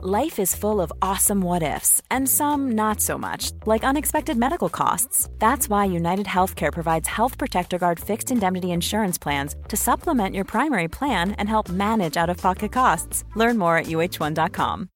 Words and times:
Life 0.00 0.38
is 0.38 0.54
full 0.54 0.80
of 0.80 0.92
awesome 1.02 1.40
what 1.40 1.64
ifs, 1.64 2.00
and 2.08 2.28
some 2.28 2.70
not 2.76 3.00
so 3.00 3.18
much, 3.18 3.50
like 3.66 3.82
unexpected 3.82 4.36
medical 4.36 4.68
costs. 4.68 5.28
That's 5.40 5.68
why 5.68 5.86
United 5.86 6.26
Healthcare 6.26 6.72
provides 6.72 7.08
Health 7.08 7.36
Protector 7.36 7.78
Guard 7.78 7.98
fixed 7.98 8.30
indemnity 8.30 8.70
insurance 8.70 9.18
plans 9.18 9.56
to 9.66 9.76
supplement 9.76 10.36
your 10.36 10.44
primary 10.44 10.86
plan 10.86 11.32
and 11.32 11.48
help 11.48 11.68
manage 11.68 12.16
out 12.16 12.30
of 12.30 12.36
pocket 12.36 12.70
costs. 12.70 13.24
Learn 13.34 13.58
more 13.58 13.76
at 13.76 13.86
uh1.com. 13.86 14.88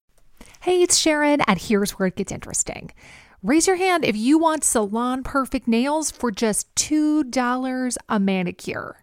Hey, 0.61 0.81
it's 0.81 0.97
Sharon, 0.97 1.41
and 1.49 1.59
here's 1.59 1.99
where 1.99 2.07
it 2.07 2.15
gets 2.15 2.31
interesting. 2.31 2.91
Raise 3.41 3.67
your 3.67 3.75
hand 3.75 4.05
if 4.05 4.15
you 4.15 4.37
want 4.37 4.63
salon 4.63 5.21
perfect 5.21 5.67
nails 5.67 6.11
for 6.11 6.31
just 6.31 6.73
$2 6.75 7.97
a 8.07 8.19
manicure. 8.21 9.02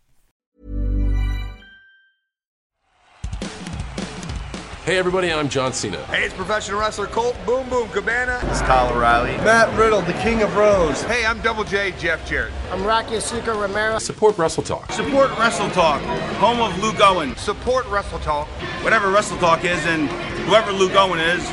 Hey 4.83 4.97
everybody, 4.97 5.31
I'm 5.31 5.47
John 5.47 5.73
Cena. 5.73 6.03
Hey, 6.05 6.23
it's 6.23 6.33
professional 6.33 6.79
wrestler 6.79 7.05
Colt 7.05 7.37
Boom 7.45 7.69
Boom 7.69 7.87
Cabana. 7.89 8.39
It's 8.49 8.61
Kyle 8.61 8.91
O'Reilly. 8.91 9.37
Matt 9.45 9.71
Riddle, 9.77 10.01
the 10.01 10.13
King 10.13 10.41
of 10.41 10.51
Bros. 10.53 11.03
Hey, 11.03 11.23
I'm 11.23 11.39
Double 11.41 11.63
J 11.63 11.91
Jeff 11.99 12.27
Jarrett. 12.27 12.51
I'm 12.71 12.83
Rocky 12.83 13.11
Azucar 13.11 13.55
Romero. 13.61 13.99
Support 13.99 14.39
Wrestle 14.39 14.63
Talk. 14.63 14.91
Support 14.91 15.37
Wrestle 15.37 15.69
Talk, 15.69 16.01
home 16.39 16.61
of 16.61 16.75
Luke 16.81 16.95
Owen. 16.99 17.35
Support 17.37 17.85
Wrestle 17.89 18.17
Talk. 18.21 18.47
Whatever 18.83 19.11
Wrestle 19.11 19.37
Talk 19.37 19.63
is, 19.65 19.85
and 19.85 20.09
whoever 20.47 20.71
Luke 20.71 20.95
Owen 20.95 21.19
is, 21.19 21.47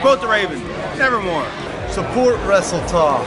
quote 0.00 0.20
the 0.20 0.26
Raven, 0.26 0.60
nevermore. 0.98 1.46
Support 1.90 2.40
Wrestle 2.44 2.84
Talk. 2.88 3.24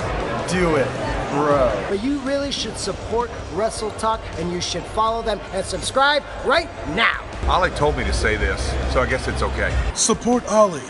Do 0.49 0.75
it, 0.77 0.87
bro. 1.31 1.85
But 1.89 2.01
you 2.03 2.19
really 2.19 2.51
should 2.51 2.77
support 2.77 3.29
Wrestle 3.53 3.91
Talk 3.91 4.21
and 4.37 4.51
you 4.51 4.61
should 4.61 4.83
follow 4.83 5.21
them 5.21 5.41
and 5.51 5.65
subscribe 5.65 6.23
right 6.45 6.69
now. 6.95 7.21
Ollie 7.49 7.69
told 7.71 7.97
me 7.97 8.03
to 8.05 8.13
say 8.13 8.37
this, 8.37 8.73
so 8.93 9.01
I 9.01 9.07
guess 9.07 9.27
it's 9.27 9.41
okay. 9.41 9.75
Support 9.93 10.47
Ollie. 10.47 10.81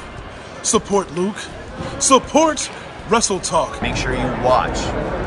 Support 0.61 1.11
Luke. 1.13 1.37
Support 1.99 2.69
Wrestle 3.09 3.39
Talk. 3.39 3.81
Make 3.81 3.95
sure 3.95 4.13
you 4.13 4.43
watch 4.43 4.77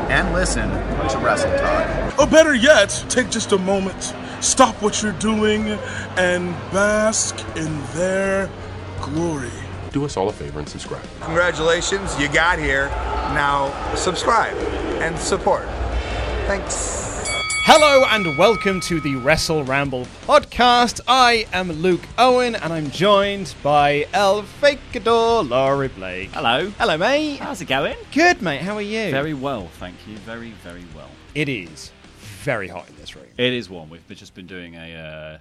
and 0.09 0.33
listen 0.33 0.69
to 0.69 1.17
Wrestle 1.19 1.51
Talk. 1.57 2.19
Or 2.19 2.27
better 2.27 2.53
yet, 2.53 3.05
take 3.09 3.29
just 3.29 3.51
a 3.51 3.57
moment, 3.57 4.13
stop 4.39 4.75
what 4.81 5.01
you're 5.01 5.11
doing, 5.13 5.69
and 6.17 6.53
bask 6.71 7.37
in 7.55 7.81
their 7.93 8.49
glory. 9.01 9.51
Do 9.91 10.05
us 10.05 10.15
all 10.15 10.29
a 10.29 10.33
favor 10.33 10.59
and 10.59 10.69
subscribe. 10.69 11.03
Congratulations, 11.19 12.17
you 12.17 12.31
got 12.31 12.57
here. 12.57 12.87
Now 13.35 13.73
subscribe 13.95 14.55
and 15.01 15.17
support. 15.19 15.65
Thanks. 16.47 17.01
Hello 17.65 18.05
and 18.09 18.37
welcome 18.37 18.79
to 18.81 19.01
the 19.01 19.15
Wrestle 19.17 19.65
Ramble 19.65 20.05
podcast. 20.25 21.01
I 21.09 21.45
am 21.51 21.71
Luke 21.73 22.07
Owen 22.17 22.55
and 22.55 22.71
I'm 22.71 22.89
joined 22.89 23.53
by 23.61 24.07
El 24.13 24.43
Fakador 24.43 25.47
Laurie 25.49 25.89
Blake. 25.89 26.31
Hello. 26.31 26.69
Hello, 26.79 26.97
mate. 26.97 27.39
How's 27.39 27.61
it 27.61 27.65
going? 27.65 27.97
Good, 28.13 28.41
mate. 28.41 28.61
How 28.61 28.77
are 28.77 28.81
you? 28.81 29.11
Very 29.11 29.33
well, 29.33 29.67
thank 29.79 29.95
you. 30.07 30.15
Very, 30.19 30.51
very 30.63 30.85
well. 30.95 31.09
It 31.35 31.49
is 31.49 31.91
very 32.19 32.69
hot 32.69 32.89
in 32.89 32.95
this 32.95 33.13
room. 33.15 33.27
It 33.37 33.51
is 33.51 33.69
warm. 33.69 33.89
We've 33.89 34.07
just 34.07 34.35
been 34.35 34.47
doing 34.47 34.75
a 34.75 34.95
uh, 34.95 35.37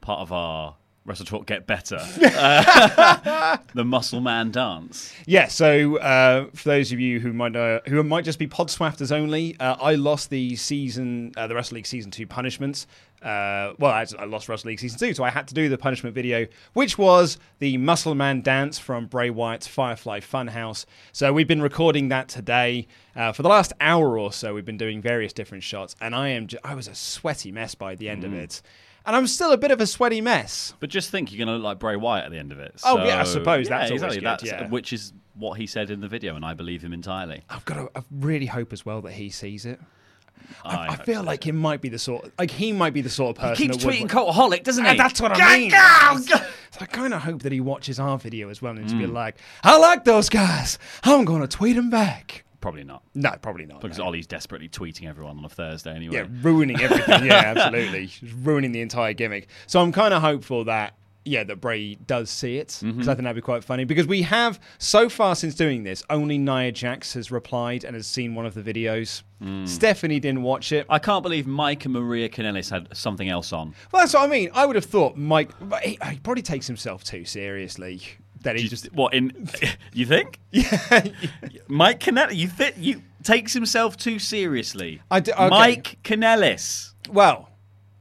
part 0.00 0.20
of 0.20 0.32
our 0.32 0.74
Wrestle 1.06 1.26
Talk 1.26 1.46
Get 1.46 1.66
Better, 1.66 1.98
uh, 2.22 3.58
the 3.74 3.84
Muscle 3.84 4.20
Man 4.20 4.50
dance. 4.50 5.12
Yeah. 5.26 5.48
So 5.48 5.98
uh, 5.98 6.46
for 6.54 6.68
those 6.68 6.92
of 6.92 7.00
you 7.00 7.20
who 7.20 7.32
might 7.32 7.54
uh, 7.54 7.80
who 7.86 8.02
might 8.02 8.24
just 8.24 8.38
be 8.38 8.46
Podswafters 8.46 9.12
only, 9.12 9.58
uh, 9.60 9.76
I 9.80 9.96
lost 9.96 10.30
the 10.30 10.56
season, 10.56 11.32
uh, 11.36 11.46
the 11.46 11.54
Wrestle 11.54 11.76
League 11.76 11.86
season 11.86 12.10
two 12.10 12.26
punishments. 12.26 12.86
Uh, 13.24 13.72
well, 13.78 13.90
I, 13.90 14.06
I 14.18 14.24
lost 14.26 14.48
Wrestle 14.50 14.68
League 14.68 14.80
season 14.80 14.98
two, 14.98 15.14
so 15.14 15.24
I 15.24 15.30
had 15.30 15.48
to 15.48 15.54
do 15.54 15.70
the 15.70 15.78
punishment 15.78 16.14
video, 16.14 16.46
which 16.74 16.98
was 16.98 17.38
the 17.58 17.78
Muscle 17.78 18.14
Man 18.14 18.42
dance 18.42 18.78
from 18.78 19.06
Bray 19.06 19.30
Wyatt's 19.30 19.66
Firefly 19.66 20.20
Funhouse. 20.20 20.84
So 21.12 21.32
we've 21.32 21.48
been 21.48 21.62
recording 21.62 22.08
that 22.08 22.28
today. 22.28 22.86
Uh, 23.16 23.32
for 23.32 23.42
the 23.42 23.48
last 23.48 23.72
hour 23.80 24.18
or 24.18 24.32
so, 24.32 24.52
we've 24.54 24.64
been 24.64 24.76
doing 24.76 25.00
various 25.00 25.32
different 25.32 25.64
shots, 25.64 25.96
and 26.02 26.14
I 26.14 26.28
am 26.28 26.48
I 26.64 26.74
was 26.74 26.86
a 26.86 26.94
sweaty 26.94 27.50
mess 27.50 27.74
by 27.74 27.94
the 27.94 28.10
end 28.10 28.24
of 28.24 28.34
it, 28.34 28.60
and 29.06 29.16
I'm 29.16 29.26
still 29.26 29.52
a 29.52 29.58
bit 29.58 29.70
of 29.70 29.80
a 29.80 29.86
sweaty 29.86 30.20
mess. 30.20 30.74
But 30.80 30.90
just 30.90 31.10
think, 31.10 31.32
you're 31.32 31.44
going 31.44 31.48
to 31.48 31.54
look 31.54 31.64
like 31.64 31.78
Bray 31.78 31.96
Wyatt 31.96 32.26
at 32.26 32.30
the 32.30 32.38
end 32.38 32.52
of 32.52 32.58
it. 32.58 32.80
Oh, 32.84 33.04
yeah, 33.04 33.20
I 33.20 33.24
suppose 33.24 33.68
yeah, 33.68 33.78
that's 33.78 33.90
exactly. 33.90 34.18
good, 34.18 34.26
That's, 34.26 34.44
yeah. 34.44 34.68
Which 34.68 34.92
is 34.92 35.12
what 35.34 35.58
he 35.58 35.66
said 35.66 35.90
in 35.90 36.00
the 36.00 36.08
video, 36.08 36.36
and 36.36 36.44
I 36.44 36.54
believe 36.54 36.82
him 36.82 36.92
entirely. 36.92 37.42
I've 37.50 37.64
got 37.64 37.74
to 37.74 37.90
I 37.98 38.02
really 38.10 38.46
hope 38.46 38.72
as 38.72 38.86
well 38.86 39.02
that 39.02 39.12
he 39.12 39.30
sees 39.30 39.66
it. 39.66 39.80
I, 40.64 40.76
I 40.76 40.86
hope 40.92 41.06
feel 41.06 41.20
so. 41.20 41.26
like 41.26 41.44
he 41.44 41.52
might 41.52 41.80
be 41.80 41.88
the 41.88 41.98
sort, 41.98 42.32
like 42.38 42.50
he 42.50 42.72
might 42.72 42.92
be 42.92 43.00
the 43.00 43.10
sort 43.10 43.36
of 43.36 43.42
person. 43.42 43.62
He 43.62 43.68
keeps 43.68 43.84
tweeting 43.84 44.08
Cultaholic, 44.08 44.62
doesn't 44.64 44.84
ah, 44.84 44.88
he? 44.88 44.90
And 44.92 45.00
that's 45.00 45.20
what 45.20 45.32
I 45.34 45.58
mean. 45.58 45.70
So 45.70 46.80
I 46.80 46.86
kind 46.86 47.14
of 47.14 47.22
hope 47.22 47.42
that 47.42 47.52
he 47.52 47.60
watches 47.60 48.00
our 48.00 48.18
video 48.18 48.48
as 48.48 48.60
well 48.60 48.76
and 48.76 48.88
to 48.88 48.96
be 48.96 49.04
mm. 49.04 49.12
like, 49.12 49.36
I 49.62 49.78
like 49.78 50.04
those 50.04 50.28
guys. 50.28 50.78
I'm 51.04 51.24
going 51.24 51.40
to 51.40 51.48
tweet 51.48 51.76
them 51.76 51.88
back. 51.88 52.43
Probably 52.64 52.82
not. 52.82 53.02
No, 53.14 53.30
probably 53.42 53.66
not. 53.66 53.82
Because 53.82 53.98
no. 53.98 54.06
Ollie's 54.06 54.26
desperately 54.26 54.70
tweeting 54.70 55.06
everyone 55.06 55.36
on 55.36 55.44
a 55.44 55.50
Thursday 55.50 55.94
anyway. 55.94 56.16
Yeah, 56.16 56.26
ruining 56.40 56.80
everything. 56.80 57.24
yeah, 57.26 57.52
absolutely. 57.54 58.06
Just 58.06 58.32
ruining 58.42 58.72
the 58.72 58.80
entire 58.80 59.12
gimmick. 59.12 59.48
So 59.66 59.82
I'm 59.82 59.92
kind 59.92 60.14
of 60.14 60.22
hopeful 60.22 60.64
that, 60.64 60.94
yeah, 61.26 61.44
that 61.44 61.60
Bray 61.60 61.96
does 61.96 62.30
see 62.30 62.56
it. 62.56 62.68
Because 62.80 62.82
Mm-hmm. 62.82 63.00
I 63.02 63.04
think 63.14 63.18
that'd 63.24 63.34
be 63.36 63.42
quite 63.42 63.64
funny. 63.64 63.84
Because 63.84 64.06
we 64.06 64.22
have, 64.22 64.58
so 64.78 65.10
far 65.10 65.36
since 65.36 65.54
doing 65.54 65.82
this, 65.84 66.02
only 66.08 66.38
Nia 66.38 66.72
Jax 66.72 67.12
has 67.12 67.30
replied 67.30 67.84
and 67.84 67.94
has 67.94 68.06
seen 68.06 68.34
one 68.34 68.46
of 68.46 68.54
the 68.54 68.62
videos. 68.62 69.22
Mm. 69.42 69.68
Stephanie 69.68 70.18
didn't 70.18 70.42
watch 70.42 70.72
it. 70.72 70.86
I 70.88 70.98
can't 70.98 71.22
believe 71.22 71.46
Mike 71.46 71.84
and 71.84 71.92
Maria 71.92 72.30
Kanellis 72.30 72.70
had 72.70 72.96
something 72.96 73.28
else 73.28 73.52
on. 73.52 73.74
Well, 73.92 74.00
that's 74.00 74.14
what 74.14 74.22
I 74.22 74.26
mean. 74.26 74.48
I 74.54 74.64
would 74.64 74.76
have 74.76 74.86
thought 74.86 75.18
Mike, 75.18 75.50
but 75.60 75.82
he, 75.82 75.98
he 76.10 76.18
probably 76.20 76.42
takes 76.42 76.66
himself 76.66 77.04
too 77.04 77.26
seriously. 77.26 78.00
That 78.44 78.56
he 78.56 78.62
You- 78.62 78.68
just, 78.68 78.92
what 78.94 79.12
in? 79.14 79.48
You 79.92 80.06
think? 80.06 80.38
yeah, 80.50 81.06
Mike 81.68 82.00
Kanellis, 82.00 82.36
you 82.36 82.48
think 82.48 82.76
you 82.78 83.02
takes 83.22 83.52
himself 83.52 83.96
too 83.96 84.18
seriously? 84.18 85.00
I 85.10 85.20
d- 85.20 85.32
okay. 85.32 85.48
Mike 85.48 85.98
Kanellis. 86.04 86.92
well. 87.10 87.50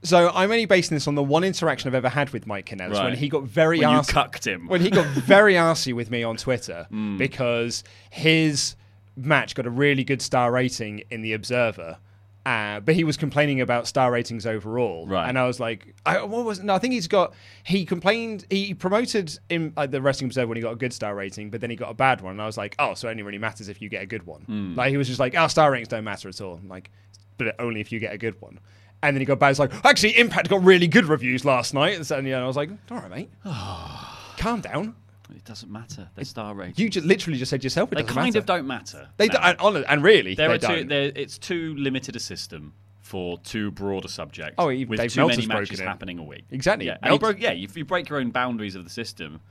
So 0.06 0.30
I'm 0.36 0.52
only 0.52 0.66
basing 0.66 0.96
this 0.98 1.08
on 1.08 1.16
the 1.16 1.24
one 1.24 1.46
interaction 1.46 1.88
I've 1.88 1.96
ever 1.96 2.10
had 2.10 2.32
with 2.32 2.46
Mike 2.46 2.66
Kanellis 2.66 3.02
when 3.02 3.16
he 3.16 3.30
got 3.30 3.44
very 3.44 3.80
When 3.80 3.90
you 3.96 4.02
cucked 4.02 4.46
him. 4.46 4.68
when 4.68 4.82
he 4.82 4.90
got 4.90 5.06
very 5.16 5.54
arsy 5.54 5.94
with 5.94 6.12
me 6.12 6.24
on 6.24 6.36
Twitter 6.36 6.88
Hmm. 6.90 7.16
because 7.18 7.86
his 8.10 8.76
match 9.16 9.56
got 9.56 9.66
a 9.66 9.70
really 9.70 10.04
good 10.04 10.22
star 10.22 10.52
rating 10.52 11.04
in 11.10 11.22
the 11.22 11.32
Observer. 11.32 12.00
Uh, 12.46 12.82
but 12.82 12.94
he 12.94 13.06
was 13.06 13.16
complaining 13.16 13.62
about 13.62 13.88
star 13.88 14.12
ratings 14.12 14.46
overall, 14.46 15.08
Right. 15.08 15.30
And 15.30 15.40
I 15.40 15.48
was 15.48 15.62
like, 15.62 15.96
I, 16.06 16.22
"What 16.24 16.44
was?" 16.44 16.62
No, 16.62 16.74
I 16.76 16.80
think 16.80 16.94
he's 16.94 17.08
got. 17.08 17.34
He 17.64 17.86
complained. 17.86 18.46
He 18.50 18.74
promoted 18.74 19.40
in 19.50 19.72
uh, 19.78 19.88
the 19.88 20.02
Wrestling 20.02 20.28
Observer 20.28 20.48
when 20.48 20.58
he 20.58 20.62
got 20.62 20.74
a 20.74 20.76
good 20.76 20.92
star 20.92 21.16
rating, 21.16 21.50
but 21.50 21.62
then 21.62 21.70
he 21.70 21.78
got 21.78 21.90
a 21.90 21.94
bad 21.94 22.20
one. 22.20 22.32
And 22.32 22.42
I 22.42 22.46
was 22.46 22.58
like, 22.58 22.76
"Oh, 22.80 22.96
so 22.96 23.08
it 23.08 23.12
only 23.12 23.24
really 23.24 23.38
matters 23.38 23.70
if 23.70 23.82
you 23.82 23.88
get 23.88 24.04
a 24.04 24.06
good 24.06 24.26
one." 24.26 24.42
Hmm. 24.42 24.76
Like 24.76 24.90
he 24.92 24.98
was 24.98 25.08
just 25.08 25.22
like, 25.22 25.38
"Our 25.38 25.48
star 25.48 25.72
ratings 25.72 25.88
don't 25.88 26.04
matter 26.04 26.28
at 26.28 26.42
all." 26.42 26.56
I'm 26.56 26.68
like, 26.68 26.92
but 27.38 27.56
only 27.60 27.80
if 27.80 27.92
you 27.94 28.00
get 28.00 28.14
a 28.14 28.18
good 28.18 28.40
one. 28.42 28.60
And 29.02 29.16
then 29.16 29.22
he 29.22 29.26
got 29.26 29.40
back. 29.40 29.52
It's 29.52 29.60
like, 29.60 29.74
actually, 29.86 30.18
Impact 30.18 30.50
got 30.50 30.64
really 30.64 30.88
good 30.88 31.06
reviews 31.06 31.44
last 31.44 31.74
night. 31.74 31.96
And, 31.96 32.08
so, 32.08 32.18
and, 32.18 32.26
you 32.28 32.34
know, 32.34 32.44
I 32.44 32.48
was 32.48 32.56
like, 32.56 32.70
all 32.90 32.98
right, 32.98 33.10
mate, 33.10 33.30
calm 34.38 34.62
down. 34.62 34.96
It 35.36 35.44
doesn't 35.46 35.72
matter. 35.72 36.10
The 36.16 36.26
star 36.26 36.54
rating. 36.54 36.76
You 36.78 36.90
just 36.90 37.06
literally 37.06 37.38
just 37.40 37.50
said 37.50 37.64
yourself. 37.64 37.92
It 37.92 37.96
they 37.96 38.04
kind 38.04 38.28
matter. 38.28 38.40
of 38.40 38.46
don't 38.46 38.68
matter. 38.68 39.10
They 39.18 39.28
No. 39.28 39.34
don't, 39.34 39.76
and, 39.78 39.86
and 39.88 40.04
really, 40.04 40.36
There 40.36 40.48
they 40.50 40.54
are 40.56 40.58
too, 40.58 40.68
don't. 40.80 40.88
there, 40.88 41.12
it's 41.16 41.38
too 41.38 41.76
limited 41.76 42.16
a 42.16 42.20
system 42.20 42.74
for 43.02 43.38
too 43.40 43.72
broad 43.72 44.06
a 44.06 44.10
subject. 44.10 44.56
Oh, 44.58 44.68
with 44.68 44.90
Dave 44.98 45.12
too 45.14 45.20
Meltzer's 45.22 45.48
many 45.48 45.60
matches 45.60 45.80
happening 45.80 46.20
a 46.20 46.24
week. 46.24 46.46
Exactly. 46.52 46.86
Yeah, 46.88 46.98
and 47.04 47.20
broke, 47.20 47.40
yeah. 47.40 47.52
If 47.52 47.76
you 47.76 47.86
break 47.86 48.10
your 48.10 48.20
own 48.20 48.32
boundaries 48.32 48.76
of 48.76 48.84
the 48.84 48.90
system, 48.90 49.42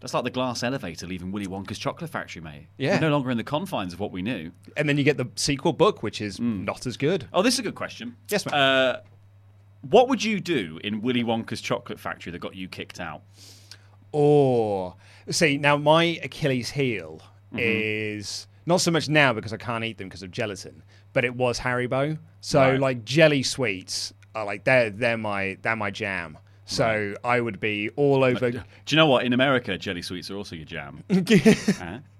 that's 0.00 0.14
like 0.14 0.24
the 0.24 0.30
glass 0.30 0.62
elevator 0.62 1.06
leaving 1.06 1.32
Willy 1.32 1.46
Wonka's 1.46 1.78
chocolate 1.78 2.10
factory, 2.10 2.42
mate. 2.42 2.66
Yeah. 2.76 2.96
We're 2.96 3.00
no 3.00 3.10
longer 3.10 3.30
in 3.30 3.36
the 3.36 3.44
confines 3.44 3.92
of 3.92 4.00
what 4.00 4.12
we 4.12 4.22
knew. 4.22 4.52
And 4.76 4.88
then 4.88 4.98
you 4.98 5.04
get 5.04 5.16
the 5.16 5.26
sequel 5.36 5.72
book, 5.72 6.02
which 6.02 6.20
is 6.20 6.38
not 6.38 6.86
as 6.86 6.96
good. 6.96 7.26
Oh, 7.32 7.42
this 7.42 7.54
is 7.54 7.60
a 7.60 7.62
good 7.64 7.74
question. 7.74 8.16
Yes, 8.28 8.44
ma'am. 8.46 8.54
Uh, 8.54 9.00
what 9.82 10.08
would 10.08 10.22
you 10.22 10.38
do 10.40 10.78
in 10.84 11.00
Willy 11.00 11.24
Wonka's 11.24 11.60
chocolate 11.60 11.98
factory 11.98 12.30
that 12.32 12.38
got 12.40 12.54
you 12.54 12.68
kicked 12.68 13.00
out? 13.00 13.22
Or 14.12 14.94
see 15.30 15.58
now, 15.58 15.76
my 15.76 16.18
Achilles 16.22 16.70
heel 16.70 17.20
Mm-hmm. 17.50 17.60
is 17.62 18.46
not 18.66 18.82
so 18.82 18.90
much 18.90 19.08
now 19.08 19.32
because 19.32 19.54
I 19.54 19.56
can't 19.56 19.82
eat 19.82 19.96
them 19.96 20.08
because 20.08 20.22
of 20.22 20.30
gelatin, 20.30 20.82
but 21.14 21.24
it 21.24 21.34
was 21.34 21.58
Haribo. 21.60 22.18
So 22.42 22.60
Right. 22.60 22.78
like 22.78 23.06
jelly 23.06 23.42
sweets 23.42 24.12
are 24.34 24.44
like 24.44 24.64
they're 24.64 24.90
they're 24.90 25.16
my 25.16 25.56
they're 25.62 25.74
my 25.74 25.90
jam. 25.90 26.36
So 26.70 27.14
I 27.24 27.40
would 27.40 27.60
be 27.60 27.88
all 27.96 28.22
over. 28.22 28.50
Do 28.50 28.60
you 28.88 28.96
know 28.96 29.06
what? 29.06 29.24
In 29.24 29.32
America, 29.32 29.78
jelly 29.78 30.02
sweets 30.02 30.30
are 30.30 30.36
also 30.36 30.54
your 30.54 30.66
jam. 30.66 31.02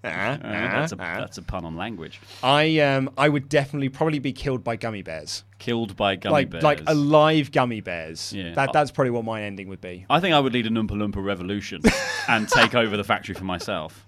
Uh, 0.05 0.09
uh, 0.09 0.37
that's, 0.41 0.93
a, 0.93 0.97
ah. 1.01 1.19
that's 1.19 1.39
a 1.39 1.43
pun 1.43 1.65
on 1.65 1.77
language. 1.77 2.21
I 2.43 2.79
um 2.79 3.11
I 3.19 3.29
would 3.29 3.49
definitely 3.49 3.89
probably 3.89 4.21
be 4.21 4.33
killed 4.33 4.63
by 4.63 4.77
gummy 4.77 5.03
bears. 5.03 5.43
Killed 5.59 5.97
by 5.97 6.15
gummy 6.15 6.33
like 6.33 6.51
bears. 6.51 6.63
like 6.65 6.81
alive 6.87 7.51
gummy 7.51 7.81
bears. 7.81 8.33
Yeah. 8.33 8.55
That 8.55 8.73
that's 8.73 8.93
probably 8.93 9.11
what 9.11 9.25
my 9.25 9.43
ending 9.43 9.69
would 9.69 9.81
be. 9.81 10.07
I 10.09 10.21
think 10.21 10.35
I 10.35 10.41
would 10.41 10.53
lead 10.55 10.67
a 10.67 10.71
Noompa 10.71 10.93
Loompa 10.93 11.23
revolution 11.23 11.83
and 12.29 12.49
take 12.49 12.75
over 12.77 12.97
the 12.97 13.03
factory 13.05 13.35
for 13.35 13.45
myself. 13.45 14.07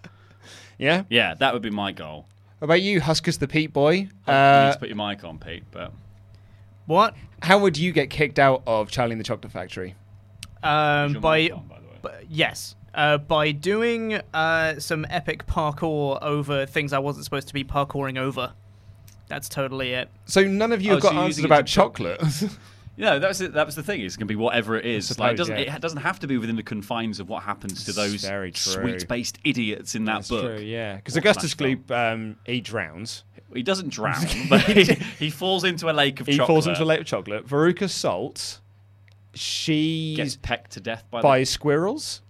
Yeah. 0.79 1.03
Yeah, 1.11 1.35
that 1.35 1.53
would 1.53 1.63
be 1.63 1.71
my 1.71 1.91
goal. 1.93 2.27
What 2.61 2.67
about 2.67 2.83
you, 2.83 3.01
Huskus 3.01 3.39
the 3.39 3.49
Pete 3.49 3.73
boy? 3.73 3.93
you 3.93 4.03
need 4.05 4.11
Uh, 4.29 4.73
to 4.73 4.79
put 4.79 4.89
your 4.89 4.97
mic 4.97 5.25
on, 5.25 5.39
Pete. 5.39 5.65
But 5.73 5.93
What? 6.87 7.15
how 7.43 7.59
would 7.59 7.77
you 7.77 7.91
get 7.93 8.11
kicked 8.11 8.39
out 8.39 8.63
of 8.67 8.91
Charlie 8.91 9.13
and 9.13 9.21
the 9.21 9.25
Chocolate 9.25 9.53
Factory? 9.53 9.97
Um, 10.63 11.15
by, 11.21 11.43
mic 11.43 11.53
by 11.69 11.79
the 12.03 12.09
way? 12.09 12.19
b- 12.21 12.27
yes, 12.31 12.75
uh, 12.95 13.19
by 13.19 13.53
doing 13.53 14.21
uh, 14.35 14.79
some 14.79 15.07
epic 15.11 15.47
parkour 15.47 16.21
over 16.23 16.67
things 16.67 16.93
I 16.93 16.99
wasn't 16.99 17.25
supposed 17.25 17.49
to 17.49 17.55
be 17.55 17.65
parkouring 17.65 18.19
over. 18.19 18.53
That's 19.29 19.49
totally 19.49 19.93
it. 19.93 20.09
So 20.27 20.43
none 20.45 20.73
of 20.73 20.83
you 20.83 20.91
Oh, 20.91 20.95
have 20.95 21.03
got 21.03 21.15
you're 21.15 21.23
answers 21.25 21.45
about 21.45 21.67
chocolate. 21.67 22.21
you 22.97 23.05
know, 23.05 23.21
that 23.21 23.29
was 23.29 23.41
it, 23.41 23.53
that 23.55 23.65
was 23.65 23.77
the 23.77 23.83
thing. 23.83 24.01
It's 24.01 24.17
going 24.17 24.27
to 24.27 24.33
be 24.33 24.37
whatever 24.37 24.77
it 24.77 24.85
is. 24.85 25.17
like, 25.21 25.35
it 25.35 25.37
doesn't 25.37 25.57
yeah. 25.57 25.77
it 25.77 25.81
doesn't 25.81 26.01
have 26.01 26.19
to 26.21 26.27
be 26.27 26.37
within 26.37 26.57
the 26.57 26.65
confines 26.65 27.21
of 27.21 27.29
what 27.29 27.45
happens 27.45 27.85
to 27.85 27.93
those 27.93 28.23
sweet-based 28.57 29.39
idiots 29.45 29.95
in 29.95 30.05
that 30.07 30.15
That's 30.15 30.29
book. 30.29 30.45
true, 30.45 30.59
yeah. 30.59 30.97
Because 30.97 31.17
Augustus 31.17 31.53
Smash 31.53 31.77
Gloop, 31.77 31.91
um, 32.13 32.37
he 32.45 32.61
drowns. 32.61 33.23
He 33.55 33.63
doesn't 33.63 33.89
drown, 33.91 34.25
but 34.49 34.61
he, 34.63 34.85
he 35.19 35.31
falls 35.31 35.65
into 35.65 35.91
a 35.91 35.93
lake 35.93 36.21
of 36.21 36.27
chocolate. 36.27 36.33
He 36.33 36.39
chocolate. 36.39 36.47
falls 36.55 36.67
into 36.67 36.83
a 36.83 36.85
lake 36.85 37.01
of 37.01 37.07
chocolate. 37.07 37.47
Veruca 37.49 37.89
Salt, 37.91 38.60
she's 39.35 40.17
Gets 40.17 40.37
pecked 40.37 40.73
to 40.73 40.81
death 40.81 41.05
by, 41.11 41.21
by 41.23 41.39
the 41.41 41.45
squirrels. 41.47 42.23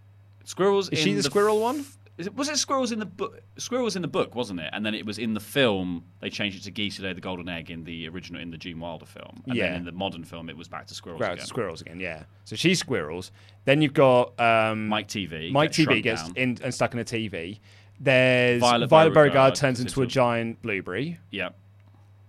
squirrels. 0.45 0.89
Is 0.91 0.99
she 0.99 1.15
the 1.15 1.23
squirrel 1.23 1.61
one? 1.61 1.85
Is 2.19 2.27
it, 2.27 2.37
was 2.37 2.51
it 2.51 2.59
squirrels 2.59 2.93
in 2.93 2.99
the 2.99 3.07
book? 3.07 3.41
Squirrels 3.57 3.97
in 3.97 4.03
the 4.03 4.09
book, 4.09 4.35
wasn't 4.35 4.61
it? 4.61 4.69
And 4.75 4.85
then 4.85 4.95
it 4.95 5.07
was 5.07 5.19
in 5.19 5.33
the 5.33 5.41
film. 5.41 6.05
They 6.21 6.29
changed 6.29 6.59
it 6.59 6.65
to 6.65 6.71
geese 6.71 6.99
who 6.99 7.05
laid 7.05 7.17
the 7.17 7.21
golden 7.23 7.49
egg 7.49 7.71
in 7.71 7.85
the 7.85 8.09
original, 8.09 8.43
in 8.43 8.51
the 8.51 8.59
Gene 8.59 8.79
Wilder 8.79 9.07
film. 9.07 9.43
And 9.47 9.57
Yeah. 9.57 9.69
then 9.71 9.77
in 9.77 9.85
the 9.87 9.93
modern 9.93 10.25
film, 10.25 10.51
it 10.51 10.57
was 10.57 10.69
back 10.69 10.87
to 10.89 10.95
squirrels 10.95 11.23
Right, 11.23 11.33
again. 11.33 11.47
squirrels 11.47 11.81
again, 11.81 11.99
yeah. 11.99 12.25
So 12.45 12.57
she's 12.57 12.79
squirrels. 12.79 13.33
Then 13.65 13.81
you've 13.81 13.95
got 13.95 14.39
um, 14.39 14.89
Mike 14.89 15.09
Teavee. 15.09 15.51
Mike 15.51 15.73
gets 15.73 15.89
TV 15.89 16.03
gets 16.03 16.29
in 16.37 16.59
and 16.63 16.75
stuck 16.75 16.93
in 16.93 16.99
a 17.01 17.05
TV. 17.05 17.59
There's 17.99 18.61
Violet 18.61 18.89
Violet, 18.89 19.15
Beauregard 19.15 19.33
Beauregard 19.33 19.55
turns 19.55 19.79
turns 19.79 19.81
into 19.81 20.01
a 20.01 20.03
into 20.03 20.11
a- 20.11 20.13
giant 20.13 20.61
blueberry. 20.63 21.19
Yeah. 21.31 21.51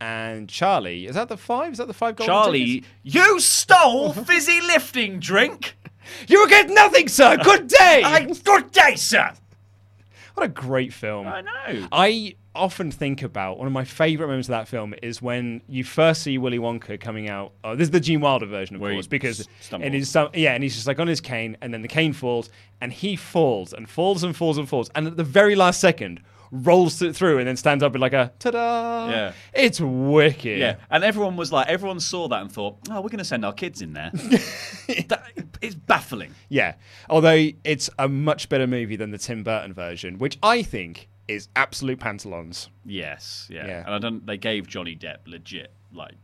And 0.02 0.50
Charlie, 0.50 1.06
is 1.06 1.14
that 1.16 1.30
the 1.30 1.38
five? 1.38 1.74
Is 1.74 1.78
that 1.78 1.88
the 1.88 1.94
five 1.94 2.16
golden 2.16 2.34
Charlie, 2.34 2.66
tickets? 2.82 2.88
you 3.04 3.40
stole 3.40 4.12
fizzy 4.14 4.60
lifting 4.62 5.20
drink. 5.20 5.78
You 6.28 6.40
will 6.40 6.48
get 6.48 6.68
nothing, 6.70 7.08
sir. 7.08 7.38
Good 7.38 7.68
day. 7.68 8.02
I, 8.06 8.26
good 8.44 8.72
day, 8.72 8.96
sir. 8.96 9.32
What 10.34 10.44
a 10.46 10.50
great 10.50 10.92
film. 10.92 11.28
I 11.28 11.42
know. 11.42 11.88
I 11.92 12.36
often 12.56 12.90
think 12.92 13.22
about 13.22 13.60
one 13.60 13.68
of 13.68 13.72
my 13.72 13.86
favourite 13.86 14.28
moments 14.28 14.50
of 14.50 14.54
that 14.54 14.68
film 14.68 14.94
is 15.04 15.22
when 15.22 15.62
you 15.70 15.84
first 15.84 16.24
see 16.24 16.38
Willy 16.40 16.58
Wonka 16.58 17.00
coming 17.00 17.30
out. 17.30 17.54
Oh, 17.64 17.76
this 17.76 17.86
is 17.86 17.92
the 17.92 18.00
Gene 18.00 18.20
Wilder 18.20 18.48
version, 18.48 18.76
of 18.76 18.82
Where 18.82 18.94
course, 18.94 19.08
because 19.08 19.42
s- 19.42 19.48
stumbles. 19.62 19.88
it 19.88 19.96
is 19.96 20.10
some 20.10 20.30
yeah, 20.34 20.54
and 20.54 20.64
he's 20.64 20.74
just 20.74 20.88
like 20.88 21.00
on 21.00 21.08
his 21.08 21.22
cane, 21.22 21.56
and 21.62 21.72
then 21.74 21.82
the 21.84 21.88
cane 21.88 22.12
falls, 22.14 22.50
and 22.82 22.92
he 22.92 23.16
falls 23.16 23.72
and 23.72 23.88
falls 23.88 24.24
and 24.24 24.36
falls 24.36 24.58
and 24.58 24.68
falls, 24.68 24.90
and 24.96 25.06
at 25.08 25.18
the 25.18 25.24
very 25.24 25.56
last 25.56 25.80
second 25.80 26.20
rolls 26.52 27.02
it 27.02 27.16
through 27.16 27.40
and 27.40 27.48
then 27.48 27.56
stands 27.58 27.84
up 27.84 27.94
with 27.94 28.02
like 28.02 28.14
a 28.14 28.32
ta-da. 28.40 29.10
Yeah. 29.10 29.34
it's 29.54 29.80
wicked. 29.80 30.60
Yeah, 30.60 30.76
and 30.90 31.04
everyone 31.04 31.38
was 31.38 31.52
like, 31.52 31.68
everyone 31.68 32.00
saw 32.00 32.28
that 32.28 32.42
and 32.42 32.52
thought, 32.52 32.78
oh, 32.90 32.96
we're 33.02 33.10
going 33.10 33.20
to 33.20 33.26
send 33.26 33.46
our 33.46 33.54
kids 33.54 33.82
in 33.82 33.94
there. 33.94 34.12
that, 34.14 35.24
it's 35.62 35.76
baffling. 35.76 36.34
Yeah. 36.50 36.76
Although 37.10 37.50
it's 37.64 37.90
a 37.98 38.08
much 38.08 38.50
better 38.50 38.68
movie 38.68 38.96
than 38.96 39.12
the 39.12 39.18
Tim 39.18 39.44
Burton 39.44 39.74
version, 39.74 40.18
which 40.18 40.38
I 40.44 40.64
think 40.64 41.08
is 41.28 41.48
absolute 41.56 42.00
pantalons. 42.00 42.70
Yes, 42.86 43.48
yeah. 43.50 43.66
Yeah. 43.66 43.86
And 43.86 43.96
I 43.96 44.00
don't. 44.00 44.26
They 44.26 44.38
gave 44.38 44.68
Johnny 44.68 44.96
Depp 44.96 45.20
legit 45.26 45.72
like 45.94 46.16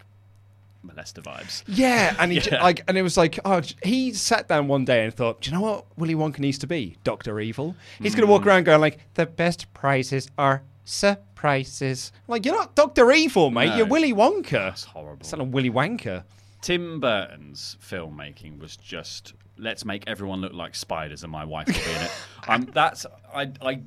molester 0.86 1.22
vibes. 1.24 1.64
Yeah, 1.68 2.16
and 2.20 2.32
he 2.32 2.40
Yeah. 2.52 2.64
like, 2.64 2.84
and 2.88 2.98
it 2.98 3.02
was 3.02 3.18
like, 3.18 3.40
oh, 3.46 3.62
he 3.84 4.14
sat 4.14 4.48
down 4.48 4.68
one 4.68 4.86
day 4.86 5.04
and 5.06 5.14
thought, 5.14 5.42
do 5.42 5.50
you 5.50 5.56
know 5.56 5.62
what 5.62 5.86
Willy 5.98 6.16
Wonka 6.16 6.40
needs 6.40 6.58
to 6.60 6.68
be? 6.68 6.98
Doctor 7.04 7.40
Evil. 7.40 7.76
He's 8.02 8.14
going 8.16 8.22
to 8.22 8.28
Mm. 8.28 8.32
walk 8.38 8.46
around 8.46 8.64
going 8.66 8.82
like, 8.82 9.00
the 9.16 9.26
best 9.26 9.72
prizes 9.74 10.30
are 10.38 10.64
surprises. 10.86 12.12
Like, 12.28 12.46
you're 12.46 12.56
not 12.56 12.76
Doctor 12.76 13.12
Evil, 13.12 13.52
mate. 13.52 13.70
No. 13.70 13.76
You're 13.78 13.86
Willy 13.88 14.14
Wonka. 14.14 14.52
That's 14.52 14.84
horrible. 14.86 15.20
It's 15.22 15.32
not 15.32 15.42
a 15.42 15.44
Willy 15.44 15.70
Wanker. 15.70 16.24
Tim 16.62 17.00
Burton's 17.00 17.78
filmmaking 17.82 18.60
was 18.60 18.76
just 18.78 19.34
let's 19.60 19.86
make 19.86 20.04
everyone 20.08 20.42
look 20.42 20.54
like 20.54 20.76
spiders, 20.76 21.24
and 21.24 21.32
my 21.32 21.44
wife 21.46 21.68
will 21.68 21.74
be 21.74 21.80
in 21.96 22.02
it. 22.04 22.12
Um, 22.50 22.70
that's 22.74 23.06
I 23.36 23.52
I. 23.62 23.82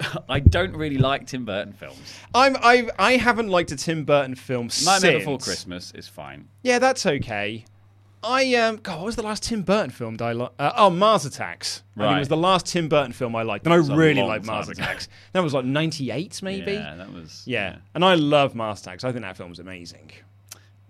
I 0.28 0.40
don't 0.40 0.76
really 0.76 0.98
like 0.98 1.26
Tim 1.26 1.44
Burton 1.44 1.72
films. 1.72 2.18
I'm 2.34 2.56
I 2.56 2.88
I 2.98 3.16
haven't 3.16 3.48
liked 3.48 3.72
a 3.72 3.76
Tim 3.76 4.04
Burton 4.04 4.34
film 4.34 4.70
since. 4.70 4.86
Nightmare 4.86 5.12
since. 5.12 5.22
Before 5.22 5.38
Christmas 5.38 5.92
is 5.94 6.08
fine. 6.08 6.48
Yeah, 6.62 6.78
that's 6.78 7.06
okay. 7.06 7.64
I 8.22 8.54
um 8.54 8.76
God, 8.76 8.96
what 8.96 9.06
was 9.06 9.16
the 9.16 9.22
last 9.22 9.42
Tim 9.42 9.62
Burton 9.62 9.90
film 9.90 10.16
that 10.16 10.24
I 10.24 10.32
liked? 10.32 10.54
Uh, 10.58 10.72
oh, 10.76 10.90
Mars 10.90 11.26
Attacks. 11.26 11.82
I 11.96 12.00
think 12.00 12.16
it 12.16 12.18
was 12.20 12.28
the 12.28 12.36
last 12.36 12.66
Tim 12.66 12.88
Burton 12.88 13.12
film 13.12 13.36
I 13.36 13.42
liked, 13.42 13.66
and 13.66 13.74
I 13.74 13.76
really 13.76 14.22
liked 14.22 14.46
Mars 14.46 14.68
ago. 14.68 14.82
Attacks. 14.82 15.08
That 15.32 15.42
was 15.42 15.52
like 15.52 15.64
'98, 15.64 16.42
maybe. 16.42 16.72
Yeah, 16.72 16.94
that 16.96 17.12
was. 17.12 17.42
Yeah, 17.46 17.76
and 17.94 18.04
I 18.04 18.14
love 18.14 18.54
Mars 18.54 18.80
Attacks. 18.80 19.04
I 19.04 19.12
think 19.12 19.22
that 19.22 19.36
film's 19.36 19.58
amazing. 19.58 20.10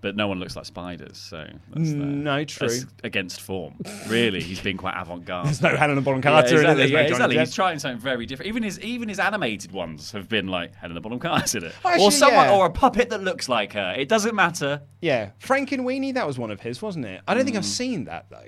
But 0.05 0.17
no 0.17 0.29
one 0.29 0.39
looks 0.39 0.55
like 0.55 0.67
spiders, 0.67 1.17
so 1.17 1.47
that's 1.71 1.89
mm, 1.89 1.99
the- 1.99 2.05
No, 2.05 2.45
true. 2.45 2.69
that's 2.69 2.85
against 3.03 3.41
form. 3.41 3.73
Really, 4.06 4.43
he's 4.43 4.61
been 4.61 4.77
quite 4.77 4.93
avant-garde. 5.01 5.47
There's 5.47 5.62
no 5.62 5.75
Helena 5.75 6.03
Bonham 6.03 6.21
Yeah, 6.23 6.43
Carter 6.43 6.47
in 6.47 6.53
it. 6.53 6.59
exactly. 6.59 6.77
There's 6.77 6.93
no 6.93 6.99
yeah, 6.99 7.06
exactly. 7.06 7.39
He's 7.39 7.55
trying 7.55 7.79
something 7.79 7.99
very 7.99 8.27
different. 8.27 8.51
Even 8.51 8.62
his 8.65 8.79
even 8.81 9.09
his 9.09 9.19
animated 9.19 9.73
ones 9.73 10.12
have 10.12 10.29
been 10.29 10.49
like 10.49 10.75
Helena 10.75 11.01
Bonham 11.01 11.21
Carter's 11.21 11.55
in 11.55 11.65
it, 11.65 11.75
actually, 11.83 12.05
or 12.05 12.11
someone, 12.11 12.45
yeah. 12.45 12.55
or 12.55 12.67
a 12.67 12.71
puppet 12.71 13.09
that 13.09 13.23
looks 13.23 13.49
like 13.49 13.73
her. 13.73 13.95
It 13.97 14.11
doesn't 14.11 14.35
matter. 14.35 14.83
Yeah, 15.01 15.31
Frankenweenie, 15.41 16.12
that 16.12 16.27
was 16.27 16.39
one 16.39 16.51
of 16.51 16.61
his, 16.61 16.83
wasn't 16.83 17.06
it? 17.06 17.23
I 17.27 17.33
don't 17.33 17.47
think 17.47 17.56
I've 17.56 17.62
mm. 17.62 17.67
seen 17.67 18.05
that 18.05 18.29
though. 18.29 18.45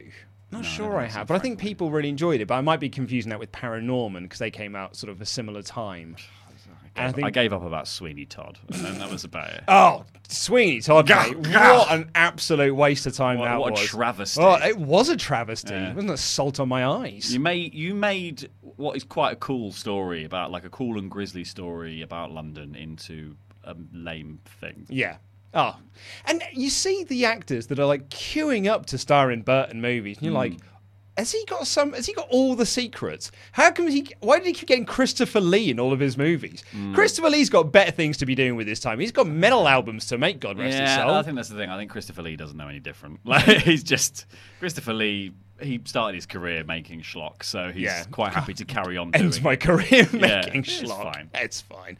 Not 0.52 0.66
sure 0.66 0.98
I 0.98 1.06
have, 1.06 1.26
but 1.26 1.36
I 1.36 1.38
think 1.38 1.58
people 1.58 1.90
really 1.90 2.10
enjoyed 2.10 2.42
it. 2.42 2.48
But 2.48 2.56
I 2.56 2.60
might 2.60 2.80
be 2.80 2.90
confusing 2.90 3.30
that 3.30 3.38
with 3.38 3.50
Paranorman 3.50 4.24
because 4.24 4.40
they 4.40 4.50
came 4.50 4.76
out 4.76 4.94
sort 4.94 5.10
of 5.10 5.22
a 5.22 5.26
similar 5.26 5.62
time. 5.62 6.16
I 6.96 7.12
think 7.12 7.26
I 7.26 7.30
gave 7.30 7.52
up 7.52 7.62
about 7.62 7.88
Sweeney 7.88 8.26
Todd, 8.26 8.58
and 8.72 8.84
then 8.84 8.98
that 8.98 9.10
was 9.10 9.24
about 9.24 9.50
it. 9.50 9.64
Oh, 9.68 10.04
Sweeney 10.28 10.80
Todd, 10.80 11.06
Gah, 11.06 11.28
mate. 11.28 11.42
gah. 11.42 11.78
What 11.78 11.90
an 11.92 12.10
absolute 12.14 12.74
waste 12.74 13.06
of 13.06 13.14
time 13.14 13.38
What- 13.38 13.46
that 13.46 13.60
what 13.60 13.80
a 13.80 13.86
travesty. 13.86 14.40
Oh, 14.40 14.54
it 14.54 14.78
was 14.78 15.08
a 15.08 15.16
travesty. 15.16 15.74
Yeah. 15.74 15.94
Wasn't 15.94 16.10
it 16.10 16.18
salt 16.18 16.60
on 16.60 16.68
my 16.68 16.86
eyes? 16.86 17.32
You 17.32 17.40
made 17.40 17.74
you 17.74 17.94
made 17.94 18.50
what 18.60 18.96
is 18.96 19.04
quite 19.04 19.32
a 19.32 19.36
cool 19.36 19.72
story 19.72 20.24
about 20.24 20.50
like 20.50 20.64
a 20.64 20.70
cool 20.70 20.98
and 20.98 21.10
grisly 21.10 21.44
story 21.44 22.02
about 22.02 22.32
London 22.32 22.74
into 22.74 23.36
a 23.64 23.74
lame 23.92 24.40
thing. 24.60 24.86
Yeah. 24.88 25.16
Oh, 25.54 25.76
and 26.26 26.42
you 26.52 26.68
see 26.68 27.04
the 27.04 27.24
actors 27.24 27.68
that 27.68 27.78
are 27.78 27.86
like 27.86 28.10
queuing 28.10 28.66
up 28.66 28.86
to 28.86 28.98
star 28.98 29.30
in 29.30 29.42
Burton 29.42 29.80
movies, 29.80 30.18
and 30.18 30.26
you're 30.26 30.32
hmm. 30.32 30.52
like, 30.52 30.60
has 31.16 31.32
he 31.32 31.44
got 31.46 31.66
some? 31.66 31.92
Has 31.92 32.06
he 32.06 32.12
got 32.12 32.28
all 32.30 32.54
the 32.54 32.66
secrets? 32.66 33.30
How 33.52 33.70
come 33.70 33.88
he? 33.88 34.06
Why 34.20 34.38
did 34.38 34.46
he 34.46 34.52
keep 34.52 34.68
getting 34.68 34.84
Christopher 34.84 35.40
Lee 35.40 35.70
in 35.70 35.80
all 35.80 35.92
of 35.92 36.00
his 36.00 36.16
movies? 36.18 36.62
Mm. 36.72 36.94
Christopher 36.94 37.30
Lee's 37.30 37.48
got 37.50 37.72
better 37.72 37.90
things 37.90 38.16
to 38.18 38.26
be 38.26 38.34
doing 38.34 38.56
with 38.56 38.66
his 38.66 38.80
time. 38.80 39.00
He's 39.00 39.12
got 39.12 39.26
metal 39.26 39.66
albums 39.68 40.06
to 40.06 40.18
make. 40.18 40.40
God 40.40 40.58
rest 40.58 40.72
his 40.72 40.80
Yeah, 40.80 40.96
soul. 41.06 41.14
I 41.14 41.22
think 41.22 41.36
that's 41.36 41.48
the 41.48 41.56
thing. 41.56 41.70
I 41.70 41.76
think 41.78 41.90
Christopher 41.90 42.22
Lee 42.22 42.36
doesn't 42.36 42.56
know 42.56 42.68
any 42.68 42.80
different. 42.80 43.20
Like 43.24 43.44
he's 43.44 43.82
just 43.82 44.26
Christopher 44.60 44.92
Lee. 44.94 45.32
He 45.60 45.80
started 45.84 46.14
his 46.14 46.26
career 46.26 46.64
making 46.64 47.00
schlock, 47.02 47.42
so 47.42 47.70
he's 47.72 47.82
Yeah. 47.84 48.04
quite 48.10 48.32
happy 48.34 48.52
to 48.54 48.64
carry 48.64 48.96
on. 48.98 49.10
ends 49.14 49.40
my 49.40 49.56
career 49.56 50.06
Yeah, 50.12 50.42
making 50.44 50.60
it's 50.60 50.82
schlock. 50.82 51.14
fine. 51.14 51.30
It's 51.34 51.62
fine. 51.62 51.96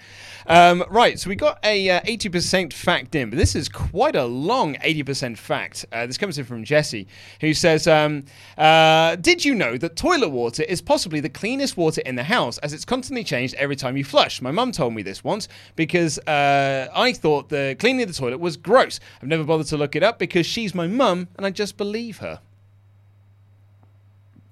Um, 0.46 0.84
right, 0.90 1.18
so 1.18 1.30
we 1.30 1.36
got 1.36 1.58
a 1.64 1.88
uh, 1.90 2.00
80% 2.02 2.72
fact 2.72 3.14
in, 3.14 3.30
but 3.30 3.38
this 3.38 3.54
is 3.56 3.68
quite 3.68 4.14
a 4.14 4.25
long 4.26 4.75
80% 4.76 5.38
fact. 5.38 5.86
Uh, 5.90 6.06
this 6.06 6.18
comes 6.18 6.38
in 6.38 6.44
from 6.44 6.64
Jesse, 6.64 7.06
who 7.40 7.54
says, 7.54 7.86
um, 7.86 8.25
uh, 8.58 9.16
Did 9.16 9.44
you 9.44 9.54
know 9.54 9.76
that 9.78 9.96
toilet 9.96 10.28
water 10.28 10.62
is 10.64 10.82
possibly 10.82 11.20
the 11.20 11.28
cleanest 11.30 11.76
water 11.76 12.02
in 12.02 12.14
the 12.14 12.25
house 12.25 12.58
as 12.58 12.72
it's 12.72 12.84
constantly 12.84 13.25
changed 13.25 13.54
every 13.54 13.76
time 13.76 13.96
you 13.96 14.04
flush? 14.04 14.42
My 14.42 14.50
mum 14.50 14.70
told 14.72 14.92
me 14.94 15.02
this 15.02 15.25
once 15.25 15.48
because 15.76 16.18
uh, 16.20 16.88
I 16.94 17.12
thought 17.12 17.48
the 17.48 17.75
cleaning 17.78 18.06
the 18.06 18.12
toilet 18.12 18.38
was 18.38 18.56
gross. 18.56 19.00
I've 19.22 19.28
never 19.28 19.44
bothered 19.44 19.66
to 19.68 19.76
look 19.76 19.96
it 19.96 20.02
up 20.02 20.18
because 20.18 20.44
she's 20.46 20.75
my 20.75 20.86
mum 20.86 21.28
and 21.36 21.46
I 21.46 21.50
just 21.50 21.76
believe 21.76 22.18
her. 22.18 22.40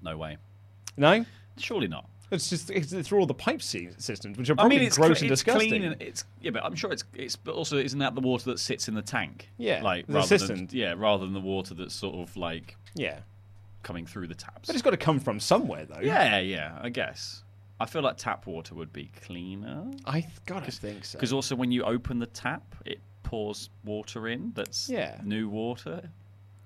No 0.05 0.17
way. 0.17 0.37
No? 0.97 1.25
Surely 1.59 1.89
not. 1.89 2.09
It's 2.31 2.49
just 2.51 2.71
it's 2.71 2.93
through 3.07 3.21
all 3.21 3.27
the 3.27 3.35
pipe 3.35 3.63
systems, 3.63 4.39
which 4.39 4.51
are 4.51 4.55
I 4.55 4.57
probably 4.57 4.79
mean, 4.79 4.87
it's, 4.87 4.97
gross 4.97 5.19
cl- 5.19 5.25
and 5.27 5.33
it's 5.33 5.43
disgusting. 5.43 5.69
clean 5.69 5.85
and 5.85 6.03
it's 6.03 6.25
yeah, 6.41 6.51
but 6.51 6.65
I'm 6.65 6.75
sure 6.75 6.91
it's 6.91 7.05
it's 7.15 7.37
but 7.37 7.55
also 7.55 7.77
isn't 7.77 7.99
that 7.99 8.15
the 8.15 8.21
water 8.21 8.51
that 8.51 8.59
sits 8.59 8.89
in 8.89 8.95
the 8.95 9.03
tank? 9.03 9.51
Yeah, 9.57 9.83
like 9.83 10.07
the 10.07 10.23
than 10.49 10.69
yeah, 10.73 10.95
rather 10.97 11.25
than 11.25 11.35
the 11.35 11.41
water 11.41 11.75
that's 11.75 11.95
sort 11.95 12.17
of 12.17 12.37
like 12.37 12.77
yeah. 12.95 13.21
coming 13.83 14.07
through 14.07 14.29
the 14.29 14.35
taps. 14.35 14.67
But 14.67 14.75
it's 14.75 14.83
got 14.83 14.91
to 14.91 14.97
come 14.97 15.21
from 15.21 15.39
somewhere, 15.39 15.85
though. 15.85 16.01
Yeah, 16.01 16.41
yeah, 16.41 16.79
I 16.81 16.89
guess. 16.89 17.43
I 17.79 17.87
feel 17.87 18.03
like 18.03 18.17
tap 18.17 18.47
water 18.47 18.75
would 18.75 18.93
be 18.93 19.11
cleaner. 19.23 19.85
I 20.07 20.27
gotta 20.47 20.71
think 20.71 21.05
so. 21.05 21.19
Because 21.19 21.33
also 21.33 21.55
when 21.55 21.71
you 21.71 21.83
open 21.83 22.19
the 22.19 22.27
tap, 22.27 22.63
it 22.87 23.01
pours 23.23 23.69
water 23.85 24.29
in 24.29 24.53
that's 24.55 24.89
Yeah. 24.89 25.21
new 25.25 25.49
water. 25.49 26.09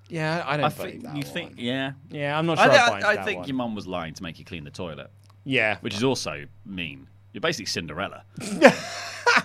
Yeah, 0.09 0.43
I 0.47 0.57
don't 0.57 0.67
I 0.67 0.69
believe 0.71 0.91
think 0.93 1.03
that 1.05 1.17
you 1.17 1.23
one. 1.23 1.33
think, 1.33 1.53
yeah. 1.57 1.93
Yeah, 2.11 2.39
I'm 2.39 2.47
not 2.47 2.59
I, 2.59 2.65
sure 2.65 2.73
thi- 2.73 2.79
I 2.79 2.89
buy 2.91 2.97
into 2.97 3.09
I 3.09 3.17
that 3.17 3.25
think 3.25 3.39
one. 3.41 3.49
your 3.49 3.57
mum 3.57 3.75
was 3.75 3.87
lying 3.87 4.15
to 4.15 4.23
make 4.23 4.39
you 4.39 4.45
clean 4.45 4.65
the 4.65 4.71
toilet. 4.71 5.11
Yeah. 5.45 5.79
which 5.81 5.95
is 5.95 6.05
also 6.05 6.47
mean. 6.67 7.09
You're 7.33 7.41
basically 7.41 7.67
Cinderella. 7.67 8.25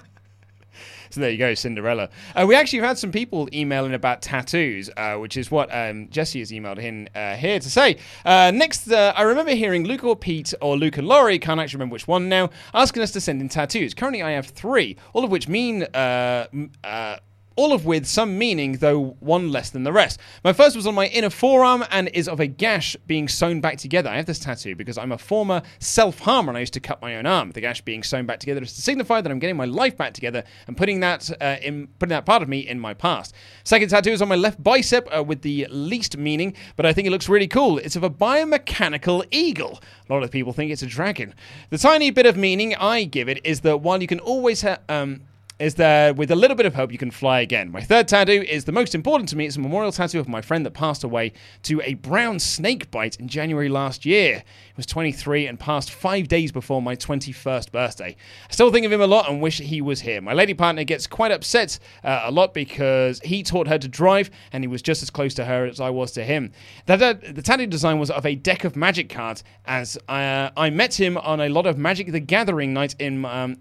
So 1.09 1.21
there 1.21 1.29
you 1.29 1.37
go, 1.37 1.53
Cinderella. 1.53 2.09
Uh, 2.35 2.45
we 2.47 2.55
actually 2.55 2.79
have 2.79 2.87
had 2.87 2.97
some 2.97 3.11
people 3.11 3.47
emailing 3.53 3.93
about 3.93 4.23
tattoos, 4.23 4.89
uh, 4.97 5.15
which 5.17 5.37
is 5.37 5.51
what 5.51 5.69
um, 5.71 6.09
Jesse 6.09 6.39
has 6.39 6.49
emailed 6.49 6.79
in 6.79 7.07
uh, 7.13 7.35
here 7.35 7.59
to 7.59 7.69
say. 7.69 7.97
Uh, 8.25 8.49
next, 8.51 8.91
uh, 8.91 9.13
I 9.15 9.21
remember 9.21 9.51
hearing 9.53 9.83
Luke 9.85 10.03
or 10.03 10.15
Pete 10.15 10.55
or 10.59 10.75
Luke 10.75 10.97
and 10.97 11.07
Laurie, 11.07 11.37
can't 11.37 11.59
actually 11.59 11.77
remember 11.77 11.93
which 11.93 12.07
one 12.07 12.29
now, 12.29 12.49
asking 12.73 13.03
us 13.03 13.11
to 13.11 13.21
send 13.21 13.41
in 13.41 13.47
tattoos. 13.49 13.93
Currently, 13.93 14.23
I 14.23 14.31
have 14.31 14.47
three, 14.47 14.97
all 15.13 15.23
of 15.23 15.29
which 15.29 15.47
mean. 15.47 15.83
Uh, 15.83 16.47
m- 16.51 16.71
uh, 16.83 17.17
all 17.55 17.73
of 17.73 17.85
with 17.85 18.05
some 18.05 18.37
meaning, 18.37 18.73
though 18.73 19.15
one 19.19 19.51
less 19.51 19.69
than 19.69 19.83
the 19.83 19.91
rest. 19.91 20.19
My 20.43 20.53
first 20.53 20.75
was 20.75 20.87
on 20.87 20.95
my 20.95 21.07
inner 21.07 21.29
forearm 21.29 21.83
and 21.91 22.09
is 22.09 22.27
of 22.27 22.39
a 22.39 22.47
gash 22.47 22.95
being 23.07 23.27
sewn 23.27 23.61
back 23.61 23.77
together. 23.77 24.09
I 24.09 24.17
have 24.17 24.25
this 24.25 24.39
tattoo 24.39 24.75
because 24.75 24.97
I'm 24.97 25.11
a 25.11 25.17
former 25.17 25.61
self 25.79 26.19
harmer 26.19 26.49
and 26.49 26.57
I 26.57 26.61
used 26.61 26.73
to 26.73 26.79
cut 26.79 27.01
my 27.01 27.15
own 27.15 27.25
arm. 27.25 27.51
The 27.51 27.61
gash 27.61 27.81
being 27.81 28.03
sewn 28.03 28.25
back 28.25 28.39
together 28.39 28.61
is 28.61 28.73
to 28.73 28.81
signify 28.81 29.21
that 29.21 29.31
I'm 29.31 29.39
getting 29.39 29.57
my 29.57 29.65
life 29.65 29.97
back 29.97 30.13
together 30.13 30.43
and 30.67 30.75
putting 30.75 30.99
that 31.01 31.29
uh, 31.41 31.57
in 31.61 31.87
putting 31.99 32.09
that 32.09 32.25
part 32.25 32.41
of 32.41 32.49
me 32.49 32.59
in 32.59 32.79
my 32.79 32.93
past. 32.93 33.33
Second 33.63 33.89
tattoo 33.89 34.11
is 34.11 34.21
on 34.21 34.27
my 34.27 34.35
left 34.35 34.63
bicep 34.63 35.07
uh, 35.15 35.23
with 35.23 35.41
the 35.41 35.67
least 35.69 36.17
meaning, 36.17 36.55
but 36.75 36.85
I 36.85 36.93
think 36.93 37.07
it 37.07 37.11
looks 37.11 37.29
really 37.29 37.47
cool. 37.47 37.77
It's 37.77 37.95
of 37.95 38.03
a 38.03 38.09
biomechanical 38.09 39.25
eagle. 39.31 39.81
A 40.09 40.13
lot 40.13 40.23
of 40.23 40.31
people 40.31 40.53
think 40.53 40.71
it's 40.71 40.83
a 40.83 40.87
dragon. 40.87 41.33
The 41.69 41.77
tiny 41.77 42.11
bit 42.11 42.25
of 42.25 42.37
meaning 42.37 42.75
I 42.75 43.03
give 43.03 43.29
it 43.29 43.45
is 43.45 43.61
that 43.61 43.77
while 43.77 44.01
you 44.01 44.07
can 44.07 44.19
always 44.19 44.61
ha- 44.61 44.79
um, 44.89 45.21
is 45.63 45.75
that 45.75 46.17
with 46.17 46.29
a 46.29 46.35
little 46.35 46.57
bit 46.57 46.65
of 46.65 46.75
help 46.75 46.91
you 46.91 46.97
can 46.97 47.09
fly 47.09 47.39
again. 47.39 47.71
My 47.71 47.79
third 47.79 48.09
tattoo 48.09 48.43
is 48.49 48.65
the 48.65 48.73
most 48.73 48.93
important 48.93 49.29
to 49.29 49.37
me. 49.37 49.45
It's 49.45 49.55
a 49.55 49.61
memorial 49.61 49.93
tattoo 49.93 50.19
of 50.19 50.27
my 50.27 50.41
friend 50.41 50.65
that 50.65 50.71
passed 50.71 51.05
away 51.05 51.31
to 51.63 51.81
a 51.81 51.93
brown 51.93 52.39
snake 52.39 52.91
bite 52.91 53.15
in 53.15 53.29
January 53.29 53.69
last 53.69 54.05
year. 54.05 54.43
He 54.65 54.73
was 54.75 54.85
23 54.85 55.47
and 55.47 55.57
passed 55.57 55.89
five 55.89 56.27
days 56.27 56.51
before 56.51 56.81
my 56.81 56.97
21st 56.97 57.71
birthday. 57.71 58.17
I 58.49 58.53
still 58.53 58.71
think 58.71 58.85
of 58.85 58.91
him 58.91 58.99
a 58.99 59.07
lot 59.07 59.29
and 59.29 59.41
wish 59.41 59.59
he 59.59 59.81
was 59.81 60.01
here. 60.01 60.19
My 60.19 60.33
lady 60.33 60.53
partner 60.53 60.83
gets 60.83 61.07
quite 61.07 61.31
upset 61.31 61.79
uh, 62.03 62.23
a 62.25 62.31
lot 62.31 62.53
because 62.53 63.21
he 63.23 63.41
taught 63.41 63.67
her 63.67 63.77
to 63.77 63.87
drive 63.87 64.31
and 64.51 64.65
he 64.65 64.67
was 64.67 64.81
just 64.81 65.01
as 65.01 65.09
close 65.09 65.33
to 65.35 65.45
her 65.45 65.65
as 65.65 65.79
I 65.79 65.89
was 65.89 66.11
to 66.13 66.25
him. 66.25 66.51
The, 66.87 67.41
tattoo 67.41 67.67
design 67.67 67.99
was 67.99 68.11
of 68.11 68.25
a 68.25 68.35
deck 68.35 68.65
of 68.65 68.75
magic 68.75 69.07
cards 69.07 69.45
as 69.65 69.97
I, 70.09 70.25
uh, 70.25 70.51
I 70.57 70.69
met 70.71 70.99
him 70.99 71.17
on 71.17 71.39
a 71.39 71.47
lot 71.47 71.65
of 71.65 71.77
Magic 71.77 72.11
the 72.11 72.19
Gathering 72.19 72.73
night 72.73 72.95
in 72.99 73.23
um, 73.23 73.57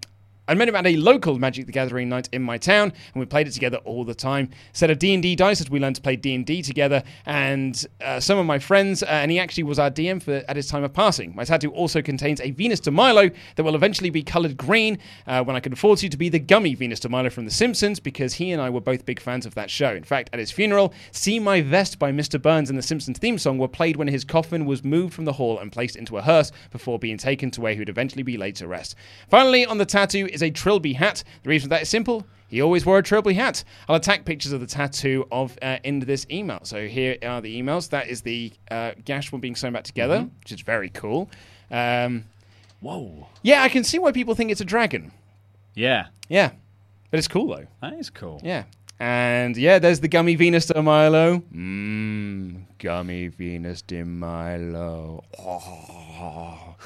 I 0.48 0.54
met 0.54 0.68
him 0.68 0.74
at 0.74 0.86
a 0.88 0.96
local 0.96 1.38
Magic 1.38 1.66
the 1.66 1.72
Gathering 1.72 2.08
night 2.08 2.28
in 2.32 2.42
my 2.42 2.58
town, 2.58 2.92
and 3.14 3.20
we 3.20 3.26
played 3.26 3.46
it 3.46 3.52
together 3.52 3.76
all 3.84 4.04
the 4.04 4.14
time. 4.14 4.50
Set 4.72 4.90
of 4.90 4.98
D 4.98 5.14
and 5.14 5.22
D 5.22 5.36
dice 5.36 5.60
as 5.60 5.70
we 5.70 5.78
learned 5.78 5.94
to 5.96 6.02
play 6.02 6.16
D 6.16 6.34
and 6.34 6.44
D 6.44 6.62
together, 6.62 7.04
and 7.26 7.86
uh, 8.00 8.18
some 8.18 8.38
of 8.40 8.44
my 8.44 8.58
friends, 8.58 9.04
uh, 9.04 9.06
and 9.06 9.30
he 9.30 9.38
actually 9.38 9.62
was 9.62 9.78
our 9.78 9.88
DM 9.88 10.20
for 10.20 10.42
at 10.48 10.56
his 10.56 10.66
time 10.66 10.82
of 10.82 10.92
passing. 10.92 11.32
My 11.36 11.44
tattoo 11.44 11.70
also 11.70 12.02
contains 12.02 12.40
a 12.40 12.50
Venus 12.50 12.80
de 12.80 12.90
Milo 12.90 13.30
that 13.54 13.62
will 13.62 13.76
eventually 13.76 14.10
be 14.10 14.24
coloured 14.24 14.56
green 14.56 14.98
uh, 15.28 15.44
when 15.44 15.54
I 15.54 15.60
can 15.60 15.72
afford 15.72 16.00
to 16.00 16.08
to 16.08 16.16
be 16.16 16.28
the 16.28 16.40
gummy 16.40 16.74
Venus 16.74 16.98
de 16.98 17.08
Milo 17.08 17.30
from 17.30 17.44
The 17.44 17.52
Simpsons, 17.52 18.00
because 18.00 18.34
he 18.34 18.50
and 18.50 18.60
I 18.60 18.68
were 18.68 18.80
both 18.80 19.06
big 19.06 19.20
fans 19.20 19.46
of 19.46 19.54
that 19.54 19.70
show. 19.70 19.94
In 19.94 20.02
fact, 20.02 20.28
at 20.32 20.40
his 20.40 20.50
funeral, 20.50 20.92
"See 21.12 21.38
My 21.38 21.60
Vest" 21.62 22.00
by 22.00 22.10
Mr. 22.10 22.42
Burns 22.42 22.68
and 22.68 22.76
The 22.76 22.82
Simpsons 22.82 23.18
theme 23.18 23.38
song 23.38 23.58
were 23.58 23.68
played 23.68 23.94
when 23.94 24.08
his 24.08 24.24
coffin 24.24 24.66
was 24.66 24.82
moved 24.82 25.14
from 25.14 25.24
the 25.24 25.34
hall 25.34 25.60
and 25.60 25.70
placed 25.70 25.94
into 25.94 26.18
a 26.18 26.22
hearse 26.22 26.50
before 26.72 26.98
being 26.98 27.16
taken 27.16 27.52
to 27.52 27.60
where 27.60 27.74
he 27.74 27.78
would 27.78 27.88
eventually 27.88 28.24
be 28.24 28.36
laid 28.36 28.56
to 28.56 28.66
rest. 28.66 28.96
Finally, 29.28 29.64
on 29.64 29.78
the 29.78 29.86
tattoo 29.86 30.30
is 30.32 30.42
a 30.42 30.50
Trilby 30.50 30.94
hat. 30.94 31.22
The 31.42 31.48
reason 31.48 31.68
for 31.68 31.70
that 31.70 31.82
is 31.82 31.88
simple. 31.88 32.26
He 32.48 32.60
always 32.60 32.84
wore 32.84 32.98
a 32.98 33.02
Trilby 33.02 33.34
hat. 33.34 33.64
I'll 33.88 33.96
attack 33.96 34.26
pictures 34.26 34.52
of 34.52 34.60
the 34.60 34.66
tattoo 34.66 35.26
of 35.32 35.56
uh, 35.62 35.78
in 35.84 36.00
this 36.00 36.26
email. 36.30 36.60
So 36.64 36.86
here 36.86 37.16
are 37.22 37.40
the 37.40 37.60
emails. 37.60 37.88
That 37.88 38.08
is 38.08 38.20
the 38.20 38.52
uh, 38.70 38.92
gash 39.04 39.32
one 39.32 39.40
being 39.40 39.56
sewn 39.56 39.72
back 39.72 39.84
together, 39.84 40.28
which 40.40 40.52
is 40.52 40.60
very 40.60 40.90
cool. 40.90 41.30
Um, 41.70 42.24
Whoa. 42.80 43.28
yeah, 43.42 43.62
I 43.62 43.70
can 43.70 43.84
see 43.84 43.98
why 43.98 44.12
people 44.12 44.34
think 44.34 44.50
it's 44.50 44.60
a 44.60 44.66
dragon. 44.66 45.12
Yeah. 45.74 46.08
Yeah, 46.28 46.50
but 47.10 47.18
it's 47.18 47.28
cool 47.28 47.48
though. 47.48 47.66
That 47.80 47.94
is 47.94 48.10
cool. 48.10 48.40
Yeah. 48.44 48.64
And 49.00 49.56
yeah, 49.56 49.78
there's 49.78 50.00
the 50.00 50.08
gummy 50.08 50.34
Venus 50.36 50.66
de 50.66 50.80
Milo. 50.82 51.42
Mmm, 51.52 52.64
gummy 52.78 53.28
Venus 53.28 53.82
de 53.82 54.04
Milo. 54.04 55.24
Oh. 55.38 56.76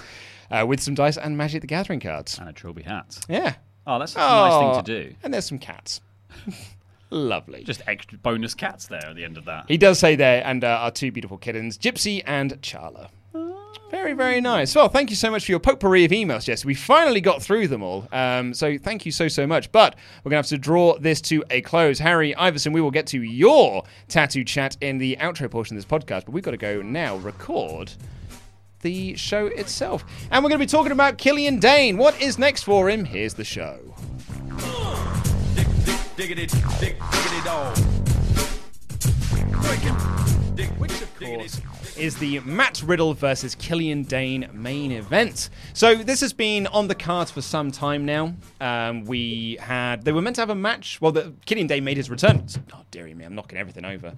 Uh, 0.51 0.65
with 0.67 0.81
some 0.81 0.95
dice 0.95 1.17
and 1.17 1.37
Magic 1.37 1.61
the 1.61 1.67
Gathering 1.67 2.01
cards. 2.01 2.39
And 2.39 2.49
a 2.49 2.53
trilby 2.53 2.83
hat. 2.83 3.19
Yeah. 3.29 3.55
Oh, 3.87 3.99
that's 3.99 4.15
a 4.15 4.19
nice 4.19 4.53
Oh, 4.53 4.75
thing 4.75 4.85
to 4.85 5.05
do. 5.11 5.15
And 5.23 5.33
there's 5.33 5.47
some 5.47 5.59
cats. 5.59 6.01
Lovely. 7.11 7.63
Just 7.63 7.83
extra 7.87 8.19
bonus 8.19 8.55
cats 8.55 8.87
there 8.89 9.05
at 9.07 9.15
the 9.15 9.25
end 9.25 9.39
of 9.39 9.45
that. 9.45 9.67
He 9.69 9.77
does 9.79 9.99
say 9.99 10.17
there, 10.17 10.43
and 10.45 10.65
uh, 10.65 10.79
our 10.83 10.91
two 10.91 11.13
beautiful 11.13 11.39
kittens, 11.39 11.79
Gypsy 11.79 12.23
and 12.27 12.61
Charla. 12.63 13.09
Very, 13.89 14.15
very 14.15 14.41
nice. 14.41 14.75
Well, 14.75 14.89
thank 14.89 15.11
you 15.11 15.17
so 15.17 15.31
much 15.31 15.45
for 15.47 15.53
your 15.53 15.61
potpourri 15.61 16.05
of 16.05 16.11
emails, 16.11 16.45
Jess. 16.45 16.65
We 16.65 16.75
finally 16.75 17.21
got 17.21 17.41
through 17.41 17.69
them 17.69 17.85
all. 17.85 18.09
Um, 18.11 18.53
so 18.53 18.77
thank 18.79 19.07
you 19.07 19.13
so, 19.13 19.29
so 19.29 19.47
much. 19.47 19.71
But 19.71 19.95
we're 20.25 20.31
going 20.31 20.43
to 20.43 20.49
have 20.49 20.59
to 20.59 20.59
draw 20.59 20.99
this 20.99 21.21
to 21.23 21.45
a 21.51 21.61
close. 21.61 22.01
Harry 22.01 22.35
Iverson, 22.35 22.73
we 22.73 22.81
will 22.81 22.91
get 22.91 23.07
to 23.09 23.23
your 23.23 23.85
tattoo 24.09 24.43
chat 24.43 24.77
in 24.81 24.99
the 24.99 25.17
outro 25.21 25.49
portion 25.49 25.77
of 25.77 25.85
this 25.87 25.89
podcast. 25.91 26.25
But 26.25 26.31
we've 26.31 26.43
got 26.43 26.51
to 26.51 26.57
go 26.57 26.83
now 26.83 27.17
record 27.19 27.93
the 28.87 29.17
show 29.17 29.47
itself. 29.47 30.05
And 30.31 30.45
we're 30.45 30.49
going 30.49 30.61
to 30.61 30.65
be 30.65 30.71
talking 30.71 30.93
about 30.93 31.19
Killian 31.19 31.59
Dain. 31.59 31.97
What 31.97 32.21
is 32.23 32.39
next 32.39 32.63
for 32.63 32.89
him? 32.89 33.05
Here's 33.05 33.35
the 33.35 33.43
show. 33.43 33.81
Diggity, 36.17 36.47
dig, 36.79 36.97
diggity 37.11 37.45
dog. 37.45 37.77
Which, 40.79 41.03
of 41.03 41.19
course, 41.19 41.61
is 41.97 42.17
the 42.17 42.39
Matt 42.41 42.81
Riddle 42.85 43.13
versus 43.13 43.57
Killian 43.57 44.05
Dain 44.05 44.49
main 44.53 44.93
event. 44.93 45.51
So 45.75 45.97
this 45.97 46.21
has 46.21 46.33
been 46.33 46.69
on 46.69 46.87
the 46.87 46.95
cards 46.95 47.33
for 47.33 47.43
some 47.43 47.73
time 47.73 48.05
now. 48.05 48.35
Um, 48.61 49.05
we 49.05 49.59
had 49.61 50.05
they 50.05 50.13
were 50.13 50.23
meant 50.23 50.37
to 50.37 50.43
have 50.43 50.51
a 50.51 50.55
match. 50.55 51.01
Well, 51.01 51.11
the, 51.11 51.35
Killian 51.45 51.67
Dain 51.67 51.83
made 51.83 51.97
his 51.97 52.09
return. 52.09 52.47
Oh, 52.73 52.83
dearie 52.93 53.15
me, 53.15 53.25
I'm 53.25 53.35
knocking 53.35 53.59
everything 53.59 53.85
over. 53.85 54.15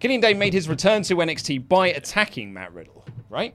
Killian 0.00 0.20
Dain 0.20 0.38
made 0.38 0.52
his 0.52 0.68
return 0.68 1.02
to 1.04 1.14
NXT 1.16 1.68
by 1.68 1.88
attacking 1.88 2.52
Matt 2.52 2.72
Riddle, 2.74 3.04
right? 3.30 3.54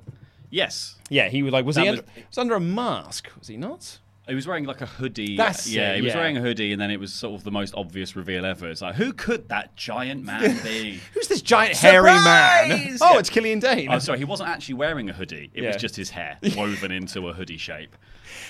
Yes. 0.54 0.96
Yeah, 1.10 1.30
he 1.30 1.42
was 1.42 1.52
like 1.52 1.66
was 1.66 1.76
That 1.78 1.86
he 1.86 1.90
was- 1.92 2.00
under, 2.02 2.12
was 2.30 2.38
under 2.38 2.56
a 2.56 2.60
mask? 2.60 3.30
Was 3.40 3.48
he 3.48 3.58
not? 3.58 3.98
He 4.28 4.36
was 4.36 4.48
wearing 4.48 4.64
like 4.64 4.80
a 4.80 4.86
hoodie. 4.86 5.36
That's 5.36 5.68
yeah, 5.68 5.92
it, 5.92 5.98
he 5.98 6.02
was 6.02 6.14
yeah. 6.14 6.20
wearing 6.20 6.38
a 6.38 6.42
hoodie, 6.42 6.72
and 6.72 6.82
then 6.82 6.92
it 6.92 7.00
was 7.00 7.14
sort 7.14 7.36
of 7.36 7.44
the 7.44 7.52
most 7.52 7.74
obvious 7.76 8.16
reveal 8.16 8.46
ever. 8.46 8.70
It's 8.70 8.82
like, 8.82 8.96
who 8.96 9.12
could 9.12 9.50
that 9.50 9.76
giant 9.76 10.24
man 10.24 10.60
be? 10.64 11.02
Who's 11.14 11.28
this 11.28 11.42
giant 11.42 11.76
hairy 11.76 12.12
man? 12.12 12.98
Oh, 13.02 13.14
Yeah. 13.14 13.20
it's 13.20 13.30
Killian 13.30 13.60
Dain. 13.60 13.90
Oh, 13.92 14.00
sorry, 14.00 14.20
he 14.20 14.24
wasn't 14.24 14.50
actually 14.50 14.76
wearing 14.76 15.10
a 15.10 15.14
hoodie. 15.14 15.52
It 15.54 15.64
Yeah. 15.64 15.74
was 15.74 15.82
just 15.82 15.96
his 15.96 16.12
hair 16.12 16.38
woven 16.56 16.92
into 16.92 17.28
a 17.28 17.34
hoodie 17.34 17.58
shape. 17.58 17.96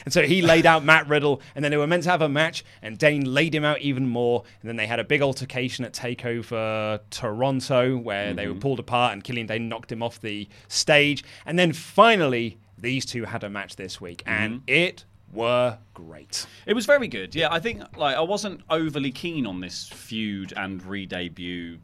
And 0.06 0.13
so 0.13 0.24
he 0.24 0.42
laid 0.42 0.65
out 0.65 0.84
Matt 0.84 1.08
Riddle, 1.08 1.42
and 1.56 1.63
then 1.63 1.72
they 1.72 1.77
were 1.77 1.88
meant 1.88 2.03
to 2.03 2.10
have 2.12 2.22
a 2.22 2.30
match, 2.30 2.63
and 2.82 2.98
Dain 2.98 3.34
laid 3.34 3.56
him 3.56 3.65
out 3.65 3.80
even 3.82 4.08
more. 4.08 4.44
And 4.62 4.70
then 4.70 4.75
they 4.75 4.86
had 4.86 5.00
a 5.00 5.03
big 5.03 5.22
altercation 5.22 5.86
at 5.86 5.94
Takeover 5.94 7.00
Toronto, 7.10 7.98
where 7.98 8.34
they 8.34 8.48
were 8.48 8.53
mm-hmm. 8.53 8.60
pulled 8.62 8.80
apart, 8.80 9.13
and 9.13 9.24
Killian 9.24 9.48
Dain 9.48 9.70
knocked 9.70 9.92
him 9.92 10.03
off 10.03 10.22
the 10.22 10.48
stage. 10.68 11.24
And 11.46 11.58
then 11.58 11.74
finally, 11.74 12.60
these 12.77 13.06
two 13.06 13.25
had 13.25 13.44
a 13.44 13.50
match 13.50 13.75
this 13.75 14.00
week, 14.00 14.22
and 14.25 14.56
mm-hmm. 14.56 14.63
it 14.68 15.06
were 15.34 15.78
great. 15.94 16.46
It 16.66 16.74
was 16.74 16.86
very 16.86 17.08
good. 17.08 17.36
Yeah, 17.36 17.48
I 17.52 17.60
think 17.60 17.98
like 17.98 18.16
I 18.16 18.22
wasn't 18.22 18.62
overly 18.70 19.12
keen 19.12 19.46
on 19.46 19.60
this 19.62 19.88
feud 19.90 20.54
and 20.56 20.84
re-debut. 20.84 21.80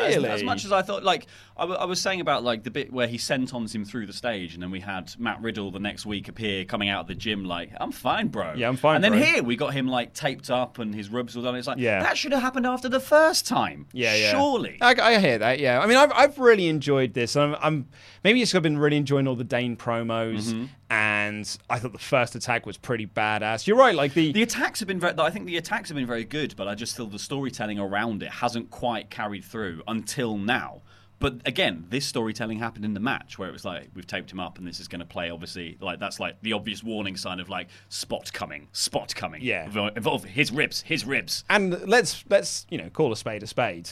As, 0.00 0.14
Really? 0.16 0.28
as 0.28 0.42
much 0.44 0.64
as 0.64 0.70
I 0.70 0.82
thought, 0.82 1.02
like 1.02 1.26
I, 1.58 1.62
w- 1.62 1.78
I 1.78 1.84
was 1.86 2.00
saying 2.00 2.20
about 2.20 2.44
like 2.44 2.62
the 2.62 2.70
bit 2.70 2.92
where 2.92 3.06
he 3.08 3.16
sentons 3.18 3.74
him 3.74 3.84
through 3.84 4.06
the 4.06 4.12
stage, 4.12 4.54
and 4.54 4.62
then 4.62 4.70
we 4.70 4.80
had 4.80 5.12
Matt 5.18 5.40
Riddle 5.42 5.70
the 5.70 5.80
next 5.80 6.06
week 6.06 6.28
appear 6.28 6.64
coming 6.64 6.88
out 6.88 7.00
of 7.02 7.06
the 7.08 7.14
gym 7.14 7.44
like, 7.44 7.72
"I'm 7.80 7.92
fine, 7.92 8.28
bro." 8.28 8.54
Yeah, 8.56 8.68
I'm 8.68 8.76
fine, 8.76 8.96
And 8.96 9.04
then 9.04 9.12
bro. 9.12 9.20
here 9.22 9.42
we 9.42 9.56
got 9.56 9.74
him 9.74 9.88
like 9.88 10.14
taped 10.14 10.50
up 10.50 10.78
and 10.78 10.94
his 10.94 11.08
rubs 11.10 11.34
were 11.36 11.42
done. 11.42 11.56
It's 11.56 11.66
like, 11.66 11.78
Yeah. 11.78 12.02
that 12.02 12.16
should 12.16 12.32
have 12.32 12.42
happened 12.42 12.66
after 12.66 12.88
the 12.88 13.00
first 13.00 13.46
time. 13.46 13.86
Yeah, 13.92 14.14
yeah. 14.14 14.30
Surely. 14.30 14.78
I, 14.80 14.94
I 15.00 15.18
hear 15.18 15.38
that. 15.38 15.58
Yeah, 15.58 15.80
I 15.80 15.86
mean, 15.86 15.96
I've, 15.96 16.12
I've 16.12 16.38
really 16.38 16.68
enjoyed 16.68 17.14
this. 17.14 17.34
I'm, 17.36 17.56
I'm 17.60 17.88
maybe 18.24 18.40
it's 18.42 18.54
I've 18.54 18.62
been 18.62 18.78
really 18.78 18.96
enjoying 18.96 19.26
all 19.26 19.36
the 19.36 19.44
Dain 19.44 19.76
promos, 19.76 20.52
Mm-hmm. 20.52 20.64
and 20.90 21.58
I 21.68 21.78
thought 21.78 21.92
the 21.92 21.98
first 21.98 22.34
attack 22.34 22.66
was 22.66 22.76
pretty 22.76 23.06
badass. 23.06 23.66
You're 23.66 23.76
right, 23.76 23.94
like 23.94 24.14
the 24.14 24.32
The 24.32 24.42
attacks 24.42 24.80
have 24.80 24.88
been 24.88 25.00
very. 25.00 25.14
I 25.18 25.30
think 25.30 25.46
the 25.46 25.56
attacks 25.56 25.88
have 25.88 25.96
been 25.96 26.06
very 26.06 26.24
good, 26.24 26.54
but 26.56 26.68
I 26.68 26.74
just 26.74 26.96
feel 26.96 27.06
the 27.06 27.18
storytelling 27.18 27.78
around 27.78 28.22
it 28.22 28.30
hasn't 28.30 28.70
quite 28.70 29.10
carried 29.10 29.44
through 29.44 29.82
until 29.86 30.36
now. 30.38 30.82
But 31.20 31.40
again, 31.46 31.86
this 31.90 32.06
storytelling 32.06 32.58
happened 32.60 32.84
in 32.84 32.94
the 32.94 33.00
match 33.00 33.38
where 33.38 33.48
it 33.48 33.52
was 33.52 33.64
like 33.64 33.90
we've 33.94 34.06
taped 34.06 34.30
him 34.30 34.38
up 34.38 34.58
and 34.58 34.66
this 34.66 34.78
is 34.78 34.86
going 34.88 35.00
to 35.00 35.04
play. 35.06 35.30
Obviously, 35.30 35.76
like 35.80 35.98
that's 35.98 36.20
like 36.20 36.40
the 36.42 36.52
obvious 36.52 36.82
warning 36.84 37.16
sign 37.16 37.40
of 37.40 37.48
like 37.48 37.68
spot 37.88 38.32
coming, 38.32 38.68
spot 38.72 39.14
coming. 39.16 39.42
Yeah. 39.42 39.64
involve, 39.66 39.96
involve 39.96 40.24
his 40.24 40.52
ribs, 40.52 40.82
his 40.82 41.04
ribs. 41.04 41.44
and 41.50 41.80
let's 41.88 42.24
let's 42.28 42.66
you 42.70 42.78
know 42.78 42.88
call 42.90 43.12
a 43.12 43.16
spade 43.16 43.42
a 43.42 43.46
spade. 43.48 43.90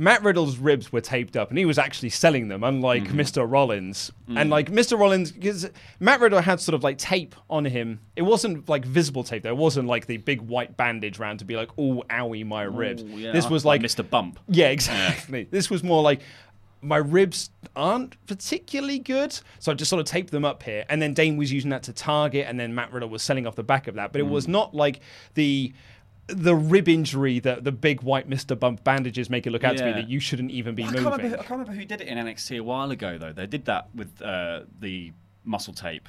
Matt 0.00 0.22
Riddle's 0.22 0.58
ribs 0.58 0.92
were 0.92 1.00
taped 1.00 1.36
up, 1.36 1.48
and 1.48 1.58
he 1.58 1.64
was 1.64 1.76
actually 1.76 2.10
selling 2.10 2.46
them, 2.46 2.62
unlike 2.62 3.02
Mm-hmm. 3.02 3.18
Mr. 3.18 3.50
Rollins. 3.50 4.12
Mm. 4.28 4.40
And 4.40 4.48
like 4.50 4.70
Mr. 4.70 4.96
Rollins, 4.96 5.32
because 5.32 5.68
Matt 5.98 6.20
Riddle 6.20 6.40
had 6.40 6.60
sort 6.60 6.76
of 6.76 6.84
like 6.84 6.98
tape 6.98 7.34
on 7.50 7.64
him. 7.64 7.98
It 8.14 8.22
wasn't 8.22 8.68
like 8.68 8.84
visible 8.84 9.24
tape. 9.24 9.42
There 9.42 9.56
wasn't 9.56 9.88
like 9.88 10.06
the 10.06 10.18
big 10.18 10.40
white 10.42 10.76
bandage 10.76 11.18
round 11.18 11.40
to 11.40 11.44
be 11.44 11.56
like, 11.56 11.70
"Oh, 11.76 12.04
owie, 12.10 12.46
my 12.46 12.62
ribs." 12.62 13.02
Ooh, 13.02 13.06
yeah, 13.18 13.32
this 13.32 13.50
was 13.50 13.64
like, 13.64 13.80
Mr. 13.80 14.08
Bump. 14.08 14.38
Yeah, 14.46 14.68
exactly. 14.76 15.48
This 15.50 15.68
was 15.68 15.82
more 15.82 16.00
like 16.00 16.20
my 16.80 16.96
ribs 16.98 17.50
aren't 17.74 18.16
particularly 18.26 18.98
good, 18.98 19.38
so 19.58 19.72
I 19.72 19.74
just 19.74 19.88
sort 19.88 20.00
of 20.00 20.06
taped 20.06 20.30
them 20.30 20.44
up 20.44 20.62
here. 20.62 20.84
And 20.88 21.00
then 21.02 21.12
Dain 21.14 21.36
was 21.36 21.52
using 21.52 21.70
that 21.70 21.82
to 21.84 21.92
target, 21.92 22.46
and 22.48 22.58
then 22.58 22.74
Matt 22.74 22.92
Riddle 22.92 23.08
was 23.08 23.22
selling 23.22 23.46
off 23.46 23.56
the 23.56 23.62
back 23.64 23.88
of 23.88 23.94
that. 23.96 24.12
But 24.12 24.20
it 24.20 24.26
was 24.28 24.46
Mm. 24.46 24.50
not 24.50 24.74
like 24.74 25.00
the 25.34 25.72
the 26.30 26.54
rib 26.54 26.88
injury 26.90 27.38
that 27.38 27.64
the 27.64 27.72
big 27.72 28.02
white 28.02 28.28
Mister 28.28 28.54
Bump 28.54 28.84
bandages 28.84 29.30
make 29.30 29.46
it 29.46 29.50
look 29.50 29.64
out 29.64 29.78
to 29.78 29.84
be 29.84 29.92
that 29.92 30.10
you 30.10 30.20
shouldn't 30.20 30.50
even 30.50 30.74
be 30.74 30.84
I 30.84 30.92
can't, 30.92 31.04
moving. 31.04 31.30
who- 31.30 31.34
I 31.34 31.38
can't 31.38 31.50
remember 31.52 31.72
who 31.72 31.86
did 31.86 32.02
it 32.02 32.06
in 32.08 32.18
NXT 32.18 32.58
a 32.58 32.62
while 32.62 32.90
ago 32.90 33.16
though. 33.16 33.32
They 33.32 33.46
did 33.46 33.64
that 33.64 33.88
with 33.94 34.20
uh, 34.20 34.64
the 34.78 35.12
muscle 35.46 35.72
tape 35.72 36.06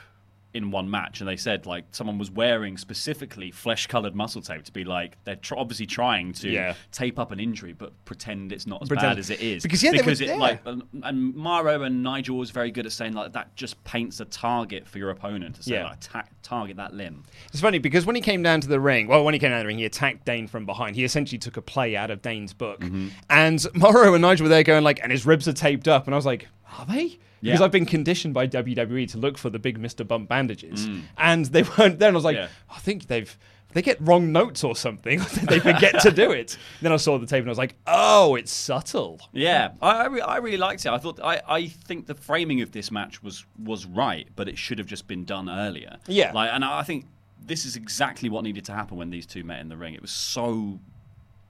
in 0.54 0.72
one 0.72 0.90
match, 0.90 1.20
and 1.22 1.30
they 1.30 1.36
said 1.38 1.68
like 1.68 1.86
someone 1.92 2.18
was 2.18 2.32
wearing 2.32 2.76
specifically 2.76 3.52
flesh-colored 3.52 4.16
muscle 4.16 4.42
tape 4.42 4.64
to 4.64 4.72
be 4.74 4.84
like 4.84 5.16
they're 5.24 5.36
tr- 5.36 5.56
obviously 5.56 5.86
trying 5.86 6.34
to 6.34 6.50
Yeah. 6.50 6.74
tape 6.92 7.20
up 7.20 7.32
an 7.32 7.40
injury, 7.40 7.74
but 7.74 7.94
pretend 8.06 8.52
it's 8.52 8.66
not 8.66 8.82
as 8.82 8.88
Pretend- 8.88 9.12
bad 9.12 9.20
as 9.20 9.30
it 9.30 9.42
is. 9.42 9.62
Because, 9.62 9.84
yeah, 9.84 9.92
because 9.92 10.22
it 10.22 10.36
like 10.40 10.60
and- 10.66 10.82
and 11.04 11.36
Mauro 11.36 11.84
and 11.84 12.02
Nigel 12.02 12.38
was 12.38 12.50
very 12.50 12.72
good 12.72 12.88
at 12.88 12.92
saying 12.92 13.14
like 13.14 13.34
that 13.34 13.56
just 13.56 13.84
paints 13.84 14.20
a 14.22 14.26
target 14.26 14.88
for 14.88 14.98
your 14.98 15.12
opponent 15.12 15.56
to 15.58 15.64
say 15.64 15.74
Yeah. 15.74 15.84
like 15.90 16.00
ta- 16.00 16.24
target 16.42 16.78
that 16.78 16.96
limb. 16.96 17.24
It's 17.52 17.62
funny 17.62 17.78
because 17.78 18.08
when 18.08 18.16
he 18.16 18.22
came 18.22 18.42
down 18.42 18.60
to 18.62 18.68
the 18.68 18.80
ring, 18.80 19.08
well, 19.08 19.24
when 19.24 19.36
he 19.36 19.40
came 19.40 19.52
down 19.52 19.60
to 19.60 19.64
the 19.64 19.68
ring, 19.68 19.78
he 19.78 19.86
attacked 19.86 20.26
Dain 20.26 20.48
from 20.48 20.66
behind. 20.66 20.96
He 20.96 21.04
essentially 21.04 21.38
took 21.38 21.58
a 21.58 21.62
play 21.62 21.96
out 21.96 22.10
of 22.10 22.24
Dain's 22.24 22.54
book. 22.54 22.80
Mm-hmm. 22.82 23.10
And 23.30 23.64
Mauro 23.76 24.16
and 24.16 24.22
Nigel 24.24 24.46
were 24.46 24.50
there 24.50 24.64
going 24.64 24.84
like, 24.84 25.00
and 25.04 25.12
his 25.12 25.28
ribs 25.28 25.48
are 25.48 25.54
taped 25.54 25.88
up. 25.88 26.06
And 26.08 26.16
I 26.16 26.18
was 26.18 26.26
like, 26.26 26.48
are 26.80 26.86
they? 26.88 27.20
Because 27.42 27.60
Yeah. 27.60 27.66
I've 27.66 27.72
been 27.72 27.86
conditioned 27.86 28.34
by 28.34 28.48
WWE 28.48 29.10
to 29.12 29.18
look 29.18 29.38
for 29.38 29.50
the 29.50 29.60
big 29.60 29.80
Mr. 29.80 30.08
Bump 30.08 30.28
bandages. 30.30 30.88
Mm. 30.88 31.02
And 31.18 31.46
they 31.46 31.64
weren't 31.64 32.00
there. 32.00 32.10
And 32.10 32.16
I 32.16 32.18
was 32.18 32.24
like, 32.26 32.36
Yeah. 32.38 32.48
I 32.70 32.80
think 32.80 33.08
they've. 33.08 33.38
They 33.72 33.84
get 33.84 33.98
wrong 34.02 34.32
notes 34.32 34.64
or 34.64 34.76
something. 34.76 35.20
they 35.44 35.60
forget 35.60 36.02
to 36.02 36.10
do 36.10 36.32
it. 36.32 36.58
Then 36.82 36.92
I 36.92 36.98
saw 36.98 37.20
the 37.20 37.28
tape 37.28 37.42
and 37.42 37.50
I 37.50 37.52
was 37.52 37.60
like, 37.60 37.76
"Oh, 37.86 38.34
it's 38.34 38.52
subtle." 38.52 39.22
Yeah, 39.32 39.74
I, 39.80 40.06
I 40.08 40.38
really 40.38 40.58
liked 40.58 40.88
it. 40.88 40.90
I 40.90 40.98
thought 40.98 41.20
I, 41.24 41.40
I 41.48 41.68
think 41.68 42.08
the 42.08 42.16
framing 42.16 42.62
of 42.62 42.72
this 42.72 42.90
match 42.90 43.22
was 43.22 43.46
was 43.64 43.86
right, 43.86 44.28
but 44.36 44.50
it 44.50 44.58
should 44.58 44.80
have 44.80 44.88
just 44.88 45.06
been 45.08 45.24
done 45.24 45.52
earlier. 45.52 45.98
Yeah. 46.08 46.32
like, 46.34 46.50
and 46.52 46.66
I 46.66 46.82
think 46.82 47.06
this 47.46 47.64
is 47.64 47.76
exactly 47.76 48.28
what 48.28 48.44
needed 48.44 48.66
to 48.66 48.72
happen 48.74 48.98
when 48.98 49.12
these 49.12 49.28
two 49.28 49.44
met 49.44 49.60
in 49.60 49.70
the 49.70 49.78
ring. 49.78 49.94
It 49.94 50.02
was 50.02 50.10
so 50.10 50.80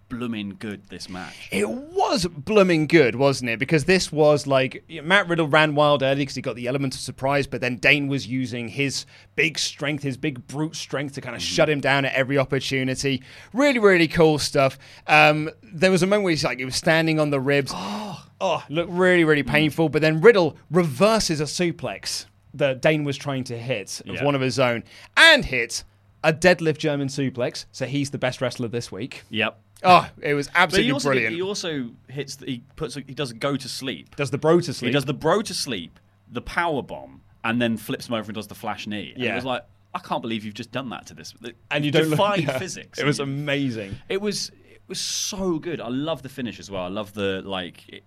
blooming 0.09 0.55
good 0.59 0.87
this 0.89 1.07
match. 1.07 1.47
It 1.51 1.69
was 1.69 2.25
blooming 2.25 2.87
good, 2.87 3.15
wasn't 3.15 3.49
it? 3.51 3.59
Because 3.59 3.85
this 3.85 4.11
was 4.11 4.47
like 4.47 4.83
Matt 5.03 5.27
Riddle 5.29 5.47
ran 5.47 5.75
wild 5.75 6.03
early 6.03 6.21
because 6.23 6.35
he 6.35 6.41
got 6.41 6.55
the 6.55 6.67
element 6.67 6.95
of 6.95 6.99
surprise, 7.01 7.47
but 7.47 7.61
then 7.61 7.77
Dain 7.77 8.07
was 8.07 8.27
using 8.27 8.67
his 8.67 9.05
big 9.35 9.57
strength, 9.59 10.03
his 10.03 10.17
big 10.17 10.45
brute 10.47 10.75
strength 10.75 11.13
to 11.15 11.21
kind 11.21 11.35
of 11.35 11.41
shut 11.41 11.69
him 11.69 11.79
down 11.79 12.05
at 12.05 12.13
every 12.13 12.37
opportunity. 12.37 13.21
Really, 13.53 13.79
really 13.79 14.07
cool 14.07 14.39
stuff. 14.39 14.77
Um, 15.07 15.49
there 15.61 15.91
was 15.91 16.03
a 16.03 16.07
moment 16.07 16.23
where 16.25 16.31
he's 16.31 16.43
like 16.43 16.59
he 16.59 16.65
was 16.65 16.75
standing 16.75 17.19
on 17.19 17.29
the 17.29 17.39
ribs. 17.39 17.73
Oh, 18.41 18.63
looked 18.69 18.91
really, 18.93 19.25
really 19.25 19.43
painful. 19.43 19.89
But 19.89 20.01
then 20.01 20.21
Riddle 20.21 20.55
reverses 20.71 21.41
a 21.41 21.43
suplex 21.43 22.25
that 22.53 22.81
Dain 22.81 23.03
was 23.03 23.17
trying 23.17 23.43
to 23.43 23.57
hit 23.57 23.99
of 24.07 24.15
Yeah. 24.15 24.23
one 24.23 24.33
of 24.33 24.39
his 24.39 24.57
own 24.59 24.85
and 25.17 25.43
hits 25.43 25.83
a 26.23 26.33
deadlift 26.33 26.77
German 26.77 27.07
suplex. 27.07 27.65
So 27.71 27.85
he's 27.85 28.09
the 28.11 28.17
best 28.17 28.41
wrestler 28.41 28.67
this 28.67 28.91
week. 28.91 29.23
Yep. 29.29 29.59
Oh, 29.83 30.09
it 30.21 30.33
was 30.33 30.47
But 30.47 30.53
he 30.55 30.59
absolutely 30.61 30.91
also, 30.91 31.09
brilliant. 31.09 31.35
he 31.35 31.41
also 31.41 31.89
hits. 32.09 32.35
The, 32.35 32.45
he 32.47 32.63
puts. 32.75 32.95
He 32.95 33.01
does 33.01 33.31
a 33.31 33.33
go 33.33 33.55
to 33.55 33.69
sleep. 33.69 34.15
Does 34.17 34.29
the 34.31 34.37
bro 34.37 34.59
to 34.59 34.73
sleep? 34.73 34.89
He 34.89 34.93
does 34.93 35.05
the 35.05 35.13
bro 35.13 35.41
to 35.41 35.53
sleep, 35.53 35.99
the 36.29 36.41
power 36.41 36.81
bomb, 36.81 37.21
and 37.45 37.61
then 37.61 37.77
flips 37.77 38.07
him 38.09 38.15
over 38.15 38.25
and 38.29 38.35
does 38.35 38.47
the 38.47 38.55
flash 38.55 38.87
knee. 38.87 39.11
And 39.13 39.23
Yeah. 39.23 39.31
it 39.31 39.35
was 39.35 39.45
like 39.45 39.63
I 39.93 39.99
can't 39.99 40.21
believe 40.21 40.43
you've 40.43 40.53
just 40.53 40.71
done 40.71 40.89
that 40.89 41.05
to 41.07 41.13
this. 41.13 41.33
And 41.71 41.85
you 41.85 41.91
don't 41.91 42.09
defied 42.09 42.41
yeah. 42.43 42.57
physics. 42.59 42.99
It 42.99 43.05
was 43.05 43.19
amazing. 43.19 43.95
It 44.09 44.19
was 44.21 44.49
it 44.69 44.81
was 44.87 44.99
so 44.99 45.59
good. 45.59 45.79
I 45.79 45.87
love 45.87 46.23
the 46.23 46.29
finish 46.29 46.59
as 46.59 46.69
well. 46.69 46.83
I 46.83 46.89
love 46.89 47.13
the 47.13 47.41
like 47.45 47.87
it 47.87 48.03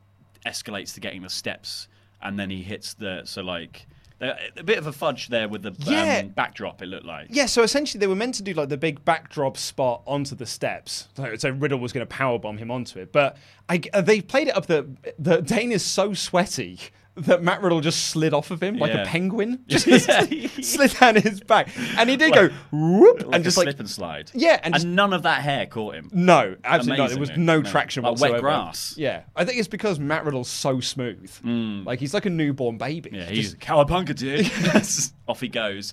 escalates 0.47 0.93
to 0.95 1.01
getting 1.01 1.23
the 1.23 1.31
steps, 1.31 1.89
and 2.21 2.39
then 2.39 2.51
he 2.51 2.63
hits 2.63 2.93
the 2.95 3.23
so 3.25 3.41
like 3.43 3.87
a 4.23 4.63
bit 4.63 4.79
of 4.79 4.87
a 4.87 4.93
fudge 4.93 5.29
there 5.29 5.49
with 5.49 5.63
the 5.63 5.75
Yeah. 5.81 6.21
um, 6.25 6.29
backdrop. 6.29 6.81
It 6.83 6.87
looked 6.87 7.05
like 7.07 7.27
Yeah, 7.31 7.47
so 7.47 7.63
essentially 7.63 7.99
they 7.99 8.07
were 8.07 8.15
meant 8.17 8.35
to 8.37 8.43
do 8.43 8.55
like 8.55 8.69
the 8.69 8.77
big 8.77 9.05
backdrop 9.05 9.57
spot 9.57 10.03
onto 10.07 10.35
the 10.37 10.47
steps. 10.47 11.09
So, 11.17 11.35
so 11.37 11.51
Riddle 11.51 11.79
was 11.81 11.93
going 11.93 12.07
to 12.07 12.11
power 12.15 12.39
bomb 12.39 12.59
him 12.59 12.71
onto 12.71 12.99
it, 13.01 13.13
but 13.13 13.37
I, 13.69 13.81
uh, 13.93 14.01
they 14.01 14.21
played 14.21 14.49
it 14.49 14.57
up 14.57 14.67
that 14.67 14.87
that 15.19 15.47
Dain 15.47 15.73
is 15.73 15.85
so 15.85 16.15
sweaty 16.15 16.79
that 17.15 17.43
Matt 17.43 17.61
Riddle 17.61 17.81
just 17.83 18.07
slid 18.09 18.33
off 18.33 18.51
of 18.51 18.63
him 18.63 18.79
like 18.79 18.93
Yeah. 18.93 19.03
a 19.03 19.07
penguin, 19.07 19.63
Yeah. 19.67 19.79
just 19.79 20.65
slid 20.65 20.93
down 20.99 21.17
his 21.17 21.41
back, 21.41 21.69
and 21.99 22.09
he 22.09 22.17
did 22.17 22.33
go 22.33 22.49
whoop 22.71 23.27
like 23.27 23.35
and 23.35 23.45
just 23.45 23.57
slip 23.57 23.67
like 23.67 23.79
and 23.79 23.91
slide. 23.91 24.31
Yeah, 24.35 24.59
and 24.63 24.75
and, 24.75 24.97
none 24.97 25.13
of 25.13 25.25
that 25.25 25.43
hair 25.43 25.67
caught 25.67 25.95
him. 25.95 26.09
no, 26.13 26.57
absolutely 26.65 27.03
not. 27.03 27.11
There 27.11 27.19
was 27.19 27.31
no 27.37 27.61
No. 27.61 27.63
traction 27.63 28.03
Like 28.05 28.19
wet 28.19 28.41
grass. 28.41 28.95
Yeah, 28.97 29.23
I 29.37 29.45
think 29.45 29.59
it's 29.59 29.69
because 29.69 29.99
Matt 29.99 30.25
Riddle's 30.25 30.49
so 30.49 30.81
smooth. 30.81 31.31
Mm. 31.43 31.85
Like 31.85 32.01
he's 32.01 32.15
like 32.15 32.25
a 32.27 32.31
newborn 32.31 32.79
baby. 32.79 33.11
Yeah, 33.13 33.21
Just- 33.27 33.33
he's 33.33 33.55
cowabunga, 33.57 34.15
dude. 34.17 35.13
Off 35.29 35.41
he 35.41 35.49
goes. 35.49 35.93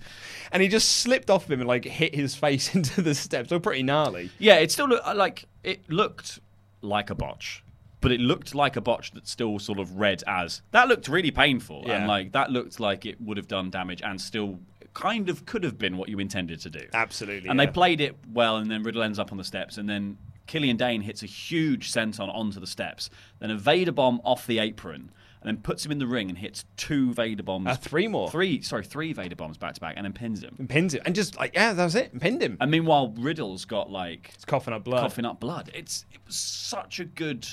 and 0.51 0.61
he 0.63 0.67
just 0.69 0.89
slipped 0.99 1.29
off 1.29 1.45
of 1.45 1.51
him 1.51 1.59
and 1.59 1.67
like 1.67 1.85
hit 1.85 2.15
his 2.15 2.33
face 2.35 2.73
into 2.75 3.01
the 3.01 3.13
steps. 3.13 3.49
So 3.49 3.59
pretty 3.59 3.83
gnarly. 3.83 4.31
Yeah, 4.39 4.55
it 4.55 4.71
still 4.71 4.87
looked 4.87 5.05
like 5.15 5.45
it 5.63 5.89
looked 5.89 6.39
like 6.81 7.09
a 7.09 7.15
botch, 7.15 7.63
but 8.01 8.11
it 8.11 8.19
looked 8.19 8.55
like 8.55 8.75
a 8.75 8.81
botch 8.81 9.11
that 9.11 9.27
still 9.27 9.59
sort 9.59 9.79
of 9.79 9.93
read 9.97 10.23
as 10.27 10.61
that 10.71 10.87
looked 10.87 11.07
really 11.07 11.31
painful, 11.31 11.83
Yeah. 11.85 11.97
and 11.97 12.07
like 12.07 12.31
that 12.33 12.51
looked 12.51 12.79
like 12.79 13.05
it 13.05 13.19
would 13.21 13.37
have 13.37 13.47
done 13.47 13.69
damage 13.69 14.01
and 14.01 14.19
still 14.21 14.59
kind 14.93 15.29
of 15.29 15.45
could 15.45 15.63
have 15.63 15.77
been 15.77 15.97
what 15.97 16.09
you 16.09 16.19
intended 16.19 16.59
to 16.61 16.69
do. 16.69 16.85
Absolutely. 16.93 17.49
And 17.49 17.59
yeah. 17.59 17.65
they 17.65 17.71
played 17.71 18.01
it 18.01 18.15
well, 18.33 18.57
and 18.57 18.69
then 18.71 18.83
Riddle 18.83 19.03
ends 19.03 19.19
up 19.19 19.31
on 19.31 19.37
the 19.37 19.43
steps, 19.43 19.77
and 19.77 19.87
then 19.89 20.17
Killian 20.47 20.77
Dain 20.77 21.01
hits 21.01 21.21
a 21.21 21.27
huge 21.27 21.91
senton 21.91 22.33
onto 22.33 22.59
the 22.59 22.65
steps, 22.67 23.09
then 23.39 23.51
a 23.51 23.55
Vader 23.55 23.91
bomb 23.91 24.19
off 24.23 24.47
the 24.47 24.57
apron, 24.59 25.11
and 25.41 25.47
then 25.47 25.57
puts 25.57 25.85
him 25.85 25.91
in 25.91 25.99
the 25.99 26.07
ring 26.07 26.27
and 26.27 26.37
hits 26.39 26.65
two 26.75 27.13
Vader 27.13 27.43
bombs. 27.43 27.67
Uh, 27.67 27.75
three 27.75 28.07
more. 28.07 28.29
Three, 28.31 28.61
sorry, 28.61 28.83
three 28.83 29.13
Vader 29.13 29.35
bombs 29.35 29.57
back 29.57 29.75
to 29.75 29.79
back, 29.79 29.93
and 29.95 30.05
then 30.05 30.11
pins 30.13 30.41
him. 30.43 30.55
and 30.57 30.67
pins 30.67 30.95
him, 30.95 31.01
and 31.05 31.13
just 31.13 31.37
like 31.37 31.53
yeah, 31.53 31.71
that 31.73 31.83
was 31.83 31.95
it. 31.95 32.11
And 32.11 32.19
pinned 32.21 32.41
him. 32.41 32.57
And 32.59 32.71
meanwhile, 32.71 33.13
Riddle's 33.17 33.65
got 33.65 33.91
like 33.91 34.31
It's 34.33 34.43
coughing 34.45 34.73
up 34.73 34.83
blood. 34.83 35.01
coughing 35.01 35.25
up 35.25 35.39
blood. 35.39 35.69
It's 35.75 36.05
it 36.11 36.19
was 36.25 36.35
such 36.35 36.99
a 36.99 37.05
good, 37.05 37.47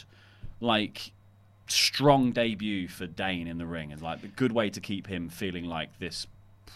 like, 0.61 1.13
strong 1.69 2.31
debut 2.33 2.89
for 2.89 3.07
Dain 3.07 3.47
in 3.47 3.59
the 3.59 3.67
ring, 3.67 3.93
and 3.93 4.01
like 4.01 4.23
a 4.23 4.29
good 4.29 4.53
way 4.53 4.71
to 4.71 4.81
keep 4.81 5.07
him 5.07 5.29
feeling 5.29 5.65
like 5.65 5.99
this, 5.99 6.27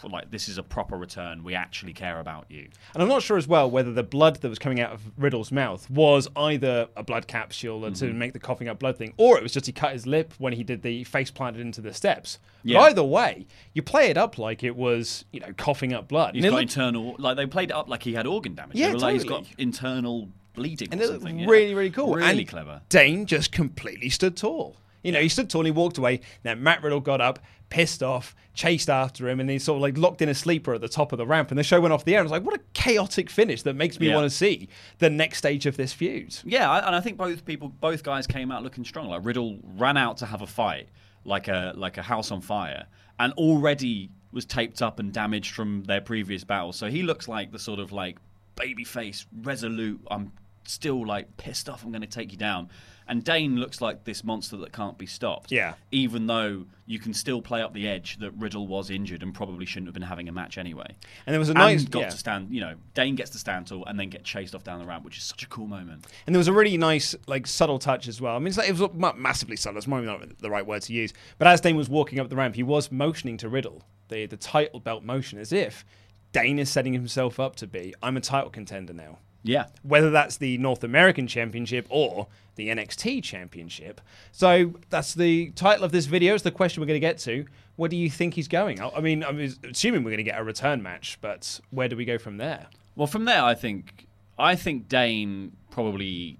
like 0.03 0.31
this 0.31 0.49
is 0.49 0.57
a 0.57 0.63
proper 0.63 0.97
return. 0.97 1.43
We 1.43 1.55
actually 1.55 1.93
care 1.93 2.19
about 2.19 2.45
you. 2.49 2.67
And 2.93 3.01
I'm 3.03 3.07
not 3.09 3.21
sure 3.21 3.37
as 3.37 3.47
well 3.47 3.69
whether 3.71 3.93
the 3.93 4.03
blood 4.03 4.37
that 4.41 4.49
was 4.49 4.59
coming 4.59 4.81
out 4.81 4.91
of 4.91 5.01
Riddle's 5.17 5.51
mouth 5.51 5.89
was 5.89 6.27
either 6.35 6.87
a 6.97 7.03
blood 7.03 7.27
capsule 7.27 7.81
Mm-hmm. 7.81 7.93
to 7.93 8.13
make 8.13 8.33
the 8.33 8.39
coughing 8.39 8.67
up 8.67 8.79
blood 8.79 8.97
thing, 8.97 9.13
or 9.17 9.37
it 9.37 9.43
was 9.43 9.53
just 9.53 9.65
he 9.65 9.71
cut 9.71 9.93
his 9.93 10.05
lip 10.07 10.33
when 10.39 10.53
he 10.53 10.63
did 10.63 10.81
the 10.81 11.03
face 11.05 11.31
planted 11.31 11.61
into 11.61 11.79
the 11.81 11.93
steps. 11.93 12.39
Yeah. 12.63 12.79
But 12.79 12.83
either 12.91 13.03
way, 13.03 13.45
you 13.73 13.81
play 13.81 14.07
it 14.09 14.17
up 14.17 14.37
like 14.37 14.63
it 14.63 14.75
was, 14.75 15.23
you 15.31 15.39
know, 15.39 15.53
coughing 15.55 15.93
up 15.93 16.07
blood. 16.07 16.35
He's 16.35 16.43
And 16.43 16.51
got 16.51 16.57
looked- 16.57 16.71
internal, 16.75 17.15
like 17.17 17.37
they 17.37 17.45
played 17.45 17.69
it 17.69 17.75
up 17.75 17.87
like 17.87 18.03
he 18.03 18.13
had 18.13 18.27
organ 18.27 18.55
damage. 18.55 18.75
Yeah, 18.77 18.87
They 18.87 18.93
were 18.93 18.99
like, 18.99 19.13
he's 19.13 19.23
totally. 19.23 19.41
got 19.43 19.59
internal 19.59 20.29
bleeding 20.53 20.89
and 20.91 21.01
it 21.01 21.07
looked 21.07 21.21
something. 21.21 21.39
yeah. 21.39 21.47
really, 21.47 21.73
really 21.73 21.89
cool. 21.91 22.13
Really 22.15 22.39
and 22.41 22.47
clever. 22.47 22.81
Dain 22.89 23.25
just 23.25 23.51
completely 23.51 24.09
stood 24.09 24.35
tall. 24.37 24.77
You 25.03 25.11
know, 25.11 25.19
he 25.21 25.29
stood 25.29 25.49
tall 25.49 25.61
and 25.61 25.67
he 25.67 25.71
walked 25.71 25.97
away. 25.97 26.21
Then 26.43 26.61
Matt 26.61 26.83
Riddle 26.83 26.99
got 26.99 27.21
up, 27.21 27.39
pissed 27.69 28.03
off, 28.03 28.35
chased 28.53 28.87
after 28.89 29.27
him, 29.27 29.39
and 29.39 29.49
then 29.49 29.55
he 29.55 29.59
sort 29.59 29.77
of 29.77 29.81
like 29.81 29.97
locked 29.97 30.21
in 30.21 30.29
a 30.29 30.35
sleeper 30.35 30.75
at 30.75 30.81
the 30.81 30.87
top 30.89 31.11
of 31.11 31.17
the 31.17 31.25
ramp. 31.25 31.49
And 31.49 31.57
the 31.57 31.63
show 31.63 31.81
went 31.81 31.91
off 31.91 32.05
the 32.05 32.13
air. 32.13 32.19
And 32.19 32.25
I 32.25 32.31
was 32.31 32.31
like, 32.31 32.43
what 32.43 32.53
a 32.59 32.63
chaotic 32.73 33.29
finish 33.31 33.63
that 33.63 33.75
makes 33.75 33.99
me 33.99 34.09
Yeah. 34.09 34.15
want 34.15 34.29
to 34.29 34.35
see 34.35 34.69
the 34.99 35.09
next 35.09 35.39
stage 35.39 35.65
of 35.65 35.75
this 35.75 35.91
feud. 35.91 36.37
Yeah, 36.43 36.69
I- 36.69 36.85
and 36.85 36.95
I 36.95 37.01
think 37.01 37.17
both 37.17 37.45
people, 37.45 37.69
both 37.69 38.03
guys 38.03 38.27
came 38.27 38.51
out 38.51 38.61
looking 38.61 38.83
strong. 38.85 39.07
Like 39.07 39.25
Riddle 39.25 39.57
ran 39.63 39.97
out 39.97 40.17
to 40.17 40.27
have 40.27 40.43
a 40.43 40.47
fight, 40.47 40.89
like 41.25 41.47
a 41.47 41.73
like 41.75 41.97
a 41.97 42.03
house 42.03 42.29
on 42.29 42.41
fire, 42.41 42.85
and 43.19 43.33
already 43.33 44.11
was 44.31 44.45
taped 44.45 44.81
up 44.83 44.99
and 44.99 45.11
damaged 45.11 45.55
from 45.55 45.83
their 45.85 46.01
previous 46.01 46.43
battle. 46.43 46.73
So 46.73 46.89
he 46.91 47.01
looks 47.01 47.27
like 47.27 47.51
the 47.51 47.59
sort 47.59 47.79
of 47.79 47.91
like 47.91 48.17
babyface, 48.55 49.25
resolute. 49.41 49.99
I'm 50.11 50.31
still 50.65 51.05
like 51.05 51.37
pissed 51.37 51.69
off. 51.69 51.83
I'm 51.83 51.91
going 51.91 52.01
to 52.01 52.07
take 52.07 52.31
you 52.31 52.37
down. 52.37 52.69
And 53.07 53.25
Dain 53.25 53.57
looks 53.57 53.81
like 53.81 54.05
this 54.05 54.23
monster 54.23 54.55
that 54.57 54.71
can't 54.71 54.97
be 54.97 55.05
stopped. 55.05 55.51
Yeah. 55.51 55.73
Even 55.91 56.27
though 56.27 56.65
you 56.85 56.97
can 56.97 57.13
still 57.13 57.41
play 57.41 57.61
up 57.61 57.73
the 57.73 57.85
edge 57.85 58.17
that 58.19 58.31
Riddle 58.37 58.67
was 58.67 58.89
injured 58.89 59.21
and 59.21 59.33
probably 59.33 59.65
shouldn't 59.65 59.87
have 59.87 59.93
been 59.93 60.03
having 60.03 60.29
a 60.29 60.31
match 60.31 60.57
anyway. 60.57 60.95
And 61.25 61.33
there 61.33 61.39
was 61.39 61.49
a 61.49 61.53
nice- 61.53 61.83
got 61.83 62.03
yeah. 62.03 62.09
to 62.09 62.17
stand. 62.17 62.53
You 62.53 62.61
know, 62.61 62.75
Dain 62.93 63.15
gets 63.15 63.31
to 63.31 63.37
stand 63.37 63.67
tall 63.67 63.83
and 63.85 63.99
then 63.99 64.09
get 64.09 64.23
chased 64.23 64.55
off 64.55 64.63
down 64.63 64.79
the 64.79 64.85
ramp, 64.85 65.03
which 65.03 65.17
is 65.17 65.23
such 65.23 65.43
a 65.43 65.47
cool 65.47 65.67
moment. 65.67 66.07
And 66.25 66.33
there 66.33 66.39
was 66.39 66.47
a 66.47 66.53
really 66.53 66.77
nice, 66.77 67.13
like, 67.27 67.47
subtle 67.47 67.79
touch 67.79 68.07
as 68.07 68.21
well. 68.21 68.35
I 68.35 68.39
mean, 68.39 68.47
it's 68.47 68.57
like, 68.57 68.69
it 68.69 68.77
was 68.77 68.89
massively 69.17 69.57
subtle. 69.57 69.79
It's 69.79 69.87
maybe 69.87 70.05
not 70.05 70.39
the 70.39 70.49
right 70.49 70.65
word 70.65 70.83
to 70.83 70.93
use. 70.93 71.11
But 71.37 71.47
as 71.47 71.59
Dain 71.59 71.75
was 71.75 71.89
walking 71.89 72.17
up 72.19 72.29
the 72.29 72.37
ramp, 72.37 72.55
he 72.55 72.63
was 72.63 72.93
motioning 72.93 73.35
to 73.37 73.49
Riddle, 73.49 73.83
the, 74.07 74.25
the 74.25 74.37
title 74.37 74.79
belt 74.79 75.03
motion, 75.03 75.37
as 75.37 75.51
if 75.51 75.83
Dain 76.31 76.59
is 76.59 76.69
setting 76.69 76.93
himself 76.93 77.41
up 77.41 77.57
to 77.57 77.67
be, 77.67 77.93
I'm 78.01 78.15
a 78.15 78.21
title 78.21 78.51
contender 78.51 78.93
now. 78.93 79.17
Yeah. 79.43 79.67
Whether 79.83 80.11
that's 80.11 80.37
the 80.37 80.57
North 80.57 80.83
American 80.83 81.27
Championship 81.27 81.87
or 81.89 82.27
the 82.55 82.69
NXT 82.69 83.23
Championship. 83.23 84.01
So 84.31 84.75
that's 84.89 85.13
the 85.13 85.51
title 85.51 85.83
of 85.83 85.91
this 85.91 86.05
video. 86.05 86.33
It's 86.33 86.43
the 86.43 86.51
question 86.51 86.81
we're 86.81 86.87
going 86.87 87.01
to 87.01 87.07
get 87.07 87.17
to. 87.19 87.45
Where 87.75 87.89
do 87.89 87.95
you 87.95 88.09
think 88.09 88.35
he's 88.35 88.47
going? 88.47 88.79
I 88.79 88.89
I 88.89 89.01
mean, 89.01 89.23
I'm 89.23 89.39
assuming 89.39 90.03
we're 90.03 90.11
going 90.11 90.17
to 90.17 90.23
get 90.23 90.39
a 90.39 90.43
return 90.43 90.83
match, 90.83 91.17
but 91.21 91.59
where 91.71 91.87
do 91.87 91.95
we 91.95 92.05
go 92.05 92.17
from 92.17 92.37
there? 92.37 92.67
Well, 92.95 93.07
from 93.07 93.25
there, 93.25 93.43
I 93.43 93.55
think 93.55 94.07
I 94.37 94.55
think 94.55 94.87
Dain 94.87 95.53
probably 95.71 96.37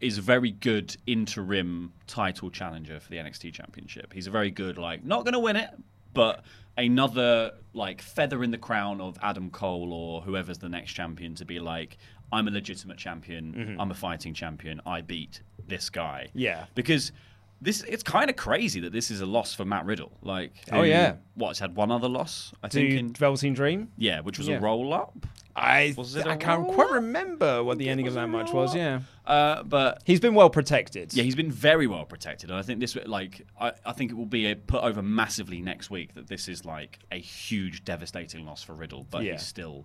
is 0.00 0.18
a 0.18 0.22
very 0.22 0.52
good 0.52 0.96
interim 1.06 1.92
title 2.06 2.50
challenger 2.50 3.00
for 3.00 3.10
the 3.10 3.16
NXT 3.16 3.52
Championship. 3.52 4.12
He's 4.12 4.26
a 4.28 4.30
very 4.30 4.50
good, 4.50 4.78
like, 4.78 5.04
not 5.04 5.24
going 5.24 5.32
to 5.32 5.40
win 5.40 5.56
it, 5.56 5.70
but 6.14 6.44
another 6.76 7.52
like 7.74 8.00
feather 8.00 8.44
in 8.44 8.52
the 8.52 8.58
crown 8.58 9.00
of 9.00 9.18
Adam 9.20 9.50
Cole 9.50 9.92
or 9.92 10.22
whoever's 10.22 10.58
the 10.58 10.68
next 10.68 10.92
champion 10.92 11.34
to 11.34 11.44
be 11.44 11.58
like, 11.58 11.98
I'm 12.32 12.46
a 12.48 12.50
legitimate 12.50 12.98
champion. 12.98 13.54
Mhm. 13.54 13.76
I'm 13.80 13.90
a 13.90 13.94
fighting 13.94 14.34
champion. 14.34 14.80
I 14.86 15.00
beat 15.00 15.42
this 15.66 15.90
guy. 15.90 16.28
Yeah. 16.34 16.66
because. 16.74 17.12
This 17.60 17.82
it's 17.88 18.04
kind 18.04 18.30
of 18.30 18.36
crazy 18.36 18.78
that 18.82 18.92
this 18.92 19.10
is 19.10 19.20
a 19.20 19.26
loss 19.26 19.52
for 19.52 19.64
Matt 19.64 19.84
Riddle. 19.84 20.12
Like, 20.22 20.52
Oh, 20.70 20.82
who, 20.84 20.88
yeah. 20.88 21.16
what's 21.34 21.58
had 21.58 21.74
one 21.74 21.90
other 21.90 22.08
loss? 22.08 22.54
I 22.62 22.68
To 22.68 22.78
think 22.78 22.92
in 22.92 23.12
Velveteen 23.14 23.52
Dream? 23.52 23.90
yeah, 23.98 24.20
which 24.20 24.38
was 24.38 24.46
Yeah. 24.46 24.58
a 24.58 24.60
roll 24.60 24.94
up. 24.94 25.26
I 25.56 25.92
I 26.24 26.36
can't 26.36 26.68
quite 26.68 26.92
remember 26.92 27.64
what 27.64 27.78
the 27.78 27.88
ending 27.88 28.06
of 28.06 28.14
that 28.14 28.28
match 28.28 28.52
was. 28.52 28.76
Yeah, 28.76 29.00
Uh, 29.26 29.64
but 29.64 30.02
he's 30.04 30.20
been 30.20 30.34
well 30.34 30.50
protected. 30.50 31.12
Yeah, 31.12 31.24
he's 31.24 31.34
been 31.34 31.50
very 31.50 31.88
well 31.88 32.04
protected, 32.04 32.48
and 32.50 32.56
I 32.60 32.62
think 32.62 32.78
this 32.78 32.94
like 33.06 33.44
I, 33.60 33.72
I 33.84 33.92
think 33.92 34.12
it 34.12 34.14
will 34.14 34.24
be 34.26 34.54
put 34.54 34.84
over 34.84 35.02
massively 35.02 35.60
next 35.60 35.90
week 35.90 36.14
that 36.14 36.28
this 36.28 36.46
is 36.46 36.64
like 36.64 37.00
a 37.10 37.18
huge, 37.18 37.82
devastating 37.84 38.46
loss 38.46 38.62
for 38.62 38.72
Riddle, 38.76 39.04
but 39.10 39.24
Yeah. 39.24 39.32
he's 39.32 39.42
still, 39.42 39.84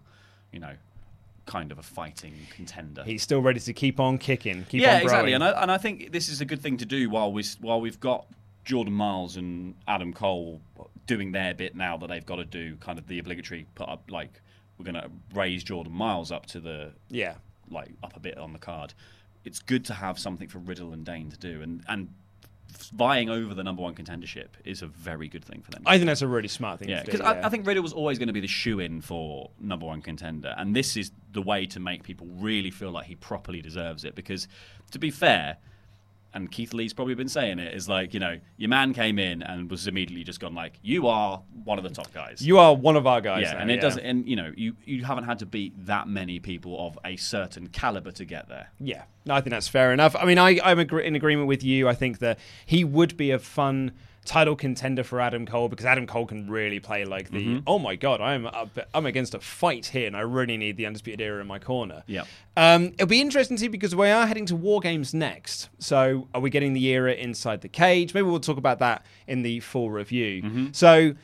you 0.52 0.60
know, 0.60 0.76
kind 1.46 1.72
of 1.72 1.78
a 1.80 1.84
fighting 1.84 2.36
contender. 2.56 3.04
He's 3.04 3.24
still 3.24 3.42
ready 3.42 3.60
to 3.60 3.74
keep 3.74 4.00
on 4.00 4.18
kicking. 4.18 4.66
Keep 4.70 4.82
yeah, 4.82 4.96
on 4.96 5.02
exactly, 5.02 5.34
and 5.34 5.44
I, 5.44 5.62
and 5.62 5.72
I 5.72 5.78
think 5.78 6.12
this 6.12 6.30
is 6.30 6.42
a 6.42 6.46
good 6.46 6.62
thing 6.62 6.78
to 6.78 6.86
do 6.86 7.10
while 7.10 7.32
we 7.32 7.44
while 7.62 7.82
we've 7.82 8.00
got 8.00 8.28
Jordan 8.66 8.94
Myles 8.94 9.36
and 9.38 9.76
Adam 9.88 10.14
Cole 10.14 10.62
doing 11.06 11.32
their 11.34 11.54
bit 11.54 11.76
now 11.76 11.98
that 11.98 12.08
they've 12.08 12.26
got 12.26 12.38
to 12.38 12.46
do 12.46 12.76
kind 12.78 12.98
of 12.98 13.08
the 13.08 13.20
obligatory 13.20 13.66
put 13.76 13.90
up 13.90 14.04
like 14.10 14.42
we're 14.78 14.86
going 14.86 14.96
to 14.96 15.10
raise 15.34 15.64
Jordan 15.64 15.94
Myles 15.94 16.32
up 16.32 16.46
to 16.48 16.60
the 16.60 16.94
Yeah. 17.10 17.36
like 17.70 17.92
up 18.04 18.16
a 18.16 18.20
bit 18.20 18.38
on 18.38 18.54
the 18.54 18.60
card. 18.60 18.94
It's 19.44 19.60
good 19.60 19.84
to 19.86 19.94
have 19.94 20.18
something 20.18 20.48
for 20.48 20.60
Riddle 20.60 20.94
and 20.94 21.06
Dain 21.06 21.30
to 21.30 21.38
do, 21.38 21.62
and 21.62 21.84
and 21.88 22.10
vying 22.94 23.30
over 23.30 23.54
the 23.54 23.64
number 23.64 23.82
one 23.82 23.96
contendership 23.96 24.48
is 24.66 24.82
a 24.82 24.88
very 24.88 25.28
good 25.28 25.44
thing 25.46 25.62
for 25.62 25.72
them. 25.72 25.84
I 25.86 25.98
think 25.98 26.08
that's 26.08 26.22
a 26.22 26.28
really 26.28 26.48
smart 26.48 26.80
thing 26.80 26.90
Yeah, 26.90 27.00
to 27.00 27.06
do. 27.06 27.12
because 27.12 27.22
I, 27.22 27.42
I 27.46 27.50
think 27.50 27.66
Riddle 27.66 27.84
was 27.84 27.94
always 27.94 28.18
going 28.20 28.28
to 28.28 28.34
be 28.34 28.40
the 28.42 28.48
shoe 28.48 28.80
in 28.80 29.02
for 29.02 29.50
number 29.60 29.86
one 29.86 30.02
contender, 30.02 30.54
and 30.58 30.76
this 30.76 30.98
is 30.98 31.12
the 31.32 31.42
way 31.42 31.66
to 31.68 31.80
make 31.80 32.04
people 32.04 32.28
really 32.28 32.72
feel 32.72 32.92
like 32.92 33.06
he 33.06 33.16
properly 33.16 33.62
deserves 33.62 34.04
it. 34.06 34.16
Because, 34.16 34.48
to 34.92 35.00
be 35.00 35.10
fair, 35.12 35.58
and 36.34 36.52
Keith 36.52 36.74
Lee's 36.74 36.94
probably 36.94 37.16
been 37.16 37.28
saying 37.30 37.60
it, 37.60 37.74
is 37.74 37.88
like 37.88 38.14
you 38.14 38.20
know 38.20 38.40
your 38.58 38.70
man 38.70 38.94
came 38.94 39.20
in 39.20 39.44
and 39.44 39.70
was 39.70 39.88
immediately 39.88 40.24
just 40.24 40.40
gone 40.40 40.56
like 40.56 40.80
you 40.82 41.08
are 41.08 41.42
one 41.64 41.78
of 41.78 41.84
the 41.84 41.90
top 41.90 42.12
guys. 42.14 42.46
You 42.46 42.58
are 42.58 42.76
one 42.76 42.96
of 42.96 43.06
our 43.08 43.22
guys 43.22 43.44
Yeah, 43.44 43.54
now, 43.54 43.60
and 43.60 43.72
it 43.72 43.76
yeah. 43.76 43.82
doesn't, 43.82 44.04
and 44.04 44.28
you 44.28 44.36
know 44.36 44.52
you 44.56 44.76
you 44.86 45.04
haven't 45.04 45.26
had 45.26 45.40
to 45.40 45.46
beat 45.46 45.86
that 45.86 46.08
many 46.08 46.40
people 46.40 46.88
of 46.88 46.98
a 47.06 47.16
certain 47.16 47.68
caliber 47.68 48.12
to 48.12 48.26
get 48.26 48.50
there. 48.50 48.68
Yeah, 48.80 49.04
no, 49.26 49.36
I 49.36 49.42
think 49.42 49.52
that's 49.52 49.68
fair 49.68 49.94
enough. 49.94 50.16
I 50.16 50.26
mean, 50.26 50.38
I, 50.38 50.60
I'm 50.64 50.80
in 50.80 51.16
agreement 51.16 51.48
with 51.48 51.64
you. 51.64 51.88
I 51.88 51.94
think 51.96 52.20
that 52.20 52.40
he 52.66 52.84
would 52.84 53.16
be 53.18 53.32
a 53.32 53.40
fun 53.40 53.92
title 54.26 54.56
contender 54.56 55.04
for 55.04 55.20
Adam 55.20 55.46
Cole 55.46 55.68
because 55.70 55.86
Adam 55.86 56.08
Cole 56.08 56.26
can 56.26 56.50
really 56.50 56.80
play 56.80 57.06
like 57.06 57.30
the 57.32 57.46
Mhm. 57.46 57.64
oh 57.68 57.80
my 57.80 57.96
god, 57.96 58.22
I'm 58.22 58.46
up, 58.46 58.78
I'm 58.94 59.06
against 59.06 59.34
a 59.34 59.40
fight 59.40 59.88
here, 59.88 60.08
and 60.08 60.16
I 60.16 60.22
really 60.22 60.58
need 60.58 60.78
the 60.78 60.86
undisputed 60.86 61.22
era 61.22 61.42
in 61.42 61.48
my 61.48 61.60
corner. 61.60 62.04
Yeah. 62.08 62.24
Um, 62.56 62.88
it'll 62.94 63.08
be 63.08 63.22
interesting 63.22 63.58
to 63.58 63.62
see 63.62 63.68
because 63.68 63.96
we 63.96 64.10
are 64.10 64.26
heading 64.28 64.46
to 64.48 64.56
War 64.56 64.80
Games 64.80 65.14
next. 65.14 65.70
So 65.80 66.28
are 66.34 66.42
we 66.42 66.50
getting 66.50 66.74
the 66.74 66.86
era 66.88 67.14
inside 67.14 67.62
the 67.62 67.70
cage? 67.70 68.14
Maybe 68.14 68.24
we'll 68.28 68.40
talk 68.40 68.58
about 68.58 68.80
that 68.80 69.06
in 69.28 69.42
the 69.42 69.60
full 69.60 69.92
review. 69.92 70.44
Mm-hmm. 70.44 70.68
So 70.72 71.16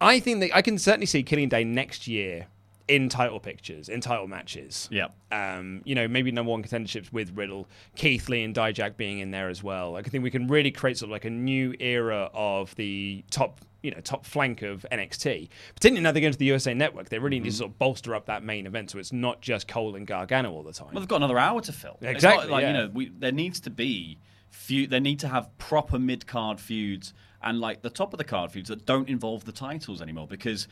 I 0.00 0.20
think 0.20 0.40
that 0.40 0.54
I 0.54 0.62
can 0.62 0.78
certainly 0.78 1.06
see 1.06 1.22
Killian 1.22 1.48
Dain 1.48 1.74
next 1.74 2.06
year 2.06 2.46
in 2.88 3.08
title 3.08 3.40
pictures, 3.40 3.88
in 3.88 4.00
title 4.00 4.28
matches. 4.28 4.88
Yeah. 4.92 5.08
Um, 5.32 5.82
you 5.84 5.94
know, 5.94 6.06
maybe 6.06 6.30
number 6.30 6.50
one 6.50 6.62
contenderships 6.62 7.12
with 7.12 7.36
Riddle, 7.36 7.68
Keith 7.96 8.28
Lee 8.28 8.44
and 8.44 8.54
Dijak 8.54 8.96
being 8.96 9.18
in 9.18 9.30
there 9.32 9.48
as 9.48 9.62
well. 9.62 9.92
Like, 9.92 10.06
I 10.06 10.10
think 10.10 10.22
we 10.22 10.30
can 10.30 10.46
really 10.46 10.70
create 10.70 10.98
sort 10.98 11.08
of 11.08 11.12
like 11.12 11.24
a 11.24 11.30
new 11.30 11.74
era 11.80 12.30
of 12.32 12.74
the 12.76 13.24
top, 13.30 13.60
you 13.82 13.90
know, 13.90 14.00
top 14.00 14.24
flank 14.24 14.62
of 14.62 14.86
NXT. 14.92 15.48
Particularly 15.74 16.02
now 16.02 16.12
they're 16.12 16.20
going 16.20 16.32
to 16.32 16.38
the 16.38 16.44
USA 16.44 16.74
Network, 16.74 17.08
they 17.08 17.18
really 17.18 17.40
need 17.40 17.46
Mm-hmm. 17.46 17.50
to 17.50 17.56
sort 17.56 17.70
of 17.72 17.78
bolster 17.78 18.14
up 18.14 18.26
that 18.26 18.42
main 18.44 18.66
event 18.66 18.90
so 18.90 18.98
it's 18.98 19.12
not 19.12 19.40
just 19.40 19.66
Cole 19.68 19.96
and 19.96 20.06
Gargano 20.06 20.52
all 20.52 20.62
the 20.62 20.72
time. 20.72 20.88
Well, 20.92 21.00
they've 21.00 21.08
got 21.08 21.16
another 21.16 21.38
hour 21.38 21.60
to 21.60 21.72
fill. 21.72 21.98
Exactly, 22.02 22.44
not 22.44 22.50
like 22.52 22.62
yeah. 22.62 22.68
you 22.68 22.72
know, 22.74 22.90
we, 22.94 23.08
there 23.18 23.32
needs 23.32 23.58
to 23.60 23.70
be 23.70 24.18
few. 24.50 24.86
They 24.86 25.00
need 25.00 25.18
to 25.20 25.28
have 25.28 25.56
proper 25.58 25.98
mid 25.98 26.26
card 26.26 26.60
feuds 26.60 27.14
and 27.42 27.60
like 27.60 27.82
the 27.82 27.90
top 27.90 28.12
of 28.14 28.18
the 28.18 28.24
card 28.24 28.50
feuds 28.52 28.68
that 28.68 28.86
don't 28.86 29.08
involve 29.08 29.44
the 29.44 29.52
titles 29.52 30.00
anymore. 30.00 30.26
Because 30.26 30.66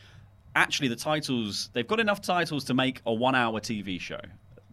actually, 0.55 0.87
the 0.87 0.95
titles 0.95 1.69
they've 1.73 1.87
got 1.87 1.99
enough 1.99 2.21
titles 2.21 2.63
to 2.65 2.73
make 2.73 3.01
a 3.05 3.13
one 3.13 3.35
hour 3.35 3.59
TV 3.59 3.99
show. 3.99 4.21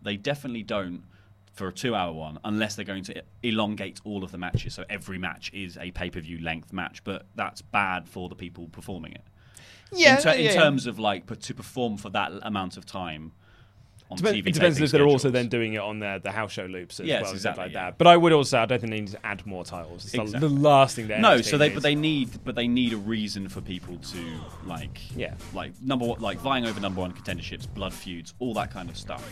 They 0.03 0.16
definitely 0.16 0.62
don't 0.62 1.05
for 1.53 1.68
a 1.68 1.73
two 1.73 1.95
hour 1.95 2.12
one 2.12 2.38
unless 2.45 2.77
they're 2.77 2.85
going 2.85 3.05
to 3.05 3.23
elongate 3.42 4.01
all 4.05 4.25
of 4.25 4.33
the 4.33 4.38
matches. 4.38 4.75
So 4.75 4.85
every 4.88 5.18
match 5.18 5.51
is 5.53 5.77
a 5.79 5.90
pay 5.90 6.11
per 6.11 6.21
view 6.21 6.40
length 6.40 6.73
match, 6.73 7.05
but 7.05 7.27
that's 7.35 7.61
bad 7.61 8.09
for 8.09 8.29
the 8.29 8.35
people 8.35 8.68
performing 8.68 9.12
it. 9.12 9.25
Yeah, 9.92 10.16
in, 10.16 10.23
ter- 10.23 10.33
in 10.33 10.45
yeah. 10.47 10.55
terms 10.55 10.87
of 10.87 10.99
like 10.99 11.27
per- 11.27 11.35
to 11.35 11.55
perform 11.55 11.99
for 11.99 12.11
that 12.11 12.33
amount 12.42 12.77
of 12.77 12.87
time. 12.87 13.33
On 14.12 14.16
Dep- 14.18 14.35
TV 14.35 14.46
it 14.46 14.55
depends 14.55 14.77
taping 14.77 14.85
if 14.87 14.90
they're 14.92 15.07
also 15.07 15.31
then 15.31 15.48
doing 15.48 15.75
it 15.75 15.81
on 15.81 15.98
their 15.98 16.18
the 16.18 16.31
house 16.31 16.53
show 16.53 16.64
loops 16.66 17.01
as 17.01 17.07
Yes, 17.07 17.22
well 17.22 17.31
and 17.33 17.40
stuff 17.40 17.53
exactly, 17.53 17.64
like 17.64 17.72
yeah. 17.72 17.85
that. 17.90 17.98
But 17.98 18.07
I 18.07 18.16
would 18.16 18.33
also, 18.33 18.59
I 18.59 18.66
don't 18.66 18.81
think 18.81 18.90
they 18.92 19.01
need 19.01 19.09
to 19.12 19.27
add 19.27 19.44
more 19.46 19.64
titles. 19.64 20.05
It's 20.05 20.12
the- 20.12 20.22
Exactly. 20.22 20.48
the 20.48 20.55
last 20.55 20.96
thing 20.96 21.09
they 21.09 21.18
No, 21.20 21.40
so 21.40 21.59
they 21.59 21.68
but 21.70 21.83
they 21.83 21.94
need 21.94 22.31
but 22.44 22.55
they 22.55 22.68
need 22.68 22.92
a 22.92 22.96
reason 22.96 23.48
for 23.48 23.61
people 23.61 23.96
to 23.98 24.18
like 24.66 25.01
Yeah. 25.16 25.35
like 25.55 25.72
number 25.83 26.07
one 26.07 26.20
like 26.20 26.38
vying 26.38 26.66
over 26.66 26.79
number 26.81 27.01
one 27.01 27.12
contenderships, 27.12 27.66
blood 27.66 27.92
feuds, 27.92 28.35
all 28.38 28.55
that 28.55 28.70
kind 28.70 28.88
of 28.90 28.96
stuff 28.96 29.22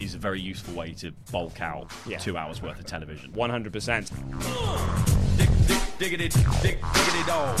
is 0.00 0.14
a 0.14 0.18
very 0.18 0.40
useful 0.40 0.74
way 0.74 0.92
to 0.92 1.12
bulk 1.30 1.60
out 1.60 1.90
Yeah. 2.06 2.18
two 2.18 2.36
hours 2.36 2.60
worth 2.60 2.78
of 2.78 2.84
television. 2.86 3.32
One 3.32 3.50
hundred 3.50 3.72
percent. 3.72 4.10
Diggity, 5.98 6.28
dig, 6.62 6.78
diggity 6.92 7.24
dog. 7.26 7.60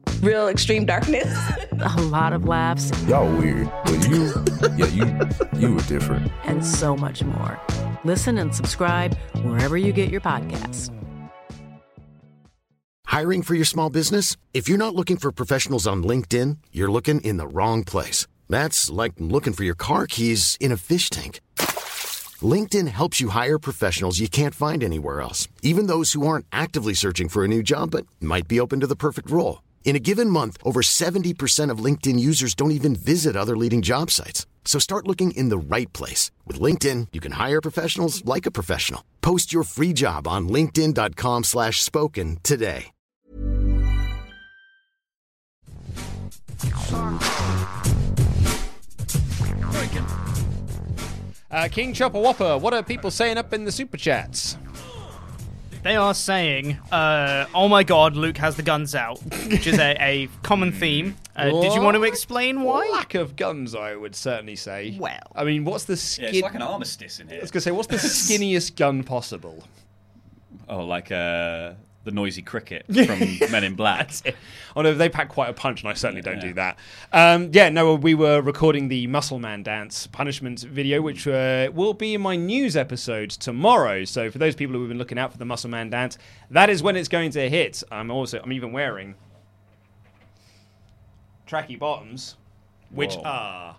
real 0.21 0.47
extreme 0.47 0.85
darkness. 0.85 1.27
a 1.81 2.01
lot 2.01 2.33
of 2.33 2.45
laughs. 2.45 2.91
Y'all 3.07 3.31
weird, 3.37 3.69
but 3.85 4.07
you, 4.07 4.33
yeah, 4.77 4.87
you, 4.87 5.59
you 5.59 5.75
were 5.75 5.81
different. 5.81 6.31
And 6.45 6.65
so 6.65 6.95
much 6.95 7.23
more. 7.23 7.59
Listen 8.03 8.37
and 8.37 8.53
subscribe 8.53 9.15
wherever 9.43 9.77
you 9.77 9.91
get 9.91 10.09
your 10.09 10.21
podcasts. 10.21 10.89
Hiring 13.05 13.41
for 13.41 13.55
your 13.55 13.65
small 13.65 13.89
business? 13.89 14.37
If 14.53 14.69
you're 14.69 14.77
not 14.77 14.95
looking 14.95 15.17
for 15.17 15.33
professionals 15.33 15.85
on 15.85 16.01
LinkedIn, 16.01 16.57
you're 16.71 16.91
looking 16.91 17.19
in 17.21 17.35
the 17.37 17.47
wrong 17.47 17.83
place. 17.83 18.25
That's 18.47 18.89
like 18.89 19.13
looking 19.17 19.53
for 19.53 19.65
your 19.65 19.75
car 19.75 20.07
keys 20.07 20.55
in 20.61 20.71
a 20.71 20.77
fish 20.77 21.09
tank. 21.09 21.41
LinkedIn 22.41 22.87
helps 22.87 23.19
you 23.19 23.29
hire 23.29 23.59
professionals 23.59 24.19
you 24.19 24.29
can't 24.29 24.55
find 24.55 24.81
anywhere 24.83 25.19
else, 25.19 25.47
even 25.61 25.87
those 25.87 26.13
who 26.13 26.25
aren't 26.25 26.45
actively 26.51 26.93
searching 26.93 27.27
for 27.27 27.43
a 27.43 27.47
new 27.47 27.61
job 27.61 27.91
but 27.91 28.07
might 28.21 28.47
be 28.47 28.59
open 28.59 28.79
to 28.79 28.87
the 28.87 28.95
perfect 28.95 29.29
role. 29.29 29.61
In 29.83 29.97
a 29.97 29.99
given 29.99 30.29
month, 30.29 30.57
over 30.63 30.81
70% 30.81 31.69
of 31.69 31.83
LinkedIn 31.83 32.17
users 32.17 32.55
don't 32.55 32.71
even 32.71 32.95
visit 32.95 33.35
other 33.35 33.57
leading 33.57 33.81
job 33.81 34.09
sites. 34.09 34.45
So 34.63 34.79
start 34.79 35.07
looking 35.07 35.31
in 35.31 35.49
the 35.49 35.57
right 35.57 35.91
place. 35.91 36.31
With 36.47 36.61
LinkedIn, 36.61 37.07
you 37.11 37.19
can 37.19 37.33
hire 37.33 37.59
professionals 37.61 38.23
like 38.23 38.45
a 38.45 38.51
professional. 38.51 39.03
Post 39.21 39.51
your 39.51 39.63
free 39.63 39.91
job 39.91 40.29
on 40.29 40.47
linkedin.com 40.47 41.43
slash 41.43 41.81
spoken 41.81 42.37
today. 42.41 42.91
Uh, 51.51 51.67
King 51.69 51.93
Chopper 51.93 52.19
Whopper, 52.19 52.57
what 52.57 52.73
are 52.73 52.81
people 52.81 53.11
saying 53.11 53.37
up 53.37 53.51
in 53.51 53.65
the 53.65 53.71
super 53.73 53.97
chats? 53.97 54.57
They 55.83 55.95
are 55.95 56.13
saying, 56.13 56.77
uh, 56.91 57.47
"Oh 57.55 57.67
my 57.67 57.83
God, 57.83 58.15
Luke 58.15 58.37
has 58.37 58.55
the 58.55 58.61
guns 58.61 58.93
out," 58.93 59.19
which 59.49 59.65
is 59.65 59.79
a, 59.79 59.95
a 59.99 60.27
common 60.43 60.71
theme. 60.71 61.17
Uh, 61.35 61.49
did 61.61 61.73
you 61.73 61.81
want 61.81 61.95
to 61.95 62.03
explain 62.03 62.61
why? 62.61 62.87
Lack 62.91 63.15
of 63.15 63.35
guns, 63.35 63.73
I 63.73 63.95
would 63.95 64.15
certainly 64.15 64.55
say. 64.55 64.95
Well, 64.99 65.23
I 65.33 65.43
mean, 65.43 65.65
what's 65.65 65.85
the 65.85 65.93
Yeah, 66.21 66.29
it's 66.29 66.41
like 66.41 66.53
an 66.53 66.61
armistice 66.61 67.19
in 67.19 67.29
here. 67.29 67.39
I 67.39 67.41
was 67.41 67.49
gonna 67.49 67.61
say, 67.61 67.71
what's 67.71 67.87
the 67.87 67.95
skinniest 67.97 68.75
gun 68.75 69.03
possible? 69.03 69.63
Oh, 70.69 70.85
like 70.85 71.11
uh, 71.11 71.73
the 72.03 72.11
noisy 72.11 72.41
cricket 72.41 72.85
from 73.05 73.51
Men 73.51 73.63
in 73.63 73.75
Black. 73.75 74.11
No, 74.75 74.93
they 74.93 75.09
pack 75.09 75.29
quite 75.29 75.49
a 75.49 75.53
punch, 75.53 75.81
and 75.81 75.89
I 75.89 75.93
certainly 75.93 76.21
don't 76.21 76.39
do 76.39 76.53
that. 76.53 76.77
Um, 77.11 77.49
yeah, 77.53 77.69
no, 77.69 77.95
we 77.95 78.15
were 78.15 78.41
recording 78.41 78.87
the 78.87 79.07
Muscle 79.07 79.39
Man 79.39 79.63
Dance 79.63 80.07
punishment 80.07 80.61
video, 80.61 81.01
which 81.01 81.27
uh, 81.27 81.69
will 81.73 81.93
be 81.93 82.13
in 82.13 82.21
my 82.21 82.35
news 82.35 82.75
episode 82.75 83.29
tomorrow. 83.31 84.05
So 84.05 84.31
for 84.31 84.37
those 84.37 84.55
people 84.55 84.73
who 84.75 84.81
have 84.81 84.89
been 84.89 84.97
looking 84.97 85.19
out 85.19 85.31
for 85.31 85.37
the 85.37 85.45
Muscle 85.45 85.69
Man 85.69 85.89
Dance, 85.89 86.17
that 86.49 86.69
is 86.69 86.81
when 86.81 86.95
it's 86.95 87.09
going 87.09 87.31
to 87.31 87.49
hit. 87.49 87.83
I'm 87.91 88.09
also, 88.09 88.39
I'm 88.43 88.51
even 88.53 88.71
wearing 88.71 89.15
tracky 91.47 91.77
bottoms, 91.77 92.37
which 92.89 93.15
Whoa. 93.15 93.23
are 93.23 93.77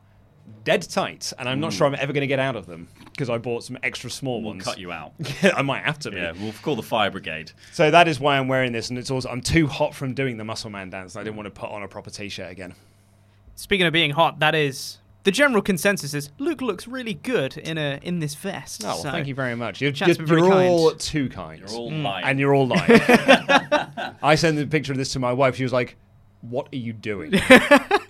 dead 0.65 0.83
tight, 0.83 1.33
and 1.39 1.49
I'm 1.49 1.61
not 1.61 1.73
Mm. 1.73 1.77
sure 1.79 1.87
I'm 1.87 1.95
ever 1.95 2.13
going 2.13 2.23
to 2.23 2.27
get 2.27 2.39
out 2.39 2.57
of 2.57 2.67
them 2.67 2.89
because 3.05 3.29
I 3.31 3.39
bought 3.39 3.65
some 3.65 3.79
extra 3.83 4.11
small 4.11 4.41
We'll 4.43 4.53
ones. 4.53 4.65
cut 4.65 4.79
you 4.79 4.93
out. 4.93 5.13
I 5.43 5.63
might 5.63 5.85
have 5.85 5.99
to 6.01 6.11
be. 6.11 6.17
Yeah, 6.19 6.33
we'll 6.41 6.53
call 6.63 6.77
the 6.77 6.83
fire 6.83 7.11
brigade. 7.11 7.53
So 7.73 7.91
that 7.91 8.09
is 8.09 8.19
why 8.21 8.39
I'm 8.39 8.49
wearing 8.49 8.73
this, 8.73 8.91
and 8.91 8.99
it's 8.99 9.11
also 9.11 9.29
I'm 9.29 9.41
too 9.41 9.67
hot 9.67 9.95
from 9.95 10.15
doing 10.15 10.37
the 10.37 10.45
Muscle 10.45 10.71
Man 10.71 10.91
dance. 10.91 11.17
I 11.17 11.23
didn't 11.25 11.37
want 11.37 11.47
to 11.47 11.51
put 11.61 11.71
on 11.71 11.83
a 11.83 11.89
proper 11.89 12.11
t-shirt 12.11 12.51
again. 12.51 12.75
Speaking 13.55 13.87
of 13.87 13.93
being 13.93 14.13
hot, 14.13 14.39
that 14.41 14.55
is 14.55 14.99
the 15.25 15.31
general 15.31 15.63
consensus 15.63 16.15
is 16.15 16.31
Luke 16.39 16.61
looks 16.63 16.89
really 16.89 17.15
good 17.15 17.57
in 17.57 17.79
a 17.79 17.99
in 18.03 18.19
this 18.19 18.35
vest. 18.35 18.83
Oh, 18.85 18.89
well, 18.89 18.97
so- 18.99 19.11
thank 19.13 19.27
you 19.29 19.35
very 19.35 19.55
much. 19.55 19.81
You're, 19.81 19.93
Chance 19.93 20.09
you're, 20.09 20.15
to 20.17 20.23
be 20.23 20.29
very 20.29 20.41
you're 20.43 20.51
kind. 20.51 20.69
all 20.69 20.91
too 20.93 21.29
kind. 21.29 21.61
You're 21.61 21.71
all 21.79 21.91
Mm. 21.91 22.03
lying. 22.03 22.25
and 22.25 22.41
you're 22.41 22.55
all 22.55 22.67
lying. 22.67 22.89
I 24.23 24.35
sent 24.37 24.57
the 24.57 24.67
picture 24.67 24.93
of 24.93 24.99
this 24.99 25.13
to 25.13 25.19
my 25.19 25.33
wife. 25.33 25.57
She 25.57 25.63
was 25.65 25.73
like, 25.73 25.97
"What 26.41 26.69
are 26.73 26.77
you 26.77 26.93
doing?" 26.93 27.35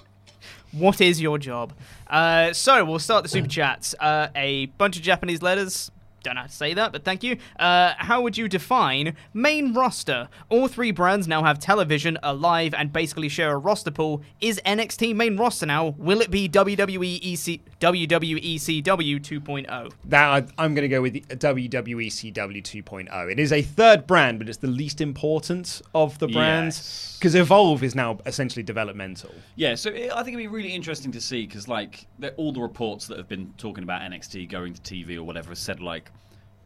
What 0.72 1.00
is 1.00 1.20
your 1.20 1.38
job? 1.38 1.72
Uh, 2.08 2.52
so 2.52 2.85
we'll 2.85 2.98
start 2.98 3.22
the 3.22 3.28
super 3.28 3.48
chats. 3.48 3.94
Uh, 4.00 4.28
a 4.35 4.66
bunch 4.66 4.96
of 4.96 5.02
Japanese 5.02 5.42
letters. 5.42 5.90
Don't 6.22 6.35
know 6.37 6.42
how 6.42 6.46
to 6.46 6.52
say 6.52 6.74
that, 6.74 6.92
but 6.92 7.04
thank 7.04 7.22
you. 7.22 7.37
Uh, 7.58 7.94
how 7.98 8.22
would 8.22 8.37
you 8.37 8.48
define 8.48 9.16
main 9.35 9.74
roster? 9.74 10.28
All 10.48 10.68
three 10.68 10.90
brands 10.90 11.26
now 11.26 11.42
have 11.42 11.58
television, 11.58 12.18
alive, 12.22 12.74
and 12.74 12.92
basically 12.92 13.28
share 13.28 13.52
a 13.52 13.58
roster 13.58 13.90
pool. 13.90 14.22
Is 14.40 14.61
NXT 14.64 15.14
main 15.14 15.37
roster 15.37 15.66
now? 15.66 15.94
Will 15.98 16.20
it 16.20 16.30
be 16.30 16.42
E 16.44 16.48
WWE 16.48 17.16
EC, 17.16 17.61
WWE 17.80 18.56
ECW 18.56 19.20
2.0? 19.20 19.92
that 20.04 20.24
I, 20.24 20.62
I'm 20.62 20.74
going 20.74 20.82
to 20.82 20.88
go 20.88 21.02
with 21.02 21.14
the 21.14 21.20
WWE 21.20 22.06
CW 22.06 22.62
2.0. 22.62 23.32
It 23.32 23.38
is 23.38 23.52
a 23.52 23.62
third 23.62 24.06
brand, 24.06 24.38
but 24.38 24.48
it's 24.48 24.58
the 24.58 24.66
least 24.66 25.00
important 25.00 25.82
of 25.94 26.18
the 26.18 26.28
brands 26.28 27.16
because 27.18 27.35
Evolve 27.35 27.82
is 27.85 27.94
now 27.94 28.18
essentially 28.26 28.62
developmental. 28.62 29.32
Yeah, 29.56 29.74
so 29.76 29.90
it, 29.90 30.11
I 30.11 30.24
think 30.24 30.35
it'd 30.35 30.38
be 30.38 30.46
really 30.48 30.74
interesting 30.74 31.12
to 31.12 31.20
see 31.20 31.46
because, 31.46 31.68
like, 31.68 32.06
all 32.37 32.52
the 32.52 32.61
reports 32.61 33.06
that 33.06 33.16
have 33.16 33.28
been 33.28 33.54
talking 33.58 33.85
about 33.85 34.02
NXT 34.02 34.48
going 34.50 34.74
to 34.74 34.80
TV 34.82 35.16
or 35.16 35.22
whatever 35.22 35.54
said 35.54 35.80
like 35.80 36.11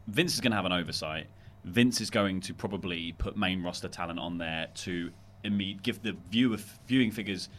Vince 0.07 0.33
is 0.33 0.41
going 0.41 0.51
to 0.51 0.55
have 0.55 0.65
an 0.65 0.71
oversight. 0.71 1.27
Vince 1.65 1.99
is 2.01 2.09
going 2.09 2.39
to 2.41 2.53
probably 2.53 3.13
put 3.17 3.35
main 3.37 3.61
roster 3.61 3.87
talent 3.87 4.19
on 4.19 4.37
there 4.37 4.67
to 4.73 5.11
imme- 5.43 5.81
give 5.81 6.01
the 6.01 6.15
viewer 6.31 6.57
viewing 6.87 7.11
figures 7.11 7.49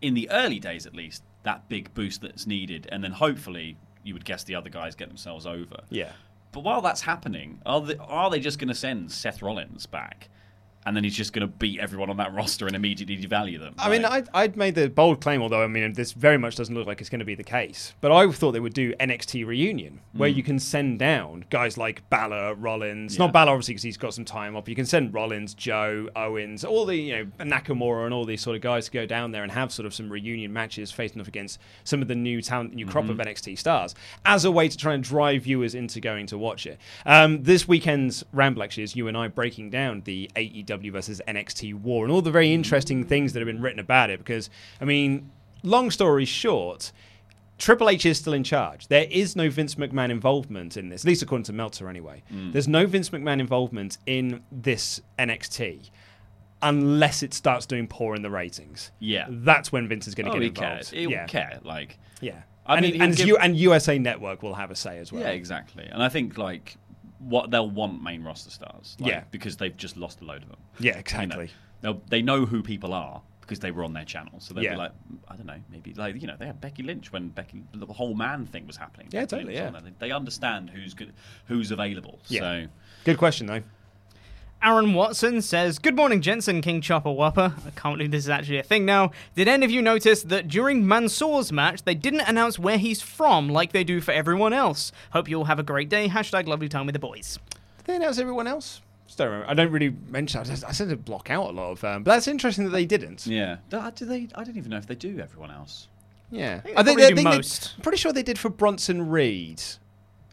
in 0.00 0.14
the 0.14 0.28
early 0.30 0.58
days, 0.58 0.86
at 0.86 0.94
least, 0.94 1.22
that 1.44 1.68
big 1.68 1.94
boost 1.94 2.20
that's 2.20 2.46
needed, 2.46 2.88
and 2.90 3.02
then 3.02 3.12
hopefully 3.12 3.76
you 4.02 4.14
would 4.14 4.24
guess 4.24 4.42
the 4.44 4.54
other 4.54 4.68
guys 4.68 4.94
get 4.94 5.08
themselves 5.08 5.46
over. 5.46 5.76
Yeah. 5.90 6.12
But 6.50 6.64
while 6.64 6.82
that's 6.82 7.00
happening, 7.00 7.60
are 7.64 7.80
they, 7.80 7.96
are 7.96 8.28
they 8.28 8.40
just 8.40 8.58
going 8.58 8.68
to 8.68 8.74
send 8.74 9.10
Seth 9.10 9.40
Rollins 9.40 9.86
back? 9.86 10.28
And 10.84 10.96
then 10.96 11.04
he's 11.04 11.16
just 11.16 11.32
going 11.32 11.42
to 11.46 11.46
beat 11.46 11.78
everyone 11.78 12.10
on 12.10 12.16
that 12.16 12.34
roster 12.34 12.66
and 12.66 12.74
immediately 12.74 13.16
devalue 13.16 13.58
them. 13.60 13.74
I 13.78 13.88
mean, 13.88 14.04
I, 14.04 14.24
I'd 14.34 14.56
made 14.56 14.74
the 14.74 14.88
bold 14.90 15.20
claim, 15.20 15.40
although 15.40 15.62
I 15.62 15.68
mean, 15.68 15.92
this 15.92 16.10
very 16.12 16.38
much 16.38 16.56
doesn't 16.56 16.74
look 16.74 16.88
like 16.88 17.00
it's 17.00 17.08
going 17.08 17.20
to 17.20 17.24
be 17.24 17.36
the 17.36 17.44
case. 17.44 17.94
But 18.00 18.10
I 18.10 18.28
thought 18.32 18.50
they 18.50 18.58
would 18.60 18.74
do 18.74 18.92
NXT 18.94 19.46
reunion, 19.46 20.00
where 20.12 20.28
Mm. 20.30 20.36
you 20.36 20.42
can 20.42 20.58
send 20.58 20.98
down 20.98 21.44
guys 21.50 21.78
like 21.78 22.08
Balor, 22.10 22.54
Rollins. 22.56 23.14
Yeah. 23.14 23.26
Not 23.26 23.32
Balor, 23.32 23.52
obviously, 23.52 23.74
because 23.74 23.82
he's 23.84 23.96
got 23.96 24.12
some 24.12 24.24
time 24.24 24.56
off. 24.56 24.68
You 24.68 24.74
can 24.74 24.84
send 24.86 25.14
Rollins, 25.14 25.54
Joe, 25.54 26.08
Owens, 26.16 26.64
all 26.64 26.84
the 26.84 26.96
you 26.96 27.16
know 27.16 27.24
Nakamura 27.44 28.04
and 28.04 28.12
all 28.12 28.24
these 28.24 28.40
sort 28.40 28.56
of 28.56 28.62
guys 28.62 28.86
to 28.86 28.90
go 28.90 29.06
down 29.06 29.30
there 29.30 29.44
and 29.44 29.52
have 29.52 29.70
sort 29.72 29.86
of 29.86 29.94
some 29.94 30.10
reunion 30.10 30.52
matches 30.52 30.90
facing 30.90 31.20
off 31.20 31.28
against 31.28 31.60
some 31.84 32.02
of 32.02 32.08
the 32.08 32.14
new 32.16 32.42
talent, 32.42 32.74
new 32.74 32.86
crop 32.86 33.08
of 33.08 33.18
Mhm. 33.18 33.26
NXT 33.26 33.56
stars, 33.56 33.94
as 34.24 34.44
a 34.44 34.50
way 34.50 34.68
to 34.68 34.76
try 34.76 34.94
and 34.94 35.04
drive 35.04 35.42
viewers 35.44 35.76
into 35.76 36.00
going 36.00 36.26
to 36.26 36.36
watch 36.36 36.66
it. 36.66 36.80
Um, 37.06 37.44
this 37.44 37.68
weekend's 37.68 38.24
ramble 38.32 38.64
actually 38.64 38.82
is 38.82 38.96
you 38.96 39.06
and 39.06 39.16
I 39.16 39.28
breaking 39.28 39.70
down 39.70 40.02
the 40.06 40.28
AEW 40.34 40.71
versus 40.80 41.20
NXT 41.28 41.74
war 41.74 42.04
and 42.04 42.12
all 42.12 42.22
the 42.22 42.30
very 42.30 42.52
interesting 42.52 43.04
things 43.04 43.32
that 43.32 43.40
have 43.40 43.46
been 43.46 43.60
written 43.62 43.80
about 43.80 44.10
it. 44.10 44.18
Because 44.18 44.50
I 44.80 44.84
mean, 44.84 45.30
long 45.62 45.90
story 45.90 46.24
short. 46.24 46.92
Triple 47.58 47.88
H 47.90 48.06
is 48.06 48.18
still 48.18 48.32
in 48.32 48.42
charge. 48.42 48.88
There 48.88 49.06
is 49.08 49.36
no 49.36 49.48
Vince 49.48 49.76
McMahon 49.76 50.10
involvement 50.10 50.76
in 50.76 50.88
this, 50.88 51.04
at 51.04 51.06
least 51.08 51.22
according 51.22 51.44
to 51.44 51.52
Meltzer, 51.52 51.88
anyway. 51.88 52.24
Mm. 52.32 52.52
There's 52.52 52.66
no 52.66 52.86
Vince 52.86 53.10
McMahon 53.10 53.38
involvement 53.38 53.98
in 54.04 54.42
this 54.50 55.00
NXT 55.16 55.90
unless 56.62 57.22
it 57.22 57.34
starts 57.34 57.66
doing 57.66 57.86
poor 57.86 58.14
in 58.14 58.22
the 58.22 58.30
ratings. 58.30 58.90
Yeah. 59.00 59.26
That's 59.28 59.70
when 59.72 59.86
Vince 59.88 60.06
is 60.08 60.14
going 60.14 60.26
to 60.26 60.30
Oh, 60.30 60.34
get 60.34 60.42
he 60.42 60.48
involved. 60.48 60.70
cares. 60.72 60.90
He'll 60.90 61.10
yeah. 61.10 61.26
care. 61.26 61.60
Like, 61.62 61.98
Yeah. 62.20 62.42
I 62.64 62.76
and 62.76 62.86
mean, 62.86 63.02
and, 63.02 63.16
give- 63.16 63.26
U- 63.26 63.36
and 63.38 63.56
USA 63.56 63.98
Network 63.98 64.42
will 64.42 64.54
have 64.54 64.70
a 64.70 64.76
say 64.76 64.98
as 64.98 65.12
well. 65.12 65.22
Yeah, 65.22 65.30
exactly. 65.30 65.84
And 65.84 66.00
I 66.02 66.08
think 66.08 66.38
like 66.38 66.76
what 67.22 67.50
they'll 67.50 67.70
want 67.70 68.02
main 68.02 68.22
roster 68.22 68.50
stars. 68.50 68.96
Like, 69.00 69.10
Yeah. 69.10 69.24
because 69.30 69.56
they've 69.56 69.76
just 69.76 69.96
lost 69.96 70.20
a 70.20 70.24
load 70.24 70.42
of 70.42 70.48
them. 70.48 70.58
Yeah, 70.78 70.90
You 70.90 70.92
know, 70.94 71.00
exactly. 71.00 71.50
they'll, 71.80 72.22
know 72.22 72.44
who 72.46 72.62
people 72.62 72.92
are 72.94 73.22
because 73.40 73.58
they 73.58 73.70
were 73.70 73.84
on 73.84 73.92
their 73.92 74.04
channel. 74.04 74.38
So 74.38 74.54
they'll 74.54 74.64
Yeah. 74.64 74.72
be 74.72 74.76
like, 74.78 74.92
mm, 75.12 75.18
I 75.28 75.36
don't 75.36 75.46
know, 75.46 75.60
maybe 75.70 75.94
like 75.94 76.20
you 76.20 76.26
know 76.26 76.36
they 76.38 76.46
had 76.46 76.60
Becky 76.60 76.82
Lynch 76.82 77.12
when 77.12 77.28
Becky 77.28 77.62
the 77.74 77.86
whole 77.86 78.14
man 78.14 78.46
thing 78.46 78.66
was 78.66 78.76
happening. 78.76 79.08
Yeah, 79.10 79.20
Becky 79.22 79.36
totally, 79.36 79.54
yeah. 79.54 79.70
They, 79.70 79.92
they 79.98 80.10
understand 80.12 80.70
who's 80.70 80.94
good, 80.94 81.12
who's 81.46 81.70
available. 81.70 82.18
Yeah. 82.28 82.40
So 82.40 82.66
Good 83.04 83.18
question, 83.18 83.46
though. 83.46 83.62
Aaron 84.62 84.94
Watson 84.94 85.42
says, 85.42 85.80
Good 85.80 85.96
morning, 85.96 86.20
Jensen 86.20 86.60
King 86.60 86.80
Chopper 86.80 87.10
Whopper. 87.10 87.54
I 87.66 87.70
can't 87.70 87.96
believe 87.96 88.12
this 88.12 88.24
is 88.24 88.28
actually 88.30 88.58
a 88.58 88.62
thing 88.62 88.84
now. 88.84 89.10
Did 89.34 89.48
any 89.48 89.64
of 89.64 89.72
you 89.72 89.82
notice 89.82 90.22
that 90.22 90.46
during 90.46 90.86
Mansoor's 90.86 91.50
match, 91.50 91.82
they 91.82 91.96
didn't 91.96 92.20
announce 92.20 92.60
where 92.60 92.78
he's 92.78 93.02
from 93.02 93.48
like 93.48 93.72
they 93.72 93.82
do 93.82 94.00
for 94.00 94.12
everyone 94.12 94.52
else? 94.52 94.92
Hope 95.12 95.28
you 95.28 95.38
all 95.38 95.46
have 95.46 95.58
a 95.58 95.64
great 95.64 95.88
day. 95.88 96.08
Hashtag 96.08 96.46
lovely 96.46 96.68
time 96.68 96.86
with 96.86 96.92
the 96.92 97.00
boys. 97.00 97.40
Did 97.78 97.86
they 97.86 97.96
announce 97.96 98.18
everyone 98.18 98.46
else? 98.46 98.80
Just 99.06 99.18
don't 99.18 99.30
remember. 99.30 99.50
I 99.50 99.54
don't 99.54 99.72
really 99.72 99.96
mention. 100.08 100.40
I, 100.40 100.44
just, 100.44 100.64
I 100.64 100.70
said 100.70 100.90
to 100.90 100.96
block 100.96 101.28
out 101.28 101.50
a 101.50 101.52
lot 101.52 101.72
of. 101.72 101.82
Um, 101.84 102.04
but 102.04 102.12
that's 102.12 102.28
interesting 102.28 102.64
that 102.64 102.70
they 102.70 102.86
didn't. 102.86 103.26
yeah, 103.26 103.56
do, 103.68 103.82
do 103.96 104.04
they? 104.04 104.28
I 104.36 104.44
don't 104.44 104.56
even 104.56 104.70
know 104.70 104.76
if 104.78 104.86
they 104.86 104.94
do 104.94 105.18
everyone 105.18 105.50
else. 105.50 105.88
Yeah, 106.30 106.60
think 106.60 106.78
I 106.78 106.82
think, 106.84 106.98
probably 106.98 107.04
I 107.04 107.08
do 107.08 107.14
think 107.16 107.28
they- 107.30 107.36
most. 107.36 107.74
I'm 107.76 107.82
pretty 107.82 107.98
sure 107.98 108.12
they 108.12 108.22
did 108.22 108.38
for 108.38 108.48
Bronson 108.48 109.10
Reed. 109.10 109.60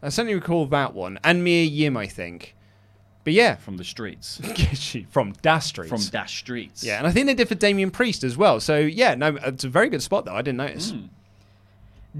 I 0.02 0.08
certainly 0.08 0.34
recall 0.36 0.66
that 0.66 0.94
one, 0.94 1.18
and 1.24 1.42
Mia 1.44 1.64
Yim, 1.64 1.96
I 1.96 2.06
think. 2.06 2.54
But 3.22 3.34
yeah, 3.34 3.56
from 3.56 3.76
the 3.76 3.84
streets, 3.84 4.40
from 5.10 5.34
Das 5.42 5.66
Streets, 5.66 5.90
From 5.90 6.00
Dash 6.10 6.38
Streets. 6.38 6.82
Yeah, 6.82 6.98
and 6.98 7.06
I 7.06 7.12
think 7.12 7.26
they 7.26 7.34
did 7.34 7.48
for 7.48 7.54
Damien 7.54 7.90
Priest 7.90 8.24
as 8.24 8.36
well. 8.36 8.60
So 8.60 8.78
yeah, 8.78 9.14
no, 9.14 9.36
it's 9.42 9.64
a 9.64 9.68
very 9.68 9.88
good 9.90 10.02
spot 10.02 10.24
though. 10.24 10.34
I 10.34 10.42
didn't 10.42 10.58
notice. 10.58 10.92
Hmm. 10.92 11.06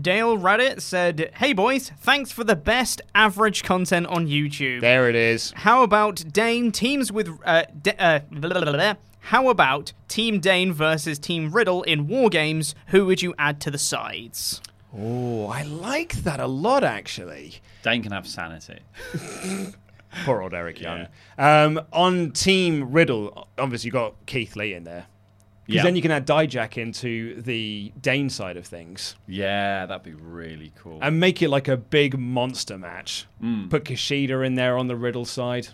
Dale 0.00 0.38
Reddit 0.38 0.80
said, 0.82 1.32
Hey 1.34 1.52
boys, 1.52 1.90
thanks 1.98 2.30
for 2.30 2.44
the 2.44 2.54
best 2.54 3.00
average 3.14 3.64
content 3.64 4.06
on 4.06 4.26
YouTube. 4.26 4.80
There 4.80 5.08
it 5.08 5.16
is. 5.16 5.52
How 5.56 5.82
about 5.82 6.22
Dain 6.32 6.70
teams 6.70 7.10
with. 7.10 7.30
Uh, 7.44 7.64
D- 7.82 7.92
uh, 7.98 8.20
blah, 8.30 8.50
blah, 8.50 8.60
blah, 8.62 8.72
blah. 8.72 8.94
How 9.24 9.48
about 9.48 9.92
Team 10.08 10.38
Dain 10.40 10.72
versus 10.72 11.18
Team 11.18 11.50
Riddle 11.50 11.82
in 11.82 12.06
War 12.08 12.28
Games? 12.30 12.74
Who 12.88 13.06
would 13.06 13.20
you 13.22 13.34
add 13.38 13.60
to 13.62 13.70
the 13.70 13.78
sides? 13.78 14.60
Oh, 14.96 15.46
I 15.46 15.62
like 15.62 16.12
that 16.24 16.40
a 16.40 16.46
lot 16.46 16.84
actually. 16.84 17.60
Dain 17.82 18.02
can 18.02 18.12
have 18.12 18.26
sanity. 18.26 18.80
Poor 20.24 20.42
old 20.42 20.54
Eric 20.54 20.80
Young. 20.80 21.06
Um, 21.38 21.80
on 21.92 22.32
Team 22.32 22.90
Riddle, 22.92 23.48
obviously 23.58 23.88
you 23.88 23.92
got 23.92 24.14
Keith 24.26 24.56
Lee 24.56 24.74
in 24.74 24.84
there. 24.84 25.06
Because 25.66 25.76
Yeah. 25.76 25.82
then 25.84 25.94
you 25.96 26.02
can 26.02 26.10
add 26.10 26.26
Dijak 26.26 26.76
into 26.78 27.40
the 27.42 27.92
Dain 28.00 28.28
side 28.28 28.56
of 28.56 28.66
things. 28.66 29.14
Yeah, 29.28 29.86
that'd 29.86 30.02
be 30.02 30.14
really 30.14 30.72
cool. 30.74 30.98
And 31.00 31.20
make 31.20 31.42
it 31.42 31.48
like 31.48 31.68
a 31.68 31.76
big 31.76 32.18
monster 32.18 32.76
match. 32.76 33.26
Mm. 33.40 33.70
Put 33.70 33.84
Kushida 33.84 34.44
in 34.44 34.56
there 34.56 34.76
on 34.76 34.88
the 34.88 34.96
Riddle 34.96 35.24
side. 35.24 35.68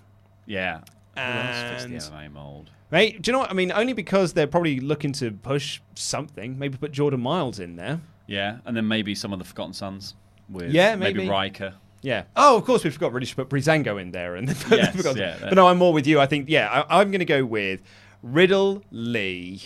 yeah. 0.45 0.81
Who 1.15 1.23
else 1.23 1.83
And- 1.85 1.93
the 1.95 1.97
MMA 1.99 2.29
mold? 2.31 2.71
Mate, 2.91 3.23
do 3.23 3.31
you 3.31 3.33
know 3.33 3.39
what 3.39 3.51
I 3.51 3.55
mean? 3.55 3.73
Only 3.73 3.95
because 3.95 4.35
they're 4.35 4.47
probably 4.47 4.81
looking 4.81 5.13
to 5.15 5.31
push 5.33 5.81
something. 5.95 6.59
Maybe 6.59 6.77
put 6.77 6.93
Jordan 6.93 7.21
Myles 7.21 7.59
in 7.59 7.77
there. 7.77 8.01
Yeah, 8.27 8.59
and 8.67 8.77
then 8.77 8.87
maybe 8.87 9.15
some 9.15 9.33
of 9.33 9.39
the 9.39 9.45
Forgotten 9.47 9.73
Sons 9.73 10.15
with 10.51 10.71
Yeah, 10.73 10.95
maybe, 10.95 11.21
maybe. 11.21 11.31
Ryker. 11.31 11.75
Yeah. 12.07 12.23
Oh, 12.37 12.57
of 12.57 12.65
course 12.65 12.85
we 12.85 12.91
forgot. 12.91 13.13
Really 13.13 13.27
should 13.27 13.37
put 13.37 13.49
Breezango 13.49 14.01
in 14.01 14.13
there, 14.13 14.37
and 14.37 14.49
then 14.49 14.57
Yes, 14.79 14.95
forgot- 14.95 15.17
yeah, 15.17 15.39
But 15.41 15.55
no, 15.55 15.67
I'm 15.67 15.77
more 15.77 15.93
with 15.93 16.07
you. 16.07 16.21
I 16.21 16.27
think 16.27 16.49
yeah, 16.49 16.85
I, 16.89 17.01
I'm 17.01 17.11
going 17.11 17.19
to 17.19 17.25
go 17.25 17.45
with 17.45 17.83
Riddle, 18.23 18.85
Lee, 18.93 19.61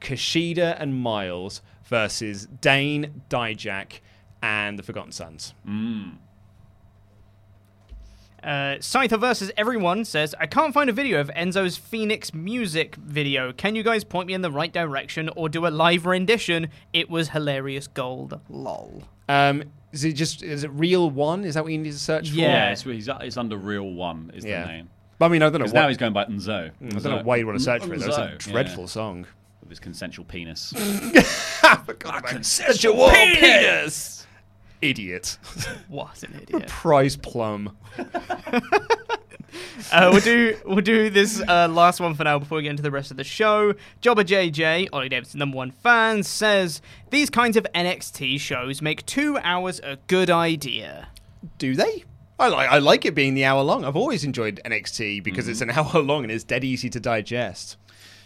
Kushida, 0.00 0.76
and 0.78 0.94
Myles 0.94 1.62
versus 1.84 2.46
Dain, 2.46 3.22
Dijak, 3.28 3.98
and 4.40 4.78
the 4.78 4.84
Forgotten 4.84 5.10
Sons. 5.10 5.52
Mm. 5.68 6.18
Uh, 8.40 8.76
Scyther 8.78 9.18
versus 9.18 9.50
everyone 9.56 10.04
says, 10.04 10.32
I 10.38 10.46
can't 10.46 10.72
find 10.72 10.88
a 10.88 10.92
video 10.92 11.18
of 11.18 11.28
Enzo's 11.34 11.76
Phoenix 11.76 12.32
music 12.32 12.94
video. 12.96 13.52
Can 13.52 13.74
you 13.74 13.82
guys 13.82 14.04
point 14.04 14.28
me 14.28 14.34
in 14.34 14.42
the 14.42 14.50
right 14.50 14.72
direction 14.72 15.28
or 15.34 15.48
do 15.48 15.66
a 15.66 15.70
live 15.70 16.06
rendition? 16.06 16.68
It 16.92 17.10
was 17.10 17.30
hilarious 17.30 17.88
gold. 17.88 18.38
Lol. 18.48 19.02
Um, 19.28 19.64
is 19.94 20.04
it 20.04 20.12
just 20.12 20.42
is 20.42 20.64
it 20.64 20.70
real 20.72 21.08
one? 21.10 21.44
Is 21.44 21.54
that 21.54 21.62
what 21.64 21.72
you 21.72 21.78
need 21.78 21.92
to 21.92 21.98
search 21.98 22.28
for? 22.30 22.36
Yeah, 22.36 22.70
it's, 22.72 22.82
he's, 22.82 23.08
it's 23.08 23.36
under 23.36 23.56
Real 23.56 23.90
One 23.92 24.30
is 24.34 24.44
Yeah. 24.44 24.62
the 24.62 24.68
name. 24.72 24.90
But 25.18 25.26
I 25.26 25.28
mean, 25.28 25.42
I 25.42 25.46
don't 25.46 25.54
know 25.60 25.64
'Cause 25.66 25.72
what- 25.72 25.80
now 25.80 25.88
he's 25.88 25.96
going 25.96 26.12
by 26.12 26.24
Nzo. 26.26 26.72
Mm, 26.82 26.96
I 26.96 26.98
don't 26.98 27.04
know 27.04 27.22
why 27.22 27.36
you 27.36 27.46
want 27.46 27.58
to 27.58 27.64
search 27.64 27.84
for 27.84 27.94
it. 27.94 28.00
That 28.00 28.08
was 28.08 28.18
a 28.18 28.20
Nzo, 28.22 28.38
dreadful 28.38 28.82
yeah. 28.84 28.88
song. 28.88 29.26
With 29.60 29.70
his 29.70 29.80
consensual 29.80 30.26
penis. 30.26 30.74
Consensual 32.26 33.08
penis. 33.10 34.26
Idiot. 34.82 35.38
What 35.88 36.22
an 36.24 36.40
idiot. 36.42 36.66
Prize 36.68 37.16
plum. 37.16 37.74
Uh, 39.92 40.10
we'll 40.12 40.20
do 40.20 40.56
we'll 40.64 40.80
do 40.80 41.10
this 41.10 41.42
uh, 41.48 41.68
last 41.68 42.00
one 42.00 42.14
for 42.14 42.24
now 42.24 42.38
before 42.38 42.56
we 42.56 42.62
get 42.62 42.70
into 42.70 42.82
the 42.82 42.90
rest 42.90 43.10
of 43.10 43.16
the 43.16 43.24
show. 43.24 43.74
Jobber 44.00 44.24
JJ, 44.24 44.88
Ollie 44.92 45.08
Davidson 45.08 45.38
number 45.38 45.56
one 45.56 45.70
fan, 45.70 46.22
says 46.22 46.80
these 47.10 47.30
kinds 47.30 47.56
of 47.56 47.66
NXT 47.74 48.40
shows 48.40 48.82
make 48.82 49.04
two 49.06 49.38
hours 49.38 49.80
a 49.80 49.98
good 50.06 50.30
idea. 50.30 51.08
Do 51.58 51.74
they? 51.74 52.04
I 52.38 52.48
like 52.48 52.68
I 52.70 52.78
like 52.78 53.04
it 53.04 53.14
being 53.14 53.34
the 53.34 53.44
hour 53.44 53.62
long. 53.62 53.84
I've 53.84 53.96
always 53.96 54.24
enjoyed 54.24 54.60
NXT 54.64 55.22
because 55.22 55.48
it's 55.48 55.60
an 55.60 55.70
hour 55.72 56.00
long 56.00 56.24
and 56.24 56.32
it's 56.32 56.44
dead 56.44 56.64
easy 56.64 56.90
to 56.90 57.00
digest. 57.00 57.76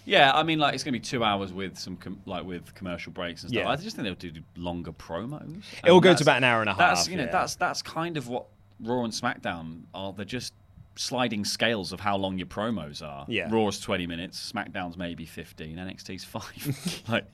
Yeah, 0.09 0.33
I 0.35 0.43
mean, 0.43 0.59
like 0.59 0.73
it's 0.73 0.83
going 0.83 0.95
to 0.95 0.99
be 0.99 1.05
two 1.05 1.23
hours 1.23 1.53
with 1.53 1.79
some 1.79 1.97
com- 1.97 2.23
like 2.25 2.45
with 2.45 2.75
commercial 2.75 3.12
breaks 3.12 3.43
and 3.43 3.51
stuff. 3.51 3.64
Yeah. 3.64 3.69
I 3.69 3.77
just 3.77 3.95
think 3.95 4.07
they'll 4.07 4.33
do 4.33 4.41
longer 4.57 4.93
promos. 4.93 5.64
It 5.85 5.91
will 5.91 6.01
go 6.01 6.14
to 6.14 6.23
about 6.23 6.38
an 6.38 6.45
hour 6.45 6.61
and 6.62 6.71
a 6.71 6.73
half. 6.73 6.79
That's 6.79 7.01
half, 7.01 7.11
you 7.11 7.19
know 7.19 7.25
yeah. 7.25 7.31
that's 7.31 7.57
that's 7.57 7.83
kind 7.83 8.17
of 8.17 8.27
what 8.27 8.47
Raw 8.81 9.05
and 9.05 9.12
SmackDown 9.12 9.83
are. 9.93 10.14
They're 10.14 10.25
just 10.25 10.55
sliding 10.99 11.45
scales 11.45 11.93
of 11.93 12.01
how 12.01 12.17
long 12.17 12.39
your 12.39 12.47
promos 12.47 13.03
are. 13.03 13.25
Yeah. 13.29 13.49
Raw's 13.51 13.81
twenty 13.81 14.07
minutes, 14.07 14.53
SmackDown's 14.53 14.97
maybe 14.97 15.25
fifteen, 15.25 15.77
NXT's 15.77 16.25
five. 16.25 17.03
like 17.09 17.25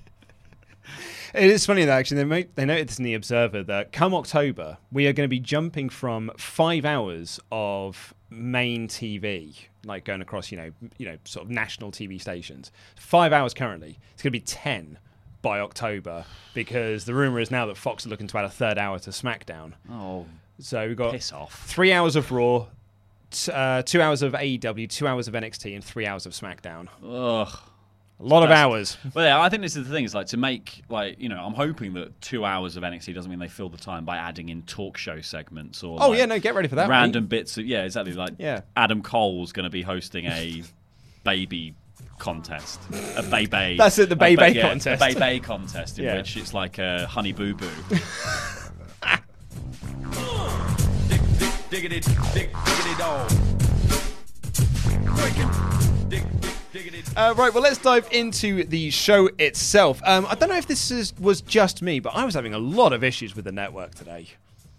It 1.33 1.50
is 1.50 1.64
funny 1.64 1.85
that 1.85 1.98
actually 1.98 2.18
they 2.18 2.24
make, 2.24 2.55
they 2.55 2.64
noted 2.66 2.88
this 2.88 2.98
in 2.98 3.05
the 3.05 3.14
Observer 3.14 3.62
that 3.64 3.90
come 3.92 4.14
October 4.14 4.77
we 4.92 5.07
are 5.07 5.12
going 5.12 5.24
to 5.24 5.31
be 5.31 5.40
jumping 5.40 5.88
from 5.88 6.31
five 6.37 6.85
hours 6.85 7.40
of 7.50 8.12
main 8.31 8.87
TV, 8.87 9.55
like 9.85 10.05
going 10.05 10.20
across 10.20 10.50
you 10.50 10.59
know 10.59 10.70
you 10.98 11.07
know 11.07 11.16
sort 11.24 11.46
of 11.46 11.50
national 11.50 11.90
TV 11.90 12.20
stations, 12.20 12.70
five 12.96 13.33
hours 13.33 13.55
currently. 13.55 13.98
It's 14.12 14.22
going 14.22 14.33
to 14.33 14.38
be 14.38 14.40
ten 14.40 14.98
by 15.42 15.61
October 15.61 16.24
because 16.55 17.05
the 17.05 17.14
rumor 17.14 17.38
is 17.38 17.50
now 17.50 17.66
that 17.66 17.77
Fox 17.77 18.07
are 18.07 18.09
looking 18.09 18.27
to 18.27 18.38
add 18.38 18.44
a 18.46 18.50
third 18.50 18.79
hour 18.79 18.98
to 18.98 19.11
SmackDown. 19.11 19.72
Oh, 19.90 20.27
so 20.59 20.87
we've 20.87 20.96
got 20.96 21.12
piss 21.12 21.33
off. 21.33 21.66
three 21.66 21.92
hours 21.92 22.16
of 22.16 22.31
Raw. 22.31 22.66
Uh, 23.49 23.83
two 23.85 24.01
hours 24.03 24.23
of 24.23 24.33
AEW, 24.33 24.88
two 24.88 25.07
hours 25.07 25.29
of 25.29 25.35
NXT, 25.35 25.75
and 25.75 25.83
three 25.85 26.07
hours 26.07 26.27
of 26.27 26.33
SmackDown. 26.33 26.88
Ugh. 27.05 27.59
A 28.20 28.23
lot 28.23 28.44
of 28.44 28.51
hours. 28.53 28.97
Well, 29.12 29.25
yeah, 29.25 29.40
I 29.40 29.49
think 29.49 29.62
this 29.62 29.75
is 29.75 29.88
the 29.88 29.92
thing. 29.92 30.05
Is 30.05 30.14
like 30.14 30.29
to 30.29 30.37
make 30.37 30.83
like 30.88 31.20
you 31.20 31.29
know, 31.29 31.38
I'm 31.44 31.53
hoping 31.55 31.94
that 31.94 32.20
two 32.20 32.44
hours 32.44 32.77
of 32.77 32.85
NXT 32.85 33.12
doesn't 33.12 33.29
mean 33.29 33.40
they 33.40 33.49
fill 33.49 33.68
the 33.68 33.77
time 33.77 34.05
by 34.05 34.16
adding 34.16 34.51
in 34.51 34.62
talk 34.62 34.97
show 34.97 35.20
segments 35.20 35.83
or 35.83 35.99
Oh, 36.01 36.11
like, 36.11 36.18
yeah, 36.20 36.27
no, 36.27 36.38
get 36.38 36.55
ready 36.55 36.68
for 36.68 36.77
that, 36.77 36.88
Random 36.88 37.27
bits. 37.27 37.59
Of, 37.59 37.66
yeah, 37.66 37.83
exactly. 37.83 38.12
Like 38.14 38.35
Yeah. 38.38 38.61
Adam 38.77 39.03
Cole's 39.03 39.51
going 39.53 39.64
to 39.64 39.70
be 39.70 39.83
hosting 39.83 40.27
a 40.27 40.62
baby 41.25 41.75
contest, 42.18 42.81
a 43.16 43.23
baby. 43.25 43.77
That's 43.77 43.99
it, 43.99 44.09
the 44.11 44.16
baby, 44.16 44.57
yeah, 44.59 44.68
contest. 44.68 45.03
a 45.03 45.18
Bay 45.18 45.40
contest 45.40 45.99
in 45.99 46.05
Yeah. 46.07 46.16
which 46.18 46.37
it's 46.37 46.55
like 46.55 46.79
a 46.79 47.07
honey 47.09 47.33
boo 47.33 47.55
boo. 47.55 47.68
Diggity, 51.74 51.98
dig, 52.32 52.50
diggity 52.66 52.94
dog. 52.98 53.28
Uh, 57.16 57.34
right, 57.37 57.52
well, 57.52 57.64
let's 57.64 57.78
dive 57.78 58.06
into 58.12 58.62
the 58.62 58.90
show 58.90 59.28
itself. 59.40 60.00
Um, 60.04 60.24
I 60.30 60.37
don't 60.37 60.50
know 60.50 60.56
if 60.56 60.68
this 60.68 60.92
is, 60.92 61.12
was 61.18 61.40
just 61.40 61.82
me, 61.82 61.98
but 61.98 62.14
I 62.14 62.24
was 62.24 62.34
having 62.34 62.54
a 62.54 62.58
lot 62.58 62.92
of 62.92 63.02
issues 63.02 63.34
with 63.34 63.44
the 63.44 63.50
network 63.50 63.96
today. 63.96 64.28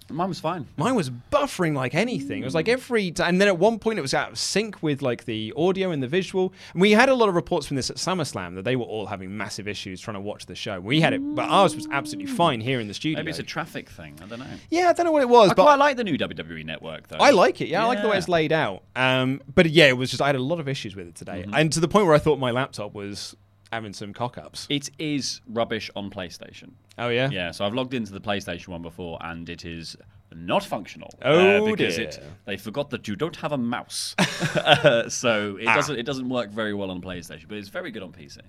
Mine 0.09 0.29
was 0.29 0.39
fine. 0.39 0.67
Mine 0.77 0.93
was 0.95 1.09
buffering 1.09 1.73
like 1.75 1.95
anything. 1.95 2.41
It 2.41 2.45
was 2.45 2.53
like 2.53 2.67
every 2.69 3.09
t- 3.11 3.23
and 3.23 3.41
then 3.41 3.47
at 3.47 3.57
one 3.57 3.79
point 3.79 3.97
it 3.97 4.03
was 4.03 4.13
out 4.13 4.31
of 4.31 4.37
sync 4.37 4.83
with 4.83 5.01
like 5.01 5.25
the 5.25 5.51
audio 5.57 5.89
and 5.91 6.01
the 6.03 6.07
visual. 6.07 6.53
And 6.73 6.81
we 6.81 6.91
had 6.91 7.09
a 7.09 7.15
lot 7.15 7.27
of 7.27 7.33
reports 7.35 7.65
from 7.65 7.75
this 7.75 7.89
at 7.89 7.97
SummerSlam 7.97 8.53
that 8.55 8.63
they 8.65 8.75
were 8.75 8.85
all 8.85 9.07
having 9.07 9.35
massive 9.35 9.67
issues 9.67 9.99
trying 9.99 10.13
to 10.15 10.21
watch 10.21 10.45
the 10.45 10.53
show. 10.55 10.79
We 10.79 11.01
had 11.01 11.13
it, 11.13 11.21
but 11.35 11.49
ours 11.49 11.75
was 11.75 11.87
absolutely 11.91 12.31
fine 12.31 12.61
here 12.61 12.79
in 12.79 12.87
the 12.87 12.93
studio. 12.93 13.17
Maybe 13.17 13.31
it's 13.31 13.39
a 13.39 13.43
traffic 13.43 13.89
thing. 13.89 14.15
I 14.21 14.27
don't 14.27 14.39
know. 14.39 14.45
yeah, 14.69 14.89
I 14.89 14.93
don't 14.93 15.05
know 15.07 15.11
what 15.11 15.23
it 15.23 15.29
was, 15.29 15.49
I 15.51 15.53
but 15.55 15.63
quite 15.63 15.79
like 15.79 15.97
the 15.97 16.03
new 16.03 16.17
WWE 16.17 16.63
network 16.65 17.07
though. 17.07 17.17
I 17.17 17.31
like 17.31 17.59
it. 17.61 17.67
Yeah, 17.69 17.83
I 17.83 17.87
like 17.87 18.01
the 18.03 18.07
way 18.09 18.17
it's 18.17 18.29
laid 18.29 18.51
out. 18.51 18.83
Um, 18.95 19.41
but 19.55 19.69
yeah, 19.69 19.85
it 19.87 19.97
was 19.97 20.11
just 20.11 20.21
I 20.21 20.27
had 20.27 20.35
a 20.35 20.39
lot 20.39 20.59
of 20.59 20.67
issues 20.67 20.95
with 20.95 21.07
it 21.07 21.15
today, 21.15 21.41
Mm-hmm. 21.45 21.53
and 21.55 21.73
to 21.73 21.79
the 21.79 21.87
point 21.87 22.05
where 22.05 22.15
I 22.15 22.19
thought 22.19 22.37
my 22.39 22.51
laptop 22.51 22.93
was 22.93 23.35
having 23.71 23.93
some 23.93 24.13
cock 24.13 24.37
ups. 24.37 24.67
It 24.69 24.89
is 24.99 25.41
rubbish 25.47 25.89
on 25.95 26.09
PlayStation. 26.09 26.71
Oh 26.97 27.09
yeah, 27.09 27.29
Yeah, 27.29 27.51
so 27.51 27.65
I've 27.65 27.73
logged 27.73 27.93
into 27.93 28.13
the 28.13 28.21
PlayStation 28.21 28.69
one 28.69 28.81
before, 28.81 29.17
and 29.21 29.49
it 29.49 29.65
is 29.65 29.97
not 30.35 30.63
functional. 30.63 31.09
Oh, 31.23 31.65
uh, 31.65 31.71
because 31.71 31.95
dear. 31.95 32.05
it 32.09 32.19
they 32.45 32.57
forgot 32.57 32.89
that 32.91 33.07
you 33.07 33.15
don't 33.15 33.35
have 33.37 33.51
a 33.51 33.57
mouse, 33.57 34.15
Uh, 34.55 35.07
so 35.09 35.57
it 35.57 35.67
Ah. 35.67 35.75
doesn't 35.75 35.97
it 35.97 36.03
doesn't 36.05 36.29
work 36.29 36.49
very 36.49 36.73
well 36.73 36.91
on 36.91 37.01
PlayStation, 37.01 37.47
but 37.47 37.57
it's 37.57 37.69
very 37.69 37.91
good 37.91 38.03
on 38.03 38.11
PC. 38.11 38.39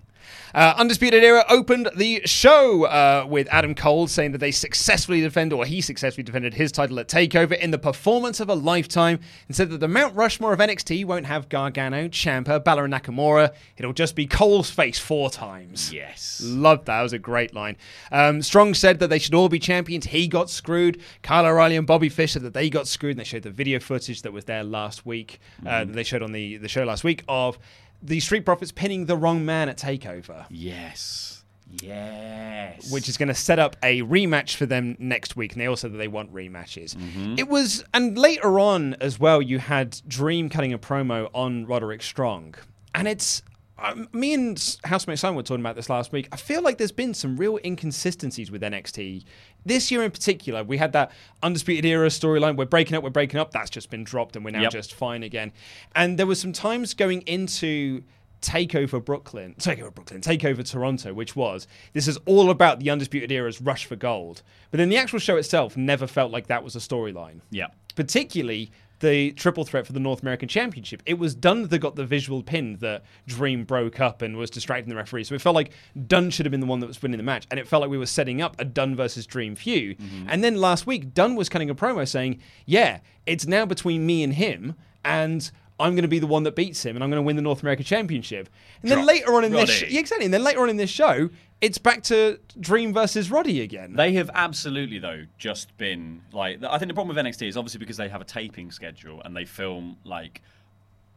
Uh, 0.54 0.74
Undisputed 0.76 1.22
Era 1.22 1.44
opened 1.48 1.88
the 1.96 2.20
show 2.24 2.84
uh, 2.86 3.24
with 3.28 3.46
Adam 3.52 3.74
Cole 3.74 4.06
saying 4.08 4.32
that 4.32 4.38
they 4.38 4.50
successfully 4.50 5.20
defended, 5.20 5.56
or 5.56 5.64
he 5.64 5.80
successfully 5.80 6.24
defended 6.24 6.54
his 6.54 6.72
title 6.72 6.98
at 6.98 7.06
TakeOver 7.08 7.56
in 7.58 7.70
the 7.70 7.78
performance 7.78 8.40
of 8.40 8.48
a 8.48 8.54
lifetime, 8.54 9.20
and 9.46 9.56
said 9.56 9.70
that 9.70 9.78
the 9.78 9.86
Mount 9.88 10.16
Rushmore 10.16 10.52
of 10.52 10.58
NXT 10.58 11.04
won't 11.04 11.26
have 11.26 11.48
Gargano, 11.48 12.08
Ciampa, 12.08 12.62
Balor, 12.62 12.86
and 12.86 12.94
Nakamura. 12.94 13.52
It'll 13.76 13.92
just 13.92 14.16
be 14.16 14.26
Cole's 14.26 14.70
face 14.70 14.98
four 14.98 15.30
times. 15.30 15.92
Yes. 15.92 16.40
Loved 16.44 16.86
that. 16.86 16.96
That 16.96 17.02
was 17.02 17.12
a 17.12 17.18
great 17.18 17.52
line. 17.54 17.76
Um, 18.10 18.40
Strong 18.42 18.72
said 18.74 18.98
that 19.00 19.08
they 19.08 19.18
should 19.18 19.34
all 19.34 19.48
be 19.50 19.58
champions. 19.58 20.06
He 20.06 20.26
got 20.28 20.48
screwed. 20.48 21.00
Kyle 21.22 21.44
O'Reilly 21.46 21.75
and 21.76 21.86
Bobby 21.86 22.08
said 22.08 22.42
that 22.42 22.54
they 22.54 22.70
got 22.70 22.88
screwed. 22.88 23.12
And 23.12 23.20
they 23.20 23.24
showed 23.24 23.42
the 23.42 23.50
video 23.50 23.78
footage 23.78 24.22
that 24.22 24.32
was 24.32 24.44
there 24.44 24.64
last 24.64 25.06
week. 25.06 25.40
Uh, 25.64 25.84
that 25.84 25.92
they 25.92 26.02
showed 26.02 26.22
on 26.22 26.32
the, 26.32 26.56
the 26.56 26.68
show 26.68 26.84
last 26.84 27.04
week 27.04 27.22
of 27.28 27.58
the 28.02 28.20
Street 28.20 28.44
Profits 28.44 28.72
pinning 28.72 29.06
the 29.06 29.16
wrong 29.16 29.44
man 29.44 29.68
at 29.68 29.78
TakeOver. 29.78 30.46
Yes. 30.50 31.44
Yes. 31.82 32.90
Which 32.92 33.08
is 33.08 33.16
going 33.16 33.28
to 33.28 33.34
set 33.34 33.58
up 33.58 33.76
a 33.82 34.02
rematch 34.02 34.56
for 34.56 34.66
them 34.66 34.96
next 34.98 35.36
week. 35.36 35.52
And 35.52 35.60
they 35.60 35.66
also 35.66 35.88
said 35.88 35.94
that 35.94 35.98
they 35.98 36.08
want 36.08 36.32
rematches. 36.32 36.94
Mm-hmm. 36.94 37.34
It 37.38 37.48
was, 37.48 37.84
and 37.92 38.16
later 38.16 38.60
on 38.60 38.94
as 38.94 39.18
well, 39.18 39.42
you 39.42 39.58
had 39.58 40.00
Dream 40.06 40.48
cutting 40.48 40.72
a 40.72 40.78
promo 40.78 41.28
on 41.34 41.66
Roderick 41.66 42.02
Strong. 42.02 42.54
And 42.94 43.08
it's, 43.08 43.42
um, 43.78 44.08
me 44.12 44.32
and 44.32 44.78
Housemate 44.84 45.18
Simon 45.18 45.36
were 45.36 45.42
talking 45.42 45.60
about 45.60 45.76
this 45.76 45.90
last 45.90 46.12
week. 46.12 46.28
I 46.32 46.36
feel 46.36 46.62
like 46.62 46.78
there's 46.78 46.92
been 46.92 47.14
some 47.14 47.36
real 47.36 47.58
inconsistencies 47.64 48.50
with 48.50 48.62
NXT. 48.62 49.24
This 49.66 49.90
year 49.90 50.02
in 50.02 50.10
particular, 50.10 50.62
we 50.64 50.78
had 50.78 50.92
that 50.92 51.10
Undisputed 51.42 51.84
Era 51.84 52.08
storyline. 52.08 52.56
We're 52.56 52.64
breaking 52.66 52.96
up, 52.96 53.02
we're 53.02 53.10
breaking 53.10 53.40
up. 53.40 53.50
That's 53.50 53.68
just 53.70 53.90
been 53.90 54.04
dropped, 54.04 54.36
and 54.36 54.44
we're 54.44 54.52
now 54.52 54.62
Yep. 54.62 54.72
just 54.72 54.94
fine 54.94 55.22
again. 55.22 55.52
And 55.94 56.18
there 56.18 56.26
were 56.26 56.34
some 56.36 56.52
times 56.52 56.94
going 56.94 57.22
into 57.22 58.02
Takeover 58.42 59.04
Brooklyn, 59.04 59.54
Takeover 59.58 59.92
Brooklyn, 59.92 60.20
Takeover 60.20 60.68
Toronto, 60.68 61.12
which 61.12 61.34
was 61.34 61.66
this 61.94 62.06
is 62.06 62.16
all 62.26 62.48
about 62.50 62.78
the 62.78 62.90
Undisputed 62.90 63.32
Era's 63.32 63.60
rush 63.60 63.86
for 63.86 63.96
gold. 63.96 64.42
But 64.70 64.78
then 64.78 64.88
the 64.88 64.96
actual 64.98 65.18
show 65.18 65.36
itself 65.36 65.76
never 65.76 66.06
felt 66.06 66.30
like 66.30 66.46
that 66.46 66.62
was 66.62 66.76
a 66.76 66.78
storyline. 66.78 67.40
Yeah. 67.50 67.68
Particularly 67.96 68.70
the 69.00 69.32
triple 69.32 69.64
threat 69.64 69.86
for 69.86 69.92
the 69.92 70.00
North 70.00 70.22
American 70.22 70.48
Championship. 70.48 71.02
It 71.06 71.18
was 71.18 71.34
Dunne 71.34 71.68
that 71.68 71.78
got 71.78 71.96
the 71.96 72.06
visual 72.06 72.42
pin 72.42 72.76
that 72.80 73.04
Dream 73.26 73.64
broke 73.64 74.00
up 74.00 74.22
and 74.22 74.36
was 74.36 74.50
distracting 74.50 74.88
the 74.88 74.96
referee. 74.96 75.24
So 75.24 75.34
it 75.34 75.40
felt 75.40 75.54
like 75.54 75.72
Dunne 76.06 76.30
should 76.30 76.46
have 76.46 76.50
been 76.50 76.60
the 76.60 76.66
one 76.66 76.80
that 76.80 76.86
was 76.86 77.00
winning 77.02 77.18
the 77.18 77.22
match. 77.22 77.46
And 77.50 77.60
it 77.60 77.68
felt 77.68 77.82
like 77.82 77.90
we 77.90 77.98
were 77.98 78.06
setting 78.06 78.40
up 78.40 78.56
a 78.58 78.64
Dunne 78.64 78.96
versus 78.96 79.26
Dream 79.26 79.54
feud. 79.54 79.98
Mm-hmm. 79.98 80.26
And 80.28 80.42
then 80.42 80.56
last 80.56 80.86
week, 80.86 81.12
Dunne 81.12 81.36
was 81.36 81.48
cutting 81.48 81.70
a 81.70 81.74
promo 81.74 82.08
saying, 82.08 82.40
Yeah, 82.64 83.00
it's 83.26 83.46
now 83.46 83.66
between 83.66 84.06
me 84.06 84.22
and 84.22 84.34
him, 84.34 84.74
and 85.04 85.50
I'm 85.78 85.92
going 85.92 86.02
to 86.02 86.08
be 86.08 86.18
the 86.18 86.26
one 86.26 86.44
that 86.44 86.56
beats 86.56 86.84
him, 86.84 86.96
and 86.96 87.04
I'm 87.04 87.10
going 87.10 87.22
to 87.22 87.26
win 87.26 87.36
the 87.36 87.42
North 87.42 87.62
American 87.62 87.84
Championship. 87.84 88.48
And 88.82 88.90
then 88.90 88.98
Drop 88.98 89.08
later 89.08 89.34
on 89.34 89.44
in 89.44 89.52
this, 89.52 89.70
sh- 89.70 89.84
yeah, 89.88 90.00
exactly. 90.00 90.24
And 90.24 90.32
then 90.32 90.42
later 90.42 90.62
on 90.62 90.70
in 90.70 90.76
this 90.78 90.88
show, 90.88 91.28
it's 91.60 91.78
back 91.78 92.02
to 92.04 92.38
Dream 92.58 92.94
versus 92.94 93.30
Roddy 93.30 93.60
again. 93.60 93.94
They 93.94 94.12
have 94.14 94.30
absolutely 94.34 94.98
though 94.98 95.24
just 95.38 95.76
been 95.78 96.22
like 96.32 96.62
I 96.62 96.78
think 96.78 96.88
the 96.88 96.94
problem 96.94 97.14
with 97.14 97.24
NXT 97.24 97.48
is 97.48 97.56
obviously 97.56 97.78
because 97.78 97.96
they 97.96 98.08
have 98.08 98.20
a 98.20 98.24
taping 98.24 98.70
schedule 98.70 99.22
and 99.22 99.34
they 99.36 99.44
film 99.44 99.96
like 100.04 100.42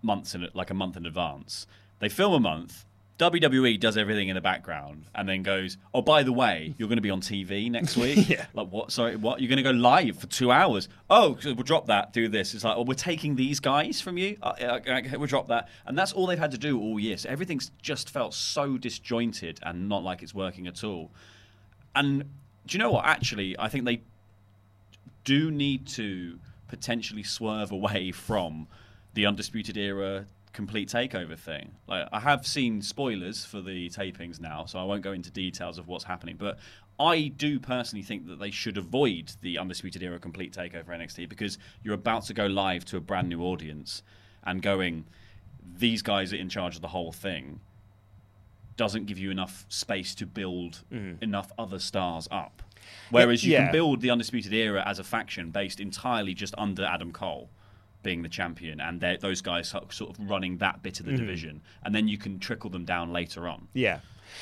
months 0.02 0.36
in 0.36 0.48
like 0.54 0.70
a 0.70 0.74
month 0.74 0.96
in 0.98 1.06
advance. 1.06 1.68
They 2.00 2.10
film 2.10 2.34
a 2.34 2.40
month. 2.40 2.86
WWE 3.20 3.78
does 3.82 3.98
everything 3.98 4.30
in 4.30 4.36
the 4.36 4.42
background 4.42 5.04
and 5.14 5.28
then 5.28 5.44
goes, 5.44 5.78
"Oh, 5.94 6.02
by 6.02 6.24
the 6.24 6.32
way, 6.32 6.74
you're 6.78 6.88
going 6.88 6.98
to 6.98 7.02
be 7.02 7.10
on 7.10 7.20
TV 7.20 7.70
next 7.70 7.98
week." 7.98 8.18
Yeah. 8.30 8.46
Like 8.54 8.68
what? 8.70 8.92
Sorry, 8.92 9.16
what? 9.16 9.42
You're 9.42 9.50
going 9.50 9.58
to 9.58 9.64
go 9.64 9.72
live 9.72 10.18
for 10.18 10.28
two 10.28 10.52
hours? 10.52 10.88
Oh, 11.10 11.38
we'll 11.44 11.56
drop 11.56 11.88
that. 11.88 12.14
Do 12.14 12.28
this. 12.28 12.54
It's 12.54 12.64
like, 12.64 12.78
oh, 12.78 12.84
we're 12.84 12.94
taking 12.94 13.36
these 13.36 13.60
guys 13.60 14.00
from 14.00 14.18
you. 14.18 14.38
Uh, 14.42 14.54
uh, 14.62 15.02
we'll 15.18 15.26
drop 15.26 15.48
that, 15.48 15.68
and 15.86 15.98
that's 15.98 16.14
all 16.14 16.28
they've 16.28 16.40
had 16.40 16.52
to 16.52 16.58
do 16.58 16.80
all 16.80 17.00
year. 17.00 17.18
So 17.18 17.30
everything's 17.30 17.72
just 17.82 18.10
felt 18.10 18.34
so 18.34 18.78
disjointed 18.78 19.60
and 19.64 19.90
not 19.90 20.04
like 20.04 20.22
it's 20.22 20.34
working 20.34 20.68
at 20.68 20.84
all. 20.84 21.12
And 21.96 22.24
do 22.68 22.78
you 22.78 22.80
know 22.80 22.92
what? 22.92 23.06
Actually, 23.06 23.56
I 23.58 23.68
think 23.68 23.86
they 23.86 24.02
do 25.24 25.50
need 25.52 25.88
to 25.88 26.40
potentially 26.68 27.24
swerve 27.24 27.72
away 27.72 28.12
from 28.28 28.68
the 29.14 29.26
undisputed 29.26 29.76
era 29.76 30.26
complete 30.54 30.90
takeover 30.90 31.38
thing. 31.38 31.72
Like 31.88 32.08
I 32.12 32.20
have 32.20 32.46
seen 32.46 32.82
spoilers 32.82 33.46
for 33.46 33.62
the 33.62 33.90
tapings 33.90 34.40
now, 34.40 34.66
so 34.66 34.80
I 34.80 34.84
won't 34.84 35.02
go 35.02 35.12
into 35.12 35.32
details 35.32 35.78
of 35.78 35.88
what's 35.88 36.04
happening, 36.06 36.36
but 36.38 36.58
I 37.00 37.30
do 37.30 37.60
personally 37.60 38.04
think 38.04 38.28
that 38.28 38.40
they 38.40 38.52
should 38.52 38.78
avoid 38.78 39.32
the 39.42 39.58
undisputed 39.58 40.04
era 40.04 40.20
complete 40.20 40.54
takeover 40.54 40.90
NXT 40.90 41.30
because 41.30 41.58
you're 41.82 41.94
about 41.94 42.26
to 42.26 42.34
go 42.34 42.46
live 42.48 42.84
to 42.86 42.98
a 42.98 43.00
brand 43.02 43.30
new 43.30 43.42
audience 43.42 44.04
and 44.44 44.62
going 44.62 45.06
these 45.78 46.02
guys 46.02 46.34
are 46.34 46.38
in 46.38 46.50
charge 46.50 46.76
of 46.76 46.82
the 46.82 46.90
whole 46.90 47.12
thing 47.12 47.62
doesn't 48.76 49.06
give 49.06 49.18
you 49.20 49.30
enough 49.30 49.66
space 49.70 50.16
to 50.16 50.26
build 50.26 50.84
mm. 50.92 51.22
enough 51.22 51.52
other 51.58 51.80
stars 51.80 52.28
up. 52.32 52.64
Whereas 53.12 53.44
you 53.44 53.52
Yeah. 53.52 53.66
can 53.66 53.72
build 53.74 54.02
the 54.02 54.10
Undisputed 54.10 54.54
Era 54.54 54.84
as 54.86 55.00
a 55.00 55.04
faction 55.04 55.52
based 55.52 55.80
entirely 55.82 56.34
just 56.34 56.56
under 56.58 56.86
Adam 56.86 57.12
Cole 57.12 57.50
being 58.04 58.22
the 58.22 58.30
champion 58.30 58.80
and 58.80 59.02
those 59.22 59.42
guys 59.42 59.70
so- 59.70 59.88
sort 59.92 60.18
of 60.18 60.30
running 60.30 60.58
that 60.58 60.82
bit 60.82 61.00
of 61.00 61.06
the 61.06 61.12
Mhm. 61.12 61.18
division. 61.18 61.62
And 61.84 61.94
then 61.94 62.08
you 62.08 62.18
can 62.18 62.40
trickle 62.40 62.70
them 62.70 62.86
down 62.86 63.12
later 63.12 63.48
on. 63.48 63.68
Yeah, 63.74 64.00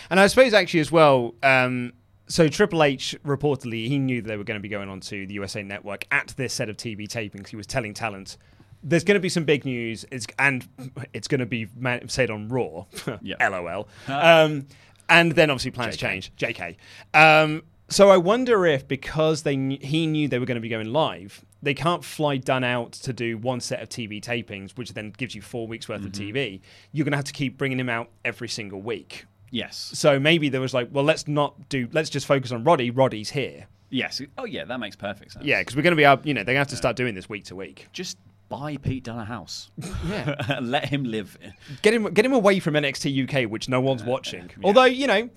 and 0.10 0.20
I 0.20 0.28
suppose 0.28 0.54
actually 0.54 0.82
as 0.82 0.92
well. 0.92 1.34
Um, 1.44 1.94
so 2.28 2.48
Triple 2.50 2.84
H 2.84 3.16
reportedly 3.26 3.88
he 3.88 3.98
knew 4.00 4.22
that 4.22 4.28
they 4.28 4.38
were 4.38 4.44
going 4.44 4.60
to 4.60 4.62
be 4.62 4.68
going 4.70 4.90
on 4.90 5.00
to 5.02 5.26
the 5.26 5.34
USA 5.36 5.64
Network 5.64 6.06
at 6.12 6.34
this 6.38 6.54
set 6.54 6.70
of 6.70 6.78
TV 6.78 7.08
tapings. 7.08 7.48
He 7.48 7.56
was 7.56 7.66
telling 7.68 7.94
talent. 7.94 8.38
There's 8.84 9.04
going 9.04 9.16
to 9.16 9.20
be 9.22 9.30
some 9.30 9.44
big 9.44 9.66
news, 9.66 10.06
it's, 10.12 10.28
and 10.38 10.68
it's 11.14 11.28
going 11.28 11.40
to 11.40 11.46
be 11.48 11.68
said 12.08 12.30
on 12.30 12.48
Raw. 12.50 12.86
LOL. 13.40 13.88
Um, 14.08 14.68
and 15.10 15.32
then 15.32 15.50
obviously 15.50 15.72
plans 15.72 15.98
change. 15.98 16.32
JK. 16.38 16.76
Um, 17.14 17.64
so 17.90 18.10
I 18.10 18.18
wonder 18.18 18.66
if 18.66 18.88
because 18.88 19.44
they 19.44 19.56
kn- 19.56 19.82
he 19.82 20.08
knew 20.08 20.28
they 20.28 20.40
were 20.40 20.46
going 20.46 20.56
to 20.56 20.62
be 20.62 20.70
going 20.70 20.92
live, 20.92 21.44
they 21.62 21.74
can't 21.74 22.04
fly 22.04 22.38
Dunne 22.38 22.64
out 22.64 22.92
to 22.94 23.14
do 23.14 23.38
one 23.38 23.60
set 23.60 23.82
of 23.82 23.90
TV 23.90 24.22
tapings, 24.22 24.72
which 24.72 24.94
then 24.94 25.12
gives 25.18 25.34
you 25.34 25.42
four 25.42 25.68
weeks 25.68 25.88
worth 25.88 26.06
of 26.06 26.12
mm-hmm. 26.12 26.38
TV. 26.38 26.62
You're 26.92 27.06
going 27.06 27.12
to 27.12 27.18
have 27.18 27.26
to 27.26 27.34
keep 27.34 27.58
bringing 27.58 27.80
him 27.80 27.90
out 27.90 28.10
every 28.26 28.50
single 28.50 28.82
week. 28.82 29.26
Yes. 29.52 29.92
So 29.94 30.20
maybe 30.20 30.50
there 30.50 30.62
was 30.62 30.74
like, 30.74 30.90
well, 30.92 31.04
let's 31.04 31.28
not 31.28 31.70
do. 31.70 31.88
Let's 31.92 32.10
just 32.10 32.26
focus 32.26 32.52
on 32.52 32.64
Roddy. 32.64 32.92
Roddy's 32.92 33.30
here. 33.30 33.68
Yes. 33.90 34.22
Oh, 34.38 34.46
yeah, 34.46 34.66
that 34.66 34.80
makes 34.80 34.96
perfect 34.96 35.32
sense. 35.32 35.46
Yeah, 35.46 35.62
because 35.62 35.76
we're 35.76 35.82
going 35.82 35.92
to 35.92 35.98
be 35.98 36.06
up. 36.06 36.26
You 36.26 36.34
know, 36.34 36.40
they're 36.40 36.54
going 36.54 36.66
to 36.66 36.70
have 36.70 36.70
to 36.70 36.76
start 36.76 36.98
doing 36.98 37.16
this 37.16 37.30
week 37.30 37.46
to 37.46 37.56
week. 37.56 37.88
Just 37.94 38.18
buy 38.50 38.78
Pete 38.78 39.04
Dunne 39.04 39.20
a 39.20 39.26
house. 39.26 39.72
Yeah. 40.08 40.60
Let 40.62 40.86
him 40.86 41.04
live. 41.04 41.38
Get 41.82 41.94
him, 41.94 42.14
get 42.14 42.26
him 42.26 42.34
away 42.34 42.60
from 42.60 42.76
NXT 42.76 43.46
UK, 43.46 43.50
which 43.50 43.68
no 43.70 43.82
one's 43.82 44.04
uh, 44.04 44.06
watching. 44.06 44.50
Although 44.64 44.86
you 44.86 45.08
know, 45.08 45.30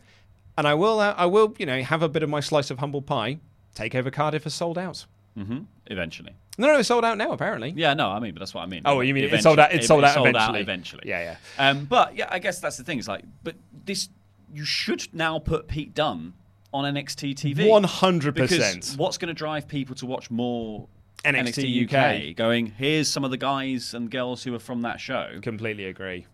and 0.56 0.66
I 0.66 0.74
will, 0.74 1.00
uh, 1.00 1.14
I 1.16 1.26
will, 1.26 1.54
you 1.58 1.66
know, 1.66 1.82
have 1.82 2.02
a 2.02 2.08
bit 2.08 2.22
of 2.22 2.28
my 2.28 2.40
slice 2.40 2.70
of 2.70 2.78
humble 2.78 3.02
pie. 3.02 3.38
Takeover 3.74 4.12
Cardiff 4.12 4.46
is 4.46 4.54
sold 4.54 4.76
out. 4.78 5.06
hmm 5.36 5.60
Eventually. 5.86 6.34
No, 6.58 6.66
no, 6.66 6.78
it's 6.78 6.88
sold 6.88 7.04
out 7.04 7.16
now. 7.18 7.32
Apparently. 7.32 7.72
Yeah, 7.74 7.94
no, 7.94 8.08
I 8.10 8.20
mean, 8.20 8.34
but 8.34 8.40
that's 8.40 8.52
what 8.54 8.62
I 8.62 8.66
mean. 8.66 8.82
Oh, 8.84 9.00
you 9.00 9.14
mean 9.14 9.24
it's 9.24 9.42
sold 9.42 9.58
out- 9.58 9.72
it's 9.72 9.86
sold 9.86 10.04
out 10.04 10.16
eventually. 10.26 10.60
eventually. 10.60 11.02
Yeah, 11.06 11.36
yeah. 11.58 11.68
Um, 11.70 11.84
but 11.86 12.14
yeah, 12.16 12.28
I 12.30 12.38
guess 12.38 12.60
that's 12.60 12.76
the 12.76 12.84
thing. 12.84 12.98
It's 12.98 13.08
like, 13.08 13.24
but 13.42 13.54
this, 13.86 14.08
you 14.52 14.64
should 14.64 15.08
now 15.14 15.38
put 15.38 15.66
Pete 15.68 15.94
Dunne 15.94 16.34
on 16.72 16.84
NXT 16.94 17.34
TV. 17.34 17.66
100%. 17.66 18.96
What's 18.98 19.18
going 19.18 19.28
to 19.28 19.34
drive 19.34 19.66
people 19.68 19.94
to 19.96 20.06
watch 20.06 20.30
more 20.30 20.86
NXT 21.24 21.84
UK? 21.92 22.36
Going, 22.36 22.66
here's 22.66 23.08
some 23.10 23.24
of 23.24 23.30
the 23.30 23.36
guys 23.36 23.94
and 23.94 24.10
girls 24.10 24.42
who 24.44 24.54
are 24.54 24.58
from 24.60 24.82
that 24.82 25.00
show. 25.00 25.38
Completely 25.42 25.86
agree. 25.86 26.26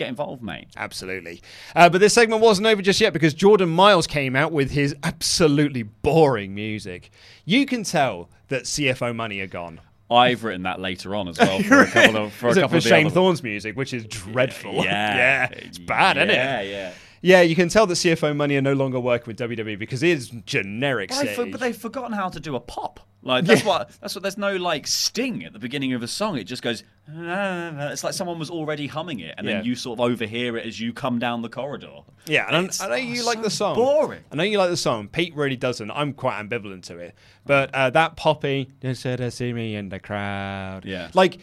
Get 0.00 0.08
involved, 0.08 0.42
mate. 0.42 0.68
Absolutely. 0.78 1.42
Uh, 1.76 1.90
but 1.90 2.00
this 2.00 2.14
segment 2.14 2.40
wasn't 2.40 2.66
over 2.66 2.80
just 2.80 3.02
yet 3.02 3.12
because 3.12 3.34
Jordan 3.34 3.68
Myles 3.68 4.06
came 4.06 4.34
out 4.34 4.50
with 4.50 4.70
his 4.70 4.96
absolutely 5.02 5.82
boring 5.82 6.54
music. 6.54 7.10
You 7.44 7.66
can 7.66 7.84
tell 7.84 8.30
that 8.48 8.62
CFO 8.62 9.14
money 9.14 9.40
are 9.40 9.46
gone. 9.46 9.78
I've 10.10 10.42
written 10.42 10.62
that 10.62 10.80
later 10.80 11.14
on 11.14 11.28
as 11.28 11.38
well 11.38 11.60
for 11.64 11.82
a 11.82 11.86
couple 11.86 12.16
of 12.16 12.32
for 12.32 12.48
a 12.48 12.54
couple 12.54 12.68
for 12.70 12.76
of 12.78 12.82
Shane 12.82 13.04
other- 13.04 13.14
Thorne's 13.14 13.42
music, 13.42 13.76
which 13.76 13.92
is 13.92 14.06
dreadful. 14.06 14.72
Yeah. 14.84 15.16
yeah, 15.16 15.48
it's 15.50 15.76
bad, 15.78 16.16
isn't 16.16 16.30
it? 16.30 16.34
Yeah, 16.34 16.60
yeah. 16.62 16.92
Yeah, 17.20 17.40
you 17.42 17.54
can 17.54 17.68
tell 17.68 17.86
that 17.86 17.92
CFO 17.96 18.34
money 18.34 18.56
are 18.56 18.62
no 18.62 18.72
longer 18.72 18.98
working 18.98 19.26
with 19.26 19.38
WWE 19.38 19.78
because 19.78 20.02
it 20.02 20.08
is 20.08 20.30
generic. 20.46 21.10
But, 21.10 21.26
they've, 21.26 21.50
but 21.52 21.60
they've 21.60 21.76
forgotten 21.76 22.14
how 22.14 22.30
to 22.30 22.40
do 22.40 22.56
a 22.56 22.60
pop. 22.60 23.00
Like 23.22 23.44
that's 23.44 23.64
what 23.64 23.90
that's 24.00 24.14
what. 24.14 24.22
There's 24.22 24.38
no 24.38 24.56
like 24.56 24.86
sting 24.86 25.44
at 25.44 25.52
the 25.52 25.58
beginning 25.58 25.92
of 25.92 26.02
a 26.02 26.08
song. 26.08 26.38
It 26.38 26.44
just 26.44 26.62
goes. 26.62 26.84
It's 27.12 28.04
like 28.04 28.14
someone 28.14 28.38
was 28.38 28.50
already 28.50 28.86
humming 28.86 29.20
it, 29.20 29.34
and 29.36 29.46
Yeah. 29.46 29.56
then 29.56 29.64
you 29.64 29.74
sort 29.74 29.98
of 29.98 30.04
overhear 30.04 30.56
it 30.56 30.66
as 30.66 30.80
you 30.80 30.92
come 30.92 31.18
down 31.18 31.42
the 31.42 31.48
corridor. 31.48 32.00
Yeah, 32.26 32.46
and 32.48 32.56
It's- 32.64 32.80
I, 32.80 32.88
know 32.88 32.94
you 32.94 33.22
oh, 33.22 33.26
like 33.26 33.38
so 33.38 33.42
the 33.42 33.50
song. 33.50 33.74
boring. 33.74 34.20
I 34.32 34.36
know 34.36 34.42
you 34.42 34.58
like 34.58 34.70
the 34.70 34.76
song. 34.76 35.08
Pete 35.08 35.34
really 35.34 35.56
doesn't. 35.56 35.90
I'm 35.90 36.12
quite 36.12 36.40
ambivalent 36.40 36.84
to 36.84 36.98
it. 36.98 37.14
But 37.44 37.74
uh, 37.74 37.90
that 37.90 38.16
poppy, 38.16 38.68
just 38.80 39.02
should 39.02 39.20
have 39.20 39.32
seen 39.34 39.54
me 39.54 39.74
in 39.74 39.88
the 39.88 39.98
crowd. 39.98 40.84
Yeah. 40.84 41.10
Like 41.14 41.38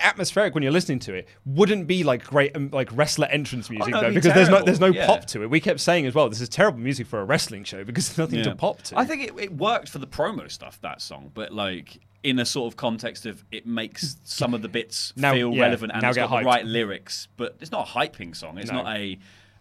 atmospheric 0.00 0.54
when 0.54 0.62
you're 0.62 0.72
listening 0.72 0.98
to 1.00 1.14
it 1.14 1.28
wouldn't 1.44 1.86
be 1.86 2.02
like 2.04 2.24
great 2.24 2.54
um, 2.56 2.70
like 2.72 2.88
wrestler 2.92 3.26
entrance 3.26 3.70
music 3.70 3.94
Oh, 3.94 3.98
no, 3.98 4.00
though 4.02 4.08
be 4.10 4.14
because 4.16 4.34
there's 4.34 4.48
no 4.48 4.62
there's 4.64 4.80
no 4.80 4.88
Yeah. 4.88 5.06
pop 5.06 5.24
to 5.26 5.42
it. 5.42 5.50
We 5.50 5.60
kept 5.60 5.80
saying 5.80 6.06
as 6.06 6.14
well 6.14 6.28
this 6.28 6.40
is 6.40 6.48
terrible 6.48 6.78
music 6.78 7.06
for 7.06 7.20
a 7.20 7.24
wrestling 7.24 7.64
show 7.64 7.84
because 7.84 8.08
there's 8.08 8.18
nothing 8.30 8.44
to 8.44 8.54
pop 8.54 8.82
to. 8.82 8.98
I 8.98 9.04
think 9.04 9.22
it, 9.24 9.38
it 9.38 9.52
worked 9.56 9.88
for 9.88 9.98
the 9.98 10.06
promo 10.06 10.50
stuff 10.50 10.80
that 10.82 11.00
song, 11.00 11.30
but 11.34 11.52
like 11.52 12.00
in 12.22 12.38
a 12.38 12.44
sort 12.44 12.70
of 12.70 12.76
context 12.76 13.24
of 13.24 13.42
it 13.50 13.66
makes 13.66 14.16
some 14.24 14.52
of 14.52 14.60
the 14.62 14.68
bits 14.68 15.12
Now- 15.16 15.32
feel 15.32 15.52
yeah, 15.54 15.62
relevant 15.62 15.92
and 15.94 16.04
it's 16.04 16.16
got 16.16 16.28
hyped. 16.28 16.40
the 16.40 16.46
right 16.46 16.64
lyrics. 16.66 17.28
But 17.38 17.56
it's 17.60 17.70
not 17.70 17.88
a 17.88 17.90
hyping 17.92 18.36
song. 18.36 18.58
It's 18.58 18.70
No. 18.70 18.82
not 18.82 18.96
a 18.96 19.18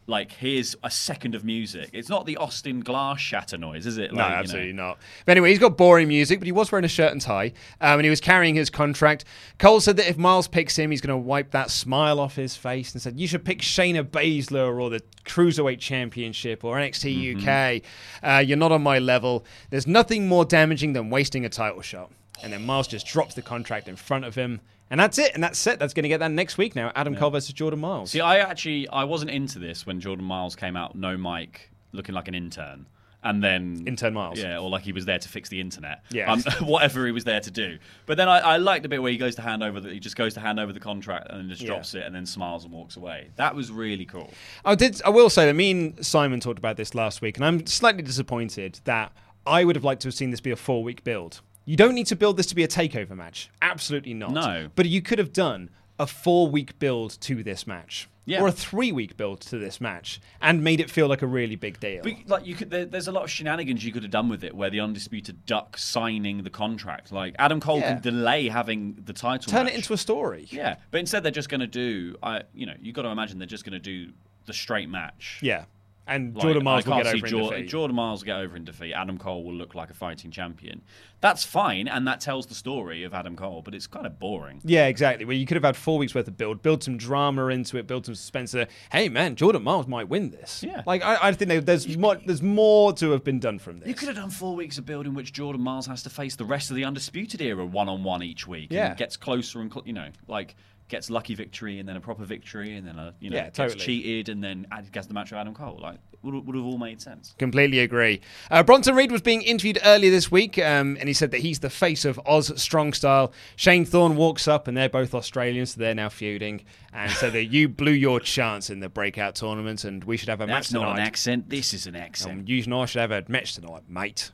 like 0.09 0.31
here's 0.33 0.75
a 0.83 0.89
second 0.91 1.35
of 1.35 1.43
music. 1.45 1.89
It's 1.93 2.09
not 2.09 2.25
the 2.25 2.35
Austin 2.37 2.81
Glass 2.81 3.19
shatter 3.19 3.57
noise, 3.57 3.85
is 3.85 3.97
it? 3.97 4.11
No, 4.11 4.17
Like, 4.19 4.27
you 4.29 4.33
know. 4.33 4.39
absolutely 4.39 4.73
not. 4.73 4.97
But 5.25 5.31
anyway, 5.33 5.49
he's 5.51 5.59
got 5.59 5.77
boring 5.77 6.07
music, 6.07 6.39
but 6.39 6.45
he 6.47 6.51
was 6.51 6.71
wearing 6.71 6.85
a 6.85 6.89
shirt 6.89 7.11
and 7.11 7.21
tie, 7.21 7.53
um, 7.79 7.99
and 7.99 8.03
he 8.03 8.09
was 8.09 8.19
carrying 8.19 8.55
his 8.55 8.69
contract. 8.69 9.23
Cole 9.59 9.79
said 9.79 9.97
that 9.97 10.09
if 10.09 10.17
Myles 10.17 10.47
picks 10.47 10.77
him, 10.77 10.91
he's 10.91 11.01
going 11.01 11.17
to 11.17 11.17
wipe 11.17 11.51
that 11.51 11.69
smile 11.69 12.19
off 12.19 12.35
his 12.35 12.55
face, 12.55 12.91
and 12.93 13.01
said 13.01 13.19
you 13.19 13.27
should 13.27 13.45
pick 13.45 13.59
Shayna 13.59 14.03
Baszler 14.03 14.81
or 14.81 14.89
the 14.89 15.01
Cruiserweight 15.25 15.79
Championship 15.79 16.63
or 16.63 16.75
NXT 16.75 17.37
UK. 17.47 17.83
Uh, 18.23 18.39
you're 18.39 18.57
not 18.57 18.71
on 18.71 18.81
my 18.81 18.99
level. 18.99 19.45
There's 19.69 19.87
nothing 19.87 20.27
more 20.27 20.43
damaging 20.43 20.93
than 20.93 21.09
wasting 21.09 21.45
a 21.45 21.49
title 21.49 21.81
shot. 21.81 22.11
And 22.41 22.51
then 22.53 22.65
Myles 22.65 22.87
just 22.87 23.05
drops 23.05 23.35
the 23.35 23.41
contract 23.41 23.87
in 23.87 23.95
front 23.95 24.25
of 24.25 24.33
him. 24.35 24.61
And 24.91 24.99
that's 24.99 25.17
it. 25.19 25.33
And 25.35 25.43
that's 25.43 25.65
it. 25.67 25.77
That's 25.79 25.93
going 25.93 26.03
to 26.03 26.09
get 26.09 26.19
that 26.19 26.31
next 26.31 26.57
week 26.57 26.75
now. 26.75 26.91
Adam 26.95 27.15
Cole 27.15 27.29
versus 27.29 27.53
Jordan 27.53 27.79
Myles. 27.79 28.11
See, 28.11 28.21
I 28.21 28.39
actually 28.39 28.87
I 28.89 29.03
wasn't 29.03 29.31
into 29.31 29.59
this 29.59 29.85
when 29.85 29.99
Jordan 29.99 30.25
Myles 30.25 30.55
came 30.55 30.75
out, 30.75 30.95
no 30.95 31.15
mic, 31.17 31.69
looking 31.91 32.15
like 32.15 32.27
an 32.27 32.33
intern, 32.35 32.87
and 33.23 33.43
then 33.43 33.83
Intern 33.85 34.13
Myles. 34.13 34.39
yeah, 34.39 34.57
or 34.57 34.69
like 34.69 34.81
he 34.83 34.91
was 34.93 35.05
there 35.05 35.19
to 35.19 35.29
fix 35.29 35.49
the 35.49 35.59
internet, 35.61 36.03
Yeah. 36.09 36.31
um, 36.31 36.41
whatever 36.61 37.05
he 37.05 37.11
was 37.11 37.23
there 37.25 37.39
to 37.41 37.51
do. 37.51 37.77
But 38.07 38.17
then 38.17 38.27
I, 38.29 38.39
I 38.39 38.57
liked 38.57 38.83
the 38.83 38.89
bit 38.89 39.01
where 39.01 39.11
he 39.11 39.17
goes 39.17 39.35
to 39.35 39.41
hand 39.43 39.61
over 39.61 39.79
the, 39.79 39.89
he 39.93 39.99
just 39.99 40.15
goes 40.15 40.33
to 40.35 40.39
hand 40.39 40.59
over 40.59 40.71
the 40.73 40.79
contract 40.79 41.27
and 41.29 41.39
then 41.41 41.49
just 41.49 41.61
Yeah. 41.61 41.67
drops 41.67 41.93
it 41.95 42.03
and 42.03 42.15
then 42.15 42.25
smiles 42.25 42.63
and 42.63 42.73
walks 42.73 42.95
away. 42.95 43.29
That 43.35 43.53
was 43.55 43.71
really 43.71 44.05
cool. 44.05 44.31
I 44.65 44.73
did. 44.75 45.01
I 45.05 45.09
will 45.09 45.29
say 45.29 45.45
that 45.45 45.53
me 45.53 45.69
and 45.71 46.05
Simon 46.05 46.39
talked 46.39 46.57
about 46.59 46.77
this 46.77 46.95
last 46.95 47.21
week, 47.21 47.35
and 47.37 47.45
I'm 47.45 47.65
slightly 47.67 48.01
disappointed 48.03 48.79
that 48.85 49.11
I 49.45 49.65
would 49.65 49.75
have 49.75 49.83
liked 49.83 50.01
to 50.03 50.07
have 50.07 50.15
seen 50.15 50.31
this 50.31 50.39
be 50.41 50.51
a 50.51 50.55
four 50.55 50.81
week 50.83 51.03
build. 51.03 51.41
You 51.69 51.77
don't 51.77 51.93
need 51.93 52.07
to 52.07 52.15
build 52.15 52.35
this 52.35 52.47
to 52.47 52.55
be 52.55 52.63
a 52.63 52.67
takeover 52.67 53.15
match. 53.15 53.51
Absolutely 53.61 54.15
not. 54.15 54.31
No. 54.31 54.69
But 54.75 54.87
you 54.87 55.03
could 55.03 55.19
have 55.19 55.31
done 55.31 55.69
a 55.99 56.07
four 56.07 56.47
week 56.47 56.79
build 56.79 57.11
to 57.21 57.43
this 57.43 57.67
match. 57.67 58.09
Yeah. 58.25 58.41
or 58.41 58.47
a 58.47 58.51
three 58.51 58.91
week 58.91 59.17
build 59.17 59.41
to 59.41 59.57
this 59.57 59.79
match 59.81 60.19
and 60.39 60.63
made 60.63 60.79
it 60.79 60.89
feel 60.91 61.07
like 61.07 61.21
a 61.23 61.27
really 61.27 61.55
big 61.55 61.79
deal. 61.79 62.01
But 62.03 62.13
like 62.27 62.45
you 62.45 62.53
could, 62.55 62.69
there, 62.71 62.85
there's 62.85 63.07
a 63.07 63.11
lot 63.11 63.23
of 63.23 63.29
shenanigans 63.31 63.83
you 63.85 63.91
could 63.91 64.01
have 64.03 64.11
done 64.11 64.29
with 64.29 64.43
it, 64.43 64.55
where 64.55 64.69
the 64.71 64.79
undisputed 64.79 65.45
duck 65.47 65.77
signing 65.79 66.43
the 66.43 66.49
contract. 66.51 67.11
Like 67.11 67.35
Adam 67.39 67.59
Cole 67.59 67.79
Yeah. 67.79 67.93
can 67.93 68.01
delay 68.01 68.47
having 68.49 68.97
the 69.05 69.13
title. 69.13 69.51
Turn 69.51 69.65
match. 69.65 69.73
it 69.73 69.77
into 69.77 69.93
a 69.93 69.97
story. 69.97 70.47
Yeah, 70.49 70.75
but 70.91 70.99
instead 70.99 71.21
they're 71.23 71.31
just 71.31 71.49
going 71.49 71.61
to 71.61 71.67
do. 71.67 72.15
I, 72.21 72.43
you 72.53 72.65
know, 72.67 72.75
you 72.79 72.93
got 72.93 73.03
to 73.03 73.09
imagine 73.09 73.37
they're 73.39 73.47
just 73.47 73.63
going 73.65 73.73
to 73.73 73.79
do 73.79 74.11
the 74.45 74.53
straight 74.53 74.89
match. 74.89 75.39
Yeah. 75.41 75.65
And 76.09 76.33
Like, 76.35 76.41
Jordan 76.43 76.63
Myles 76.63 76.85
will 76.85 76.97
get 76.97 77.07
over 77.07 77.27
in 77.27 77.37
defeat. 77.49 77.69
Jordan 77.69 77.95
Myles 77.95 78.21
will 78.21 78.25
get 78.25 78.37
over 78.37 78.55
in 78.57 78.65
defeat. 78.65 78.93
Adam 78.93 79.17
Cole 79.17 79.43
will 79.43 79.53
look 79.53 79.75
like 79.75 79.89
a 79.89 79.93
fighting 79.93 80.31
champion. 80.31 80.81
That's 81.21 81.43
fine, 81.43 81.89
and 81.89 82.07
that 82.07 82.21
tells 82.21 82.45
the 82.45 82.55
story 82.55 83.03
of 83.03 83.13
Adam 83.13 83.35
Cole. 83.35 83.61
But 83.61 83.75
it's 83.75 83.87
kind 83.87 84.05
of 84.05 84.19
boring. 84.19 84.61
Yeah, 84.63 84.87
exactly. 84.87 85.25
Well, 85.25 85.35
you 85.35 85.45
could 85.45 85.55
have 85.55 85.63
had 85.65 85.75
four 85.75 85.97
weeks 85.97 86.15
worth 86.15 86.27
of 86.29 86.37
build, 86.37 86.61
build 86.61 86.81
some 86.81 86.97
drama 86.97 87.47
into 87.47 87.77
it, 87.77 87.87
build 87.87 88.05
some 88.05 88.15
suspense. 88.15 88.55
uh, 88.55 88.65
Hey, 88.91 89.09
man, 89.09 89.35
Jordan 89.35 89.63
Myles 89.63 89.85
might 89.87 90.07
win 90.07 90.29
this. 90.31 90.63
Yeah. 90.63 90.81
like 90.85 91.03
I, 91.03 91.17
I 91.27 91.31
think 91.33 91.49
there- 91.49 91.59
there's 91.61 91.97
more, 91.97 92.15
there's 92.25 92.41
more 92.41 92.93
to 92.93 93.11
have 93.11 93.23
been 93.25 93.39
done 93.39 93.59
from 93.59 93.79
this. 93.79 93.87
You 93.89 93.93
could 93.95 94.07
have 94.07 94.17
done 94.17 94.29
four 94.29 94.55
weeks 94.55 94.77
of 94.77 94.85
build 94.85 95.05
in 95.05 95.13
which 95.13 95.33
Jordan 95.33 95.61
Myles 95.61 95.87
has 95.87 96.03
to 96.03 96.09
face 96.09 96.35
the 96.37 96.45
rest 96.45 96.69
of 96.69 96.75
the 96.77 96.85
undisputed 96.85 97.41
era 97.41 97.65
one 97.65 97.89
on 97.89 98.03
one 98.03 98.23
each 98.23 98.47
week. 98.47 98.69
Yeah. 98.71 98.89
and 98.89 98.97
gets 98.97 99.17
closer 99.17 99.59
and 99.61 99.71
cl- 99.71 99.83
you 99.85 99.93
know 99.93 100.09
like 100.27 100.55
gets 100.89 101.09
lucky 101.09 101.35
victory 101.35 101.79
and 101.79 101.87
then 101.87 101.95
a 101.95 102.01
proper 102.01 102.25
victory 102.25 102.75
and 102.75 102.85
then 102.85 102.99
a 102.99 103.13
you 103.19 103.29
know 103.29 103.37
Yeah, 103.37 103.49
gets 103.49 103.75
cheated 103.75 104.29
and 104.29 104.43
then 104.43 104.67
gets 104.91 105.07
the 105.07 105.13
match 105.13 105.31
with 105.31 105.39
Adam 105.39 105.53
Cole. 105.53 105.79
Like 105.81 105.99
would 106.21 106.45
would 106.45 106.55
have 106.55 106.65
all 106.65 106.77
made 106.77 107.01
sense. 107.01 107.33
Completely 107.37 107.79
agree. 107.79 108.21
Uh, 108.51 108.63
Bronson 108.63 108.95
Reed 108.95 109.11
was 109.11 109.21
being 109.21 109.41
interviewed 109.41 109.79
earlier 109.85 110.11
this 110.11 110.29
week, 110.29 110.57
um, 110.57 110.97
and 110.99 111.07
he 111.07 111.13
said 111.13 111.31
that 111.31 111.41
he's 111.41 111.59
the 111.59 111.69
face 111.69 112.05
of 112.05 112.19
Oz 112.25 112.51
Strong 112.61 112.93
Style. 112.93 113.31
Shane 113.55 113.85
Thorne 113.85 114.15
walks 114.15 114.47
up, 114.47 114.67
and 114.67 114.75
they're 114.75 114.89
both 114.89 115.13
Australians, 115.13 115.75
so 115.75 115.79
they're 115.79 115.95
now 115.95 116.09
feuding, 116.09 116.65
and 116.91 117.11
said 117.11 117.33
that 117.33 117.45
you 117.45 117.69
blew 117.69 117.93
your 117.93 118.19
chance 118.19 118.69
in 118.69 118.79
the 118.79 118.89
breakout 118.89 119.35
tournament, 119.35 119.83
and 119.83 120.03
we 120.03 120.17
should 120.17 120.29
have 120.29 120.41
a 120.41 120.45
That's 120.45 120.71
match 120.73 120.81
not 120.81 120.97
an 120.97 120.99
accent. 120.99 121.49
This 121.49 121.73
is 121.73 121.87
an 121.87 121.95
accent. 121.95 122.39
Um, 122.41 122.45
you 122.47 122.63
and 122.63 122.73
I 122.73 122.85
should 122.85 123.01
have 123.01 123.11
a 123.11 123.23
match 123.27 123.53
tonight, 123.53 123.83
mate. 123.87 124.31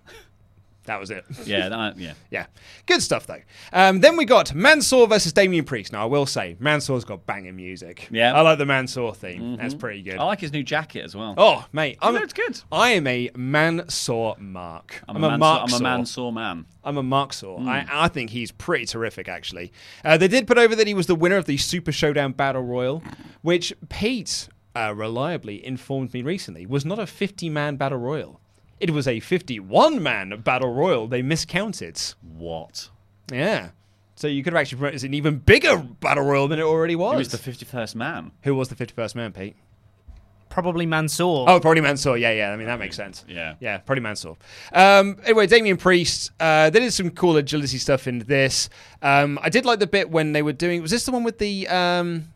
That 0.85 0.99
was 0.99 1.11
it. 1.11 1.25
Yeah, 1.45 1.69
that, 1.69 1.97
yeah. 1.97 2.13
Yeah. 2.31 2.45
Good 2.85 3.01
stuff, 3.01 3.27
though. 3.27 3.41
Um, 3.73 3.99
then 3.99 4.17
we 4.17 4.25
got 4.25 4.53
Mansoor 4.53 5.07
versus 5.07 5.33
Damien 5.33 5.65
Priest. 5.65 5.91
Now, 5.93 6.03
I 6.03 6.05
will 6.05 6.25
say, 6.25 6.55
Mansoor's 6.59 7.03
got 7.03 7.25
banging 7.25 7.55
music. 7.55 8.07
Yeah. 8.11 8.33
I 8.33 8.41
like 8.41 8.57
the 8.57 8.65
Mansoor 8.65 9.13
theme. 9.13 9.57
That's 9.57 9.73
pretty 9.73 10.01
good. 10.01 10.17
I 10.17 10.23
like 10.23 10.39
his 10.39 10.51
new 10.51 10.63
jacket 10.63 11.03
as 11.03 11.15
well. 11.15 11.35
Oh, 11.37 11.65
mate. 11.71 11.97
I'm, 12.01 12.15
it's 12.17 12.33
good. 12.33 12.61
I 12.71 12.91
am 12.91 13.07
a 13.07 13.29
Mansoor 13.35 14.35
mark. 14.39 15.01
I'm, 15.07 15.17
a, 15.17 15.37
Mansoor, 15.37 15.47
I'm 15.47 15.73
a 15.73 15.79
Mansoor 15.83 16.31
man. 16.31 16.65
I'm 16.83 16.97
a 16.97 17.03
Mark 17.03 17.33
Saw. 17.33 17.59
Mm. 17.59 17.67
I, 17.67 17.85
I 17.89 18.07
think 18.07 18.29
he's 18.29 18.51
pretty 18.51 18.85
terrific, 18.85 19.27
actually. 19.27 19.73
Uh, 20.03 20.17
they 20.17 20.27
did 20.27 20.45
put 20.45 20.57
over 20.57 20.75
that 20.75 20.87
he 20.87 20.93
was 20.93 21.07
the 21.07 21.15
winner 21.15 21.37
of 21.37 21.45
the 21.45 21.57
Super 21.57 21.91
Showdown 21.91 22.31
Battle 22.33 22.61
Royal, 22.61 23.03
which 23.41 23.73
Pete 23.89 24.47
uh, 24.75 24.93
reliably 24.95 25.65
informed 25.65 26.13
me 26.13 26.21
recently 26.21 26.65
was 26.65 26.85
not 26.85 26.99
a 26.99 27.07
50 27.07 27.49
man 27.49 27.75
Battle 27.75 27.97
Royal. 27.97 28.39
It 28.79 28.91
was 28.91 29.07
a 29.07 29.19
51 29.19 30.01
man 30.03 30.41
Battle 30.43 30.73
Royal. 30.73 31.07
They 31.07 31.21
miscounted. 31.21 31.99
What? 32.21 32.89
Yeah. 33.31 33.69
So 34.15 34.27
you 34.27 34.43
could 34.43 34.53
have 34.53 34.61
actually 34.61 34.79
promoted 34.79 35.03
an 35.03 35.13
even 35.13 35.37
bigger 35.39 35.77
Battle 35.77 36.23
Royal 36.23 36.47
than 36.47 36.59
it 36.59 36.63
already 36.63 36.95
was. 36.95 37.13
He 37.13 37.17
was 37.17 37.29
the 37.29 37.37
51st 37.37 37.95
man. 37.95 38.31
Who 38.43 38.55
was 38.55 38.69
the 38.69 38.75
51st 38.75 39.15
man, 39.15 39.31
Pete? 39.33 39.55
Probably 40.49 40.85
Mansoor. 40.85 41.49
Oh, 41.49 41.59
probably 41.59 41.81
Mansoor. 41.81 42.17
Yeah, 42.17 42.31
yeah. 42.31 42.51
I 42.51 42.55
mean, 42.55 42.67
that 42.67 42.79
makes 42.79 42.95
sense. 42.95 43.25
Yeah. 43.27 43.55
Yeah, 43.59 43.77
probably 43.79 44.01
Mansoor. 44.03 44.37
Um, 44.71 45.17
anyway, 45.25 45.47
Damien 45.47 45.75
Priest, 45.75 46.31
uh, 46.39 46.69
they 46.69 46.79
did 46.79 46.93
some 46.93 47.09
cool 47.09 47.35
agility 47.35 47.77
stuff 47.77 48.07
in 48.07 48.19
this. 48.19 48.69
Um, 49.01 49.37
I 49.41 49.49
did 49.49 49.65
like 49.65 49.79
the 49.79 49.87
bit 49.87 50.09
when 50.09 50.31
they 50.31 50.41
were 50.41 50.53
doing. 50.53 50.81
Was 50.81 50.91
this 50.91 51.03
the 51.05 51.11
one 51.11 51.23
with 51.25 51.39
the 51.39 51.67
um, 51.67 52.31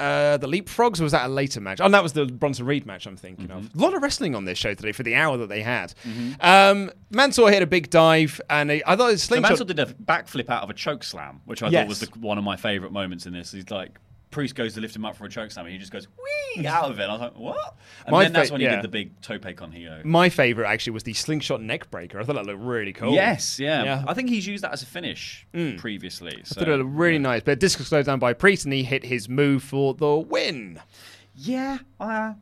uh, 0.00 0.36
the 0.38 0.46
leapfrogs, 0.48 0.98
or 1.00 1.04
was 1.04 1.12
that 1.12 1.26
a 1.26 1.28
later 1.28 1.60
match? 1.60 1.80
Oh, 1.80 1.88
that 1.88 2.02
was 2.02 2.12
the 2.14 2.26
Bronson 2.26 2.66
Reed 2.66 2.86
match. 2.86 3.06
I'm 3.06 3.16
thinking 3.16 3.50
of. 3.50 3.66
A 3.74 3.78
lot 3.78 3.94
of 3.94 4.02
wrestling 4.02 4.34
on 4.34 4.44
this 4.46 4.58
show 4.58 4.74
today 4.74 4.92
for 4.92 5.02
the 5.02 5.14
hour 5.14 5.36
that 5.36 5.48
they 5.48 5.62
had. 5.62 5.92
Um, 6.40 6.90
Mansoor 7.10 7.50
hit 7.50 7.62
a 7.62 7.66
big 7.66 7.90
dive, 7.90 8.40
and 8.50 8.72
I 8.72 8.82
I 8.86 8.96
thought 8.96 9.10
his 9.10 9.22
So 9.22 9.34
slingshot. 9.34 9.50
Mansoor 9.50 9.66
did 9.66 9.78
a 9.78 9.86
backflip 9.86 10.48
out 10.48 10.62
of 10.62 10.70
a 10.70 10.74
choke 10.74 11.04
slam, 11.04 11.40
which 11.44 11.62
I 11.62 11.68
Yes. 11.68 11.82
thought 11.82 11.88
was 11.88 12.00
the, 12.00 12.18
one 12.18 12.38
of 12.38 12.44
my 12.44 12.56
favourite 12.56 12.92
moments 12.92 13.26
in 13.26 13.32
this. 13.32 13.52
He's 13.52 13.70
like, 13.70 13.98
Priest 14.30 14.54
goes 14.54 14.74
to 14.74 14.80
lift 14.80 14.94
him 14.94 15.04
up 15.04 15.16
for 15.16 15.24
a 15.24 15.28
choke 15.28 15.50
slam, 15.50 15.66
and 15.66 15.72
he 15.72 15.78
just 15.78 15.92
goes 15.92 16.06
wee 16.56 16.66
out 16.66 16.90
of 16.90 17.00
it. 17.00 17.04
I 17.04 17.12
was 17.12 17.20
like, 17.20 17.38
what? 17.38 17.76
And 18.06 18.12
My 18.12 18.24
then 18.24 18.32
that's 18.32 18.50
when 18.50 18.60
he 18.60 18.66
yeah. 18.66 18.76
did 18.76 18.84
the 18.84 18.88
big 18.88 19.20
tope 19.20 19.44
con 19.56 19.72
hilo. 19.72 20.02
My 20.04 20.28
favorite 20.28 20.68
actually 20.68 20.92
was 20.92 21.02
the 21.02 21.14
slingshot 21.14 21.60
neck 21.60 21.90
breaker. 21.90 22.20
I 22.20 22.24
thought 22.24 22.36
that 22.36 22.46
looked 22.46 22.60
really 22.60 22.92
cool. 22.92 23.12
Yes, 23.12 23.58
yeah. 23.58 23.84
Yeah. 23.84 24.04
I 24.06 24.14
think 24.14 24.28
he's 24.28 24.46
used 24.46 24.62
that 24.64 24.72
as 24.72 24.82
a 24.82 24.86
finish 24.86 25.46
previously. 25.78 26.38
I 26.38 26.54
thought 26.54 26.68
it 26.68 26.76
looked 26.76 26.90
really 26.90 27.18
nice. 27.18 27.42
But 27.42 27.58
disc 27.58 27.80
slowed 27.80 28.06
down 28.06 28.18
by 28.18 28.32
Priest, 28.32 28.64
and 28.64 28.72
he 28.72 28.84
hit 28.84 29.04
his 29.04 29.28
move 29.28 29.62
for 29.62 29.94
the 29.94 30.16
win. 30.16 30.80
Yeah, 31.34 31.78
i 31.98 32.16
uh 32.28 32.34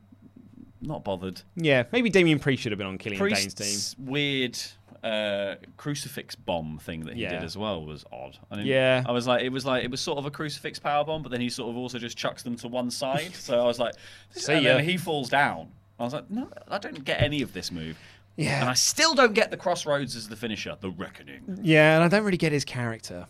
not 0.81 1.05
bothered. 1.05 1.43
Yeah, 1.57 1.85
maybe 1.93 2.11
Damien 2.11 2.39
Priest 2.39 2.63
should 2.63 2.73
have 2.73 2.79
been 2.79 2.87
on 2.87 2.99
Killian 2.99 3.29
Dain's 3.29 3.55
team. 3.55 4.07
Weird 4.07 4.59
uh, 5.05 5.55
crucifix 5.77 6.35
bomb 6.35 6.79
thing 6.79 7.01
that 7.07 7.15
he 7.15 7.23
Yeah. 7.23 7.31
did 7.31 7.45
as 7.45 7.57
well 7.57 7.85
was 7.85 8.05
odd. 8.13 8.39
I 8.51 8.57
didn't- 8.57 8.69
Yeah. 8.69 9.05
I 9.07 9.13
was 9.13 9.27
like, 9.27 9.43
it 9.43 9.51
was 9.51 9.65
like 9.65 9.85
it 9.85 9.91
was 9.91 10.01
sort 10.01 10.19
of 10.19 10.27
a 10.27 10.31
crucifix 10.31 10.79
power 10.79 11.05
bomb, 11.05 11.23
but 11.23 11.31
then 11.31 11.41
he 11.41 11.49
sort 11.49 11.71
of 11.71 11.77
also 11.77 11.99
just 11.99 12.17
chucks 12.17 12.43
them 12.43 12.57
to 12.57 12.69
one 12.69 12.91
side. 12.91 13.35
so 13.35 13.61
I 13.61 13.65
was 13.65 13.79
like, 13.79 13.95
See 14.31 14.53
and 14.55 14.65
ya. 14.65 14.75
then 14.77 14.85
he 14.85 14.97
falls 14.97 15.29
down. 15.29 15.69
I 15.99 16.05
was 16.05 16.13
like, 16.13 16.31
no, 16.31 16.49
I 16.69 16.79
don't 16.79 17.05
get 17.05 17.23
any 17.23 17.43
of 17.43 17.53
this 17.53 17.71
move. 17.73 17.99
Yeah. 18.37 18.61
and 18.61 18.71
I 18.71 18.75
still 18.75 19.15
don't 19.15 19.35
get 19.35 19.51
the 19.51 19.57
crossroads 19.57 20.15
as 20.15 20.29
the 20.29 20.37
finisher, 20.37 20.77
the 20.81 20.91
reckoning. 20.91 21.59
Yeah, 21.63 21.97
and 21.97 22.05
I 22.05 22.09
don't 22.09 22.25
really 22.25 22.37
get 22.39 22.53
his 22.53 22.65
character. 22.65 23.27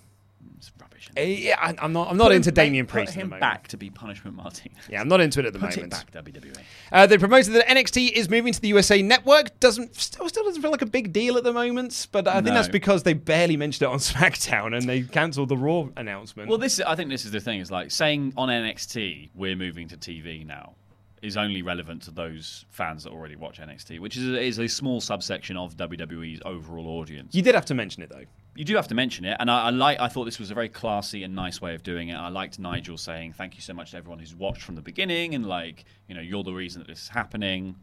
It's 0.58 0.70
rubbish. 0.80 1.08
Uh, 1.16 1.20
yeah, 1.22 1.56
I, 1.58 1.74
I'm 1.80 1.92
not. 1.92 2.08
I'm 2.10 2.16
not 2.16 2.24
Put 2.24 2.32
him 2.32 2.36
into 2.36 2.52
back- 2.52 2.64
Damien 2.66 2.86
put 2.86 2.92
Priest. 2.92 3.14
the 3.14 3.20
him 3.20 3.30
back 3.30 3.68
to 3.68 3.76
be 3.76 3.88
Punishment 3.90 4.36
Martinez. 4.36 4.76
Yeah, 4.90 5.00
I'm 5.00 5.08
not 5.08 5.20
into 5.20 5.40
it 5.40 5.46
at 5.46 5.52
the 5.52 5.58
Put 5.58 5.76
moment. 5.76 5.94
it 5.94 6.12
back, 6.12 6.24
WWE. 6.24 6.56
Uh, 6.92 7.06
they 7.06 7.16
promoted 7.18 7.54
that 7.54 7.66
NXT 7.66 8.12
is 8.12 8.28
moving 8.28 8.52
to 8.52 8.60
the 8.60 8.68
USA 8.68 9.00
Network. 9.02 9.58
Doesn't 9.60 9.94
still, 9.96 10.28
still 10.28 10.44
doesn't 10.44 10.60
feel 10.62 10.70
like 10.70 10.82
a 10.82 10.86
big 10.86 11.12
deal 11.12 11.36
at 11.38 11.44
the 11.44 11.52
moment, 11.52 12.08
but 12.12 12.26
I 12.28 12.34
think 12.34 12.46
No. 12.46 12.54
that's 12.54 12.68
because 12.68 13.02
they 13.04 13.12
barely 13.14 13.56
mentioned 13.56 13.88
it 13.88 13.92
on 13.92 13.98
SmackDown 14.00 14.76
and 14.76 14.88
they 14.88 15.02
cancelled 15.02 15.48
the 15.48 15.56
Raw 15.56 15.88
announcement. 15.96 16.48
Well, 16.48 16.58
this 16.58 16.80
I 16.80 16.94
think 16.94 17.10
this 17.10 17.24
is 17.24 17.30
the 17.32 17.40
thing. 17.40 17.60
Is 17.60 17.70
like 17.70 17.90
saying 17.90 18.32
on 18.36 18.48
NXT 18.48 19.30
we're 19.34 19.56
moving 19.56 19.88
to 19.88 19.96
TV 19.96 20.44
now 20.46 20.74
is 21.20 21.36
only 21.36 21.62
relevant 21.62 22.00
to 22.00 22.12
those 22.12 22.64
fans 22.70 23.02
that 23.02 23.10
already 23.10 23.34
watch 23.34 23.58
NXT, 23.58 23.98
which 23.98 24.16
is 24.16 24.28
a, 24.28 24.40
is 24.40 24.58
a 24.60 24.68
small 24.68 25.00
subsection 25.00 25.56
of 25.56 25.76
WWE's 25.76 26.40
overall 26.44 26.86
audience. 27.00 27.34
you 27.34 27.42
did 27.42 27.56
have 27.56 27.64
to 27.66 27.74
mention 27.74 28.02
it 28.04 28.08
though. 28.08 28.22
You 28.58 28.64
do 28.64 28.74
have 28.74 28.88
to 28.88 28.94
mention 28.96 29.24
it, 29.24 29.36
and 29.38 29.48
I, 29.48 29.66
I 29.66 29.70
like. 29.70 30.00
I 30.00 30.08
thought 30.08 30.24
this 30.24 30.40
was 30.40 30.50
a 30.50 30.54
very 30.54 30.68
classy 30.68 31.22
and 31.22 31.32
nice 31.32 31.60
way 31.60 31.76
of 31.76 31.84
doing 31.84 32.08
it. 32.08 32.16
I 32.16 32.28
liked 32.28 32.58
Nigel 32.58 32.98
saying 32.98 33.34
thank 33.34 33.54
you 33.54 33.60
so 33.60 33.72
much 33.72 33.92
to 33.92 33.96
everyone 33.98 34.18
who's 34.18 34.34
watched 34.34 34.62
from 34.62 34.74
the 34.74 34.82
beginning, 34.82 35.36
and 35.36 35.46
like 35.46 35.84
you 36.08 36.14
know 36.16 36.20
you're 36.20 36.42
the 36.42 36.52
reason 36.52 36.80
that 36.80 36.88
this 36.88 37.02
is 37.02 37.08
happening. 37.08 37.76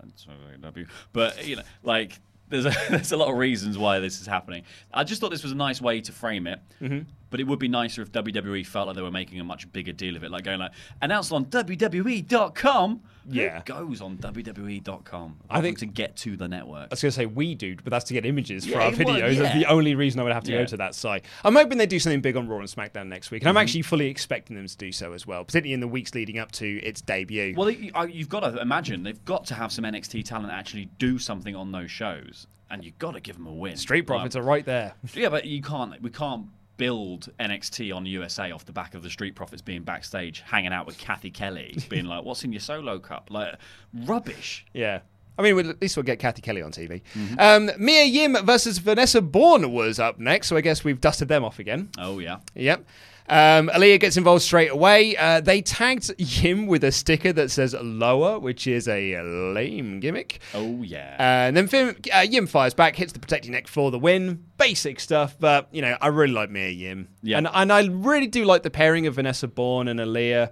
And 0.00 0.12
so 0.16 0.30
I 0.32 0.56
love 0.60 0.76
you. 0.76 0.88
But 1.12 1.46
you 1.46 1.54
know, 1.54 1.62
like 1.84 2.18
there's 2.48 2.66
a, 2.66 2.74
there's 2.90 3.12
a 3.12 3.16
lot 3.16 3.30
of 3.30 3.38
reasons 3.38 3.78
why 3.78 4.00
this 4.00 4.20
is 4.20 4.26
happening. 4.26 4.64
I 4.92 5.04
just 5.04 5.20
thought 5.20 5.30
this 5.30 5.44
was 5.44 5.52
a 5.52 5.56
nice 5.56 5.80
way 5.80 6.00
to 6.00 6.10
frame 6.10 6.48
it. 6.48 6.58
Mhm. 6.80 7.06
But 7.30 7.38
it 7.38 7.46
would 7.46 7.60
be 7.60 7.68
nicer 7.68 8.02
if 8.02 8.10
WWE 8.10 8.66
felt 8.66 8.88
like 8.88 8.96
they 8.96 9.02
were 9.02 9.10
making 9.12 9.38
a 9.38 9.44
much 9.44 9.72
bigger 9.72 9.92
deal 9.92 10.16
of 10.16 10.24
it, 10.24 10.32
like 10.32 10.42
going 10.42 10.58
like 10.58 10.72
announced 11.00 11.30
on 11.30 11.44
WWE.com. 11.46 13.00
Yeah. 13.28 13.58
Who 13.58 13.64
goes 13.86 14.00
on 14.00 14.16
WWE.com? 14.18 15.36
I 15.50 15.60
think- 15.60 15.78
to 15.78 15.86
get 15.86 16.16
to 16.18 16.36
the 16.36 16.48
network. 16.48 16.84
I 16.84 16.88
was 16.90 17.02
going 17.02 17.10
to 17.10 17.16
say 17.16 17.26
we 17.26 17.54
do, 17.54 17.76
but 17.76 17.90
that's 17.90 18.04
to 18.06 18.14
get 18.14 18.24
images 18.26 18.64
for 18.64 18.72
Yeah, 18.72 18.82
our 18.82 18.92
it 18.92 18.98
would, 18.98 19.06
videos. 19.06 19.36
That's 19.38 19.54
the 19.54 19.66
only 19.66 19.94
reason 19.94 20.20
I 20.20 20.24
would 20.24 20.32
have 20.32 20.44
to 20.44 20.52
Yeah. 20.52 20.58
go 20.58 20.66
to 20.66 20.76
that 20.78 20.94
site. 20.94 21.24
I'm 21.44 21.54
hoping 21.54 21.78
they 21.78 21.86
do 21.86 21.98
something 21.98 22.20
big 22.20 22.36
on 22.36 22.46
Raw 22.48 22.58
and 22.58 22.68
SmackDown 22.68 23.08
next 23.08 23.30
week, 23.30 23.42
and 23.42 23.48
I'm 23.48 23.54
Mhm. 23.56 23.60
actually 23.62 23.82
fully 23.82 24.06
expecting 24.08 24.56
them 24.56 24.66
to 24.66 24.76
do 24.76 24.92
so 24.92 25.12
as 25.12 25.26
well, 25.26 25.44
particularly 25.44 25.74
in 25.74 25.80
the 25.80 25.88
weeks 25.88 26.14
leading 26.14 26.38
up 26.38 26.52
to 26.52 26.78
its 26.82 27.00
debut. 27.00 27.54
Well, 27.56 27.70
you've 27.70 28.28
got 28.28 28.40
to 28.40 28.60
imagine 28.60 29.02
they've 29.02 29.24
got 29.24 29.44
to 29.46 29.54
have 29.54 29.72
some 29.72 29.84
NXT 29.84 30.22
talent 30.22 30.52
actually 30.52 30.86
do 30.98 31.18
something 31.18 31.56
on 31.56 31.72
those 31.72 31.90
shows, 31.90 32.46
and 32.70 32.84
you've 32.84 32.98
got 32.98 33.12
to 33.12 33.20
give 33.20 33.36
them 33.36 33.46
a 33.46 33.52
win. 33.52 33.76
Street 33.76 34.02
Profits 34.06 34.36
are 34.36 34.42
right 34.42 34.64
there. 34.64 34.94
Yeah, 35.14 35.28
but 35.30 35.44
you 35.46 35.62
can't. 35.62 36.00
We 36.02 36.10
can't 36.10 36.46
build 36.76 37.28
NXT 37.38 37.94
on 37.94 38.06
USA 38.06 38.50
off 38.50 38.64
the 38.64 38.72
back 38.72 38.94
of 38.94 39.02
the 39.02 39.10
Street 39.10 39.34
Profits 39.34 39.62
being 39.62 39.82
backstage, 39.82 40.40
hanging 40.40 40.72
out 40.72 40.86
with 40.86 40.98
Cathy 40.98 41.30
Kelley, 41.30 41.76
being 41.88 42.06
like, 42.06 42.24
"What's 42.24 42.44
in 42.44 42.52
your 42.52 42.60
solo 42.60 42.98
cup?" 42.98 43.28
Like 43.30 43.56
rubbish. 44.04 44.66
Yeah. 44.72 45.00
I 45.38 45.42
mean, 45.42 45.70
at 45.70 45.80
least 45.80 45.96
we'll 45.96 46.04
get 46.04 46.18
Cathy 46.18 46.42
Kelley 46.42 46.60
on 46.60 46.72
TV. 46.72 47.00
Mm-hmm. 47.14 47.34
Um, 47.38 47.70
Mia 47.78 48.04
Yim 48.04 48.36
versus 48.44 48.76
Vanessa 48.78 49.22
Borne 49.22 49.72
was 49.72 49.98
up 49.98 50.18
next, 50.18 50.48
so 50.48 50.56
I 50.56 50.60
guess 50.60 50.84
we've 50.84 51.00
dusted 51.00 51.28
them 51.28 51.42
off 51.42 51.58
again. 51.58 51.88
Oh 51.98 52.18
yeah. 52.18 52.38
Yep. 52.54 52.84
Um, 53.32 53.68
Aliyah 53.70 53.98
gets 53.98 54.16
involved 54.16 54.42
straight 54.42 54.70
away. 54.70 55.16
Uh, 55.16 55.40
they 55.40 55.62
tagged 55.62 56.12
Yim 56.18 56.66
with 56.66 56.84
a 56.84 56.92
sticker 56.92 57.32
that 57.32 57.50
says 57.50 57.74
lower, 57.80 58.38
which 58.38 58.66
is 58.66 58.86
a 58.88 59.20
lame 59.22 60.00
gimmick. 60.00 60.40
Oh 60.54 60.82
yeah. 60.82 61.16
Uh, 61.18 61.48
and 61.48 61.56
then 61.56 61.96
uh, 62.14 62.18
Yim 62.20 62.46
fires 62.46 62.74
back, 62.74 62.96
hits 62.96 63.12
the 63.12 63.18
protecting 63.20 63.52
neck 63.52 63.68
for 63.68 63.90
the 63.90 63.98
win. 63.98 64.44
Basic 64.58 65.00
stuff, 65.00 65.36
but 65.40 65.68
you 65.72 65.80
know 65.82 65.96
I 66.00 66.08
really 66.08 66.32
like 66.34 66.50
Mia 66.50 66.68
Yim, 66.68 67.08
Yeah. 67.22 67.38
and 67.38 67.48
and 67.52 67.72
I 67.72 67.86
really 67.86 68.26
do 68.26 68.44
like 68.44 68.62
the 68.62 68.70
pairing 68.70 69.06
of 69.06 69.14
Vanessa 69.14 69.48
Borne 69.48 69.88
and 69.88 69.98
Aliyah. 69.98 70.50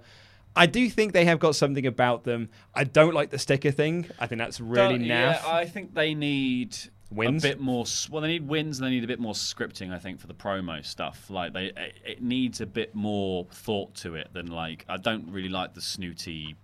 I 0.55 0.65
do 0.65 0.89
think 0.89 1.13
they 1.13 1.23
have 1.25 1.39
got 1.39 1.55
something 1.55 1.85
about 1.85 2.25
them. 2.25 2.49
I 2.75 2.83
don't 2.83 3.13
like 3.13 3.29
the 3.29 3.39
sticker 3.39 3.71
thing. 3.71 4.07
I 4.19 4.27
think 4.27 4.39
that's 4.39 4.59
really 4.59 4.97
Don't- 4.97 5.07
naff. 5.07 5.07
Yeah, 5.07 5.41
I 5.45 5.65
think 5.65 5.93
they 5.93 6.13
need 6.13 6.75
Wins? 7.11 7.43
a 7.43 7.47
bit 7.49 7.59
more. 7.59 7.85
Well, 8.09 8.21
they 8.21 8.27
need 8.29 8.47
wins. 8.47 8.79
and 8.79 8.87
They 8.87 8.91
need 8.91 9.03
a 9.03 9.07
bit 9.07 9.19
more 9.19 9.33
scripting, 9.33 9.93
I 9.93 9.99
think, 9.99 10.19
for 10.19 10.27
the 10.27 10.33
promo 10.33 10.83
stuff. 10.85 11.29
Like 11.29 11.53
they, 11.53 11.71
it, 12.05 12.21
needs 12.21 12.61
a 12.61 12.65
bit 12.65 12.95
more 12.95 13.45
thought 13.51 13.93
to 13.95 14.15
it 14.15 14.29
than 14.33 14.47
like 14.47 14.85
I 14.87 14.97
don't 14.97 15.29
really 15.31 15.49
like 15.49 15.73
the 15.73 15.81
snooty. 15.81 16.55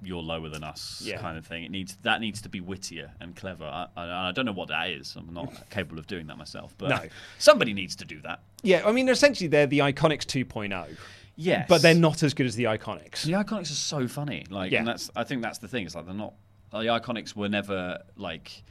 You're 0.00 0.22
lower 0.22 0.48
than 0.48 0.62
us, 0.62 1.02
Yeah. 1.04 1.18
kind 1.20 1.36
of 1.36 1.44
thing. 1.44 1.64
It 1.64 1.72
needs 1.72 1.96
that 2.02 2.20
needs 2.20 2.40
to 2.42 2.48
be 2.48 2.60
wittier 2.60 3.10
and 3.20 3.34
clever. 3.34 3.64
I, 3.64 3.86
I, 3.96 4.28
I 4.28 4.32
don't 4.32 4.46
know 4.46 4.52
what 4.52 4.68
that 4.68 4.90
is. 4.90 5.16
I'm 5.16 5.34
not 5.34 5.52
capable 5.70 5.98
of 5.98 6.06
doing 6.06 6.28
that 6.28 6.38
myself, 6.38 6.72
but 6.78 6.88
No. 6.90 7.00
somebody 7.38 7.72
needs 7.74 7.96
to 7.96 8.04
do 8.04 8.20
that. 8.20 8.40
Yeah, 8.62 8.82
I 8.86 8.92
mean, 8.92 9.08
essentially 9.08 9.48
they're 9.48 9.66
the 9.66 9.80
Iconics 9.80 10.24
2.0. 10.24 10.96
Yes. 11.34 11.66
But 11.68 11.82
they're 11.82 11.94
not 11.94 12.22
as 12.22 12.32
good 12.34 12.46
as 12.46 12.54
the 12.56 12.64
Iconics. 12.64 13.22
The 13.22 13.32
Iconics 13.32 13.70
are 13.70 13.74
so 13.74 14.06
funny. 14.08 14.44
Like, 14.50 14.70
Yeah. 14.70 14.80
and 14.80 14.88
that's 14.88 15.10
I 15.16 15.24
think 15.24 15.42
that's 15.42 15.58
the 15.58 15.68
thing. 15.68 15.84
It's 15.86 15.94
like 15.96 16.04
they're 16.06 16.14
not. 16.14 16.34
The 16.70 16.78
Iconics 16.78 17.34
were 17.34 17.48
never 17.48 18.02
like 18.16 18.62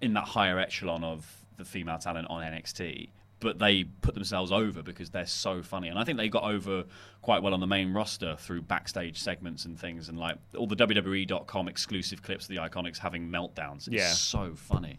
in 0.00 0.14
that 0.14 0.24
higher 0.24 0.58
echelon 0.58 1.04
of 1.04 1.44
the 1.56 1.64
female 1.64 1.98
talent 1.98 2.28
on 2.30 2.42
NXT, 2.42 3.10
but 3.40 3.58
they 3.58 3.84
put 3.84 4.14
themselves 4.14 4.50
over 4.50 4.82
because 4.82 5.10
they're 5.10 5.26
so 5.26 5.62
funny. 5.62 5.88
And 5.88 5.98
I 5.98 6.04
think 6.04 6.18
they 6.18 6.28
got 6.28 6.42
over 6.44 6.84
quite 7.22 7.42
well 7.42 7.52
on 7.54 7.60
the 7.60 7.66
main 7.66 7.92
roster 7.92 8.36
through 8.38 8.62
backstage 8.62 9.18
segments 9.20 9.64
and 9.64 9.78
things, 9.78 10.08
and 10.08 10.18
like 10.18 10.36
all 10.56 10.66
the 10.66 10.76
WWE.com 10.76 11.68
exclusive 11.68 12.22
clips 12.22 12.44
of 12.44 12.48
the 12.50 12.56
Iconics 12.56 12.98
having 12.98 13.28
meltdowns. 13.28 13.86
It's 13.86 13.88
Yeah. 13.90 14.08
so 14.12 14.54
funny. 14.54 14.98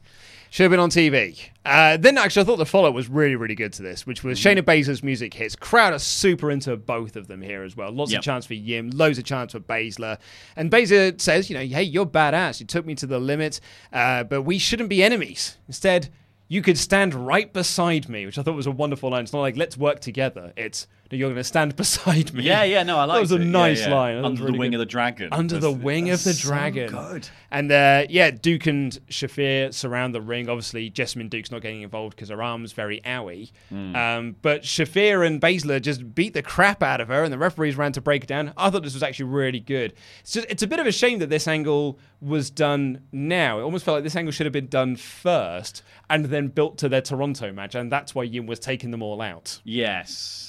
Should 0.52 0.64
have 0.64 0.72
been 0.72 0.80
on 0.80 0.90
TV. 0.90 1.50
Uh, 1.66 1.98
then 1.98 2.18
actually, 2.18 2.42
I 2.42 2.46
thought 2.46 2.58
the 2.58 2.66
follow 2.66 2.90
up 2.90 2.96
was 2.96 3.10
really, 3.10 3.36
really 3.36 3.56
good 3.56 3.74
to 3.74 3.84
this, 3.84 4.06
which 4.06 4.24
was 4.24 4.40
Mm-hmm. 4.40 4.60
Shayna 4.60 4.64
Baszler's 4.64 5.04
music 5.04 5.34
hits. 5.34 5.56
Crowd 5.56 5.94
are 5.94 6.00
super 6.00 6.50
into 6.52 6.76
both 6.78 7.16
of 7.16 7.28
them 7.28 7.42
here 7.42 7.64
as 7.64 7.76
well. 7.76 7.92
Lots 7.92 8.12
Yep. 8.12 8.20
of 8.20 8.26
chance 8.26 8.46
for 8.46 8.54
Yim, 8.56 8.90
loads 8.92 9.18
of 9.18 9.24
chance 9.26 9.52
for 9.54 9.60
Baszler. 9.60 10.18
And 10.56 10.70
Baszler 10.72 11.20
says, 11.20 11.50
you 11.50 11.56
know, 11.58 11.64
hey, 11.66 11.84
you're 11.84 12.06
badass. 12.06 12.60
You 12.60 12.66
took 12.66 12.86
me 12.86 12.96
to 12.96 13.06
the 13.08 13.20
limit, 13.20 13.60
uh, 13.94 14.24
but 14.24 14.42
we 14.44 14.58
shouldn't 14.60 14.90
be 14.90 15.04
enemies. 15.04 15.58
Instead, 15.68 16.10
you 16.50 16.62
could 16.64 16.78
stand 16.78 17.14
right 17.14 17.54
beside 17.54 18.10
me, 18.10 18.26
which 18.26 18.38
I 18.38 18.44
thought 18.44 18.56
was 18.56 18.68
a 18.68 18.72
wonderful 18.72 19.12
line. 19.12 19.24
It's 19.24 19.32
not 19.32 19.40
like, 19.40 19.56
let's 19.56 19.78
work 19.78 20.02
together. 20.02 20.52
It's, 20.58 20.88
you're 21.18 21.30
going 21.30 21.36
to 21.38 21.44
stand 21.44 21.76
beside 21.76 22.34
me. 22.34 22.44
Yeah, 22.44 22.64
yeah, 22.64 22.84
no, 22.84 22.98
I 22.98 23.06
like 23.06 23.16
That 23.18 23.22
was 23.22 23.32
a 23.32 23.36
it. 23.36 23.46
Nice 23.46 23.82
yeah. 23.82 23.94
line. 23.96 24.16
That 24.16 24.22
was 24.22 24.30
Under 24.32 24.42
the 24.42 24.46
really 24.48 24.60
wing 24.60 24.72
good. 24.72 24.76
of 24.76 24.80
the 24.80 24.86
dragon. 24.86 25.30
Under 25.32 25.56
the 25.56 25.70
That's- 25.72 25.84
wing 25.84 26.10
of 26.10 26.24
the 26.24 26.30
that's 26.30 26.40
so 26.44 26.50
dragon. 26.50 26.92
good. 26.92 27.30
And 27.52 27.72
uh, 27.72 28.06
yeah, 28.10 28.30
Duke 28.30 28.68
and 28.68 28.92
Shafir 29.10 29.74
surround 29.74 30.14
the 30.14 30.22
ring. 30.22 30.50
Obviously, 30.50 30.92
Jessamyn 30.92 31.30
Duke's 31.32 31.50
not 31.52 31.62
getting 31.64 31.82
involved 31.82 32.16
because 32.16 32.30
her 32.30 32.44
arm's 32.44 32.74
very 32.74 33.02
owie. 33.02 33.52
Hmm. 33.70 33.96
Um, 33.96 34.36
but 34.44 34.62
Shafir 34.62 35.26
and 35.26 35.42
Baszler 35.42 35.82
just 35.82 36.14
beat 36.14 36.34
the 36.36 36.44
crap 36.44 36.84
out 36.84 37.02
of 37.02 37.08
her, 37.08 37.24
and 37.24 37.34
the 37.34 37.40
referees 37.40 37.76
ran 37.76 37.92
to 37.94 38.02
break 38.02 38.24
it 38.24 38.28
down. 38.28 38.54
I 38.56 38.70
thought 38.70 38.84
this 38.84 38.94
was 38.94 39.02
actually 39.02 39.26
really 39.32 39.60
good. 39.60 39.94
It's 40.20 40.34
just 40.34 40.46
it's 40.48 40.62
a 40.62 40.68
bit 40.68 40.80
of 40.80 40.86
a 40.86 40.92
shame 40.92 41.18
that 41.20 41.32
this 41.32 41.48
angle 41.48 41.98
was 42.22 42.52
done 42.52 43.02
now. 43.12 43.58
It 43.60 43.64
almost 43.64 43.84
felt 43.84 43.96
like 43.96 44.04
this 44.04 44.16
angle 44.16 44.32
should 44.32 44.46
have 44.46 44.54
been 44.54 44.68
done 44.68 44.96
first 44.96 45.82
and 46.10 46.26
then 46.26 46.50
built 46.50 46.78
to 46.80 46.90
their 46.90 47.02
Toronto 47.02 47.52
match, 47.52 47.74
and 47.74 47.92
that's 47.92 48.14
why 48.14 48.24
Yim 48.24 48.46
was 48.46 48.60
taking 48.60 48.92
them 48.92 49.02
all 49.02 49.22
out. 49.22 49.60
Yes. 49.64 50.49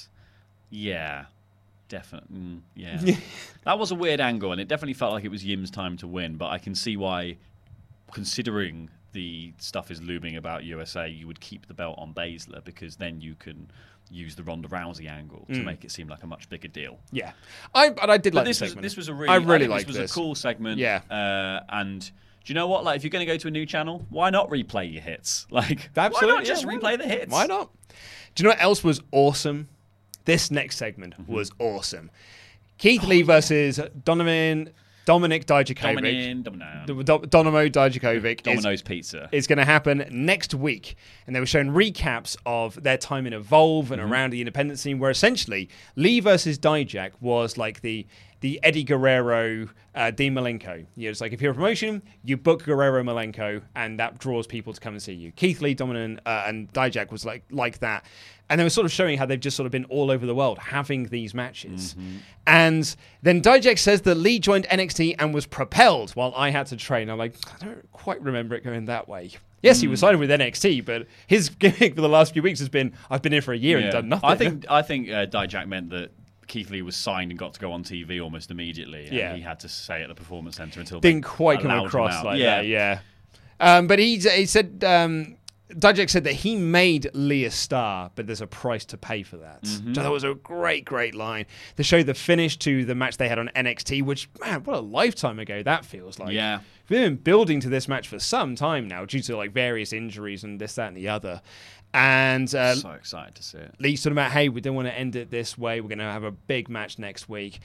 Yeah. 0.71 1.25
Definitely. 1.89 2.37
Mm, 2.39 2.59
yeah. 2.73 3.15
that 3.65 3.77
was 3.77 3.91
a 3.91 3.95
weird 3.95 4.21
angle, 4.21 4.53
and 4.53 4.61
it 4.61 4.67
definitely 4.69 4.93
felt 4.93 5.11
like 5.11 5.25
it 5.25 5.29
was 5.29 5.43
Yim's 5.43 5.69
time 5.69 5.97
to 5.97 6.07
win. 6.07 6.37
But 6.37 6.47
I 6.51 6.57
can 6.57 6.73
see 6.73 6.95
why, 6.95 7.35
considering 8.13 8.89
the 9.13 9.53
stuff 9.57 9.91
is 9.91 10.01
looming 10.01 10.37
about 10.37 10.63
USA, 10.63 11.09
you 11.09 11.27
would 11.27 11.41
keep 11.41 11.67
the 11.67 11.73
belt 11.73 11.95
on 11.97 12.13
Baszler 12.13 12.63
because 12.63 12.95
then 12.95 13.19
you 13.19 13.35
can 13.35 13.69
use 14.09 14.35
the 14.35 14.43
Ronda 14.43 14.69
Rousey 14.69 15.09
angle 15.09 15.45
to 15.49 15.59
Mm. 15.59 15.65
make 15.65 15.83
it 15.83 15.91
seem 15.91 16.07
like 16.07 16.23
a 16.23 16.27
much 16.27 16.47
bigger 16.49 16.67
deal. 16.69 16.97
Yeah, 17.11 17.31
I 17.75 17.89
but 17.89 18.09
I 18.09 18.17
did 18.17 18.33
But 18.33 18.39
like 18.39 18.45
this 18.47 18.61
was 18.61 18.75
this 18.75 18.95
was 18.97 19.09
a 19.09 19.13
really 19.13 19.29
I 19.29 19.35
really 19.35 19.67
liked 19.67 19.87
this 19.87 19.97
was 19.97 19.97
this. 19.97 20.11
a 20.11 20.13
cool 20.13 20.35
segment. 20.35 20.79
Yeah. 20.79 21.01
uh, 21.09 21.63
and. 21.69 22.09
Do 22.43 22.51
you 22.51 22.55
know 22.55 22.65
what? 22.67 22.83
Like, 22.83 22.95
if 22.95 23.03
you're 23.03 23.11
going 23.11 23.23
to 23.23 23.31
go 23.31 23.37
to 23.37 23.49
a 23.49 23.51
new 23.51 23.67
channel, 23.67 24.03
why 24.09 24.31
not 24.31 24.49
replay 24.49 24.91
your 24.91 25.03
hits? 25.03 25.45
Like, 25.51 25.91
Absolutely, 25.95 26.27
why 26.27 26.35
not 26.39 26.43
just 26.43 26.63
yeah, 26.65 26.71
replay 26.71 26.97
the 26.97 27.07
hits? 27.07 27.31
Why 27.31 27.45
not? 27.45 27.69
Do 28.33 28.41
you 28.41 28.45
know 28.45 28.49
what 28.55 28.63
else 28.63 28.83
was 28.83 28.99
awesome? 29.11 29.69
This 30.25 30.51
next 30.51 30.77
segment 30.77 31.15
Mm-hmm. 31.19 31.31
was 31.31 31.51
awesome. 31.59 32.09
Oh, 32.13 32.17
Keith 32.77 33.03
Lee 33.03 33.21
versus 33.21 33.79
Donovan 34.05 34.71
Dominic 35.05 35.45
Dijakovic. 35.47 35.81
Dominic- 35.95 36.43
Domino. 36.43 36.83
D- 36.85 36.93
Do- 37.03 37.25
Donamo 37.27 37.67
Dijakovic. 37.69 38.35
is- 38.37 38.43
Domino's 38.43 38.81
Pizza. 38.83 39.29
is 39.31 39.47
going 39.47 39.57
to 39.57 39.65
happen 39.65 40.05
next 40.11 40.53
week. 40.53 40.95
And 41.25 41.35
they 41.35 41.39
were 41.39 41.45
showing 41.47 41.69
recaps 41.69 42.37
of 42.45 42.81
their 42.81 42.97
time 42.97 43.25
in 43.25 43.33
Evolve 43.33 43.91
and 43.91 44.01
Mhm. 44.01 44.09
around 44.09 44.29
the 44.29 44.41
independent 44.41 44.77
scene, 44.79 44.99
where 44.99 45.09
essentially 45.11 45.69
Lee 45.95 46.19
versus 46.19 46.59
Dijak 46.59 47.11
was 47.19 47.57
like 47.57 47.81
the 47.81 48.05
the 48.41 48.59
Eddie 48.63 48.83
Guerrero, 48.83 49.69
uh, 49.95 50.11
Dean 50.11 50.33
Malenko. 50.33 50.85
You 50.95 51.05
know, 51.07 51.11
it's 51.11 51.21
like 51.21 51.31
if 51.31 51.41
you're 51.41 51.51
a 51.51 51.55
promotion, 51.55 52.01
you 52.23 52.37
book 52.37 52.63
Guerrero 52.63 53.01
Malenko, 53.03 53.61
and 53.75 53.99
that 53.99 54.17
draws 54.19 54.45
people 54.47 54.73
to 54.73 54.79
come 54.81 54.93
and 54.93 55.01
see 55.01 55.13
you. 55.13 55.31
Keith 55.31 55.61
Lee, 55.61 55.73
Dominant, 55.73 56.19
uh, 56.25 56.43
and 56.47 56.71
Dijak 56.73 57.11
was 57.11 57.25
like 57.25 57.43
like 57.51 57.79
that. 57.79 58.05
And 58.49 58.59
they 58.59 58.65
were 58.65 58.69
sort 58.69 58.83
of 58.85 58.91
showing 58.91 59.17
how 59.17 59.25
they've 59.25 59.39
just 59.39 59.55
sort 59.55 59.65
of 59.65 59.71
been 59.71 59.85
all 59.85 60.11
over 60.11 60.25
the 60.25 60.35
world 60.35 60.57
having 60.59 61.05
these 61.05 61.33
matches. 61.33 61.95
And 62.45 62.93
then 63.21 63.41
Dijak 63.41 63.79
says 63.79 64.01
that 64.01 64.15
Lee 64.15 64.39
joined 64.39 64.65
NXT 64.65 65.15
and 65.19 65.33
was 65.33 65.45
propelled 65.45 66.11
while 66.11 66.33
I 66.35 66.49
had 66.49 66.67
to 66.67 66.75
train. 66.75 67.09
I'm 67.09 67.17
like, 67.17 67.35
I 67.61 67.65
don't 67.65 67.91
quite 67.93 68.21
remember 68.21 68.55
it 68.55 68.63
going 68.65 68.85
that 68.85 69.07
way. 69.07 69.31
Yes, 69.61 69.79
he 69.79 69.87
was 69.87 69.99
Mm. 69.99 70.01
signed 70.01 70.19
with 70.19 70.29
NXT, 70.31 70.83
but 70.85 71.07
his 71.27 71.47
gimmick 71.59 71.95
for 71.95 72.01
the 72.01 72.09
last 72.09 72.33
few 72.33 72.41
weeks 72.41 72.59
has 72.59 72.67
been 72.67 72.93
I've 73.09 73.21
been 73.21 73.31
here 73.31 73.41
for 73.43 73.53
a 73.53 73.57
year 73.57 73.77
and 73.77 73.91
done 73.91 74.09
nothing. 74.09 74.29
I 74.29 74.35
think 74.35 74.65
I 74.69 74.81
think 74.81 75.09
uh, 75.09 75.27
Dijak 75.27 75.67
meant 75.67 75.91
that 75.91 76.11
Keith 76.51 76.69
Lee 76.69 76.81
was 76.81 76.97
signed 76.97 77.31
and 77.31 77.39
got 77.39 77.53
to 77.53 77.61
go 77.61 77.71
on 77.71 77.81
TV 77.81 78.21
almost 78.21 78.51
immediately. 78.51 79.05
And 79.05 79.15
Yeah. 79.15 79.33
he 79.33 79.41
had 79.41 79.61
to 79.61 79.69
stay 79.69 80.01
at 80.01 80.09
the 80.09 80.15
performance 80.15 80.57
center 80.57 80.81
until 80.81 80.99
didn't 80.99 81.23
quite 81.23 81.61
come 81.61 81.85
across 81.85 82.25
like 82.25 82.39
yeah. 82.39 82.57
that. 82.57 82.65
Yeah. 82.67 82.99
Um, 83.61 83.87
but 83.87 83.99
he 83.99 84.17
he 84.17 84.45
said 84.45 84.83
um, 84.85 85.37
Dijak 85.69 86.09
said 86.09 86.25
that 86.25 86.33
he 86.33 86.57
made 86.57 87.09
Lee 87.13 87.45
a 87.45 87.51
star, 87.51 88.11
but 88.15 88.27
there's 88.27 88.41
a 88.41 88.47
price 88.47 88.83
to 88.85 88.97
pay 88.97 89.23
for 89.23 89.37
that. 89.37 89.63
Mhm. 89.63 89.85
Which 89.85 89.97
I 89.97 90.03
thought 90.03 90.11
was 90.11 90.25
a 90.25 90.33
great, 90.33 90.83
great 90.83 91.15
line. 91.15 91.45
They 91.77 91.83
showed 91.83 92.05
the 92.07 92.13
finish 92.13 92.57
to 92.57 92.83
the 92.83 92.95
match 92.95 93.15
they 93.15 93.29
had 93.29 93.39
on 93.39 93.49
NXT, 93.55 94.01
which 94.01 94.27
man, 94.41 94.61
what 94.65 94.75
a 94.75 94.81
lifetime 94.81 95.39
ago 95.39 95.63
that 95.63 95.85
feels 95.85 96.19
like. 96.19 96.33
Yeah. 96.33 96.59
We've 96.89 96.99
been 96.99 97.15
building 97.15 97.61
to 97.61 97.69
this 97.69 97.87
match 97.87 98.09
for 98.09 98.19
some 98.19 98.55
time 98.55 98.89
now, 98.89 99.05
due 99.05 99.21
to 99.21 99.37
like 99.37 99.53
various 99.53 99.93
injuries 99.93 100.43
and 100.43 100.59
this, 100.59 100.75
that, 100.75 100.89
and 100.89 100.97
the 100.97 101.07
other. 101.07 101.41
And 101.93 102.53
uh, 102.55 102.75
so 102.75 102.91
excited 102.91 103.35
to 103.35 103.43
see 103.43 103.57
it. 103.57 103.75
Lee 103.79 103.95
sort 103.95 104.11
of 104.11 104.17
about, 104.17 104.31
hey, 104.31 104.49
we 104.49 104.61
don't 104.61 104.75
want 104.75 104.87
to 104.87 104.97
end 104.97 105.15
it 105.15 105.29
this 105.29 105.57
way. 105.57 105.81
We're 105.81 105.89
going 105.89 105.99
to 105.99 106.05
have 106.05 106.23
a 106.23 106.31
big 106.31 106.69
match 106.69 106.97
next 106.99 107.27
week. 107.27 107.59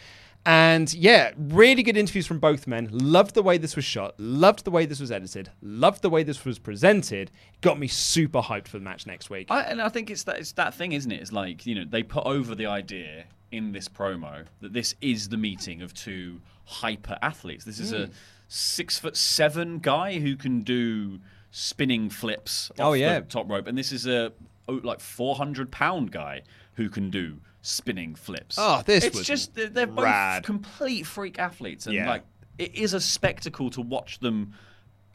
And 0.44 0.92
yeah, 0.94 1.32
really 1.36 1.82
good 1.82 1.96
interviews 1.96 2.26
from 2.26 2.38
both 2.38 2.68
men. 2.68 2.88
Loved 2.92 3.34
the 3.34 3.42
way 3.42 3.58
this 3.58 3.74
was 3.74 3.84
shot. 3.84 4.14
Loved 4.18 4.64
the 4.64 4.70
way 4.70 4.86
this 4.86 5.00
was 5.00 5.10
edited. 5.10 5.50
Loved 5.60 6.02
the 6.02 6.10
way 6.10 6.22
this 6.22 6.44
was 6.44 6.58
presented. 6.60 7.32
Got 7.62 7.78
me 7.80 7.88
super 7.88 8.40
hyped 8.40 8.68
for 8.68 8.78
the 8.78 8.84
match 8.84 9.06
next 9.08 9.28
week. 9.28 9.48
I, 9.50 9.62
and 9.62 9.82
I 9.82 9.88
think 9.88 10.08
it's 10.08 10.22
that 10.24 10.38
it's 10.38 10.52
that 10.52 10.72
thing, 10.74 10.92
isn't 10.92 11.10
it? 11.10 11.20
It's 11.20 11.32
like 11.32 11.66
you 11.66 11.74
know 11.74 11.84
they 11.84 12.04
put 12.04 12.24
over 12.26 12.54
the 12.54 12.66
idea 12.66 13.24
in 13.50 13.72
this 13.72 13.88
promo 13.88 14.44
that 14.60 14.72
this 14.72 14.94
is 15.00 15.28
the 15.30 15.36
meeting 15.36 15.82
of 15.82 15.92
two 15.94 16.40
hyper 16.64 17.18
athletes. 17.22 17.64
This 17.64 17.80
is 17.80 17.92
a 17.92 18.06
Mm. 18.06 18.12
six 18.46 18.98
foot 19.00 19.16
seven 19.16 19.80
guy 19.80 20.20
who 20.20 20.36
can 20.36 20.60
do 20.62 21.18
spinning 21.59 22.11
flips. 22.11 22.70
Oh, 22.78 22.82
off 22.82 22.90
Oh, 22.90 22.92
yeah. 22.92 23.20
the 23.20 23.26
top 23.26 23.48
rope, 23.50 23.66
and 23.66 23.78
this 23.78 23.90
is 23.90 24.07
a 24.07 24.30
oh, 24.68 24.80
like 24.84 25.00
four 25.00 25.34
hundred 25.36 25.70
pound 25.70 26.12
guy 26.12 26.42
who 26.74 26.90
can 26.90 27.09
do 27.11 27.38
spinning 27.62 28.14
flips. 28.14 28.57
Oh, 28.59 28.82
this 28.84 29.04
it's 29.04 29.16
was 29.16 29.26
just 29.26 29.54
they're, 29.54 29.68
they're 29.68 29.86
both 29.86 30.42
complete 30.42 31.07
freak 31.07 31.38
athletes, 31.38 31.86
and 31.86 31.94
Yeah. 31.94 32.09
like 32.11 32.24
it 32.59 32.74
is 32.74 32.92
a 32.92 33.00
spectacle 33.00 33.70
to 33.70 33.80
watch 33.80 34.18
them 34.18 34.52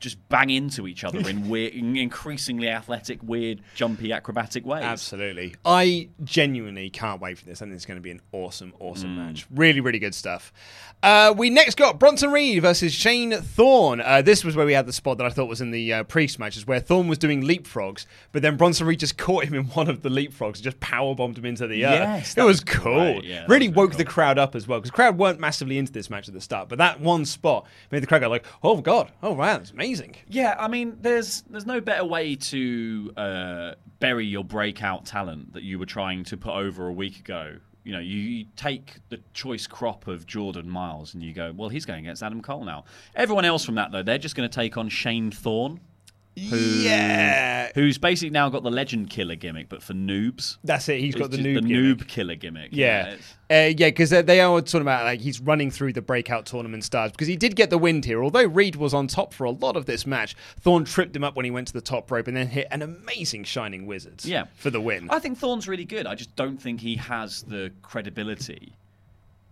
just 0.01 0.17
bang 0.29 0.49
into 0.49 0.87
each 0.87 1.03
other 1.05 1.19
in 1.29 1.47
weird, 1.47 1.73
increasingly 1.73 2.67
athletic, 2.67 3.19
weird, 3.23 3.61
jumpy, 3.75 4.11
acrobatic 4.11 4.65
ways. 4.65 4.83
Absolutely. 4.83 5.55
I 5.63 6.09
genuinely 6.23 6.89
can't 6.89 7.21
wait 7.21 7.37
for 7.37 7.45
this. 7.45 7.61
I 7.61 7.65
think 7.65 7.75
it's 7.75 7.85
going 7.85 7.97
to 7.99 8.01
be 8.01 8.11
an 8.11 8.19
awesome, 8.33 8.73
awesome 8.79 9.11
Mm. 9.11 9.15
match. 9.17 9.45
Really, 9.53 9.79
really 9.79 9.99
good 9.99 10.15
stuff. 10.15 10.51
Uh, 11.03 11.33
we 11.35 11.49
next 11.49 11.75
got 11.77 11.99
Bronson 11.99 12.31
Reed 12.31 12.61
versus 12.61 12.93
Shane 12.93 13.31
Thorne. 13.31 14.01
Uh, 14.01 14.21
this 14.21 14.43
was 14.43 14.55
where 14.55 14.65
we 14.65 14.73
had 14.73 14.85
the 14.85 14.93
spot 14.93 15.17
that 15.19 15.25
I 15.25 15.29
thought 15.29 15.47
was 15.47 15.61
in 15.61 15.71
the 15.71 15.93
uh, 15.93 16.03
priest 16.03 16.37
matches, 16.39 16.67
where 16.67 16.79
Thorne 16.79 17.07
was 17.07 17.17
doing 17.17 17.43
leapfrogs, 17.43 18.05
but 18.31 18.41
then 18.41 18.57
Bronson 18.57 18.85
Reed 18.87 18.99
just 18.99 19.17
caught 19.17 19.45
him 19.45 19.53
in 19.53 19.65
one 19.65 19.87
of 19.89 20.01
the 20.01 20.09
leapfrogs 20.09 20.55
and 20.55 20.63
just 20.63 20.79
power 20.79 21.15
bombed 21.15 21.37
him 21.37 21.45
into 21.45 21.67
the 21.67 21.77
Yes, 21.77 22.31
earth. 22.31 22.37
It 22.37 22.43
was, 22.47 22.63
was 22.63 22.63
cool. 22.75 23.23
Yeah, 23.23 23.45
really 23.47 23.69
woke 23.69 23.95
the 23.95 24.05
crowd 24.05 24.37
up 24.37 24.55
as 24.55 24.67
well, 24.67 24.79
because 24.79 24.91
the 24.91 24.95
crowd 24.95 25.17
weren't 25.17 25.39
massively 25.39 25.77
into 25.77 25.91
this 25.91 26.09
match 26.09 26.27
at 26.27 26.33
the 26.33 26.41
start, 26.41 26.69
but 26.69 26.77
that 26.79 26.99
one 26.99 27.25
spot 27.25 27.65
made 27.91 28.01
the 28.03 28.07
crowd 28.07 28.19
go 28.19 28.29
like, 28.29 28.45
"Oh 28.63 28.81
god, 28.81 29.11
oh 29.21 29.33
wow, 29.33 29.57
that's 29.57 29.71
amazing." 29.71 29.90
Yeah, 30.27 30.55
I 30.57 30.67
mean, 30.67 30.97
there's 31.01 31.43
there's 31.49 31.65
no 31.65 31.81
better 31.81 32.05
way 32.05 32.35
to 32.35 33.13
uh, 33.17 33.71
bury 33.99 34.25
your 34.25 34.43
breakout 34.43 35.05
talent 35.05 35.53
that 35.53 35.63
you 35.63 35.79
were 35.79 35.85
trying 35.85 36.23
to 36.25 36.37
put 36.37 36.53
over 36.53 36.87
a 36.87 36.93
week 36.93 37.19
ago. 37.19 37.57
You 37.83 37.93
know, 37.93 37.99
you, 37.99 38.17
you 38.17 38.45
take 38.55 38.97
the 39.09 39.19
choice 39.33 39.65
crop 39.65 40.07
of 40.07 40.27
Jordan 40.27 40.69
Myles 40.69 41.15
and 41.15 41.23
you 41.23 41.33
go, 41.33 41.51
well, 41.55 41.69
he's 41.69 41.85
going 41.85 42.05
against 42.05 42.21
Adam 42.21 42.41
Cole 42.41 42.63
now. 42.63 42.85
Everyone 43.15 43.43
else 43.43 43.65
from 43.65 43.75
that 43.75 43.91
though, 43.91 44.03
they're 44.03 44.19
just 44.19 44.35
going 44.35 44.47
to 44.47 44.55
take 44.55 44.77
on 44.77 44.87
Shane 44.87 45.31
Thorne. 45.31 45.79
Who, 46.37 46.55
Yeah. 46.57 47.71
Who's 47.75 47.97
basically 47.97 48.29
now 48.31 48.49
got 48.49 48.63
the 48.63 48.71
legend 48.71 49.09
killer 49.09 49.35
gimmick, 49.35 49.67
but 49.69 49.83
for 49.83 49.93
noobs. 49.93 50.57
That's 50.63 50.87
it. 50.89 50.99
He's 51.01 51.13
got 51.15 51.29
the 51.31 51.37
noob 51.37 51.55
the 51.55 51.61
gimmick. 51.61 51.97
noob 51.99 52.07
killer 52.07 52.35
gimmick. 52.35 52.69
Yeah, 52.71 53.13
it's- 53.13 53.33
uh, 53.49 53.73
yeah, 53.77 53.87
because 53.89 54.11
they 54.11 54.39
are 54.39 54.61
talking 54.61 54.81
about 54.81 55.03
like 55.03 55.19
he's 55.19 55.41
running 55.41 55.69
through 55.71 55.91
the 55.93 56.01
breakout 56.01 56.45
tournament 56.45 56.85
stars 56.85 57.11
because 57.11 57.27
he 57.27 57.35
did 57.35 57.55
get 57.57 57.69
the 57.69 57.77
wind 57.77 58.05
here. 58.05 58.23
Although 58.23 58.45
Reed 58.45 58.77
was 58.77 58.93
on 58.93 59.07
top 59.07 59.33
for 59.33 59.43
a 59.43 59.51
lot 59.51 59.75
of 59.75 59.85
this 59.85 60.05
match, 60.05 60.35
Thorne 60.59 60.85
tripped 60.85 61.13
him 61.15 61.23
up 61.23 61.35
when 61.35 61.43
he 61.43 61.51
went 61.51 61.67
to 61.67 61.73
the 61.73 61.81
top 61.81 62.09
rope 62.09 62.27
and 62.29 62.35
then 62.37 62.47
hit 62.47 62.67
an 62.71 62.81
amazing 62.81 63.43
shining 63.43 63.85
wizards. 63.85 64.25
Yeah. 64.25 64.45
for 64.55 64.69
the 64.69 64.79
win. 64.81 65.07
I 65.09 65.19
think 65.19 65.37
Thorne's 65.37 65.67
really 65.67 65.85
good. 65.85 66.07
I 66.07 66.15
just 66.15 66.33
don't 66.37 66.61
think 66.61 66.79
he 66.79 66.95
has 66.95 67.43
the 67.43 67.71
credibility 67.81 68.71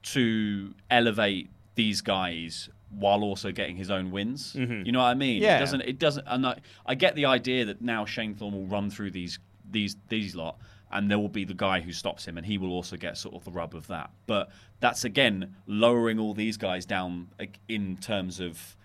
to 0.04 0.74
elevate 0.90 1.50
these 1.76 2.02
guys 2.02 2.70
while 2.92 3.22
also 3.24 3.52
getting 3.52 3.76
his 3.76 3.90
own 3.92 4.12
wins. 4.12 4.54
Mhm. 4.54 4.86
You 4.86 4.92
know 4.92 5.00
what 5.00 5.06
I 5.06 5.14
mean? 5.14 5.42
Yeah. 5.42 5.58
It 5.58 5.60
doesn't. 5.60 5.82
It 5.82 6.00
doesn't. 6.00 6.26
And 6.28 6.46
I, 6.48 6.60
I 6.86 6.96
get 6.96 7.16
the 7.16 7.26
idea 7.26 7.66
that 7.66 7.82
now 7.82 8.06
Shane 8.06 8.34
Thorne 8.36 8.54
will 8.54 8.66
run 8.66 8.90
through 8.90 9.12
these 9.12 9.40
these 9.72 9.96
these 10.10 10.36
lot, 10.36 10.58
and 10.92 11.10
there 11.12 11.20
will 11.20 11.30
be 11.30 11.46
the 11.46 11.54
guy 11.54 11.80
who 11.82 11.92
stops 11.92 12.26
him, 12.28 12.38
and 12.38 12.46
he 12.46 12.58
will 12.58 12.72
also 12.72 12.98
get 12.98 13.18
sort 13.18 13.36
of 13.36 13.44
the 13.46 13.52
rub 13.52 13.76
of 13.76 13.86
that. 13.88 14.10
But 14.26 14.50
that's 14.80 15.04
again 15.04 15.56
lowering 15.68 16.18
all 16.20 16.34
these 16.34 16.58
guys 16.58 16.86
down 16.86 17.28
in 17.68 17.98
terms 17.98 18.40
of 18.40 18.76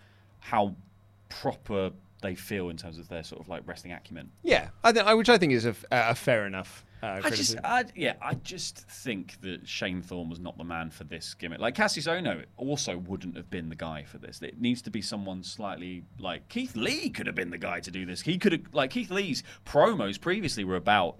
how 0.40 0.74
proper 1.28 1.90
they 2.22 2.34
feel 2.34 2.70
in 2.70 2.76
terms 2.76 2.98
of 2.98 3.08
their 3.08 3.22
sort 3.22 3.40
of 3.40 3.48
like 3.48 3.62
wrestling 3.66 3.92
acumen. 3.92 4.30
Yeah, 4.42 4.68
I 4.82 4.92
think, 4.92 5.06
which 5.16 5.28
I 5.28 5.36
think 5.38 5.52
is 5.52 5.66
a 5.66 6.14
fair 6.14 6.46
enough. 6.46 6.84
Uh, 7.04 7.20
I 7.24 7.30
just. 7.30 7.56
I, 7.62 7.84
yeah, 7.94 8.14
I 8.22 8.34
just 8.34 8.78
think 8.88 9.40
that 9.42 9.68
Shane 9.68 10.00
Thorne 10.02 10.30
was 10.30 10.38
not 10.40 10.56
the 10.58 10.64
man 10.64 10.90
for 10.90 11.04
this 11.04 11.34
gimmick. 11.34 11.60
Like 11.60 11.74
Kassius 11.74 12.08
Ohno 12.10 12.44
also 12.56 12.96
wouldn't 12.98 13.36
have 13.36 13.50
been 13.50 13.68
the 13.68 13.76
guy 13.76 14.04
for 14.04 14.18
this. 14.18 14.40
It 14.42 14.60
needs 14.60 14.82
to 14.82 14.90
be 14.90 15.02
someone 15.02 15.42
slightly 15.42 16.04
like 16.18 16.48
Keith 16.48 16.76
Lee 16.76 17.10
could 17.10 17.26
have 17.26 17.36
been 17.36 17.50
the 17.50 17.58
guy 17.58 17.80
to 17.80 17.90
do 17.90 18.06
this. 18.06 18.20
He 18.22 18.38
could 18.38 18.52
have, 18.52 18.62
like 18.72 18.90
Keith 18.90 19.10
Lee's 19.10 19.42
promos 19.66 20.20
previously 20.20 20.64
were 20.64 20.76
about. 20.76 21.16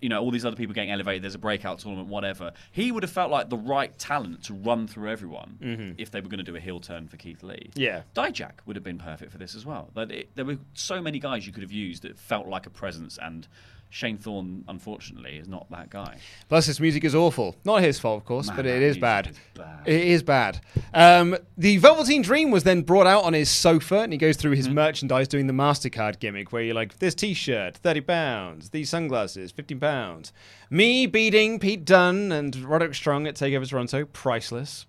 You 0.00 0.08
know, 0.08 0.20
all 0.20 0.32
these 0.32 0.44
other 0.44 0.56
people 0.56 0.74
getting 0.74 0.90
elevated. 0.90 1.22
There's 1.22 1.36
a 1.36 1.38
breakout 1.40 1.78
tournament, 1.78 2.08
whatever. 2.08 2.52
He 2.72 2.90
would 2.90 3.04
have 3.04 3.12
felt 3.12 3.30
like 3.30 3.50
the 3.50 3.56
right 3.56 3.96
talent 3.98 4.42
to 4.44 4.54
run 4.54 4.88
through 4.88 5.10
everyone 5.10 5.58
Mhm. 5.62 5.94
if 5.96 6.10
they 6.10 6.20
were 6.20 6.28
going 6.28 6.38
to 6.44 6.44
do 6.44 6.56
a 6.56 6.60
heel 6.60 6.80
turn 6.80 7.06
for 7.06 7.16
Keith 7.16 7.42
Lee. 7.44 7.70
Yeah. 7.74 8.02
Dijak 8.14 8.52
would 8.66 8.74
have 8.74 8.82
been 8.82 8.98
perfect 8.98 9.30
for 9.30 9.38
this 9.38 9.54
as 9.54 9.64
well. 9.64 9.90
That 9.94 10.10
it, 10.10 10.30
there 10.34 10.44
were 10.44 10.58
so 10.74 11.00
many 11.00 11.20
guys 11.20 11.46
you 11.46 11.52
could 11.52 11.62
have 11.62 11.70
used 11.72 12.02
that 12.02 12.18
felt 12.18 12.48
like 12.48 12.66
a 12.66 12.70
presence, 12.70 13.16
and 13.22 13.46
Shane 13.94 14.16
Thorne, 14.16 14.64
unfortunately, 14.68 15.36
is 15.36 15.48
not 15.48 15.70
that 15.70 15.90
guy. 15.90 16.16
Plus, 16.48 16.64
his 16.64 16.80
music 16.80 17.04
is 17.04 17.14
awful. 17.14 17.54
Not 17.62 17.82
his 17.82 17.98
fault, 18.00 18.22
of 18.22 18.24
course, 18.24 18.46
Man, 18.46 18.56
but 18.56 18.64
it 18.64 18.80
is 18.80 18.96
bad. 18.96 19.26
is 19.28 19.38
bad. 19.54 19.82
It 19.84 20.00
is 20.08 20.22
bad. 20.22 20.60
Um, 20.94 21.36
the 21.58 21.76
Velveteen 21.76 22.22
Dream 22.22 22.50
was 22.50 22.64
then 22.64 22.80
brought 22.82 23.06
out 23.06 23.24
on 23.24 23.34
his 23.34 23.50
sofa, 23.50 23.98
and 24.00 24.10
he 24.10 24.18
goes 24.18 24.38
through 24.38 24.52
his 24.52 24.70
merchandise 24.70 25.28
doing 25.28 25.46
the 25.46 25.52
Mastercard 25.52 26.20
gimmick, 26.20 26.52
where 26.52 26.62
you're 26.62 26.74
like, 26.74 27.00
"This 27.00 27.14
T-shirt, 27.14 27.76
thirty 27.76 28.00
pounds. 28.00 28.70
These 28.70 28.88
sunglasses, 28.88 29.52
fifteen 29.52 29.78
pounds." 29.78 30.32
Me 30.70 31.04
beating 31.06 31.58
Pete 31.58 31.84
Dunne 31.84 32.32
and 32.32 32.56
Roderick 32.56 32.94
Strong 32.94 33.26
at 33.26 33.34
Takeover 33.34 33.68
Toronto, 33.68 34.06
priceless. 34.06 34.86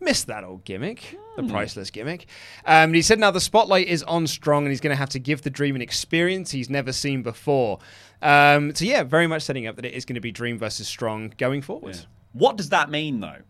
Missed 0.00 0.26
that 0.26 0.42
old 0.42 0.64
gimmick, 0.64 1.16
the 1.36 1.44
priceless 1.44 1.88
gimmick. 1.90 2.26
Um, 2.66 2.92
he 2.92 3.02
said 3.02 3.20
now 3.20 3.30
the 3.30 3.40
spotlight 3.40 3.86
is 3.86 4.02
on 4.02 4.26
Strong, 4.26 4.64
and 4.64 4.72
he's 4.72 4.80
going 4.80 4.90
to 4.90 4.98
have 4.98 5.10
to 5.10 5.20
give 5.20 5.42
the 5.42 5.48
Dream 5.50 5.76
an 5.76 5.80
experience 5.80 6.50
he's 6.50 6.68
never 6.68 6.90
seen 6.92 7.22
before. 7.22 7.78
Um, 8.24 8.74
so 8.74 8.84
yeah, 8.86 9.02
very 9.02 9.26
much 9.26 9.42
setting 9.42 9.66
up 9.66 9.76
that 9.76 9.84
it 9.84 9.92
is 9.92 10.04
going 10.04 10.14
to 10.14 10.20
be 10.20 10.32
Dream 10.32 10.58
versus 10.58 10.88
Strong 10.88 11.34
going 11.36 11.60
forward. 11.60 12.00
What 12.32 12.56
does 12.56 12.70
that 12.70 12.90
mean, 12.90 13.20
though? 13.20 13.42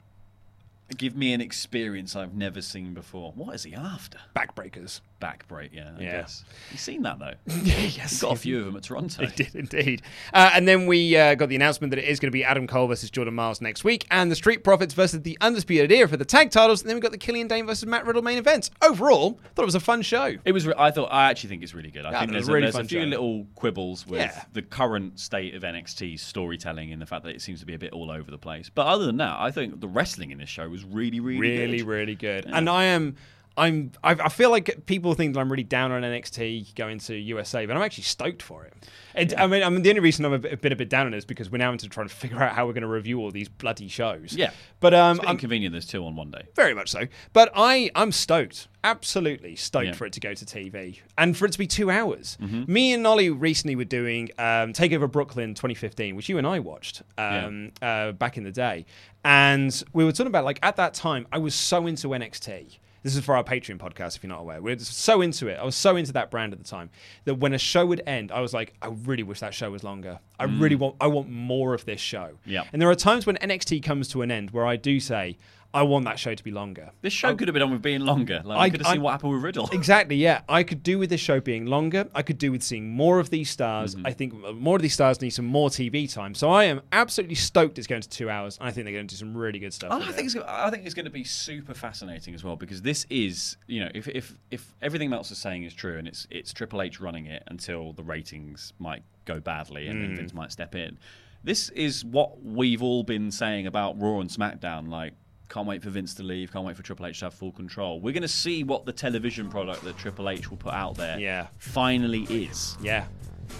Give 0.96 1.16
me 1.16 1.32
an 1.32 1.40
experience 1.40 2.14
I've 2.14 2.34
never 2.34 2.60
seen 2.60 2.92
before. 2.92 3.32
What 3.32 3.54
is 3.54 3.62
he 3.62 3.74
after? 3.74 4.18
Backbreakers. 4.36 5.00
Backbreak, 5.24 5.70
yeah, 5.72 5.92
I 5.98 6.02
Yeah. 6.02 6.10
guess. 6.20 6.44
You've 6.70 6.80
seen 6.80 7.02
that, 7.02 7.18
though. 7.18 7.32
yes. 7.64 8.20
Got 8.20 8.32
a 8.32 8.36
few 8.36 8.58
of 8.58 8.66
them 8.66 8.76
at 8.76 8.82
Toronto. 8.82 9.24
He 9.26 9.44
did 9.44 9.54
indeed. 9.54 10.02
Uh, 10.34 10.50
and 10.52 10.68
then 10.68 10.86
we 10.86 11.16
uh, 11.16 11.34
got 11.34 11.48
the 11.48 11.56
announcement 11.56 11.90
that 11.92 11.98
it 11.98 12.04
is 12.04 12.20
going 12.20 12.28
to 12.28 12.32
be 12.32 12.44
Adam 12.44 12.66
Cole 12.66 12.86
versus 12.86 13.10
Jordan 13.10 13.32
Myles 13.34 13.60
next 13.62 13.84
week, 13.84 14.06
and 14.10 14.30
the 14.30 14.36
Street 14.36 14.62
Profits 14.64 14.92
versus 14.92 15.22
the 15.22 15.38
Undisputed 15.40 15.90
Era 15.90 16.06
for 16.08 16.18
the 16.18 16.24
tag 16.26 16.50
titles. 16.50 16.82
And 16.82 16.90
then 16.90 16.96
we 16.96 17.00
got 17.00 17.12
the 17.12 17.18
Killian 17.18 17.48
Dain 17.48 17.66
versus 17.66 17.86
Matt 17.86 18.04
Riddle 18.04 18.20
main 18.22 18.36
event. 18.36 18.68
Overall, 18.82 19.40
thought 19.54 19.62
it 19.62 19.64
was 19.64 19.74
a 19.74 19.80
fun 19.80 20.02
show. 20.02 20.34
It 20.44 20.52
was. 20.52 20.66
Re- 20.66 20.74
I 20.76 20.90
thought. 20.90 21.08
I 21.10 21.30
actually 21.30 21.48
think 21.48 21.62
it's 21.62 21.74
really 21.74 21.90
good. 21.90 22.04
I 22.04 22.10
Yeah, 22.12 22.20
think 22.20 22.32
there's, 22.32 22.48
a 22.48 22.52
really 22.52 22.62
there's 22.70 22.74
a 22.76 22.84
few 22.84 23.00
show. 23.00 23.06
little 23.06 23.46
quibbles 23.54 24.06
with 24.06 24.20
Yeah. 24.20 24.44
the 24.52 24.62
current 24.62 25.18
state 25.18 25.54
of 25.54 25.62
NXT's 25.62 26.20
storytelling 26.20 26.92
and 26.92 27.00
the 27.00 27.06
fact 27.06 27.24
that 27.24 27.34
it 27.34 27.40
seems 27.40 27.60
to 27.60 27.66
be 27.66 27.74
a 27.74 27.78
bit 27.78 27.92
all 27.92 28.10
over 28.10 28.30
the 28.30 28.38
place. 28.38 28.68
But 28.68 28.86
other 28.86 29.06
than 29.06 29.16
that, 29.18 29.36
I 29.40 29.50
think 29.50 29.80
the 29.80 29.88
wrestling 29.88 30.30
in 30.32 30.38
this 30.38 30.48
show 30.50 30.68
was 30.68 30.84
really, 30.84 31.20
really, 31.20 31.40
really, 31.40 31.78
good. 31.78 31.86
really 31.86 32.14
good. 32.14 32.46
And 32.46 32.68
I 32.68 32.84
am. 32.84 33.16
I'm. 33.56 33.92
I, 34.02 34.12
I 34.12 34.28
feel 34.28 34.50
like 34.50 34.84
people 34.86 35.14
think 35.14 35.34
that 35.34 35.40
I'm 35.40 35.50
really 35.50 35.62
down 35.62 35.92
on 35.92 36.02
NXT 36.02 36.74
going 36.74 36.98
to 37.00 37.14
USA, 37.14 37.66
but 37.66 37.76
I'm 37.76 37.82
actually 37.82 38.02
stoked 38.04 38.42
for 38.42 38.64
it. 38.64 38.74
it 39.14 39.38
I 39.38 39.46
mean, 39.46 39.62
I 39.62 39.68
mean, 39.68 39.82
the 39.82 39.90
only 39.90 40.00
reason 40.00 40.24
I'm 40.24 40.32
a 40.32 40.38
bit, 40.40 40.52
a 40.52 40.56
bit 40.56 40.72
a 40.72 40.76
bit 40.76 40.88
down 40.88 41.06
on 41.06 41.14
it 41.14 41.18
is 41.18 41.24
because 41.24 41.50
we're 41.50 41.58
now 41.58 41.70
into 41.70 41.88
trying 41.88 42.08
to 42.08 42.14
figure 42.14 42.42
out 42.42 42.52
how 42.54 42.66
we're 42.66 42.72
going 42.72 42.82
to 42.82 42.88
review 42.88 43.20
all 43.20 43.30
these 43.30 43.48
bloody 43.48 43.86
shows. 43.88 44.34
Yeah, 44.34 44.50
but 44.80 44.92
um, 44.92 45.18
it's 45.20 45.28
inconvenient. 45.30 45.72
There's 45.72 45.86
two 45.86 46.04
on 46.04 46.16
one 46.16 46.30
day. 46.32 46.42
very 46.56 46.74
much 46.74 46.90
so. 46.90 47.06
But 47.32 47.52
I, 47.54 47.90
I'm 47.94 48.10
stoked, 48.10 48.66
absolutely 48.82 49.54
stoked 49.54 49.86
Yeah. 49.86 49.92
for 49.92 50.06
it 50.06 50.12
to 50.14 50.20
go 50.20 50.34
to 50.34 50.44
TV 50.44 50.98
and 51.16 51.36
for 51.36 51.44
it 51.46 51.52
to 51.52 51.58
be 51.58 51.68
two 51.68 51.90
hours. 51.92 52.36
Mhm. 52.42 52.66
Me 52.66 52.92
and 52.92 53.06
Ollie 53.06 53.30
recently 53.30 53.76
were 53.76 53.84
doing 53.84 54.30
um, 54.38 54.72
Takeover 54.72 55.08
Brooklyn 55.10 55.54
2015, 55.54 56.16
which 56.16 56.28
you 56.28 56.38
and 56.38 56.46
I 56.46 56.58
watched 56.58 57.02
um, 57.18 57.70
uh, 57.80 58.10
back 58.12 58.36
in 58.36 58.42
the 58.42 58.50
day, 58.50 58.84
and 59.24 59.82
we 59.92 60.04
were 60.04 60.10
talking 60.12 60.26
about 60.26 60.44
like 60.44 60.58
at 60.62 60.74
that 60.76 60.94
time 60.94 61.26
I 61.30 61.38
was 61.38 61.54
so 61.54 61.86
into 61.86 62.08
NXT. 62.08 62.78
This 63.04 63.14
is 63.16 63.22
for 63.24 63.36
our 63.36 63.44
Patreon 63.44 63.76
podcast, 63.76 64.16
if 64.16 64.22
you're 64.24 64.30
not 64.30 64.40
aware. 64.40 64.60
We 64.62 64.72
are 64.72 64.78
so 64.78 65.20
into 65.20 65.46
it. 65.46 65.58
I 65.60 65.64
was 65.64 65.76
so 65.76 65.94
into 65.94 66.12
that 66.14 66.30
brand 66.30 66.52
at 66.54 66.58
the 66.58 66.64
time 66.64 66.88
that 67.26 67.34
when 67.34 67.52
a 67.52 67.58
show 67.58 67.84
would 67.84 68.02
end, 68.06 68.32
I 68.32 68.40
was 68.40 68.54
like, 68.54 68.72
I 68.80 68.88
really 69.04 69.22
wish 69.22 69.40
that 69.40 69.52
show 69.52 69.70
was 69.70 69.84
longer. 69.84 70.18
I 70.40 70.46
Mm. 70.46 70.60
really 70.60 70.74
want, 70.76 70.96
I 71.02 71.06
want 71.08 71.28
more 71.28 71.74
of 71.74 71.84
this 71.84 72.00
show. 72.00 72.30
Yeah. 72.46 72.64
And 72.72 72.80
there 72.80 72.88
are 72.90 72.94
times 72.94 73.26
when 73.26 73.36
NXT 73.36 73.82
comes 73.82 74.08
to 74.08 74.22
an 74.22 74.30
end 74.30 74.52
where 74.52 74.66
I 74.66 74.76
do 74.76 74.98
say, 75.00 75.36
I 75.74 75.82
want 75.82 76.04
that 76.04 76.18
show 76.18 76.34
to 76.34 76.44
be 76.44 76.50
longer. 76.52 76.92
This 77.02 77.12
show 77.12 77.34
could 77.34 77.48
have 77.48 77.52
been 77.52 77.62
on 77.62 77.72
with 77.72 77.82
being 77.82 78.00
longer. 78.02 78.40
Like, 78.44 78.62
we 78.62 78.70
could 78.70 78.86
have 78.86 78.92
seen 78.92 79.02
what 79.02 79.10
happened 79.10 79.32
with 79.34 79.42
Riddle. 79.42 79.68
Exactly, 79.72 80.16
yeah. 80.16 80.42
I 80.48 80.62
could 80.62 80.82
do 80.82 80.98
with 80.98 81.10
this 81.10 81.20
show 81.20 81.40
being 81.40 81.66
longer. 81.66 82.08
I 82.14 82.22
could 82.22 82.38
do 82.38 82.52
with 82.52 82.62
seeing 82.62 82.88
more 82.90 83.18
of 83.18 83.28
these 83.30 83.50
stars. 83.50 83.94
Mm-hmm. 83.94 84.06
I 84.06 84.12
think 84.12 84.54
more 84.54 84.76
of 84.76 84.82
these 84.82 84.94
stars 84.94 85.20
need 85.20 85.30
some 85.30 85.44
more 85.46 85.68
TV 85.68 86.10
time. 86.10 86.34
So 86.34 86.48
I 86.48 86.64
am 86.64 86.80
absolutely 86.92 87.34
stoked 87.34 87.76
it's 87.78 87.86
going 87.88 88.02
to 88.02 88.08
two 88.08 88.30
hours. 88.30 88.56
And 88.58 88.68
I 88.68 88.70
think 88.70 88.84
they're 88.84 88.94
going 88.94 89.08
to 89.08 89.14
do 89.14 89.18
some 89.18 89.36
really 89.36 89.58
good 89.58 89.74
stuff. 89.74 89.90
I 89.92 89.98
with 89.98 90.10
it. 90.10 90.12
think 90.14 90.26
it's, 90.26 90.36
I 90.46 90.70
think 90.70 90.86
it's 90.86 90.94
going 90.94 91.04
to 91.06 91.10
be 91.10 91.24
super 91.24 91.74
fascinating 91.74 92.34
as 92.34 92.44
well 92.44 92.56
because 92.56 92.80
this 92.82 93.04
is 93.10 93.56
you 93.66 93.80
know 93.80 93.90
if 93.94 94.06
if 94.08 94.34
if 94.50 94.72
everything 94.80 95.12
else 95.12 95.30
is 95.32 95.38
saying 95.38 95.64
is 95.64 95.74
true 95.74 95.98
and 95.98 96.06
it's 96.06 96.26
it's 96.30 96.52
Triple 96.52 96.80
H 96.82 97.00
running 97.00 97.26
it 97.26 97.42
until 97.48 97.92
the 97.92 98.04
ratings 98.04 98.72
might 98.78 99.02
go 99.24 99.40
badly 99.40 99.88
and 99.88 100.00
then 100.02 100.10
Mm. 100.12 100.16
Vince 100.18 100.34
might 100.34 100.52
step 100.52 100.74
in. 100.76 100.98
This 101.42 101.68
is 101.70 102.04
what 102.04 102.42
we've 102.42 102.82
all 102.82 103.02
been 103.02 103.30
saying 103.30 103.66
about 103.66 104.00
Raw 104.00 104.20
and 104.20 104.30
SmackDown. 104.30 104.88
Like, 104.88 105.12
can't 105.48 105.66
wait 105.66 105.82
for 105.82 105.90
Vince 105.90 106.14
to 106.14 106.22
leave. 106.22 106.52
Can't 106.52 106.64
wait 106.64 106.76
for 106.76 106.82
Triple 106.82 107.06
H 107.06 107.18
to 107.20 107.26
have 107.26 107.34
full 107.34 107.52
control. 107.52 108.00
We're 108.00 108.12
going 108.12 108.22
to 108.22 108.28
see 108.28 108.64
what 108.64 108.86
the 108.86 108.92
television 108.92 109.48
product 109.48 109.84
that 109.84 109.96
Triple 109.96 110.28
H 110.28 110.50
will 110.50 110.56
put 110.56 110.72
out 110.72 110.96
there. 110.96 111.18
Yeah. 111.18 111.48
finally 111.58 112.22
is. 112.24 112.76
Yeah, 112.82 113.04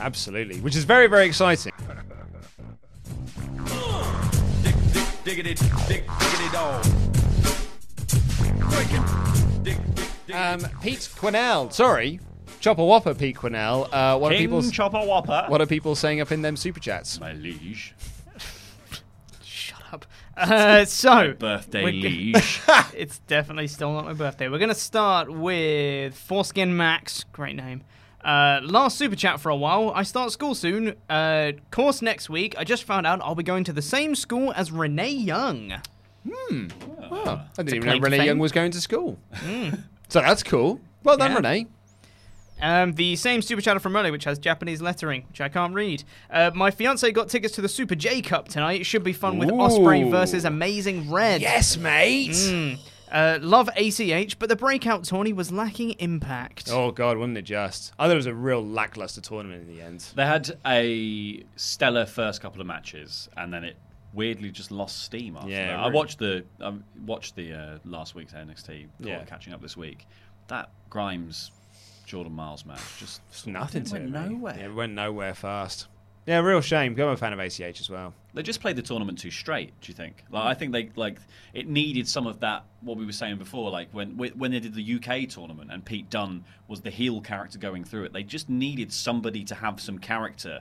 absolutely. 0.00 0.60
Which 0.60 0.76
is 0.76 0.84
very, 0.84 1.06
very 1.06 1.26
exciting. 1.26 1.72
Diggity, 5.24 5.54
dig, 5.88 6.04
diggity 6.06 6.52
dog. 6.52 6.84
Um, 10.34 10.60
Pete 10.82 11.08
Quinnell, 11.16 11.72
sorry, 11.72 12.18
Chopper 12.60 12.84
Whopper 12.84 13.14
Pete 13.14 13.36
Quinnell. 13.36 13.88
Uh, 13.92 14.18
what 14.18 14.32
are 14.32 14.36
King 14.36 14.48
people? 14.48 14.70
Chopper 14.70 15.00
Whopper. 15.00 15.44
What 15.48 15.60
are 15.60 15.66
people 15.66 15.94
saying 15.94 16.20
up 16.20 16.32
in 16.32 16.42
them 16.42 16.56
super 16.56 16.80
chats? 16.80 17.20
My 17.20 17.32
liege. 17.34 17.94
Uh, 20.36 20.84
so 20.84 21.32
birthday 21.34 21.84
we're 21.84 21.92
liege. 21.92 22.60
it's 22.94 23.18
definitely 23.20 23.68
still 23.68 23.92
not 23.92 24.04
my 24.04 24.12
birthday. 24.12 24.48
We're 24.48 24.58
gonna 24.58 24.74
start 24.74 25.30
with 25.32 26.14
Foreskin 26.16 26.76
Max. 26.76 27.24
Great 27.32 27.56
name. 27.56 27.82
Uh, 28.24 28.60
last 28.62 28.96
super 28.96 29.14
chat 29.16 29.38
for 29.38 29.50
a 29.50 29.56
while. 29.56 29.92
I 29.94 30.02
start 30.02 30.32
school 30.32 30.54
soon. 30.54 30.94
Uh, 31.10 31.52
course 31.70 32.00
next 32.00 32.30
week. 32.30 32.54
I 32.58 32.64
just 32.64 32.84
found 32.84 33.06
out 33.06 33.20
I'll 33.22 33.34
be 33.34 33.42
going 33.42 33.64
to 33.64 33.72
the 33.72 33.82
same 33.82 34.14
school 34.14 34.52
as 34.56 34.72
Renee 34.72 35.10
Young. 35.10 35.74
Hmm. 36.28 36.68
Oh, 37.10 37.42
I 37.58 37.62
didn't 37.62 37.74
even 37.74 37.88
know 37.88 37.98
Renee 37.98 38.18
fame. 38.18 38.26
Young 38.26 38.38
was 38.38 38.50
going 38.50 38.70
to 38.70 38.80
school. 38.80 39.18
So 40.08 40.20
that's 40.20 40.42
cool. 40.42 40.80
Well 41.02 41.18
done, 41.18 41.32
Yeah. 41.32 41.36
Renee. 41.36 41.66
Um, 42.60 42.92
the 42.94 43.16
same 43.16 43.42
super 43.42 43.60
chatter 43.60 43.80
from 43.80 43.96
earlier, 43.96 44.12
which 44.12 44.24
has 44.24 44.38
Japanese 44.38 44.80
lettering, 44.80 45.24
which 45.28 45.40
I 45.40 45.48
can't 45.48 45.74
read. 45.74 46.04
Uh, 46.30 46.50
my 46.54 46.70
fiance 46.70 47.10
got 47.12 47.28
tickets 47.28 47.54
to 47.56 47.60
the 47.60 47.68
Super 47.68 47.94
J 47.94 48.22
Cup 48.22 48.48
tonight. 48.48 48.80
It 48.80 48.84
should 48.84 49.02
be 49.04 49.12
fun 49.12 49.38
with 49.38 49.48
Ospreay 49.50 50.10
versus 50.10 50.44
Amazing 50.44 51.10
Red. 51.10 51.40
Yes, 51.40 51.76
mate. 51.76 52.30
Mm. 52.30 52.78
Uh, 53.10 53.38
love 53.42 53.68
ACH, 53.76 54.38
but 54.38 54.48
the 54.48 54.56
breakout 54.56 55.04
tourney 55.04 55.32
was 55.32 55.52
lacking 55.52 55.90
impact. 55.98 56.68
Oh 56.70 56.90
God, 56.90 57.16
wasn't 57.18 57.38
it 57.38 57.42
just? 57.42 57.92
I 57.98 58.06
thought 58.06 58.12
it 58.12 58.16
was 58.16 58.26
a 58.26 58.34
real 58.34 58.64
lackluster 58.64 59.20
tournament 59.20 59.68
in 59.68 59.76
the 59.76 59.82
end. 59.82 60.04
They 60.16 60.24
had 60.26 60.56
a 60.66 61.44
stellar 61.56 62.06
first 62.06 62.40
couple 62.40 62.60
of 62.60 62.66
matches, 62.66 63.28
and 63.36 63.52
then 63.52 63.62
it 63.62 63.76
weirdly 64.12 64.50
just 64.50 64.70
lost 64.70 65.02
steam 65.02 65.36
after 65.36 65.50
Yeah, 65.50 65.66
that. 65.76 65.80
it 65.80 65.82
I 65.82 65.88
watched 65.88 66.18
the 66.18 66.44
I 66.60 66.72
watched 67.04 67.36
the 67.36 67.52
uh, 67.52 67.78
last 67.84 68.14
week's 68.14 68.32
NXT, 68.32 68.86
Yeah. 69.00 69.22
catching 69.24 69.52
up 69.52 69.60
this 69.60 69.76
week. 69.76 70.06
That 70.48 70.70
Grimes 70.90 71.50
Jordan 72.04 72.32
Myles 72.34 72.64
match. 72.66 72.80
Just 72.98 73.20
It's 73.30 73.46
nothing 73.46 73.82
it 73.82 73.86
to 73.88 73.92
went 73.94 74.04
it, 74.04 74.10
mate. 74.10 74.30
nowhere. 74.30 74.56
Yeah, 74.58 74.64
it 74.66 74.74
went 74.74 74.92
nowhere 74.94 75.34
fast. 75.34 75.88
Yeah, 76.26 76.38
real 76.38 76.62
shame. 76.62 76.94
'cause 76.94 77.02
I'm 77.02 77.08
a 77.10 77.16
fan 77.18 77.34
of 77.34 77.38
ACH 77.38 77.80
as 77.80 77.90
well. 77.90 78.14
They 78.32 78.42
just 78.42 78.60
played 78.62 78.76
the 78.76 78.82
tournament 78.82 79.18
too 79.18 79.30
straight. 79.30 79.78
Do 79.82 79.88
you 79.90 79.94
think? 79.94 80.24
Like, 80.30 80.44
I 80.44 80.54
think 80.54 80.72
they 80.72 80.88
like 80.96 81.18
it 81.52 81.68
needed 81.68 82.08
some 82.08 82.26
of 82.26 82.40
that. 82.40 82.64
What 82.80 82.96
we 82.96 83.04
were 83.04 83.12
saying 83.12 83.36
before, 83.36 83.70
like 83.70 83.88
when 83.92 84.16
when 84.16 84.50
they 84.52 84.60
did 84.60 84.74
the 84.74 84.82
UK 84.82 85.26
tournament 85.26 85.70
and 85.70 85.84
Pete 85.84 86.08
Dunne 86.08 86.44
was 86.66 86.80
the 86.80 86.90
heel 86.90 87.20
character 87.20 87.58
going 87.58 87.84
through 87.84 88.04
it. 88.04 88.12
They 88.14 88.22
just 88.22 88.48
needed 88.48 88.90
somebody 88.92 89.44
to 89.44 89.54
have 89.54 89.80
some 89.80 89.98
character 89.98 90.60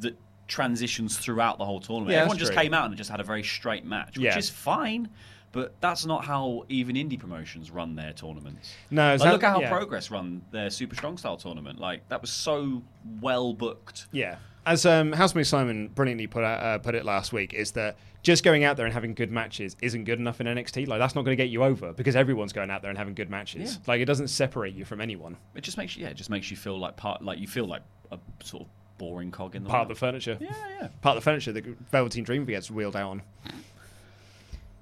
that 0.00 0.18
transitions 0.48 1.16
throughout 1.16 1.56
the 1.58 1.64
whole 1.64 1.80
tournament. 1.80 2.12
Yeah, 2.12 2.18
Everyone 2.20 2.38
just 2.38 2.52
true. 2.52 2.60
came 2.62 2.74
out 2.74 2.86
and 2.86 2.96
just 2.96 3.08
had 3.10 3.20
a 3.20 3.24
very 3.24 3.42
straight 3.42 3.84
match, 3.86 4.16
which 4.18 4.24
Yeah. 4.24 4.36
is 4.36 4.50
fine. 4.50 5.08
But 5.52 5.74
that's 5.80 6.06
not 6.06 6.24
how 6.24 6.64
even 6.68 6.94
indie 6.96 7.18
promotions 7.18 7.70
run 7.70 7.96
their 7.96 8.12
tournaments. 8.12 8.72
No, 8.90 9.14
like, 9.14 9.20
how- 9.22 9.32
look 9.32 9.42
at 9.42 9.52
how 9.52 9.60
yeah. 9.60 9.68
Progress 9.68 10.10
run 10.10 10.42
their 10.52 10.70
Super 10.70 10.94
Strong 10.94 11.18
Style 11.18 11.36
tournament. 11.36 11.80
Like 11.80 12.08
that 12.08 12.20
was 12.20 12.30
so 12.30 12.82
well 13.20 13.52
booked. 13.52 14.06
Yeah. 14.12 14.36
As 14.66 14.86
um, 14.86 15.12
Housemate 15.12 15.46
Simon 15.46 15.88
brilliantly 15.88 16.26
put 16.26 16.44
out, 16.44 16.62
uh, 16.62 16.78
put 16.78 16.94
it 16.94 17.04
last 17.04 17.32
week, 17.32 17.54
is 17.54 17.72
that 17.72 17.96
just 18.22 18.44
going 18.44 18.62
out 18.62 18.76
there 18.76 18.84
and 18.84 18.92
having 18.92 19.14
good 19.14 19.32
matches 19.32 19.76
isn't 19.80 20.04
good 20.04 20.18
enough 20.18 20.40
in 20.40 20.46
NXT. 20.46 20.86
Like 20.86 21.00
that's 21.00 21.14
not 21.14 21.24
going 21.24 21.36
to 21.36 21.42
get 21.42 21.50
you 21.50 21.64
over 21.64 21.92
because 21.92 22.14
everyone's 22.14 22.52
going 22.52 22.70
out 22.70 22.82
there 22.82 22.90
and 22.90 22.98
having 22.98 23.14
good 23.14 23.30
matches. 23.30 23.74
Yeah. 23.74 23.78
Like 23.86 24.00
it 24.00 24.04
doesn't 24.04 24.28
separate 24.28 24.74
you 24.74 24.84
from 24.84 25.00
anyone. 25.00 25.36
It 25.54 25.62
just 25.62 25.78
makes 25.78 25.96
you, 25.96 26.04
yeah, 26.04 26.10
it 26.10 26.16
just 26.16 26.30
makes 26.30 26.50
you 26.50 26.56
feel 26.56 26.78
like 26.78 26.96
part, 26.96 27.22
like 27.22 27.38
you 27.38 27.48
feel 27.48 27.64
like 27.64 27.82
a 28.12 28.18
sort 28.42 28.64
of 28.64 28.68
boring 28.98 29.30
cog 29.30 29.56
in 29.56 29.64
the 29.64 29.70
Part 29.70 29.82
of 29.82 29.88
the 29.88 29.94
furniture. 29.94 30.36
Yeah, 30.40 30.52
yeah. 30.80 30.88
Part 31.00 31.16
of 31.16 31.24
the 31.24 31.30
furniture 31.30 31.52
that 31.52 31.64
Velveteen 31.90 32.22
Dream 32.22 32.44
gets 32.44 32.70
wheeled 32.70 32.96
out 32.96 33.10
on. 33.10 33.22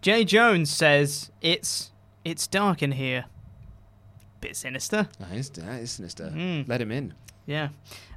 Jay 0.00 0.24
Jones 0.24 0.70
says 0.70 1.30
it's 1.40 1.90
it's 2.24 2.46
dark 2.46 2.82
in 2.82 2.92
here. 2.92 3.24
Bit 4.40 4.56
sinister. 4.56 5.08
That 5.18 5.32
is, 5.32 5.50
that 5.50 5.80
is 5.80 5.90
sinister. 5.90 6.30
Mm. 6.34 6.68
Let 6.68 6.80
him 6.80 6.92
in. 6.92 7.14
Yeah. 7.46 7.68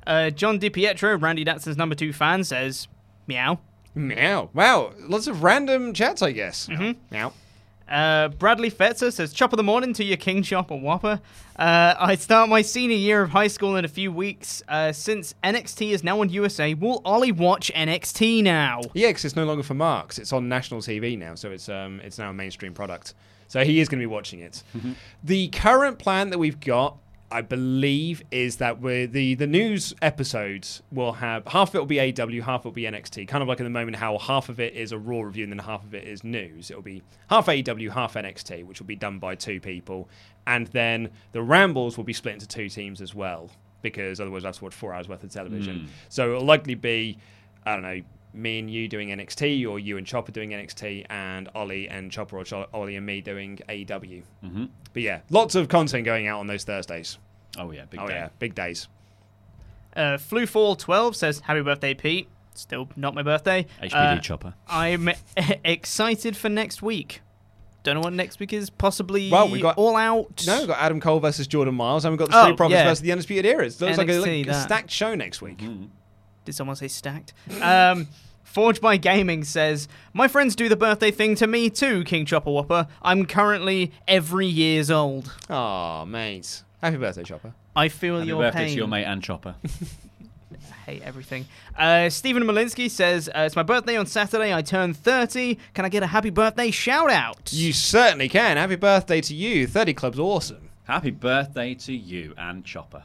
Uh, 0.06 0.30
John 0.30 0.60
DiPietro, 0.60 1.20
Randy 1.22 1.44
Datson's 1.44 1.78
number 1.78 1.96
two 1.96 2.14
fan, 2.14 2.44
says 2.44 2.88
meow. 3.28 3.60
Meow. 3.96 4.50
Wow. 4.54 4.94
Lots 5.00 5.28
of 5.28 5.42
random 5.44 5.94
chats, 5.94 6.22
I 6.22 6.32
guess. 6.32 6.68
Mhm. 6.68 6.98
Meow. 7.10 7.34
Uh, 7.92 8.30
Bradley 8.30 8.72
Fetzer 8.72 9.12
says, 9.12 9.34
Chop 9.34 9.52
of 9.52 9.58
the 9.58 9.64
morning 9.64 9.94
to 9.94 10.04
your 10.04 10.16
King 10.16 10.44
Chopper 10.44 10.76
Whopper. 10.78 11.20
Uh, 11.58 11.94
I 12.00 12.16
start 12.16 12.48
my 12.48 12.62
senior 12.62 12.96
year 12.96 13.22
of 13.22 13.32
high 13.32 13.48
school 13.48 13.76
in 13.76 13.84
a 13.84 13.90
few 13.90 14.14
weeks. 14.14 14.64
Uh, 14.70 14.94
since 14.94 15.36
NXT 15.44 15.92
is 15.92 16.02
now 16.04 16.22
on 16.22 16.30
USA, 16.30 16.74
will 16.74 17.02
Ollie 17.04 17.34
watch 17.34 17.70
NXT 17.76 18.44
now? 18.44 18.80
Yeah, 18.94 19.10
because 19.10 19.26
it's 19.26 19.36
no 19.36 19.44
longer 19.44 19.62
for 19.62 19.74
Marks. 19.74 20.18
It's 20.20 20.32
on 20.32 20.48
national 20.48 20.80
TV 20.80 21.18
now, 21.18 21.36
so 21.36 21.52
it's 21.52 21.68
um 21.68 22.00
it's 22.02 22.18
now 22.18 22.30
a 22.30 22.34
mainstream 22.34 22.74
product. 22.74 23.14
So 23.50 23.66
he 23.66 23.82
is 23.82 23.90
going 23.90 24.00
to 24.00 24.04
be 24.04 24.08
watching 24.12 24.40
it. 24.40 24.64
The 25.24 25.50
current 25.50 26.00
plan 26.00 26.30
that 26.30 26.38
we've 26.40 26.60
got, 26.62 26.98
I 27.32 27.42
believe, 27.42 28.24
is 28.30 28.58
that 28.58 28.82
we're 28.82 29.08
the 29.08 29.36
the 29.36 29.48
news 29.48 29.94
episodes 30.02 30.84
will 30.92 31.14
have 31.14 31.48
half 31.48 31.70
of 31.70 31.76
it 31.76 31.80
will 31.80 31.86
be 31.86 32.00
AW, 32.00 32.44
half 32.44 32.66
will 32.66 32.72
be 32.72 32.84
NXT. 32.84 33.28
Kind 33.28 33.42
of 33.42 33.48
like 33.48 33.60
in 33.60 33.64
the 33.64 33.70
moment 33.70 33.98
how 33.98 34.18
half 34.18 34.50
of 34.50 34.60
it 34.60 34.74
is 34.74 34.92
a 34.92 34.98
Raw 34.98 35.22
review 35.22 35.44
and 35.46 35.52
then 35.52 35.60
half 35.60 35.84
of 35.84 35.94
it 35.96 36.08
is 36.08 36.24
news. 36.24 36.70
It'll 36.70 36.84
be 36.84 37.02
half 37.30 37.48
AW, 37.48 37.90
half 37.92 38.16
NXT, 38.16 38.66
which 38.66 38.80
will 38.80 38.88
be 38.88 38.96
done 38.96 39.20
by 39.20 39.36
two 39.36 39.60
people, 39.60 40.10
and 40.46 40.68
then 40.68 41.10
the 41.32 41.42
Rambles 41.42 41.98
will 41.98 42.04
be 42.04 42.14
split 42.14 42.34
into 42.34 42.48
two 42.48 42.70
teams 42.70 43.02
as 43.02 43.16
well 43.16 43.50
because 43.82 44.20
otherwise 44.20 44.44
that's 44.44 44.62
what 44.62 44.74
four 44.74 44.94
hours 44.94 45.08
worth 45.08 45.24
of 45.24 45.32
television. 45.32 45.80
Mm. 45.80 45.88
So 46.10 46.30
it'll 46.30 46.46
likely 46.46 46.76
be, 46.76 47.18
I 47.66 47.74
don't 47.74 47.84
know, 47.84 48.02
me 48.34 48.60
and 48.60 48.70
you 48.72 48.88
doing 48.88 49.10
NXT, 49.10 49.68
or 49.70 49.80
you 49.80 49.98
and 49.98 50.08
Chopper 50.08 50.32
doing 50.32 50.52
NXT, 50.52 51.06
and 51.10 51.50
Ollie 51.56 51.88
and 51.90 52.12
Chopper, 52.12 52.38
or 52.38 52.44
Cho- 52.44 52.68
Ollie 52.74 52.96
and 52.96 53.06
me 53.06 53.22
doing 53.22 53.60
AEW. 53.68 54.24
Mhm. 54.44 54.70
But 54.94 55.02
yeah, 55.04 55.20
lots 55.30 55.56
of 55.56 55.68
content 55.68 56.06
going 56.06 56.28
out 56.28 56.40
on 56.40 56.48
those 56.48 56.64
Thursdays. 56.64 57.18
Oh 57.58 57.72
yeah, 57.72 57.86
big 57.90 58.00
oh 58.00 58.08
day. 58.08 58.14
yeah, 58.14 58.30
big 58.40 58.56
days. 58.56 58.88
Uh, 59.96 60.18
Flufall12 60.18 61.16
says, 61.16 61.42
Happy 61.42 61.62
birthday, 61.62 61.94
Pete. 61.94 62.30
Still 62.54 62.88
not 62.96 63.14
my 63.14 63.24
birthday. 63.24 63.66
HPD 63.82 64.18
Uh, 64.18 64.20
Chopper. 64.20 64.54
I'm 64.68 65.10
excited 65.66 66.36
for 66.38 66.48
next 66.50 66.82
week. 66.82 67.22
Don't 67.84 67.96
know 67.96 68.02
what 68.02 68.14
next 68.14 68.40
week 68.40 68.54
is. 68.54 68.70
Possibly 68.70 69.32
Well, 69.32 69.50
we 69.50 69.60
got 69.60 69.78
All 69.78 69.96
Out. 69.96 70.44
No, 70.46 70.60
we've 70.60 70.68
got 70.68 70.80
Adam 70.80 71.00
Cole 71.02 71.20
versus 71.20 71.48
Jordan 71.48 71.74
Myles, 71.76 72.06
and 72.06 72.12
we've 72.12 72.20
got 72.20 72.30
the 72.30 72.40
Oh, 72.40 72.44
Street 72.44 72.58
Profits 72.58 72.74
yeah. 72.78 72.84
versus 72.86 73.02
the 73.02 73.12
Undisputed 73.12 73.46
Era. 73.46 73.66
It 73.66 73.82
looks 73.82 73.98
like 73.98 74.08
a, 74.10 74.20
like 74.20 74.48
a 74.48 74.54
stacked 74.62 74.92
show 74.92 75.16
next 75.16 75.42
week. 75.42 75.62
Did 76.46 76.56
someone 76.56 76.76
say 76.76 76.88
stacked? 76.88 77.34
um, 77.62 78.08
Forge 78.44 78.82
by 78.82 78.98
Gaming 78.98 79.44
says, 79.44 79.88
My 80.14 80.28
friends 80.28 80.56
do 80.56 80.68
the 80.68 80.76
birthday 80.76 81.12
thing 81.12 81.36
to 81.36 81.48
me 81.48 81.70
too, 81.70 82.04
King 82.04 82.26
Chopper 82.26 82.52
Whopper. 82.52 82.88
I'm 83.02 83.26
currently 83.26 83.92
every 84.08 84.48
years 84.48 84.92
old. 84.92 85.32
Oh, 85.50 86.06
mate. 86.06 86.64
Happy 86.82 86.98
birthday, 86.98 87.24
Chopper. 87.24 87.54
I 87.76 87.88
feel 87.88 88.16
Happy 88.18 88.28
your 88.28 88.42
birthday 88.42 88.60
pain. 88.66 88.70
to 88.70 88.76
your 88.76 88.88
mate 88.88 89.06
and 89.06 89.24
Chopper. 89.24 89.56
hate 90.86 91.02
everything. 91.04 91.46
Uh, 91.78 92.10
Stephen 92.10 92.44
Malinsky 92.44 92.90
says, 92.90 93.30
uh, 93.30 93.42
It's 93.42 93.56
my 93.56 93.64
birthday 93.64 93.96
on 93.98 94.06
Saturday. 94.06 94.54
I 94.54 94.62
turn 94.62 94.94
30. 94.94 95.58
Can 95.74 95.86
I 95.86 95.90
get 95.90 96.04
a 96.04 96.08
happy 96.08 96.30
birthday 96.32 96.72
shout 96.72 97.10
out? 97.10 97.54
You 97.54 97.72
certainly 97.72 98.28
can. 98.28 98.58
Happy 98.58 98.76
birthday 98.76 99.22
to 99.22 99.36
you. 99.36 99.68
30 99.68 99.94
Club's 99.94 100.20
awesome. 100.20 100.70
Happy 100.86 101.12
birthday 101.12 101.74
to 101.76 101.94
you 101.96 102.34
and 102.38 102.66
Chopper. 102.66 103.04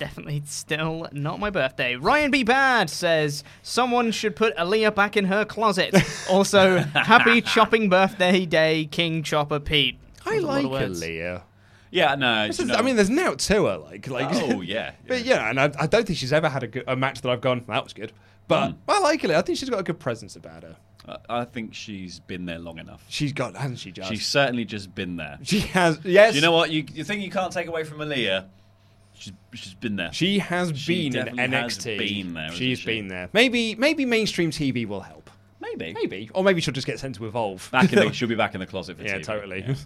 It's 0.00 0.08
definitely 0.08 0.42
still 0.46 1.08
not 1.12 1.40
my 1.40 1.50
birthday. 1.50 1.94
Ryan 1.94 2.30
B. 2.30 2.42
Bad 2.42 2.88
says, 2.88 3.44
Someone 3.62 4.12
should 4.12 4.34
put 4.34 4.56
Aliyah 4.56 4.94
back 4.94 5.14
in 5.14 5.26
her 5.26 5.44
closet. 5.44 5.94
also, 6.30 6.78
happy 6.78 7.42
chopping 7.42 7.90
birthday 7.90 8.46
day, 8.46 8.86
King 8.90 9.22
Chopper 9.22 9.60
Pete. 9.60 9.98
I 10.24 10.30
That 10.30 10.34
was 10.36 10.42
a 10.44 10.46
lot 10.46 10.64
like 10.72 10.82
of. 10.84 10.90
Aliyah. 10.92 11.42
Yeah, 11.90 12.14
no. 12.14 12.46
This 12.46 12.56
do 12.56 12.66
you 12.66 12.72
I 12.74 12.80
mean, 12.82 12.96
there's 12.96 13.10
now 13.10 13.34
to 13.34 13.66
her, 13.66 13.76
like, 13.76 14.08
like. 14.08 14.28
Oh, 14.30 14.62
yeah, 14.62 14.92
but 15.06 15.22
yeah, 15.24 15.50
and 15.50 15.60
I, 15.60 15.70
I 15.78 15.86
don't 15.86 16.06
think 16.06 16.18
she's 16.18 16.32
ever 16.32 16.48
had 16.48 16.62
a, 16.62 16.66
good, 16.68 16.84
a 16.86 16.96
match 16.96 17.20
that 17.20 17.30
I've 17.30 17.42
gone. 17.42 17.62
That 17.68 17.84
was 17.84 17.92
good, 17.92 18.12
but 18.48 18.70
Mm. 18.70 18.76
I 18.88 19.00
like 19.00 19.20
Aliyah. 19.20 19.34
I 19.36 19.42
think 19.42 19.58
she's 19.58 19.68
got 19.68 19.80
a 19.80 19.84
good 19.84 19.98
presence 20.00 20.34
about 20.34 20.62
her. 20.62 20.76
I- 21.06 21.40
I 21.40 21.44
think 21.44 21.74
she's 21.74 22.20
been 22.20 22.46
there 22.46 22.58
long 22.58 22.78
enough. 22.78 23.04
She's 23.08 23.32
got, 23.34 23.54
hasn't 23.56 23.80
she, 23.80 23.90
Josh? 23.92 24.08
She's 24.08 24.26
certainly 24.26 24.64
just 24.64 24.94
been 24.94 25.16
there. 25.16 25.38
She 25.42 25.60
has, 25.60 25.98
yes. 26.04 26.32
Do 26.32 26.36
you 26.36 26.42
know 26.42 26.52
what? 26.52 26.70
You, 26.70 26.84
you 26.94 27.04
think 27.04 27.22
you 27.22 27.30
can't 27.30 27.52
take 27.52 27.66
away 27.66 27.84
from 27.84 27.98
Aliyah? 27.98 28.46
She's, 29.20 29.32
she's 29.54 29.74
been 29.74 29.96
there. 29.96 30.12
She 30.12 30.38
has 30.38 30.72
She 30.78 31.10
been 31.10 31.28
in 31.28 31.36
NXT. 31.36 31.98
been 31.98 32.32
there, 32.34 32.50
She's 32.52 32.78
she? 32.78 32.86
been 32.86 33.08
there. 33.08 33.28
Maybe, 33.34 33.74
maybe 33.74 34.04
mainstream 34.06 34.50
TV 34.50 34.86
will 34.86 35.02
help. 35.02 35.28
Maybe. 35.60 35.92
Maybe, 35.92 36.30
or 36.34 36.42
maybe 36.42 36.60
she'll 36.62 36.72
just 36.72 36.86
get 36.86 36.98
sent 36.98 37.16
to 37.16 37.26
evolve. 37.26 37.68
Back 37.70 37.92
in 37.92 37.98
the, 37.98 38.12
she'll 38.14 38.28
be 38.28 38.34
back 38.34 38.54
in 38.54 38.60
the 38.60 38.66
closet 38.66 38.96
for 38.96 39.04
yeah, 39.04 39.18
TV. 39.18 39.22
totally. 39.24 39.76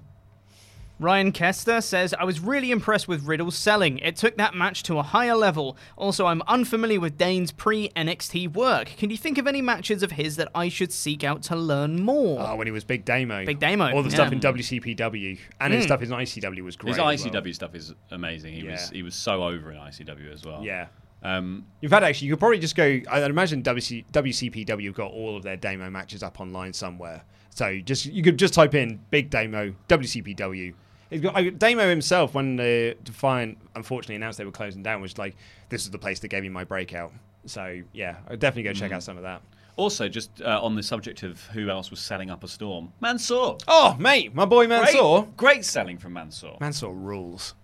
Ryan 1.00 1.32
Kester 1.32 1.80
says, 1.80 2.14
I 2.18 2.24
was 2.24 2.38
really 2.38 2.70
impressed 2.70 3.08
with 3.08 3.26
Riddle's 3.26 3.56
selling. 3.56 3.98
It 3.98 4.14
took 4.14 4.36
that 4.36 4.54
match 4.54 4.84
to 4.84 4.98
a 4.98 5.02
higher 5.02 5.34
level. 5.34 5.76
Also, 5.96 6.26
I'm 6.26 6.40
unfamiliar 6.46 7.00
with 7.00 7.18
Dain's 7.18 7.50
pre 7.50 7.88
NXT 7.96 8.52
work. 8.54 8.86
Can 8.96 9.10
you 9.10 9.16
think 9.16 9.36
of 9.36 9.46
any 9.48 9.60
matches 9.60 10.04
of 10.04 10.12
his 10.12 10.36
that 10.36 10.48
I 10.54 10.68
should 10.68 10.92
seek 10.92 11.24
out 11.24 11.42
to 11.44 11.56
learn 11.56 12.00
more? 12.02 12.38
Oh, 12.40 12.54
when 12.56 12.68
he 12.68 12.70
was 12.70 12.84
Big 12.84 13.04
Damo. 13.04 13.44
Big 13.44 13.58
Damo, 13.58 13.92
All 13.92 14.02
the 14.04 14.08
yeah. 14.08 14.14
stuff 14.14 14.32
in 14.32 14.38
WCPW 14.40 15.38
and 15.60 15.72
his 15.72 15.82
Mm. 15.82 15.86
stuff 15.86 16.02
in 16.02 16.08
ICW 16.12 16.62
was 16.62 16.76
great. 16.76 16.90
His 16.90 16.98
as 16.98 17.24
well. 17.24 17.32
ICW 17.42 17.54
stuff 17.54 17.74
is 17.74 17.92
amazing. 18.12 18.54
He 18.54 18.62
was 18.62 18.88
he 18.90 19.02
was 19.02 19.14
so 19.16 19.42
over 19.42 19.72
in 19.72 19.78
ICW 19.78 20.32
as 20.32 20.44
well. 20.44 20.62
Yeah. 20.64 20.86
Um, 21.24 21.64
In 21.82 21.88
fact, 21.88 22.04
actually, 22.04 22.28
you 22.28 22.34
could 22.34 22.40
probably 22.40 22.58
just 22.60 22.76
go. 22.76 22.84
I'd 23.10 23.30
imagine 23.30 23.62
WC, 23.62 24.04
WCPW 24.12 24.92
got 24.94 25.10
all 25.10 25.36
of 25.36 25.42
their 25.42 25.56
Damo 25.56 25.90
matches 25.90 26.22
up 26.22 26.38
online 26.40 26.72
somewhere. 26.72 27.22
So 27.50 27.78
just 27.80 28.06
you 28.06 28.22
could 28.22 28.38
just 28.38 28.54
type 28.54 28.74
in 28.74 29.00
Big 29.10 29.30
Damo 29.30 29.74
WCPW. 29.88 30.74
It's 31.14 31.22
got, 31.22 31.36
I, 31.36 31.48
Damo 31.50 31.88
himself, 31.88 32.34
when 32.34 32.58
uh, 32.60 32.94
Defiant 33.04 33.56
unfortunately 33.74 34.16
announced 34.16 34.36
they 34.38 34.44
were 34.44 34.50
closing 34.50 34.82
down, 34.82 35.00
was 35.00 35.16
like, 35.16 35.36
"This 35.68 35.82
is 35.84 35.90
the 35.90 35.98
place 35.98 36.18
that 36.20 36.28
gave 36.28 36.42
me 36.42 36.48
my 36.48 36.64
breakout." 36.64 37.12
So 37.46 37.80
yeah, 37.92 38.16
I'd 38.28 38.40
definitely 38.40 38.64
go 38.64 38.72
check 38.72 38.90
Mm. 38.90 38.94
out 38.96 39.02
some 39.02 39.16
of 39.16 39.22
that. 39.22 39.40
also, 39.76 40.08
just 40.08 40.40
uh, 40.42 40.60
on 40.62 40.74
the 40.76 40.82
subject 40.82 41.22
of 41.24 41.40
who 41.46 41.68
else 41.68 41.90
was 41.90 41.98
selling 42.00 42.30
up 42.30 42.44
a 42.44 42.48
storm, 42.48 42.92
Mansoor. 43.00 43.58
Oh, 43.66 43.96
mate, 43.98 44.34
my 44.34 44.44
boy 44.44 44.66
Mansoor. 44.68 45.22
Great, 45.22 45.36
great 45.36 45.64
selling 45.64 45.98
from 45.98 46.12
Mansoor. 46.12 46.56
Mansoor 46.60 46.94
rules. 46.94 47.54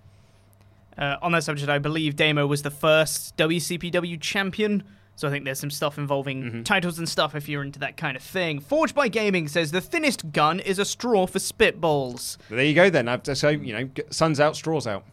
Uh, 0.98 1.16
on 1.22 1.32
that 1.32 1.44
subject, 1.44 1.68
I 1.70 1.78
believe 1.78 2.16
Damo 2.16 2.46
was 2.46 2.62
the 2.62 2.70
first 2.70 3.36
WCPW 3.36 4.20
champion. 4.20 4.82
So 5.20 5.28
I 5.28 5.30
think 5.30 5.44
there's 5.44 5.60
some 5.60 5.70
stuff 5.70 5.98
involving 5.98 6.42
Mm-hmm. 6.42 6.62
titles 6.62 6.98
and 6.98 7.06
stuff 7.06 7.34
if 7.34 7.46
you're 7.46 7.62
into 7.62 7.78
that 7.80 7.98
kind 7.98 8.16
of 8.16 8.22
thing. 8.22 8.58
Forged 8.58 8.94
by 8.94 9.08
Gaming 9.08 9.48
says 9.48 9.70
the 9.70 9.82
thinnest 9.82 10.32
gun 10.32 10.60
is 10.60 10.78
a 10.78 10.84
straw 10.86 11.26
for 11.26 11.38
spitballs. 11.38 12.38
But 12.48 12.56
there 12.56 12.64
you 12.64 12.72
go 12.74 12.88
then. 12.88 13.06
I've- 13.06 13.34
So 13.34 13.50
you 13.50 13.74
know, 13.74 13.90
sun's 14.08 14.40
out, 14.40 14.56
straws 14.56 14.86
out. 14.86 15.04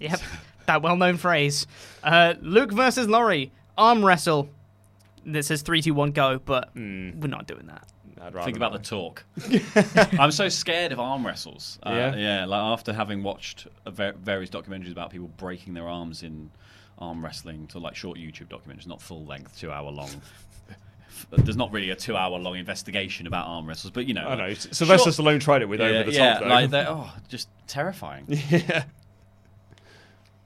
Yep, 0.00 0.20
that 0.66 0.82
well-known 0.82 1.16
phrase. 1.16 1.68
Uh, 2.02 2.34
Luke 2.40 2.72
versus 2.72 3.06
Laurie 3.08 3.52
arm 3.78 4.04
wrestle. 4.04 4.48
This 5.24 5.46
says 5.46 5.62
three, 5.62 5.80
two, 5.80 5.94
one, 5.94 6.10
go, 6.10 6.40
but 6.44 6.70
Hmm. 6.70 7.20
we're 7.20 7.28
not 7.28 7.46
doing 7.46 7.66
that. 7.68 7.86
I'd 8.20 8.34
rather 8.34 8.44
Think 8.44 8.56
about 8.56 8.72
the 8.72 8.80
talk. 8.80 9.22
I'm 10.18 10.32
so 10.32 10.48
scared 10.48 10.90
of 10.90 10.98
arm 10.98 11.24
wrestles. 11.24 11.78
Uh, 11.84 11.90
Yeah? 11.92 12.16
yeah. 12.16 12.44
Like 12.46 12.58
after 12.60 12.92
having 12.92 13.22
watched 13.22 13.68
various 13.86 14.50
documentaries 14.50 14.90
about 14.90 15.10
people 15.10 15.28
breaking 15.36 15.74
their 15.74 15.88
arms 15.88 16.24
in 16.24 16.50
arm 16.98 17.24
wrestling, 17.24 17.66
to 17.68 17.78
like 17.78 17.94
short 17.96 18.18
YouTube 18.18 18.48
documentaries, 18.48 18.86
not 18.86 19.00
full 19.02 19.24
length, 19.24 19.58
two 19.58 19.70
hour 19.72 19.90
long. 19.90 20.10
There's 21.30 21.56
not 21.56 21.70
really 21.72 21.90
a 21.90 21.96
two 21.96 22.16
hour 22.16 22.38
long 22.38 22.56
investigation 22.56 23.26
about 23.26 23.46
arm 23.46 23.66
wrestles, 23.66 23.90
but 23.90 24.06
you 24.06 24.14
know, 24.14 24.26
I 24.26 24.34
know. 24.34 24.48
like, 24.48 24.56
Sylvester 24.58 25.12
short- 25.12 25.26
Stallone 25.26 25.40
tried 25.40 25.62
it 25.62 25.68
with 25.68 25.80
yeah, 25.80 25.86
over 25.86 26.10
the 26.10 26.12
yeah, 26.16 26.32
top 26.34 26.42
though. 26.42 26.48
like 26.48 26.70
they're 26.70 26.88
oh, 26.88 27.10
just 27.28 27.48
terrifying. 27.66 28.24
yeah. 28.28 28.84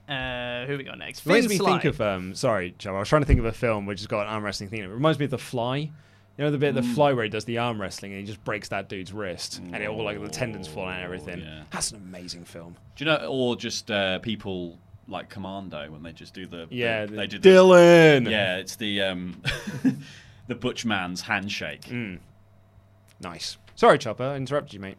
Uh, 0.07 0.65
who 0.67 0.77
we 0.77 0.83
got 0.85 0.97
next? 0.97 1.25
It 1.25 1.29
makes 1.29 1.45
Finn 1.47 1.49
me 1.49 1.57
Sly. 1.57 1.71
think 1.71 1.85
of 1.85 1.99
um. 2.01 2.33
Sorry, 2.35 2.73
Joe. 2.77 2.95
I 2.95 2.99
was 2.99 3.09
trying 3.09 3.23
to 3.23 3.25
think 3.25 3.39
of 3.39 3.45
a 3.45 3.51
film 3.51 3.85
which 3.85 3.99
has 3.99 4.07
got 4.07 4.21
an 4.21 4.27
arm 4.27 4.43
wrestling 4.43 4.69
thing. 4.69 4.79
It 4.79 4.85
It 4.85 4.89
reminds 4.89 5.19
me 5.19 5.25
of 5.25 5.31
The 5.31 5.37
Fly. 5.37 5.77
You 5.77 6.43
know 6.45 6.51
the 6.51 6.57
bit 6.59 6.69
of 6.69 6.75
The 6.75 6.81
Mm. 6.81 6.93
Fly 6.93 7.13
where 7.13 7.23
he 7.23 7.29
does 7.29 7.45
the 7.45 7.57
arm 7.57 7.81
wrestling 7.81 8.11
and 8.13 8.21
he 8.21 8.27
just 8.27 8.43
breaks 8.45 8.69
that 8.69 8.87
dude's 8.89 9.11
wrist 9.11 9.57
and 9.57 9.75
it 9.75 9.87
all 9.87 10.03
like 10.03 10.21
the 10.21 10.29
tendons 10.29 10.67
fall 10.67 10.85
out 10.85 10.95
and 10.95 11.03
everything. 11.03 11.39
yeah. 11.39 11.63
That's 11.71 11.91
an 11.91 11.97
amazing 11.97 12.45
film. 12.45 12.75
Do 12.95 13.03
you 13.03 13.09
know, 13.11 13.25
or 13.27 13.55
just 13.55 13.89
uh, 13.89 14.19
people 14.19 14.77
like 15.07 15.29
Commando 15.29 15.89
when 15.91 16.03
they 16.03 16.11
just 16.11 16.33
do 16.33 16.45
the 16.47 16.67
Yeah, 16.69 17.05
the, 17.05 17.11
the- 17.11 17.17
they 17.17 17.27
did 17.27 17.41
Dylan! 17.43 18.25
The, 18.25 18.31
yeah, 18.31 18.57
it's 18.57 18.75
the 18.75 19.01
um, 19.03 19.41
the 20.47 20.55
butch 20.55 20.85
man's 20.85 21.21
handshake. 21.21 21.81
Mm. 21.83 22.19
Nice. 23.21 23.57
Sorry, 23.75 23.97
Chopper. 23.97 24.23
I 24.23 24.35
interrupted 24.35 24.73
you, 24.73 24.79
mate. 24.79 24.97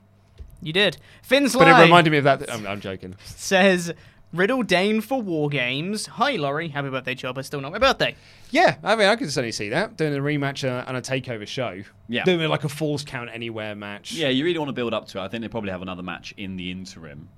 You 0.60 0.72
did. 0.72 0.96
Finn's 1.22 1.52
Sly 1.52 1.64
But 1.70 1.78
it 1.80 1.82
reminded 1.84 2.10
me 2.10 2.18
of 2.18 2.24
that. 2.24 2.52
I'm, 2.52 2.66
I'm 2.66 2.80
joking. 2.80 3.14
says 3.24 3.92
Riddle 4.32 4.62
Dain 4.62 5.00
for 5.00 5.22
War 5.22 5.48
Games. 5.48 6.06
Hi, 6.06 6.32
Laurie. 6.32 6.68
Happy 6.68 6.88
birthday, 6.90 7.14
Chopper. 7.14 7.42
Still 7.42 7.60
not 7.60 7.70
my 7.72 7.78
birthday. 7.78 8.16
Yeah, 8.50 8.76
I 8.82 8.96
mean, 8.96 9.06
I 9.08 9.16
could 9.16 9.30
certainly 9.30 9.52
see 9.52 9.68
that 9.70 9.96
doing 9.96 10.14
a 10.14 10.18
rematch 10.18 10.68
uh, 10.68 10.84
and 10.88 10.96
a 10.96 11.00
takeover 11.00 11.46
show. 11.46 11.82
Yeah. 12.08 12.24
doing 12.24 12.48
like 12.48 12.64
a 12.64 12.68
Falls 12.68 13.04
Count 13.04 13.30
Anywhere 13.32 13.74
match. 13.74 14.12
Yeah, 14.12 14.28
you 14.28 14.44
really 14.44 14.58
want 14.58 14.68
to 14.70 14.72
build 14.74 14.94
up 14.94 15.06
to 15.08 15.18
it. 15.18 15.22
I 15.22 15.28
think 15.28 15.42
they 15.42 15.48
probably 15.48 15.70
have 15.70 15.82
another 15.82 16.02
match 16.02 16.34
in 16.36 16.56
the 16.56 16.70
interim 16.70 17.28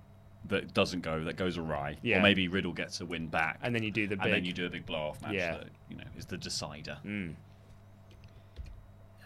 that 0.51 0.75
doesn't 0.75 1.01
go, 1.01 1.25
that 1.25 1.37
goes 1.37 1.57
awry. 1.59 1.97
Yeah. 2.03 2.19
Or 2.19 2.23
maybe 2.23 2.47
Riddle 2.49 2.73
gets 2.73 3.01
a 3.01 3.07
win 3.07 3.27
back. 3.29 3.59
And 3.63 3.75
then 3.75 3.83
you 3.83 3.91
do 3.91 4.07
the 4.07 4.21
And 4.21 4.33
then 4.33 4.45
you 4.45 4.53
do 4.53 4.67
a 4.67 4.71
big 4.71 4.87
blow 4.87 4.99
off 5.09 5.23
match 5.23 5.33
Yeah. 5.35 5.53
that, 5.59 5.69
you 5.89 5.97
know, 5.97 6.05
is 6.19 6.27
the 6.27 6.37
decider. 6.37 6.99
Mm. 7.05 7.35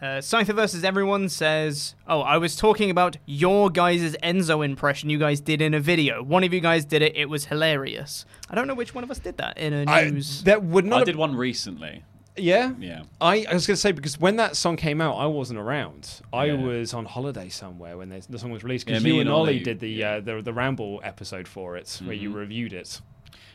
Uh, 0.02 0.18
Scyther 0.20 0.54
versus 0.54 0.84
everyone 0.84 1.28
says, 1.28 1.94
"Oh, 2.06 2.20
I 2.20 2.36
was 2.36 2.56
talking 2.56 2.90
about 2.90 3.16
your 3.24 3.70
guys' 3.70 4.16
Enzo 4.22 4.62
impression 4.64 5.08
you 5.08 5.18
guys 5.18 5.40
did 5.40 5.62
in 5.62 5.72
a 5.72 5.80
video. 5.80 6.22
One 6.22 6.44
of 6.44 6.52
you 6.52 6.60
guys 6.60 6.84
did 6.84 7.00
it. 7.00 7.16
It 7.16 7.30
was 7.30 7.46
hilarious. 7.46 8.26
I 8.50 8.54
don't 8.54 8.66
know 8.66 8.74
which 8.74 8.94
one 8.94 9.04
of 9.04 9.10
us 9.10 9.18
did 9.20 9.38
that 9.38 9.56
in 9.56 9.72
a 9.72 10.10
news. 10.10 10.42
that 10.44 10.62
would 10.62 10.84
not. 10.84 10.96
I 10.96 10.98
have- 11.00 11.06
did 11.06 11.16
one 11.16 11.36
recently. 11.36 12.02
Yeah, 12.36 12.72
Yeah. 12.80 13.02
I, 13.20 13.46
I 13.48 13.54
was 13.54 13.64
going 13.66 13.74
to 13.76 13.80
say 13.80 13.92
because 13.92 14.18
when 14.18 14.36
that 14.36 14.56
song 14.56 14.76
came 14.76 15.00
out, 15.00 15.14
I 15.16 15.26
wasn't 15.26 15.60
around. 15.60 16.20
I 16.32 16.46
Yeah. 16.46 16.54
was 16.54 16.92
on 16.92 17.04
holiday 17.04 17.48
somewhere 17.48 17.96
when 17.96 18.08
the, 18.08 18.24
the 18.28 18.38
song 18.40 18.50
was 18.50 18.64
released. 18.64 18.86
Because 18.86 19.04
me 19.04 19.14
you 19.14 19.20
and 19.20 19.30
Ollie 19.30 19.54
Ollie- 19.54 19.60
did 19.60 19.78
the, 19.78 20.02
uh, 20.02 20.20
the 20.20 20.42
the 20.42 20.52
Ramble 20.52 21.00
episode 21.04 21.46
for 21.46 21.76
it, 21.76 22.00
where 22.04 22.14
you 22.14 22.30
Mhm. 22.30 22.34
reviewed 22.34 22.72
it. 22.72 23.00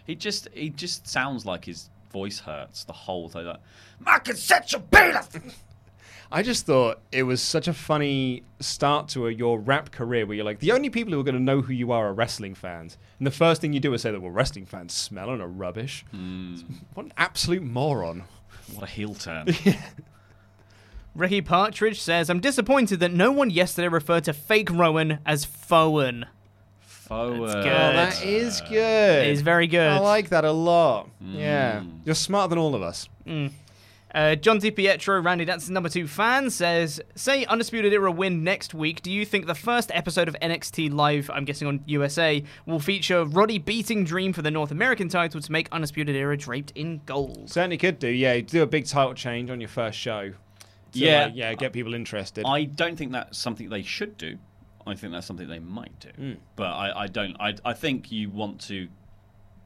He 0.06 0.16
just 0.16 0.48
he 0.54 0.70
just 0.70 1.08
sounds 1.08 1.46
like 1.46 1.66
his 1.66 1.90
voice 2.12 2.40
hurts 2.40 2.86
the 2.86 2.94
whole 2.94 3.30
time. 3.30 3.58
Like, 4.06 4.28
set 4.28 4.72
your 4.72 4.82
beta. 4.82 5.26
I 6.32 6.42
just 6.44 6.66
thought 6.66 7.02
it 7.12 7.24
was 7.24 7.42
such 7.42 7.68
a 7.68 7.74
funny 7.74 8.44
start 8.60 9.10
to 9.10 9.28
a, 9.28 9.32
your 9.32 9.60
rap 9.60 9.92
career 9.92 10.26
where 10.28 10.36
you're 10.36 10.46
like, 10.46 10.60
the 10.60 10.72
only 10.72 10.90
people 10.92 11.12
who 11.12 11.20
are 11.20 11.24
going 11.24 11.36
to 11.36 11.42
know 11.42 11.62
who 11.62 11.74
you 11.74 11.92
are 11.92 12.08
are 12.08 12.14
wrestling 12.14 12.54
fans. 12.56 12.98
And 13.18 13.26
the 13.28 13.32
first 13.32 13.62
thing 13.62 13.74
you 13.74 13.80
do 13.80 13.94
is 13.96 14.04
say 14.04 14.12
that, 14.12 14.22
well, 14.22 14.32
wrestling 14.32 14.66
fans 14.68 14.94
smell 14.94 15.32
and 15.32 15.42
are 15.42 15.48
rubbish. 15.48 16.06
What 16.94 17.08
an 17.08 17.14
absolute 17.18 17.64
moron. 17.64 18.24
What 18.76 18.84
a 18.84 18.92
heel 18.92 19.14
turn. 19.16 19.48
Ricky 21.16 21.42
Partridge 21.42 22.00
says, 22.02 22.30
"I'm 22.30 22.40
disappointed 22.40 23.00
that 23.02 23.12
no 23.12 23.32
one 23.32 23.50
yesterday 23.50 23.88
referred 23.88 24.24
to 24.26 24.34
fake 24.34 24.70
Rowan 24.72 25.20
as 25.26 25.44
Fowen. 25.46 26.26
Forward. 26.80 27.48
That's 27.50 27.56
Oh, 27.56 27.64
good. 27.64 27.96
that 27.96 28.24
is 28.24 28.62
good. 28.70 29.26
It 29.28 29.32
is 29.32 29.42
very 29.42 29.66
good. 29.68 29.90
I 29.90 29.98
like 30.00 30.30
that 30.30 30.46
a 30.46 30.52
lot. 30.52 31.10
Yeah. 31.20 31.84
You're 32.06 32.14
smarter 32.16 32.50
than 32.50 32.60
all 32.60 32.76
of 32.76 32.84
us. 32.84 33.10
Mm. 33.26 33.52
Uh, 34.14 34.34
John 34.36 34.60
DiPietro, 34.60 35.24
Randy 35.24 35.46
Dance's 35.46 35.70
number 35.70 35.88
two 35.90 36.08
fan, 36.08 36.50
says, 36.50 37.00
Say 37.16 37.46
Undisputed 37.46 37.94
Era 37.94 38.12
win 38.12 38.44
next 38.44 38.74
week. 38.74 39.02
Do 39.04 39.12
you 39.12 39.24
think 39.24 39.46
the 39.46 39.54
first 39.54 39.92
episode 39.94 40.28
of 40.28 40.36
NXT 40.42 40.92
Live, 40.92 41.30
I'm 41.32 41.46
guessing 41.46 41.68
on 41.68 41.84
USA, 41.86 42.44
will 42.66 42.80
feature 42.80 43.24
Roddy 43.24 43.60
beating 43.60 44.04
Dream 44.04 44.34
for 44.34 44.42
the 44.42 44.50
North 44.50 44.72
American 44.72 45.10
title 45.10 45.40
to 45.40 45.52
make 45.52 45.70
Undisputed 45.72 46.16
Era 46.16 46.36
draped 46.36 46.72
in 46.72 47.02
gold? 47.06 47.52
Certainly 47.52 47.78
could 47.78 48.00
do. 48.00 48.08
Yeah, 48.10 48.40
do 48.42 48.64
a 48.64 48.68
big 48.68 48.88
title 48.88 49.14
change 49.14 49.52
on 49.52 49.62
your 49.62 49.70
first 49.70 50.00
show. 50.00 50.32
To, 50.32 51.00
Yeah. 51.00 51.26
like, 51.26 51.34
yeah, 51.36 51.54
get 51.54 51.72
people 51.72 51.94
interested. 51.94 52.46
I 52.48 52.64
don't 52.64 52.96
think 52.96 53.12
that's 53.12 53.38
something 53.38 53.70
they 53.70 53.84
should 53.84 54.18
do. 54.18 54.38
I 54.88 54.96
think 54.96 55.14
that's 55.14 55.28
something 55.28 55.48
they 55.48 55.60
might 55.60 56.00
do. 56.00 56.10
Mm. 56.20 56.38
But 56.56 56.70
I, 56.72 57.02
I 57.04 57.08
don't. 57.08 57.36
I, 57.40 57.54
I 57.64 57.74
think 57.74 58.12
you 58.12 58.32
want 58.32 58.60
to 58.62 58.88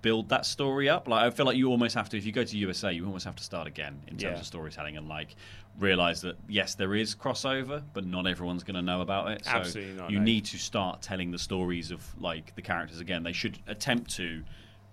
build 0.04 0.30
that 0.30 0.46
story 0.46 0.88
up. 0.88 1.08
Like 1.08 1.24
I 1.26 1.30
feel 1.32 1.48
like 1.48 1.58
you 1.58 1.70
almost 1.72 1.96
have 1.96 2.08
to. 2.10 2.18
If 2.18 2.26
you 2.28 2.32
go 2.32 2.44
to 2.44 2.58
USA, 2.58 2.92
you 2.94 3.04
almost 3.08 3.26
have 3.26 3.36
to 3.38 3.44
start 3.44 3.66
again 3.68 4.00
in 4.08 4.18
terms 4.18 4.22
Yeah. 4.36 4.40
of 4.40 4.46
storytelling 4.46 4.96
and 4.98 5.08
like 5.10 5.36
realize 5.80 6.22
that 6.22 6.36
yes, 6.48 6.76
there 6.76 6.94
is 6.94 7.16
crossover, 7.16 7.82
but 7.94 8.06
not 8.06 8.28
everyone's 8.28 8.64
going 8.64 8.76
to 8.76 8.84
know 8.84 9.02
about 9.02 9.32
it. 9.32 9.44
So 9.46 9.52
Absolutely 9.52 9.94
not, 9.96 10.12
You 10.12 10.20
no. 10.20 10.26
need 10.26 10.46
to 10.46 10.58
start 10.60 11.02
telling 11.02 11.32
the 11.32 11.40
stories 11.40 11.90
of 11.90 12.06
like 12.22 12.54
the 12.56 12.62
characters 12.62 13.00
again. 13.00 13.24
They 13.24 13.32
should 13.34 13.58
attempt 13.66 14.14
to 14.18 14.44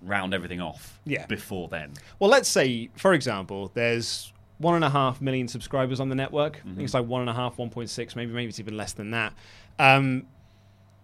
round 0.00 0.32
everything 0.32 0.62
off. 0.62 0.98
Yeah. 1.04 1.26
Before 1.26 1.68
then. 1.68 1.92
Well, 2.18 2.30
let's 2.30 2.48
say, 2.48 2.88
for 2.96 3.12
example, 3.12 3.70
there's 3.74 4.32
one 4.58 4.74
and 4.74 4.84
a 4.84 4.90
half 4.90 5.20
million 5.20 5.48
subscribers 5.48 6.00
on 6.00 6.08
the 6.08 6.14
network. 6.14 6.58
I 6.64 6.68
think 6.68 6.80
it's 6.82 6.94
like 6.94 7.06
one 7.06 7.20
and 7.22 7.28
a 7.30 7.34
half, 7.34 7.56
1.6, 7.58 8.16
maybe 8.16 8.32
maybe 8.32 8.48
it's 8.48 8.60
even 8.60 8.76
less 8.76 8.92
than 8.92 9.10
that. 9.10 9.34
Um, 9.78 10.26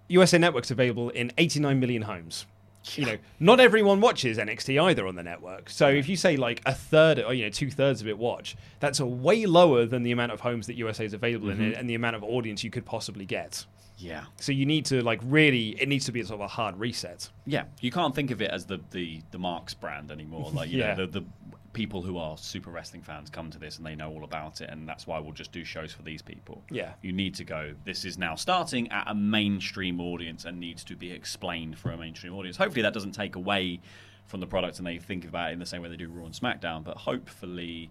USA 0.08 0.38
Network's 0.38 0.70
available 0.70 1.08
in 1.10 1.32
89 1.36 1.80
million 1.80 2.02
homes. 2.02 2.46
You 2.94 3.06
know, 3.06 3.16
not 3.40 3.58
everyone 3.58 4.00
watches 4.00 4.38
NXT 4.38 4.80
either 4.82 5.06
on 5.06 5.16
the 5.16 5.22
network. 5.22 5.68
So 5.70 5.88
if 5.88 6.08
you 6.08 6.16
say 6.16 6.36
like 6.36 6.62
a 6.66 6.72
third 6.74 7.18
or 7.18 7.34
you 7.34 7.44
know 7.44 7.50
two 7.50 7.70
thirds 7.70 8.00
of 8.00 8.06
it 8.08 8.16
watch, 8.16 8.56
that's 8.80 9.00
a 9.00 9.06
way 9.06 9.44
lower 9.46 9.86
than 9.86 10.02
the 10.04 10.12
amount 10.12 10.32
of 10.32 10.40
homes 10.40 10.66
that 10.68 10.74
USA 10.76 11.04
is 11.04 11.12
available 11.12 11.50
in 11.50 11.58
Mhm. 11.58 11.70
it 11.72 11.74
and 11.78 11.90
the 11.90 11.94
amount 11.94 12.14
of 12.16 12.22
audience 12.22 12.62
you 12.62 12.70
could 12.70 12.84
possibly 12.84 13.24
get. 13.24 13.64
Yeah. 13.98 14.24
So 14.40 14.52
you 14.52 14.66
need 14.66 14.84
to 14.86 15.02
like 15.02 15.20
really, 15.24 15.70
it 15.80 15.88
needs 15.88 16.04
to 16.06 16.12
be 16.12 16.22
sort 16.22 16.40
of 16.40 16.44
a 16.44 16.48
hard 16.48 16.78
reset. 16.78 17.30
Yeah, 17.46 17.64
you 17.80 17.90
can't 17.90 18.14
think 18.14 18.30
of 18.30 18.42
it 18.42 18.50
as 18.50 18.66
the 18.66 18.80
the 18.90 19.20
the 19.30 19.38
Marks 19.38 19.74
brand 19.74 20.10
anymore. 20.10 20.50
Like 20.52 20.70
you 20.70 20.78
Yeah. 20.80 20.94
know, 20.94 21.06
the 21.06 21.20
the 21.20 21.26
people 21.72 22.00
who 22.00 22.16
are 22.16 22.38
super 22.38 22.70
wrestling 22.70 23.02
fans 23.02 23.28
come 23.28 23.50
to 23.50 23.58
this 23.58 23.76
and 23.76 23.84
they 23.86 23.94
know 23.94 24.10
all 24.10 24.24
about 24.24 24.60
it, 24.62 24.70
and 24.70 24.88
that's 24.88 25.06
why 25.06 25.18
we'll 25.18 25.32
just 25.32 25.52
do 25.52 25.62
shows 25.64 25.92
for 25.92 26.02
these 26.02 26.22
people. 26.22 26.62
Yeah. 26.70 26.92
you 27.02 27.12
need 27.12 27.34
to 27.34 27.44
go. 27.44 27.74
This 27.84 28.04
is 28.06 28.16
now 28.16 28.34
starting 28.34 28.90
at 28.92 29.04
a 29.08 29.14
mainstream 29.14 30.00
audience 30.00 30.44
and 30.46 30.58
needs 30.58 30.84
to 30.84 30.96
be 30.96 31.10
explained 31.12 31.78
for 31.78 31.90
a 31.90 31.96
mainstream 31.98 32.34
audience. 32.34 32.56
Hopefully, 32.56 32.82
that 32.82 32.94
doesn't 32.94 33.12
take 33.12 33.36
away 33.36 33.80
from 34.26 34.40
the 34.40 34.46
product 34.46 34.78
and 34.78 34.86
they 34.86 34.98
think 34.98 35.24
about 35.26 35.50
it 35.50 35.52
in 35.52 35.58
the 35.58 35.66
same 35.66 35.82
way 35.82 35.88
they 35.88 35.96
do 35.96 36.08
Raw 36.08 36.24
and 36.24 36.34
SmackDown. 36.34 36.82
But 36.82 36.96
hopefully, 36.96 37.90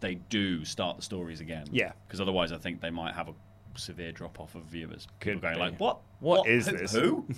they 0.00 0.16
do 0.16 0.64
start 0.64 0.96
the 0.96 1.02
stories 1.02 1.40
again. 1.40 1.66
Yeah. 1.72 1.92
because 2.06 2.20
otherwise, 2.20 2.52
I 2.52 2.58
think 2.58 2.80
they 2.80 2.90
might 2.90 3.14
have 3.14 3.28
a 3.28 3.34
severe 3.76 4.12
drop 4.12 4.40
off 4.40 4.54
of 4.54 4.62
viewers. 4.64 5.06
Could 5.20 5.34
People 5.34 5.40
going 5.42 5.54
be. 5.54 5.60
like, 5.60 5.80
"What? 5.80 6.00
what 6.20 6.46
is 6.48 6.66
Who- 6.68 6.76
this? 6.76 6.92
Who?" 6.92 7.26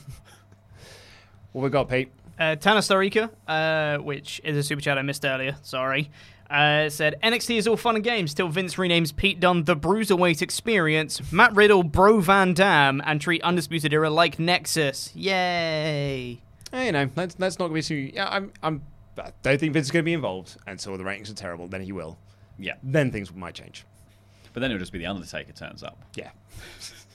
What 1.52 1.62
we 1.62 1.70
got, 1.70 1.88
Pete? 1.88 2.10
Uh, 2.38 2.56
Tana 2.56 2.80
Starika, 2.80 3.30
uh, 3.48 3.96
which 4.02 4.42
is 4.44 4.58
a 4.58 4.62
super 4.62 4.82
chat 4.82 4.98
I 4.98 5.02
missed 5.02 5.24
earlier, 5.24 5.56
sorry, 5.62 6.10
uh, 6.50 6.90
said 6.90 7.14
NXT 7.22 7.56
is 7.56 7.66
all 7.66 7.78
fun 7.78 7.94
and 7.94 8.04
games 8.04 8.34
till 8.34 8.48
Vince 8.48 8.74
renames 8.74 9.14
Pete 9.16 9.40
Dunne 9.40 9.64
the 9.64 9.74
Bruiserweight 9.74 10.42
Experience, 10.42 11.32
Matt 11.32 11.56
Riddle 11.56 11.82
Bro 11.82 12.20
Van 12.20 12.52
Dam, 12.52 13.00
and 13.06 13.22
treat 13.22 13.40
Undisputed 13.42 13.94
Era 13.94 14.10
like 14.10 14.38
Nexus. 14.38 15.12
Yay! 15.16 16.38
Hey, 16.72 16.86
you 16.86 16.92
know, 16.92 17.08
that's, 17.14 17.34
that's 17.36 17.58
not 17.58 17.68
going 17.68 17.80
to 17.82 17.88
be 17.94 18.08
too. 18.10 18.12
Yeah, 18.14 18.28
I'm, 18.28 18.52
I'm, 18.62 18.82
I 19.18 19.30
don't 19.42 19.58
think 19.58 19.72
Vince 19.72 19.86
is 19.86 19.90
going 19.90 20.02
to 20.02 20.06
be 20.06 20.12
involved 20.12 20.58
until 20.66 20.98
the 20.98 21.04
ratings 21.04 21.30
are 21.30 21.34
terrible. 21.34 21.68
Then 21.68 21.80
he 21.80 21.92
will. 21.92 22.18
Yeah. 22.58 22.74
Then 22.82 23.10
things 23.10 23.32
might 23.34 23.54
change. 23.54 23.86
But 24.56 24.62
then 24.62 24.70
it'll 24.70 24.80
just 24.80 24.92
be 24.92 24.98
the 24.98 25.04
Undertaker 25.04 25.52
turns 25.52 25.82
up. 25.82 26.02
Yeah. 26.14 26.30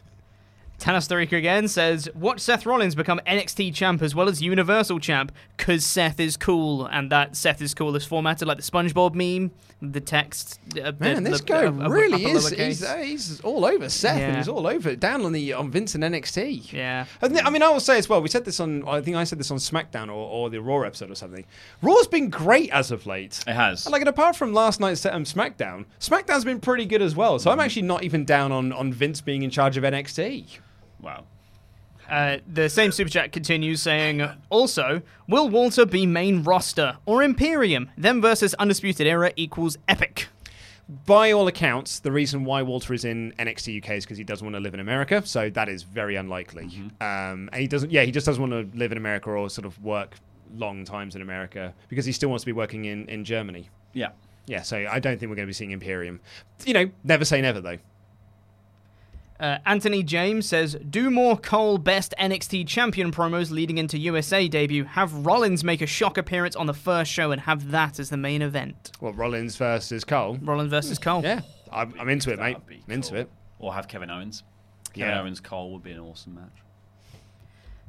Tana 0.82 0.98
Starika 0.98 1.38
again 1.38 1.68
says, 1.68 2.10
Watch 2.16 2.40
Seth 2.40 2.66
Rollins 2.66 2.96
become 2.96 3.22
NXT 3.28 3.72
champ 3.76 4.02
as 4.02 4.16
well 4.16 4.28
as 4.28 4.42
Universal 4.42 5.00
champ, 5.00 5.32
cause 5.58 5.86
Seth 5.86 6.20
is 6.20 6.38
cool, 6.38 6.88
and 6.88 7.12
that 7.12 7.36
Seth 7.36 7.62
is 7.62 7.76
cool 7.76 7.96
is 7.96 8.04
formatted 8.04 8.48
like 8.48 8.58
the 8.58 8.64
SpongeBob 8.64 9.14
meme, 9.14 9.52
the 9.80 10.02
text. 10.02 10.60
Uh, 10.76 10.92
Man, 11.00 11.24
the- 11.24 11.30
this 11.30 11.40
the- 11.42 11.46
guy 11.46 11.66
uh, 11.68 11.72
upper- 11.72 11.94
really 11.94 12.26
upper 12.26 12.36
is. 12.36 12.50
He's, 12.50 12.84
uh, 12.84 12.98
he's 12.98 13.42
all 13.42 13.64
over 13.64 13.90
Seth, 13.90 14.18
and 14.18 14.38
he's 14.38 14.48
all 14.48 14.66
over 14.66 14.96
down 14.96 15.24
on 15.24 15.34
the 15.34 15.54
on 15.54 15.70
Vince 15.70 15.94
and 15.94 16.04
NXT. 16.04 16.74
Yeah. 16.74 17.06
And 17.22 17.32
th- 17.34 17.46
I 17.46 17.52
mean, 17.52 17.62
I 17.62 17.70
will 17.70 17.80
say 17.80 18.00
as 18.00 18.10
well. 18.10 18.20
We 18.20 18.28
said 18.30 18.46
this 18.46 18.60
on. 18.60 18.88
I 18.88 19.02
think 19.02 19.16
I 19.18 19.24
said 19.24 19.38
this 19.40 19.52
on 19.52 19.58
SmackDown 19.58 20.08
or, 20.08 20.14
or 20.14 20.50
the 20.50 20.62
Raw 20.64 20.82
episode 20.82 21.12
or 21.12 21.16
something. 21.16 21.46
Raw's 21.84 22.08
been 22.08 22.32
great 22.32 22.72
as 22.72 22.90
of 22.90 23.06
late. 23.06 23.44
It 23.46 23.54
has. 23.54 23.88
Like, 23.88 24.02
and 24.02 24.10
apart 24.10 24.36
from 24.36 24.52
last 24.52 24.80
night's 24.80 25.06
um, 25.06 25.26
SmackDown, 25.26 25.86
SmackDown's 26.00 26.44
been 26.46 26.60
pretty 26.60 26.88
good 26.88 27.04
as 27.04 27.16
well. 27.16 27.38
So 27.38 27.52
I'm 27.52 27.60
actually 27.60 27.84
not 27.84 28.04
even 28.04 28.26
down 28.26 28.52
on 28.52 28.74
on 28.74 28.92
Vince 28.92 29.22
being 29.22 29.44
in 29.44 29.52
charge 29.52 29.78
of 29.78 29.84
NXT. 29.84 30.58
Wow. 31.02 31.26
Uh, 32.10 32.38
the 32.52 32.70
same 32.70 32.92
super 32.92 33.10
chat 33.10 33.32
continues 33.32 33.82
saying, 33.82 34.28
also, 34.50 35.02
will 35.28 35.48
Walter 35.48 35.86
be 35.86 36.06
main 36.06 36.44
roster 36.44 36.98
or 37.06 37.24
Imperium? 37.24 37.90
Them 37.98 38.22
versus 38.22 38.54
Undisputed 38.56 39.08
Era 39.08 39.32
equals 39.38 39.78
epic. 39.88 40.28
By 41.06 41.32
all 41.32 41.48
accounts, 41.48 42.00
the 42.00 42.12
reason 42.12 42.44
why 42.44 42.64
Walter 42.64 42.94
is 42.94 43.06
in 43.06 43.34
NXT 43.40 43.82
UK 43.82 43.92
is 43.92 44.04
because 44.04 44.18
he 44.18 44.26
doesn't 44.26 44.46
want 44.46 44.56
to 44.56 44.60
live 44.60 44.74
in 44.74 44.82
America. 44.82 45.26
So 45.26 45.50
that 45.52 45.70
is 45.70 45.84
very 45.84 46.18
unlikely. 46.18 46.66
Um, 47.00 47.50
and 47.54 47.56
he 47.56 47.68
doesn't. 47.68 47.92
Yeah, 47.92 48.02
he 48.02 48.12
just 48.12 48.26
doesn't 48.26 48.42
want 48.42 48.74
to 48.74 48.78
live 48.78 48.92
in 48.92 48.98
America 48.98 49.30
or 49.30 49.50
sort 49.50 49.66
of 49.66 49.82
work 49.82 50.16
long 50.54 50.84
times 50.84 51.16
in 51.16 51.22
America 51.22 51.74
because 51.88 52.04
he 52.04 52.12
still 52.12 52.28
wants 52.28 52.44
to 52.44 52.46
be 52.48 52.52
working 52.52 52.86
in 52.86 53.08
in 53.08 53.24
Germany. 53.24 53.70
Yeah. 53.94 54.10
Yeah, 54.48 54.64
so 54.64 54.86
I 54.90 55.00
don't 55.00 55.18
think 55.18 55.30
we're 55.30 55.36
going 55.36 55.46
to 55.46 55.50
be 55.50 55.54
seeing 55.54 55.72
Imperium. 55.72 56.20
You 56.66 56.74
know, 56.74 56.92
never 57.06 57.24
say 57.24 57.40
never 57.40 57.62
though. 57.62 57.78
Uh, 59.42 59.58
Anthony 59.66 60.04
James 60.04 60.46
says, 60.46 60.78
"Do 60.88 61.10
more 61.10 61.36
Cole 61.36 61.80
best 61.80 62.14
NXT 62.20 62.68
champion 62.68 63.12
promos 63.12 63.50
leading 63.50 63.80
into 63.80 63.98
USA 63.98 64.48
debut. 64.48 64.84
Have 64.84 65.26
Rollins 65.26 65.64
make 65.64 65.82
a 65.82 65.88
shock 65.88 66.18
appearance 66.20 66.56
on 66.56 66.68
the 66.68 66.76
first 66.76 67.12
show 67.12 67.32
and 67.32 67.42
have 67.42 67.72
that 67.72 68.00
as 68.00 68.12
the 68.12 68.18
main 68.18 68.44
event. 68.44 68.92
Well, 69.02 69.14
Rollins 69.14 69.56
versus 69.56 70.04
Cole. 70.04 70.38
Rollins 70.44 70.70
versus 70.70 71.00
Cole. 71.00 71.24
Yeah, 71.24 71.42
I'm, 71.72 71.94
I'm 72.00 72.08
into 72.10 72.32
it, 72.32 72.38
mate. 72.40 72.58
I'm 72.70 72.94
into 72.94 73.16
it. 73.16 73.30
Or 73.58 73.74
have 73.74 73.88
Kevin 73.88 74.12
Owens. 74.12 74.44
Kevin 74.94 75.10
Yeah. 75.16 75.22
Owens 75.22 75.40
Cole 75.40 75.72
would 75.74 75.84
be 75.84 75.92
an 75.92 76.00
awesome 76.00 76.36
match. 76.36 76.62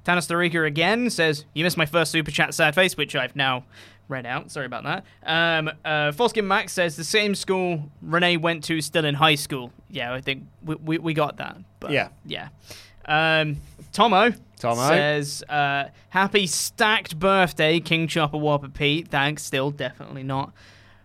Tanis 0.05 0.27
Tariqa 0.27 0.67
again 0.67 1.11
says, 1.11 1.45
You 1.55 1.65
missed 1.65 1.77
my 1.77 1.87
first 1.87 2.11
super 2.11 2.31
chat, 2.31 2.55
sad 2.55 2.75
face, 2.75 2.97
which 2.97 3.15
I've 3.15 3.37
now 3.37 3.65
read 4.09 4.27
out. 4.27 4.51
Sorry 4.51 4.67
about 4.67 4.85
that. 4.85 5.05
Um, 5.25 5.71
uh, 5.85 6.13
Foreskin 6.13 6.47
Max 6.47 6.73
says, 6.73 6.97
The 6.97 7.05
same 7.05 7.35
school 7.35 7.91
Renee 8.03 8.37
went 8.37 8.65
to 8.65 8.81
still 8.81 9.05
in 9.05 9.15
high 9.15 9.35
school. 9.35 9.73
Yeah, 9.91 10.13
I 10.13 10.21
think 10.21 10.45
we, 10.65 10.75
we, 10.77 10.99
we 10.99 11.15
got 11.15 11.37
that. 11.39 11.57
But 11.81 11.93
Yeah. 11.93 12.09
Yeah. 12.25 12.49
Um, 13.07 13.59
Tomo. 13.93 14.33
Tomo. 14.59 14.89
Says, 14.89 15.43
uh, 15.49 15.89
Happy 16.11 16.47
stacked 16.47 17.19
birthday, 17.19 17.81
King 17.81 18.07
Chopper 18.07 18.39
Whopper 18.39 18.69
Pete. 18.69 19.09
Thanks. 19.09 19.43
Still 19.43 19.71
definitely 19.71 20.23
not 20.23 20.53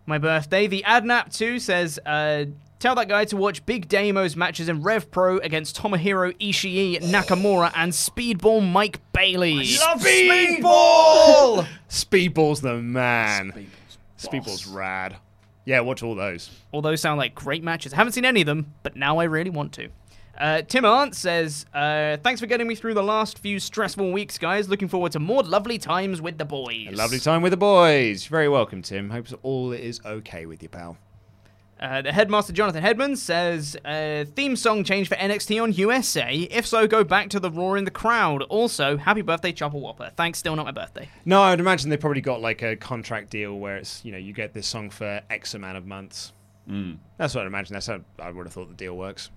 my 0.05 0.17
birthday. 0.17 0.67
The 0.67 0.83
Adnap 0.87 1.35
2 1.35 1.59
says, 1.59 1.99
uh, 2.05 2.45
Tell 2.79 2.93
that 2.93 3.07
guy 3.07 3.25
to 3.25 3.37
watch 3.37 3.65
Big 3.65 3.89
Damo's 3.89 4.35
matches 4.35 4.69
in 4.69 4.83
Rev 4.83 5.09
Pro 5.09 5.39
against 5.39 5.77
Tomohiro 5.77 6.37
Ishii, 6.37 7.01
Nakamura, 7.01 7.71
and 7.75 7.91
Speedball 7.91 8.71
Mike 8.71 8.99
Bailey. 9.13 9.55
love 9.79 9.99
Speedball! 10.01 11.67
Speedball's 11.89 12.61
the 12.61 12.75
man. 12.75 13.67
Speedball's 14.19 14.67
rad. 14.67 15.15
Yeah, 15.65 15.79
watch 15.79 16.03
all 16.03 16.13
those. 16.13 16.51
All 16.71 16.83
those 16.83 17.01
sound 17.01 17.17
like 17.17 17.33
great 17.33 17.63
matches. 17.63 17.93
I 17.93 17.95
haven't 17.95 18.13
seen 18.13 18.25
any 18.25 18.41
of 18.41 18.45
them, 18.45 18.75
but 18.83 18.95
now 18.95 19.17
I 19.17 19.23
really 19.23 19.49
want 19.49 19.73
to. 19.73 19.89
Uh, 20.37 20.61
Tim 20.61 20.85
Arndt 20.85 21.15
says, 21.15 21.65
uh, 21.73 22.17
Thanks 22.17 22.39
for 22.39 22.45
getting 22.45 22.67
me 22.67 22.75
through 22.75 22.93
the 22.93 23.01
last 23.01 23.39
few 23.39 23.59
stressful 23.59 24.11
weeks, 24.11 24.37
guys. 24.37 24.69
Looking 24.69 24.87
forward 24.87 25.13
to 25.13 25.19
more 25.19 25.41
lovely 25.41 25.79
times 25.79 26.21
with 26.21 26.37
the 26.37 26.45
boys. 26.45 26.89
A 26.89 26.95
lovely 26.95 27.19
time 27.19 27.41
with 27.41 27.53
the 27.53 27.57
boys. 27.57 28.25
You're 28.25 28.37
very 28.37 28.49
welcome, 28.49 28.83
Tim. 28.83 29.09
Hope 29.09 29.25
all 29.41 29.71
is 29.71 29.99
okay 30.05 30.45
with 30.45 30.61
you, 30.61 30.69
pal. 30.69 30.95
Uh, 31.79 32.01
the 32.01 32.11
headmaster 32.11 32.53
Jonathan 32.53 32.81
Headman 32.81 33.15
says 33.15 33.77
uh, 33.85 34.25
theme 34.35 34.55
song 34.55 34.83
change 34.83 35.07
for 35.07 35.15
NXT 35.15 35.61
on 35.61 35.73
USA. 35.73 36.35
If 36.35 36.65
so, 36.65 36.87
go 36.87 37.03
back 37.03 37.29
to 37.29 37.39
the 37.39 37.51
roar 37.51 37.77
in 37.77 37.83
the 37.83 37.91
crowd. 37.91 38.41
Also, 38.43 38.97
happy 38.97 39.21
birthday, 39.21 39.51
Chopper 39.51 39.77
Whopper. 39.77 40.11
Thanks, 40.15 40.39
still 40.39 40.55
not 40.55 40.65
my 40.65 40.71
birthday. 40.71 41.07
No, 41.25 41.41
I 41.41 41.51
would 41.51 41.59
imagine 41.59 41.89
they 41.89 41.97
probably 41.97 42.21
got 42.21 42.41
like 42.41 42.63
a 42.63 42.75
contract 42.75 43.29
deal 43.29 43.57
where 43.59 43.77
it's 43.77 44.03
you 44.03 44.11
know 44.11 44.17
you 44.17 44.33
get 44.33 44.53
this 44.53 44.65
song 44.67 44.89
for 44.89 45.21
X 45.29 45.53
amount 45.53 45.77
of 45.77 45.85
months. 45.85 46.33
Mm. 46.67 46.97
That's 47.17 47.35
what 47.35 47.41
I'd 47.41 47.47
imagine. 47.47 47.73
That's 47.73 47.87
how 47.87 48.01
I 48.19 48.31
would 48.31 48.45
have 48.45 48.53
thought 48.53 48.69
the 48.69 48.75
deal 48.75 48.97
works. 48.97 49.29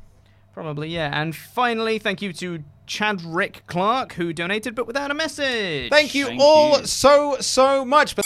Probably, 0.52 0.88
yeah. 0.88 1.10
And 1.12 1.34
finally, 1.34 1.98
thank 1.98 2.22
you 2.22 2.32
to 2.32 2.64
Chadrick 2.86 3.60
Clark 3.66 4.14
who 4.14 4.32
donated 4.32 4.74
but 4.74 4.86
without 4.86 5.10
a 5.10 5.14
message. 5.14 5.90
Thank 5.90 6.14
you 6.14 6.36
all 6.40 6.84
so 6.84 7.36
so 7.40 7.84
much. 7.84 8.14
For- 8.14 8.22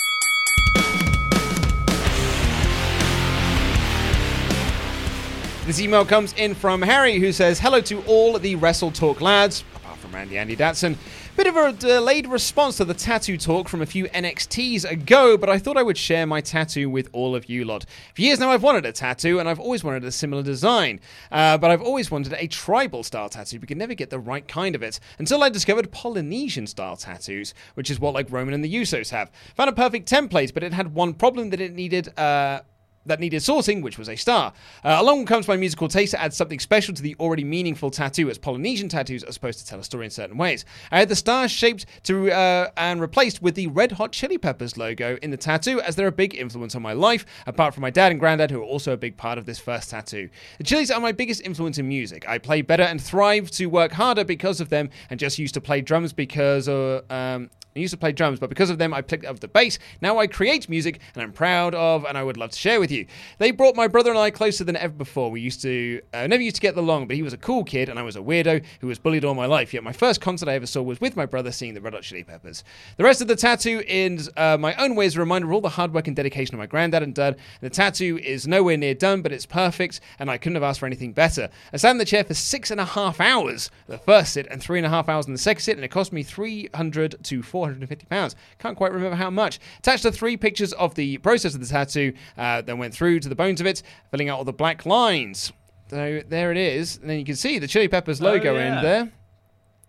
This 5.66 5.80
email 5.80 6.04
comes 6.04 6.34
in 6.34 6.54
from 6.54 6.82
Harry, 6.82 7.18
who 7.18 7.32
says, 7.32 7.58
Hello 7.58 7.80
to 7.80 8.02
all 8.02 8.38
the 8.38 8.54
Wrestle 8.54 8.90
Talk 8.90 9.22
lads, 9.22 9.64
apart 9.74 9.96
from 9.96 10.12
Randy 10.12 10.36
Andy 10.36 10.54
Datson. 10.54 10.98
Bit 11.38 11.46
of 11.46 11.56
a 11.56 11.72
delayed 11.72 12.26
response 12.26 12.76
to 12.76 12.84
the 12.84 12.92
tattoo 12.92 13.38
talk 13.38 13.70
from 13.70 13.80
a 13.80 13.86
few 13.86 14.04
NXTs 14.04 14.84
ago, 14.88 15.38
but 15.38 15.48
I 15.48 15.58
thought 15.58 15.78
I 15.78 15.82
would 15.82 15.96
share 15.96 16.26
my 16.26 16.42
tattoo 16.42 16.90
with 16.90 17.08
all 17.12 17.34
of 17.34 17.48
you 17.48 17.64
lot. 17.64 17.86
For 18.14 18.20
years 18.20 18.38
now, 18.38 18.50
I've 18.50 18.62
wanted 18.62 18.84
a 18.84 18.92
tattoo, 18.92 19.40
and 19.40 19.48
I've 19.48 19.58
always 19.58 19.82
wanted 19.82 20.04
a 20.04 20.12
similar 20.12 20.42
design. 20.42 21.00
Uh, 21.32 21.56
but 21.56 21.70
I've 21.70 21.82
always 21.82 22.10
wanted 22.10 22.34
a 22.34 22.46
tribal 22.46 23.02
style 23.02 23.30
tattoo, 23.30 23.58
but 23.58 23.66
could 23.66 23.78
never 23.78 23.94
get 23.94 24.10
the 24.10 24.18
right 24.18 24.46
kind 24.46 24.74
of 24.74 24.82
it 24.82 25.00
until 25.18 25.42
I 25.42 25.48
discovered 25.48 25.90
Polynesian 25.90 26.66
style 26.66 26.98
tattoos, 26.98 27.54
which 27.72 27.90
is 27.90 27.98
what 27.98 28.12
like 28.12 28.30
Roman 28.30 28.52
and 28.52 28.62
the 28.62 28.74
Usos 28.74 29.08
have. 29.10 29.30
Found 29.54 29.70
a 29.70 29.72
perfect 29.72 30.10
template, 30.10 30.52
but 30.52 30.62
it 30.62 30.74
had 30.74 30.94
one 30.94 31.14
problem 31.14 31.48
that 31.50 31.60
it 31.62 31.72
needed. 31.72 32.16
Uh, 32.18 32.60
that 33.06 33.20
needed 33.20 33.42
sorting, 33.42 33.82
which 33.82 33.98
was 33.98 34.08
a 34.08 34.16
star. 34.16 34.52
Uh, 34.84 34.96
along 35.00 35.26
comes 35.26 35.46
my 35.48 35.56
musical 35.56 35.88
taste 35.88 36.12
to 36.12 36.20
add 36.20 36.32
something 36.32 36.58
special 36.58 36.94
to 36.94 37.02
the 37.02 37.16
already 37.20 37.44
meaningful 37.44 37.90
tattoo, 37.90 38.30
as 38.30 38.38
Polynesian 38.38 38.88
tattoos 38.88 39.24
are 39.24 39.32
supposed 39.32 39.58
to 39.58 39.66
tell 39.66 39.78
a 39.78 39.84
story 39.84 40.04
in 40.04 40.10
certain 40.10 40.36
ways. 40.36 40.64
I 40.90 40.98
had 40.98 41.08
the 41.08 41.16
star 41.16 41.48
shaped 41.48 41.86
to 42.04 42.30
uh, 42.30 42.70
and 42.76 43.00
replaced 43.00 43.42
with 43.42 43.54
the 43.54 43.66
Red 43.68 43.92
Hot 43.92 44.12
Chili 44.12 44.38
Peppers 44.38 44.76
logo 44.76 45.18
in 45.22 45.30
the 45.30 45.36
tattoo, 45.36 45.80
as 45.80 45.96
they're 45.96 46.06
a 46.06 46.12
big 46.12 46.34
influence 46.34 46.74
on 46.74 46.82
my 46.82 46.92
life, 46.92 47.26
apart 47.46 47.74
from 47.74 47.82
my 47.82 47.90
dad 47.90 48.10
and 48.12 48.20
granddad, 48.20 48.50
who 48.50 48.60
are 48.60 48.64
also 48.64 48.92
a 48.92 48.96
big 48.96 49.16
part 49.16 49.38
of 49.38 49.46
this 49.46 49.58
first 49.58 49.90
tattoo. 49.90 50.28
The 50.58 50.64
Chilis 50.64 50.94
are 50.94 51.00
my 51.00 51.12
biggest 51.12 51.42
influence 51.42 51.78
in 51.78 51.88
music. 51.88 52.28
I 52.28 52.38
play 52.38 52.62
better 52.62 52.82
and 52.82 53.00
thrive 53.00 53.50
to 53.52 53.66
work 53.66 53.92
harder 53.92 54.24
because 54.24 54.60
of 54.60 54.68
them, 54.68 54.90
and 55.10 55.20
just 55.20 55.38
used 55.38 55.54
to 55.54 55.60
play 55.60 55.80
drums 55.80 56.12
because 56.12 56.68
of. 56.68 57.10
Um, 57.10 57.50
I 57.76 57.80
used 57.80 57.92
to 57.92 57.98
play 57.98 58.12
drums, 58.12 58.38
but 58.38 58.50
because 58.50 58.70
of 58.70 58.78
them, 58.78 58.94
I 58.94 59.02
picked 59.02 59.24
up 59.24 59.40
the 59.40 59.48
bass. 59.48 59.80
Now 60.00 60.18
I 60.18 60.28
create 60.28 60.68
music, 60.68 61.00
and 61.14 61.22
I'm 61.22 61.32
proud 61.32 61.74
of, 61.74 62.04
and 62.04 62.16
I 62.16 62.22
would 62.22 62.36
love 62.36 62.50
to 62.50 62.58
share 62.58 62.78
with 62.78 62.92
you. 62.92 62.93
They 63.38 63.50
brought 63.50 63.76
my 63.76 63.88
brother 63.88 64.10
and 64.10 64.18
I 64.18 64.30
closer 64.30 64.64
than 64.64 64.76
ever 64.76 64.92
before. 64.94 65.30
We 65.30 65.40
used 65.40 65.62
to 65.62 66.00
uh, 66.12 66.26
never 66.26 66.42
used 66.42 66.56
to 66.56 66.62
get 66.62 66.76
along, 66.76 67.06
but 67.06 67.16
he 67.16 67.22
was 67.22 67.32
a 67.32 67.38
cool 67.38 67.64
kid, 67.64 67.88
and 67.88 67.98
I 67.98 68.02
was 68.02 68.16
a 68.16 68.20
weirdo 68.20 68.64
who 68.80 68.86
was 68.86 68.98
bullied 68.98 69.24
all 69.24 69.34
my 69.34 69.46
life. 69.46 69.74
Yet 69.74 69.82
my 69.82 69.92
first 69.92 70.20
concert 70.20 70.48
I 70.48 70.54
ever 70.54 70.66
saw 70.66 70.82
was 70.82 71.00
with 71.00 71.16
my 71.16 71.26
brother 71.26 71.52
seeing 71.52 71.74
the 71.74 71.80
Red 71.80 71.94
Hot 71.94 72.02
Chili 72.02 72.24
Peppers. 72.24 72.64
The 72.96 73.04
rest 73.04 73.20
of 73.20 73.28
the 73.28 73.36
tattoo 73.36 73.82
is 73.86 74.30
uh, 74.36 74.56
my 74.58 74.74
own 74.76 74.94
way 74.94 75.06
as 75.06 75.16
a 75.16 75.20
reminder 75.20 75.48
of 75.48 75.54
all 75.54 75.60
the 75.60 75.68
hard 75.68 75.92
work 75.92 76.06
and 76.06 76.16
dedication 76.16 76.54
of 76.54 76.58
my 76.58 76.66
granddad 76.66 77.02
and 77.02 77.14
dad. 77.14 77.36
The 77.60 77.70
tattoo 77.70 78.18
is 78.18 78.46
nowhere 78.46 78.76
near 78.76 78.94
done, 78.94 79.22
but 79.22 79.32
it's 79.32 79.46
perfect, 79.46 80.00
and 80.18 80.30
I 80.30 80.38
couldn't 80.38 80.56
have 80.56 80.62
asked 80.62 80.80
for 80.80 80.86
anything 80.86 81.12
better. 81.12 81.48
I 81.72 81.76
sat 81.76 81.90
in 81.90 81.98
the 81.98 82.04
chair 82.04 82.24
for 82.24 82.34
six 82.34 82.70
and 82.70 82.80
a 82.80 82.84
half 82.84 83.20
hours 83.20 83.70
the 83.86 83.98
first 83.98 84.34
sit, 84.34 84.46
and 84.50 84.62
three 84.62 84.78
and 84.78 84.86
a 84.86 84.90
half 84.90 85.08
hours 85.08 85.26
in 85.26 85.32
the 85.32 85.38
second 85.38 85.62
sit, 85.62 85.76
and 85.76 85.84
it 85.84 85.88
cost 85.88 86.12
me 86.12 86.22
three 86.22 86.68
hundred 86.74 87.16
to 87.24 87.42
four 87.42 87.66
hundred 87.66 87.80
and 87.80 87.88
fifty 87.88 88.06
pounds. 88.06 88.36
Can't 88.58 88.76
quite 88.76 88.92
remember 88.92 89.16
how 89.16 89.30
much. 89.30 89.58
Attached 89.78 90.02
to 90.02 90.12
three 90.12 90.36
pictures 90.36 90.72
of 90.74 90.94
the 90.94 91.18
process 91.18 91.54
of 91.54 91.60
the 91.60 91.66
tattoo, 91.66 92.12
uh, 92.36 92.62
then 92.62 92.78
went 92.84 92.94
through 92.94 93.20
to 93.20 93.28
the 93.28 93.34
bones 93.34 93.60
of 93.60 93.66
it, 93.66 93.82
filling 94.10 94.28
out 94.28 94.38
all 94.38 94.44
the 94.44 94.52
black 94.52 94.84
lines. 94.86 95.52
So 95.90 96.20
there 96.28 96.50
it 96.50 96.56
is, 96.58 96.96
and 96.98 97.08
then 97.10 97.18
you 97.18 97.24
can 97.24 97.36
see 97.36 97.58
the 97.58 97.66
Chili 97.68 97.88
Peppers 97.88 98.20
Oh, 98.20 98.24
logo 98.24 98.54
yeah. 98.54 98.76
in 98.78 98.82
there. 98.82 99.12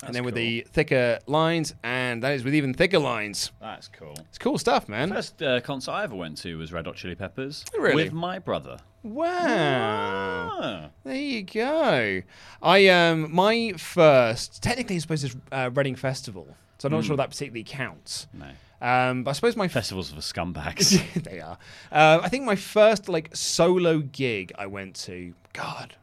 and 0.03 0.13
then 0.13 0.23
with 0.25 0.35
the 0.35 0.67
thicker 0.71 1.19
lines, 1.25 1.73
and 1.83 2.21
that 2.21 2.33
is 2.33 2.43
with 2.43 2.53
even 2.53 2.73
thicker 2.73 2.99
lines. 2.99 3.51
That's 3.61 3.87
cool. 3.87 4.13
It's 4.29 4.37
cool 4.37 4.57
stuff, 4.57 4.87
man. 4.89 5.09
First 5.09 5.41
uh, 5.41 5.61
concert 5.61 5.91
I 5.91 6.03
ever 6.03 6.15
went 6.15 6.37
to 6.39 6.57
was 6.57 6.71
Red 6.73 6.85
Hot 6.85 6.95
Chili 6.95 7.15
Peppers 7.15 7.63
Really? 7.77 8.03
with 8.03 8.13
my 8.13 8.37
brother. 8.39 8.77
Wow. 9.03 10.89
There 11.03 11.15
you 11.15 11.43
go. 11.43 12.21
I 12.61 12.87
um 12.89 13.33
my 13.33 13.73
first 13.77 14.61
technically 14.61 14.95
I 14.95 14.99
suppose 14.99 15.23
is 15.23 15.35
uh, 15.51 15.69
Reading 15.73 15.95
Festival. 15.95 16.47
So 16.77 16.87
I'm 16.87 16.91
not 16.93 17.01
Hmm. 17.03 17.07
sure 17.07 17.17
that 17.17 17.29
particularly 17.29 17.63
counts. 17.63 18.27
No. 18.33 18.47
Um, 18.85 19.23
but 19.23 19.31
I 19.31 19.33
suppose 19.33 19.55
my 19.55 19.67
festivals 19.67 20.11
for 20.11 20.19
scumbags. 20.19 21.01
they 21.23 21.39
are. 21.39 21.57
Uh, 21.91 22.19
I 22.21 22.29
think 22.29 22.45
my 22.45 22.55
first 22.55 23.09
like 23.09 23.35
solo 23.35 23.99
gig 23.99 24.53
I 24.59 24.67
went 24.67 24.95
to. 25.05 25.33
God, 25.53 25.95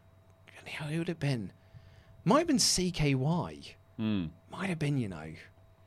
how 0.66 0.86
who 0.86 0.98
would 0.98 1.08
it 1.08 1.20
been? 1.20 1.52
Might 2.24 2.38
have 2.38 2.46
been 2.48 2.56
CKY. 2.56 3.74
Hmm. 3.98 4.26
Might 4.50 4.68
have 4.68 4.80
been, 4.80 4.96
you 4.96 5.08
know. 5.08 5.32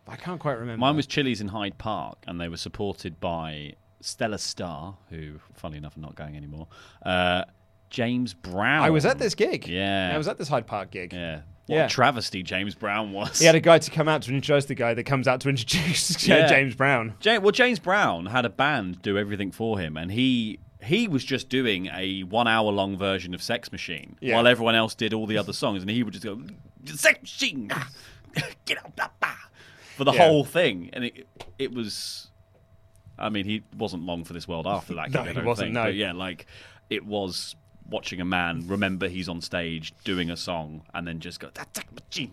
I 0.08 0.16
can't 0.16 0.40
quite 0.40 0.54
remember. 0.54 0.80
Mine 0.80 0.96
was 0.96 1.06
Chili's 1.06 1.42
in 1.42 1.50
Hyde 1.50 1.78
Park, 1.78 2.20
and 2.28 2.40
they 2.40 2.48
were 2.48 2.58
supported 2.58 3.20
by 3.20 3.74
Stella 4.00 4.38
Star, 4.38 4.96
who, 5.10 5.40
funnily 5.54 5.80
enough, 5.80 5.98
are 5.98 6.02
not 6.02 6.16
going 6.16 6.38
anymore. 6.38 6.68
Uh, 7.06 7.44
James 7.90 8.34
Brown. 8.34 8.84
I 8.84 8.90
was 8.90 9.06
at 9.06 9.18
this 9.18 9.36
gig. 9.36 9.68
Yeah. 9.68 10.12
I 10.14 10.18
was 10.18 10.28
at 10.28 10.38
this 10.38 10.48
Hyde 10.48 10.68
Park 10.68 10.92
gig. 10.92 11.12
Yeah. 11.12 11.42
What 11.68 11.76
Yeah. 11.76 11.86
a 11.86 11.90
travesty 11.90 12.44
James 12.44 12.76
Brown 12.76 13.12
was. 13.12 13.40
He 13.40 13.46
had 13.46 13.56
a 13.56 13.60
guy 13.60 13.80
to 13.80 13.92
come 13.92 14.08
out 14.08 14.22
to 14.24 14.34
introduce 14.34 14.66
the 14.66 14.76
guy 14.76 14.94
that 14.94 15.04
comes 15.06 15.28
out 15.28 15.42
to 15.42 15.50
introduce 15.50 16.28
Yeah. 16.28 16.48
James 16.48 16.76
Brown. 16.76 17.16
Ja- 17.22 17.40
well, 17.40 17.52
James 17.52 17.80
Brown 17.80 18.28
had 18.28 18.46
a 18.46 18.50
band 18.50 19.02
do 19.02 19.18
everything 19.18 19.52
for 19.52 19.80
him, 19.80 19.98
and 19.98 20.12
he 20.12 20.60
he 20.84 21.08
was 21.08 21.24
just 21.26 21.50
doing 21.50 21.88
a 21.88 22.22
one 22.24 22.48
hour 22.48 22.72
long 22.72 22.96
version 22.98 23.34
of 23.34 23.42
Sex 23.42 23.72
Machine, 23.72 24.18
Yeah. 24.22 24.36
while 24.36 24.46
everyone 24.48 24.76
else 24.76 24.94
did 24.94 25.14
all 25.14 25.26
the 25.26 25.38
other 25.38 25.54
songs, 25.54 25.82
and 25.82 25.90
he 25.90 26.04
would 26.04 26.14
just 26.14 26.26
go 26.26 26.40
Sex 26.86 27.22
Machine, 27.24 27.72
get 28.66 28.78
out, 28.78 28.96
blah, 28.96 29.10
blah," 29.20 29.32
for 29.98 30.04
the 30.04 30.12
whole 30.12 30.44
thing, 30.44 30.90
and 30.94 31.06
it 31.06 31.28
it 31.58 31.74
was. 31.74 32.30
I 33.18 33.30
mean, 33.30 33.46
he 33.46 33.64
wasn't 33.78 34.04
long 34.04 34.26
for 34.26 34.34
this 34.34 34.46
world 34.48 34.68
after 34.68 34.94
that. 34.96 35.10
No, 35.10 35.24
he 35.24 35.40
wasn't, 35.40 35.68
think, 35.68 35.74
no. 35.74 35.84
but 35.86 35.96
yeah, 35.96 36.12
like 36.12 36.46
it 36.90 37.06
was 37.06 37.56
watching 37.90 38.20
a 38.22 38.26
man 38.26 38.64
remember 38.68 39.08
he's 39.08 39.30
on 39.30 39.42
stage 39.42 39.94
doing 40.04 40.30
a 40.30 40.38
song 40.38 40.82
and 40.94 41.08
then 41.08 41.20
just 41.20 41.40
go 41.40 41.50
"That's 41.54 41.80
Machine. 41.92 42.32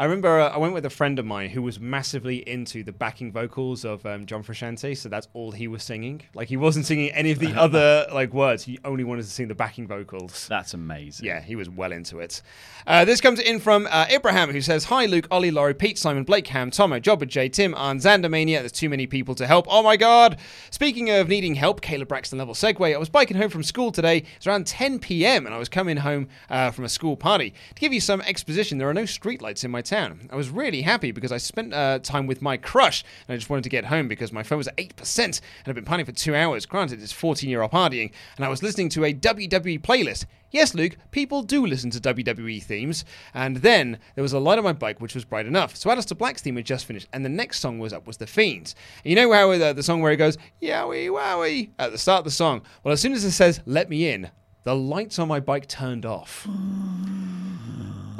Nah." 0.00 0.04
I 0.04 0.04
remember 0.04 0.40
uh, 0.40 0.48
I 0.48 0.58
went 0.58 0.72
with 0.72 0.86
a 0.86 0.90
friend 0.90 1.18
of 1.18 1.26
mine 1.26 1.50
who 1.50 1.62
was 1.62 1.78
massively 1.78 2.48
into 2.48 2.82
the 2.82 2.92
backing 2.92 3.32
vocals 3.32 3.84
of 3.84 4.06
um, 4.06 4.26
John 4.26 4.42
Frusciante, 4.42 4.96
so 4.96 5.08
that's 5.08 5.28
all 5.34 5.52
he 5.52 5.68
was 5.68 5.82
singing. 5.82 6.22
Like 6.34 6.48
he 6.48 6.56
wasn't 6.56 6.86
singing 6.86 7.10
any 7.10 7.30
of 7.30 7.38
the 7.38 7.54
other 7.60 8.06
like 8.12 8.32
words. 8.32 8.64
He 8.64 8.78
only 8.84 9.04
wanted 9.04 9.22
to 9.24 9.30
sing 9.30 9.48
the 9.48 9.54
backing 9.54 9.86
vocals. 9.86 10.46
That's 10.48 10.74
amazing. 10.74 11.26
Yeah, 11.26 11.40
he 11.40 11.56
was 11.56 11.68
well 11.68 11.92
into 11.92 12.18
it. 12.18 12.42
Uh, 12.86 13.04
this 13.04 13.20
comes 13.20 13.40
in 13.40 13.60
from 13.60 13.86
uh, 13.90 14.06
Abraham, 14.08 14.50
who 14.50 14.60
says, 14.60 14.84
"Hi, 14.84 15.06
Luke, 15.06 15.26
Ollie, 15.30 15.50
Laurie, 15.50 15.74
Pete, 15.74 15.98
Simon, 15.98 16.24
Blake, 16.24 16.46
Ham, 16.48 16.70
Tomo, 16.70 16.98
Jobber, 16.98 17.26
J, 17.26 17.48
Tim, 17.48 17.74
Arn, 17.74 17.98
Zandermania. 17.98 18.60
There's 18.60 18.72
too 18.72 18.88
many 18.88 19.06
people 19.06 19.34
to 19.34 19.46
help. 19.46 19.66
Oh 19.68 19.82
my 19.82 19.96
God! 19.96 20.38
Speaking 20.70 21.10
of 21.10 21.28
needing 21.28 21.54
help, 21.56 21.80
Caleb 21.80 22.08
Braxton 22.08 22.38
level 22.38 22.54
segue. 22.54 22.94
I 22.94 22.98
was 22.98 23.10
biking 23.10 23.36
home 23.36 23.50
from 23.50 23.62
school 23.62 23.92
today. 23.92 24.24
It's 24.36 24.46
around 24.46 24.66
10 24.66 24.98
p.m. 24.98 25.46
and 25.46 25.54
I 25.54 25.58
was 25.58 25.68
coming 25.68 25.98
home 25.98 26.28
uh, 26.48 26.70
from 26.70 26.84
a 26.84 26.88
school 26.88 27.16
party. 27.16 27.50
To 27.74 27.80
give 27.80 27.92
you 27.92 28.00
some 28.00 28.20
exposition, 28.22 28.78
there 28.78 28.88
are 28.88 28.94
no 28.94 29.02
streetlights 29.02 29.64
in 29.64 29.70
my 29.70 29.82
town. 29.90 30.28
I 30.30 30.36
was 30.36 30.48
really 30.48 30.82
happy 30.82 31.10
because 31.10 31.32
I 31.32 31.36
spent 31.36 31.74
uh, 31.74 31.98
time 31.98 32.26
with 32.26 32.40
my 32.40 32.56
crush 32.56 33.04
and 33.26 33.34
I 33.34 33.36
just 33.36 33.50
wanted 33.50 33.64
to 33.64 33.70
get 33.70 33.86
home 33.86 34.08
because 34.08 34.32
my 34.32 34.42
phone 34.42 34.58
was 34.58 34.68
at 34.68 34.76
8% 34.76 35.18
and 35.18 35.40
I've 35.66 35.74
been 35.74 35.84
partying 35.84 36.06
for 36.06 36.12
two 36.12 36.34
hours. 36.34 36.64
Granted, 36.64 37.02
it's 37.02 37.12
14 37.12 37.50
year 37.50 37.60
old 37.60 37.72
partying, 37.72 38.12
and 38.36 38.46
I 38.46 38.48
was 38.48 38.62
listening 38.62 38.88
to 38.90 39.04
a 39.04 39.12
WWE 39.12 39.80
playlist. 39.80 40.24
Yes, 40.52 40.74
Luke, 40.74 40.96
people 41.10 41.42
do 41.42 41.66
listen 41.66 41.90
to 41.90 42.00
WWE 42.00 42.62
themes. 42.62 43.04
And 43.34 43.58
then 43.58 43.98
there 44.14 44.22
was 44.22 44.32
a 44.32 44.40
light 44.40 44.58
on 44.58 44.64
my 44.64 44.72
bike 44.72 45.00
which 45.00 45.14
was 45.14 45.24
bright 45.24 45.46
enough. 45.46 45.76
So 45.76 45.90
Aleister 45.90 46.16
Black's 46.16 46.42
theme 46.42 46.56
had 46.56 46.64
just 46.64 46.86
finished, 46.86 47.08
and 47.12 47.24
the 47.24 47.28
next 47.28 47.60
song 47.60 47.78
was 47.78 47.92
up 47.92 48.06
was 48.06 48.16
The 48.16 48.26
Fiends. 48.26 48.74
And 49.04 49.10
you 49.10 49.16
know 49.16 49.32
how 49.32 49.50
uh, 49.50 49.72
the 49.72 49.82
song 49.82 50.00
where 50.00 50.12
it 50.12 50.16
goes, 50.16 50.38
Yowie 50.62 51.08
Wowie, 51.08 51.70
at 51.78 51.92
the 51.92 51.98
start 51.98 52.20
of 52.20 52.24
the 52.24 52.30
song? 52.30 52.62
Well, 52.82 52.92
as 52.92 53.00
soon 53.00 53.12
as 53.12 53.24
it 53.24 53.32
says, 53.32 53.60
Let 53.66 53.90
me 53.90 54.08
in, 54.08 54.30
the 54.62 54.74
lights 54.74 55.18
on 55.18 55.28
my 55.28 55.40
bike 55.40 55.66
turned 55.66 56.06
off. 56.06 56.46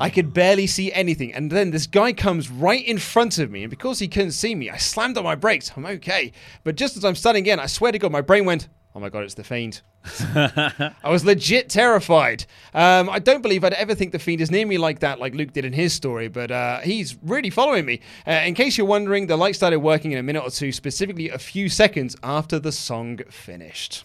I 0.00 0.08
could 0.08 0.32
barely 0.32 0.66
see 0.66 0.90
anything. 0.92 1.34
And 1.34 1.52
then 1.52 1.70
this 1.70 1.86
guy 1.86 2.14
comes 2.14 2.50
right 2.50 2.84
in 2.84 2.98
front 2.98 3.38
of 3.38 3.50
me. 3.50 3.64
And 3.64 3.70
because 3.70 3.98
he 3.98 4.08
couldn't 4.08 4.32
see 4.32 4.54
me, 4.54 4.70
I 4.70 4.78
slammed 4.78 5.18
on 5.18 5.24
my 5.24 5.34
brakes. 5.34 5.70
I'm 5.76 5.84
okay. 5.84 6.32
But 6.64 6.76
just 6.76 6.96
as 6.96 7.04
I'm 7.04 7.14
starting 7.14 7.42
again, 7.42 7.60
I 7.60 7.66
swear 7.66 7.92
to 7.92 7.98
God, 7.98 8.10
my 8.10 8.22
brain 8.22 8.46
went, 8.46 8.68
oh 8.94 9.00
my 9.00 9.10
God, 9.10 9.24
it's 9.24 9.34
the 9.34 9.44
Fiend. 9.44 9.82
I 10.34 11.10
was 11.10 11.24
legit 11.26 11.68
terrified. 11.68 12.46
Um, 12.72 13.10
I 13.10 13.18
don't 13.18 13.42
believe 13.42 13.62
I'd 13.62 13.74
ever 13.74 13.94
think 13.94 14.12
the 14.12 14.18
Fiend 14.18 14.40
is 14.40 14.50
near 14.50 14.66
me 14.66 14.78
like 14.78 15.00
that, 15.00 15.20
like 15.20 15.34
Luke 15.34 15.52
did 15.52 15.66
in 15.66 15.74
his 15.74 15.92
story, 15.92 16.28
but 16.28 16.50
uh, 16.50 16.78
he's 16.80 17.18
really 17.22 17.50
following 17.50 17.84
me. 17.84 18.00
Uh, 18.26 18.30
in 18.30 18.54
case 18.54 18.78
you're 18.78 18.86
wondering, 18.86 19.26
the 19.26 19.36
light 19.36 19.54
started 19.54 19.80
working 19.80 20.12
in 20.12 20.18
a 20.18 20.22
minute 20.22 20.42
or 20.42 20.50
two, 20.50 20.72
specifically 20.72 21.28
a 21.28 21.38
few 21.38 21.68
seconds 21.68 22.16
after 22.22 22.58
the 22.58 22.72
song 22.72 23.20
finished. 23.28 24.04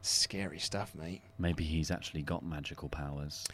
Scary 0.00 0.58
stuff, 0.58 0.96
mate. 0.96 1.22
Maybe 1.38 1.62
he's 1.62 1.92
actually 1.92 2.22
got 2.22 2.44
magical 2.44 2.88
powers. 2.88 3.44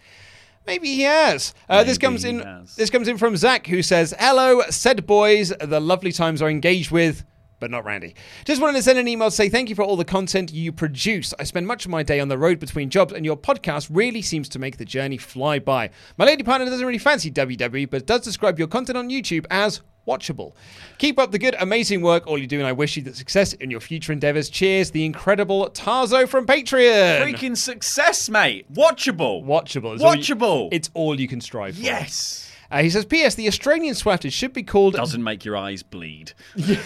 Maybe 0.69 0.89
he 0.89 1.01
has. 1.01 1.55
Uh, 1.67 1.83
this 1.83 1.97
comes 1.97 2.27
in. 2.27 2.41
has. 2.41 2.77
This 2.77 2.91
comes 2.91 3.09
in 3.09 3.17
from 3.17 3.39
Zach, 3.39 3.67
who 3.67 3.83
says, 3.83 4.15
"Hello, 4.19 4.61
said 4.69 5.07
boys. 5.07 5.51
The 5.59 5.81
lovely 5.81 6.13
times 6.13 6.43
are 6.43 6.51
engaged 6.51 6.91
with." 6.91 7.25
But 7.59 7.71
not 7.71 7.87
Randy. 7.87 8.15
Just 8.45 8.61
wanted 8.61 8.75
to 8.75 8.83
send 8.83 8.99
an 8.99 9.09
email 9.09 9.31
to 9.31 9.35
say 9.35 9.49
thank 9.49 9.71
you 9.71 9.75
for 9.75 9.83
all 9.83 9.97
the 9.97 10.05
content 10.05 10.53
you 10.53 10.71
produce. 10.71 11.33
I 11.39 11.45
spend 11.45 11.67
much 11.67 11.87
of 11.87 11.91
my 11.91 12.03
day 12.03 12.21
on 12.21 12.29
the 12.29 12.37
road 12.37 12.61
between 12.61 12.91
jobs, 12.91 13.15
and 13.15 13.25
your 13.25 13.37
podcast 13.37 13.89
really 13.91 14.21
seems 14.21 14.47
to 14.51 14.59
make 14.59 14.77
the 14.77 14.85
journey 14.85 15.17
fly 15.17 15.59
by. 15.59 15.89
My 16.19 16.27
lady 16.27 16.43
partner 16.43 16.67
doesn't 16.67 16.87
really 16.87 16.99
fancy 16.99 17.31
WWE, 17.31 17.91
but 17.91 18.07
does 18.07 18.21
describe 18.21 18.59
your 18.59 18.69
content 18.69 18.99
on 18.99 19.09
YouTube 19.09 19.47
as 19.51 19.81
watchable. 20.09 20.55
Keep 20.99 21.19
up 21.19 21.31
the 21.31 21.39
good, 21.39 21.55
amazing 21.61 22.01
work, 22.03 22.27
all 22.27 22.39
you 22.39 22.47
do, 22.47 22.59
and 22.59 22.67
I 22.67 22.73
wish 22.73 22.97
you 22.97 23.03
the 23.03 23.15
success 23.15 23.53
in 23.53 23.71
your 23.71 23.81
future 23.81 24.13
endeavors. 24.13 24.49
Cheers, 24.49 24.91
the 24.91 25.05
incredible 25.05 25.69
Tarzo 25.71 26.27
from 26.29 26.47
Patreon. 26.47 27.21
Freaking 27.23 27.57
success, 27.57 28.29
mate. 28.29 28.73
Watchable. 28.73 29.45
Watchable. 29.45 29.95
It's 29.95 30.03
all 30.03 30.15
you- 30.17 30.23
Watchable. 30.23 30.69
it's 30.73 30.91
all 30.95 31.21
you 31.21 31.29
can 31.29 31.41
strive 31.41 31.77
for. 31.77 31.83
Yes. 31.83 32.51
Uh, 32.71 32.83
he 32.83 32.91
says, 32.91 33.05
P.S. 33.05 33.35
The 33.35 33.47
Australian 33.49 33.95
Swatted 33.95 34.33
should 34.33 34.53
be 34.53 34.63
called. 34.63 34.95
Doesn't 34.95 35.23
make 35.23 35.45
your 35.45 35.57
eyes 35.57 35.83
bleed. 35.83 36.33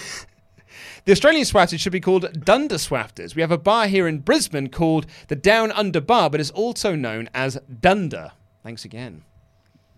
The 1.04 1.10
Australian 1.10 1.44
Swatters 1.44 1.80
should 1.80 1.90
be 1.92 1.98
called 2.00 2.44
Dunder 2.44 2.76
Swafters. 2.76 3.34
We 3.34 3.42
have 3.42 3.50
a 3.50 3.58
bar 3.58 3.88
here 3.88 4.06
in 4.06 4.20
Brisbane 4.20 4.68
called 4.68 5.04
the 5.26 5.34
Down 5.34 5.72
Under 5.72 6.00
Bar, 6.00 6.30
but 6.30 6.40
is 6.40 6.52
also 6.52 6.94
known 6.94 7.28
as 7.34 7.58
Dunder. 7.80 8.30
Thanks 8.62 8.84
again. 8.84 9.24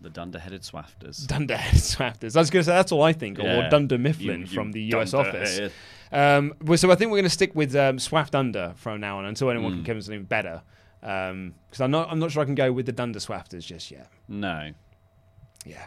The 0.04 0.10
dunder-headed 0.10 0.60
swafters. 0.62 1.26
Dunder 1.26 1.56
Swafters. 1.72 2.36
I 2.36 2.40
was 2.40 2.50
going 2.50 2.60
to 2.62 2.64
say 2.64 2.72
that's 2.72 2.92
all 2.92 3.02
I 3.02 3.12
think, 3.14 3.38
or 3.38 3.68
Dunder 3.70 3.96
Mifflin 3.98 4.40
You- 4.40 4.46
you 4.46 4.46
from 4.46 4.70
the 4.72 4.82
US 4.94 5.14
office. 5.14 5.72
Um, 6.12 6.52
so 6.76 6.90
I 6.92 6.94
think 6.94 7.10
we're 7.10 7.16
going 7.16 7.24
to 7.24 7.30
stick 7.30 7.54
with 7.54 7.74
um, 7.74 7.98
Swaft 7.98 8.34
Under 8.34 8.74
from 8.76 9.00
now 9.00 9.18
on 9.18 9.24
until 9.24 9.50
anyone 9.50 9.72
Mm. 9.72 9.76
can 9.76 9.84
come 9.84 9.92
up 9.92 9.96
with 9.96 10.04
something 10.04 10.22
better. 10.24 10.62
Because 11.00 11.80
I'm 11.80 11.90
not, 11.90 12.10
I'm 12.10 12.18
not 12.18 12.30
sure 12.32 12.42
I 12.42 12.44
can 12.44 12.54
go 12.54 12.70
with 12.72 12.86
the 12.86 12.92
Dunder 12.92 13.18
Swafters 13.18 13.64
just 13.66 13.90
yet. 13.90 14.08
No. 14.28 14.70
Yeah. 15.66 15.86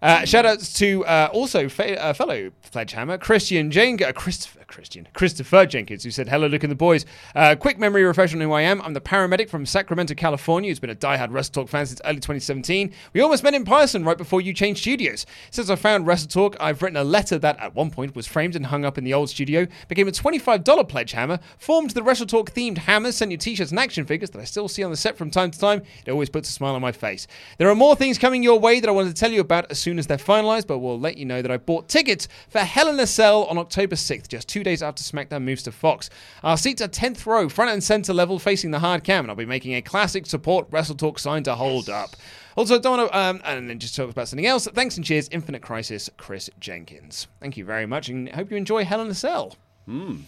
Uh, 0.00 0.24
shout 0.24 0.46
outs 0.46 0.72
to 0.74 1.04
uh, 1.04 1.28
also 1.32 1.68
fa- 1.68 2.00
uh, 2.02 2.12
fellow 2.12 2.50
Sledgehammer, 2.70 3.18
Christian 3.18 3.70
Jen- 3.70 4.02
uh, 4.02 4.12
Christopher, 4.12 4.57
Christian, 4.68 5.08
Christopher 5.14 5.64
Jenkins, 5.66 6.04
who 6.04 6.10
said, 6.10 6.28
Hello, 6.28 6.46
Luke 6.46 6.62
and 6.62 6.70
the 6.70 6.76
boys. 6.76 7.06
Uh, 7.34 7.56
quick 7.58 7.78
memory 7.78 8.04
refresh 8.04 8.34
on 8.34 8.40
who 8.40 8.52
I 8.52 8.60
am. 8.60 8.82
I'm 8.82 8.92
the 8.92 9.00
paramedic 9.00 9.48
from 9.48 9.64
Sacramento, 9.64 10.14
California, 10.14 10.70
who's 10.70 10.78
been 10.78 10.90
a 10.90 10.94
diehard 10.94 11.32
Wrestle 11.32 11.54
Talk 11.54 11.70
fan 11.70 11.86
since 11.86 12.02
early 12.04 12.16
2017. 12.16 12.92
We 13.14 13.22
almost 13.22 13.42
met 13.42 13.54
in 13.54 13.64
person 13.64 14.04
right 14.04 14.18
before 14.18 14.42
you 14.42 14.52
changed 14.52 14.82
studios. 14.82 15.24
Since 15.50 15.70
I 15.70 15.76
found 15.76 16.06
Wrestle 16.06 16.28
Talk, 16.28 16.56
I've 16.60 16.82
written 16.82 16.98
a 16.98 17.02
letter 17.02 17.38
that 17.38 17.58
at 17.58 17.74
one 17.74 17.90
point 17.90 18.14
was 18.14 18.26
framed 18.26 18.54
and 18.54 18.66
hung 18.66 18.84
up 18.84 18.98
in 18.98 19.04
the 19.04 19.14
old 19.14 19.30
studio, 19.30 19.66
became 19.88 20.06
a 20.06 20.12
$25 20.12 20.88
pledge 20.88 21.12
hammer, 21.12 21.40
formed 21.58 21.90
the 21.90 22.02
Wrestle 22.02 22.26
Talk 22.26 22.50
themed 22.50 22.78
hammer, 22.78 23.10
sent 23.10 23.30
you 23.30 23.38
t 23.38 23.54
shirts 23.54 23.70
and 23.70 23.80
action 23.80 24.04
figures 24.04 24.30
that 24.30 24.40
I 24.40 24.44
still 24.44 24.68
see 24.68 24.84
on 24.84 24.90
the 24.90 24.96
set 24.98 25.16
from 25.16 25.30
time 25.30 25.50
to 25.50 25.58
time. 25.58 25.82
It 26.04 26.10
always 26.10 26.28
puts 26.28 26.50
a 26.50 26.52
smile 26.52 26.74
on 26.74 26.82
my 26.82 26.92
face. 26.92 27.26
There 27.56 27.70
are 27.70 27.74
more 27.74 27.96
things 27.96 28.18
coming 28.18 28.42
your 28.42 28.60
way 28.60 28.80
that 28.80 28.88
I 28.88 28.92
wanted 28.92 29.16
to 29.16 29.20
tell 29.20 29.32
you 29.32 29.40
about 29.40 29.70
as 29.70 29.78
soon 29.78 29.98
as 29.98 30.06
they're 30.06 30.18
finalized, 30.18 30.66
but 30.66 30.78
we'll 30.78 31.00
let 31.00 31.16
you 31.16 31.24
know 31.24 31.40
that 31.40 31.50
I 31.50 31.56
bought 31.56 31.88
tickets 31.88 32.28
for 32.50 32.58
Hell 32.58 32.88
in 32.88 33.00
a 33.00 33.06
Cell 33.06 33.44
on 33.44 33.56
October 33.56 33.96
6th, 33.96 34.28
just 34.28 34.46
two 34.48 34.57
days 34.62 34.82
after 34.82 35.02
SmackDown 35.02 35.42
moves 35.42 35.62
to 35.64 35.72
Fox. 35.72 36.10
Our 36.42 36.56
seats 36.56 36.82
are 36.82 36.88
10th 36.88 37.24
row, 37.26 37.48
front 37.48 37.70
and 37.70 37.82
center 37.82 38.12
level, 38.12 38.38
facing 38.38 38.70
the 38.70 38.78
hard 38.78 39.04
cam, 39.04 39.24
and 39.24 39.30
I'll 39.30 39.36
be 39.36 39.46
making 39.46 39.74
a 39.74 39.82
classic 39.82 40.26
support 40.26 40.66
Wrestle 40.70 40.96
Talk 40.96 41.18
sign 41.18 41.42
to 41.44 41.54
hold 41.54 41.88
up. 41.88 42.10
Also, 42.56 42.78
don't 42.78 42.98
want 42.98 43.12
to, 43.12 43.18
um, 43.18 43.40
and 43.44 43.70
then 43.70 43.78
just 43.78 43.94
talk 43.94 44.10
about 44.10 44.26
something 44.26 44.46
else. 44.46 44.66
Thanks 44.66 44.96
and 44.96 45.04
cheers, 45.06 45.28
Infinite 45.30 45.62
Crisis, 45.62 46.10
Chris 46.16 46.50
Jenkins. 46.58 47.28
Thank 47.40 47.56
you 47.56 47.64
very 47.64 47.86
much, 47.86 48.08
and 48.08 48.28
hope 48.30 48.50
you 48.50 48.56
enjoy 48.56 48.84
Hell 48.84 49.00
in 49.00 49.08
a 49.08 49.14
Cell. 49.14 49.56
Hmm. 49.86 50.22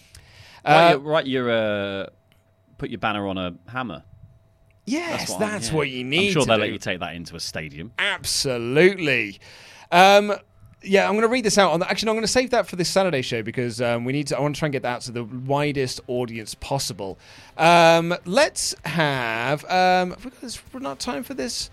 Uh, 0.63 0.97
right, 1.01 1.27
uh, 1.35 2.07
put 2.77 2.89
your 2.89 2.99
banner 2.99 3.27
on 3.27 3.37
a 3.37 3.55
hammer. 3.67 4.03
Yes, 4.85 5.29
what 5.29 5.39
that's, 5.39 5.69
yeah. 5.69 5.75
what 5.75 5.89
you 5.89 6.03
need. 6.03 6.27
I'm 6.27 6.33
sure 6.33 6.45
they'll 6.45 6.55
do. 6.55 6.61
let 6.61 6.71
you 6.71 6.79
take 6.79 6.99
that 6.99 7.15
into 7.15 7.35
a 7.35 7.39
stadium. 7.39 7.91
Absolutely. 7.99 9.39
Um, 9.91 10.33
yeah, 10.83 11.05
I'm 11.05 11.13
going 11.13 11.21
to 11.21 11.27
read 11.27 11.45
this 11.45 11.57
out. 11.57 11.71
On 11.71 11.79
the, 11.79 11.89
actually, 11.89 12.07
no, 12.07 12.11
I'm 12.13 12.15
going 12.17 12.23
to 12.23 12.31
save 12.31 12.49
that 12.51 12.67
for 12.67 12.75
this 12.75 12.89
Saturday 12.89 13.21
show 13.21 13.43
because 13.43 13.81
um, 13.81 14.05
we 14.05 14.13
need 14.13 14.27
to. 14.27 14.37
I 14.37 14.41
want 14.41 14.55
to 14.55 14.59
try 14.59 14.67
and 14.67 14.73
get 14.73 14.81
that 14.83 14.95
out 14.95 15.01
to 15.01 15.11
the 15.11 15.23
widest 15.23 16.01
audience 16.07 16.55
possible. 16.55 17.19
Um, 17.57 18.15
let's 18.25 18.75
have. 18.85 19.63
Um, 19.65 20.11
have 20.11 20.25
we 20.25 20.31
got 20.31 20.41
this, 20.41 20.61
we're 20.73 20.79
not 20.79 20.99
time 20.99 21.23
for 21.23 21.33
this. 21.33 21.69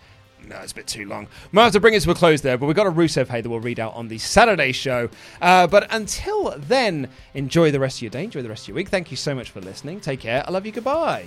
No, 0.46 0.56
it's 0.58 0.72
a 0.72 0.74
bit 0.74 0.86
too 0.86 1.06
long. 1.06 1.26
Might 1.52 1.64
have 1.64 1.72
to 1.72 1.80
bring 1.80 1.94
it 1.94 2.00
to 2.00 2.10
a 2.10 2.14
close 2.14 2.40
there, 2.40 2.56
but 2.56 2.66
we've 2.66 2.76
got 2.76 2.86
a 2.86 2.92
Rusev 2.92 3.28
Hey 3.28 3.40
that 3.40 3.50
we'll 3.50 3.60
read 3.60 3.80
out 3.80 3.94
on 3.94 4.08
the 4.08 4.18
Saturday 4.18 4.72
show. 4.72 5.10
Uh, 5.42 5.66
but 5.66 5.92
until 5.92 6.54
then, 6.56 7.08
enjoy 7.34 7.70
the 7.70 7.80
rest 7.80 7.98
of 7.98 8.02
your 8.02 8.10
day, 8.10 8.24
enjoy 8.24 8.42
the 8.42 8.48
rest 8.48 8.64
of 8.64 8.68
your 8.68 8.76
week. 8.76 8.88
Thank 8.88 9.10
you 9.10 9.16
so 9.16 9.34
much 9.34 9.50
for 9.50 9.60
listening. 9.60 10.00
Take 10.00 10.20
care. 10.20 10.44
I 10.46 10.50
love 10.50 10.64
you. 10.64 10.72
Goodbye. 10.72 11.26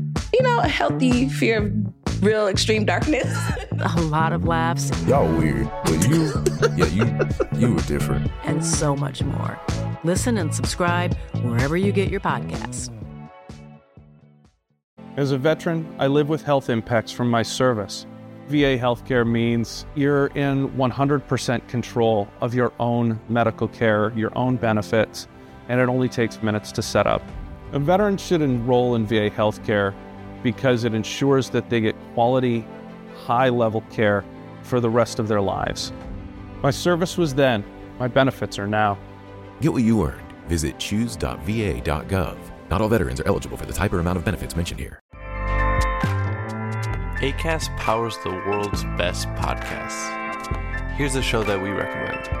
you 0.33 0.41
know, 0.43 0.59
a 0.59 0.67
healthy 0.67 1.27
fear 1.29 1.57
of 1.67 2.23
real 2.23 2.47
extreme 2.47 2.85
darkness. 2.85 3.27
a 3.97 4.01
lot 4.01 4.33
of 4.33 4.45
laughs, 4.45 4.91
Y'all 5.07 5.27
weird, 5.37 5.69
but 5.85 6.07
you, 6.07 6.31
yeah, 6.75 6.85
you, 6.85 7.27
you 7.59 7.73
were 7.73 7.81
different. 7.81 8.31
and 8.43 8.63
so 8.65 8.95
much 8.95 9.23
more. 9.23 9.59
Listen 10.03 10.37
and 10.37 10.53
subscribe 10.53 11.15
wherever 11.43 11.75
you 11.77 11.91
get 11.91 12.09
your 12.09 12.19
podcasts. 12.19 12.89
As 15.17 15.31
a 15.31 15.37
veteran, 15.37 15.93
I 15.99 16.07
live 16.07 16.29
with 16.29 16.41
health 16.41 16.69
impacts 16.69 17.11
from 17.11 17.29
my 17.29 17.43
service. 17.43 18.05
VA 18.47 18.77
healthcare 18.77 19.27
means 19.29 19.85
you're 19.95 20.27
in 20.27 20.69
100% 20.71 21.67
control 21.67 22.27
of 22.41 22.53
your 22.53 22.71
own 22.79 23.19
medical 23.29 23.67
care, 23.67 24.11
your 24.15 24.35
own 24.37 24.55
benefits, 24.57 25.27
and 25.69 25.79
it 25.79 25.87
only 25.89 26.09
takes 26.09 26.41
minutes 26.41 26.71
to 26.73 26.81
set 26.81 27.07
up. 27.07 27.21
A 27.73 27.79
veteran 27.79 28.17
should 28.17 28.41
enroll 28.41 28.95
in 28.95 29.05
VA 29.05 29.29
healthcare 29.29 29.93
because 30.43 30.83
it 30.83 30.93
ensures 30.93 31.49
that 31.49 31.69
they 31.69 31.81
get 31.81 31.95
quality, 32.13 32.65
high 33.25 33.49
level 33.49 33.81
care 33.91 34.23
for 34.63 34.79
the 34.79 34.89
rest 34.89 35.19
of 35.19 35.27
their 35.27 35.41
lives. 35.41 35.91
My 36.61 36.71
service 36.71 37.17
was 37.17 37.33
then, 37.33 37.63
my 37.99 38.07
benefits 38.07 38.59
are 38.59 38.67
now. 38.67 38.97
Get 39.61 39.73
what 39.73 39.83
you 39.83 40.03
earned. 40.03 40.33
Visit 40.47 40.79
choose.va.gov. 40.79 42.37
Not 42.69 42.81
all 42.81 42.89
veterans 42.89 43.19
are 43.19 43.27
eligible 43.27 43.57
for 43.57 43.65
the 43.65 43.73
type 43.73 43.93
or 43.93 43.99
amount 43.99 44.17
of 44.17 44.25
benefits 44.25 44.55
mentioned 44.55 44.79
here. 44.79 44.99
ACAST 47.21 47.75
powers 47.77 48.17
the 48.23 48.31
world's 48.31 48.83
best 48.97 49.27
podcasts. 49.29 50.17
Here's 50.95 51.15
a 51.15 51.21
show 51.21 51.43
that 51.43 51.61
we 51.61 51.69
recommend. 51.69 52.40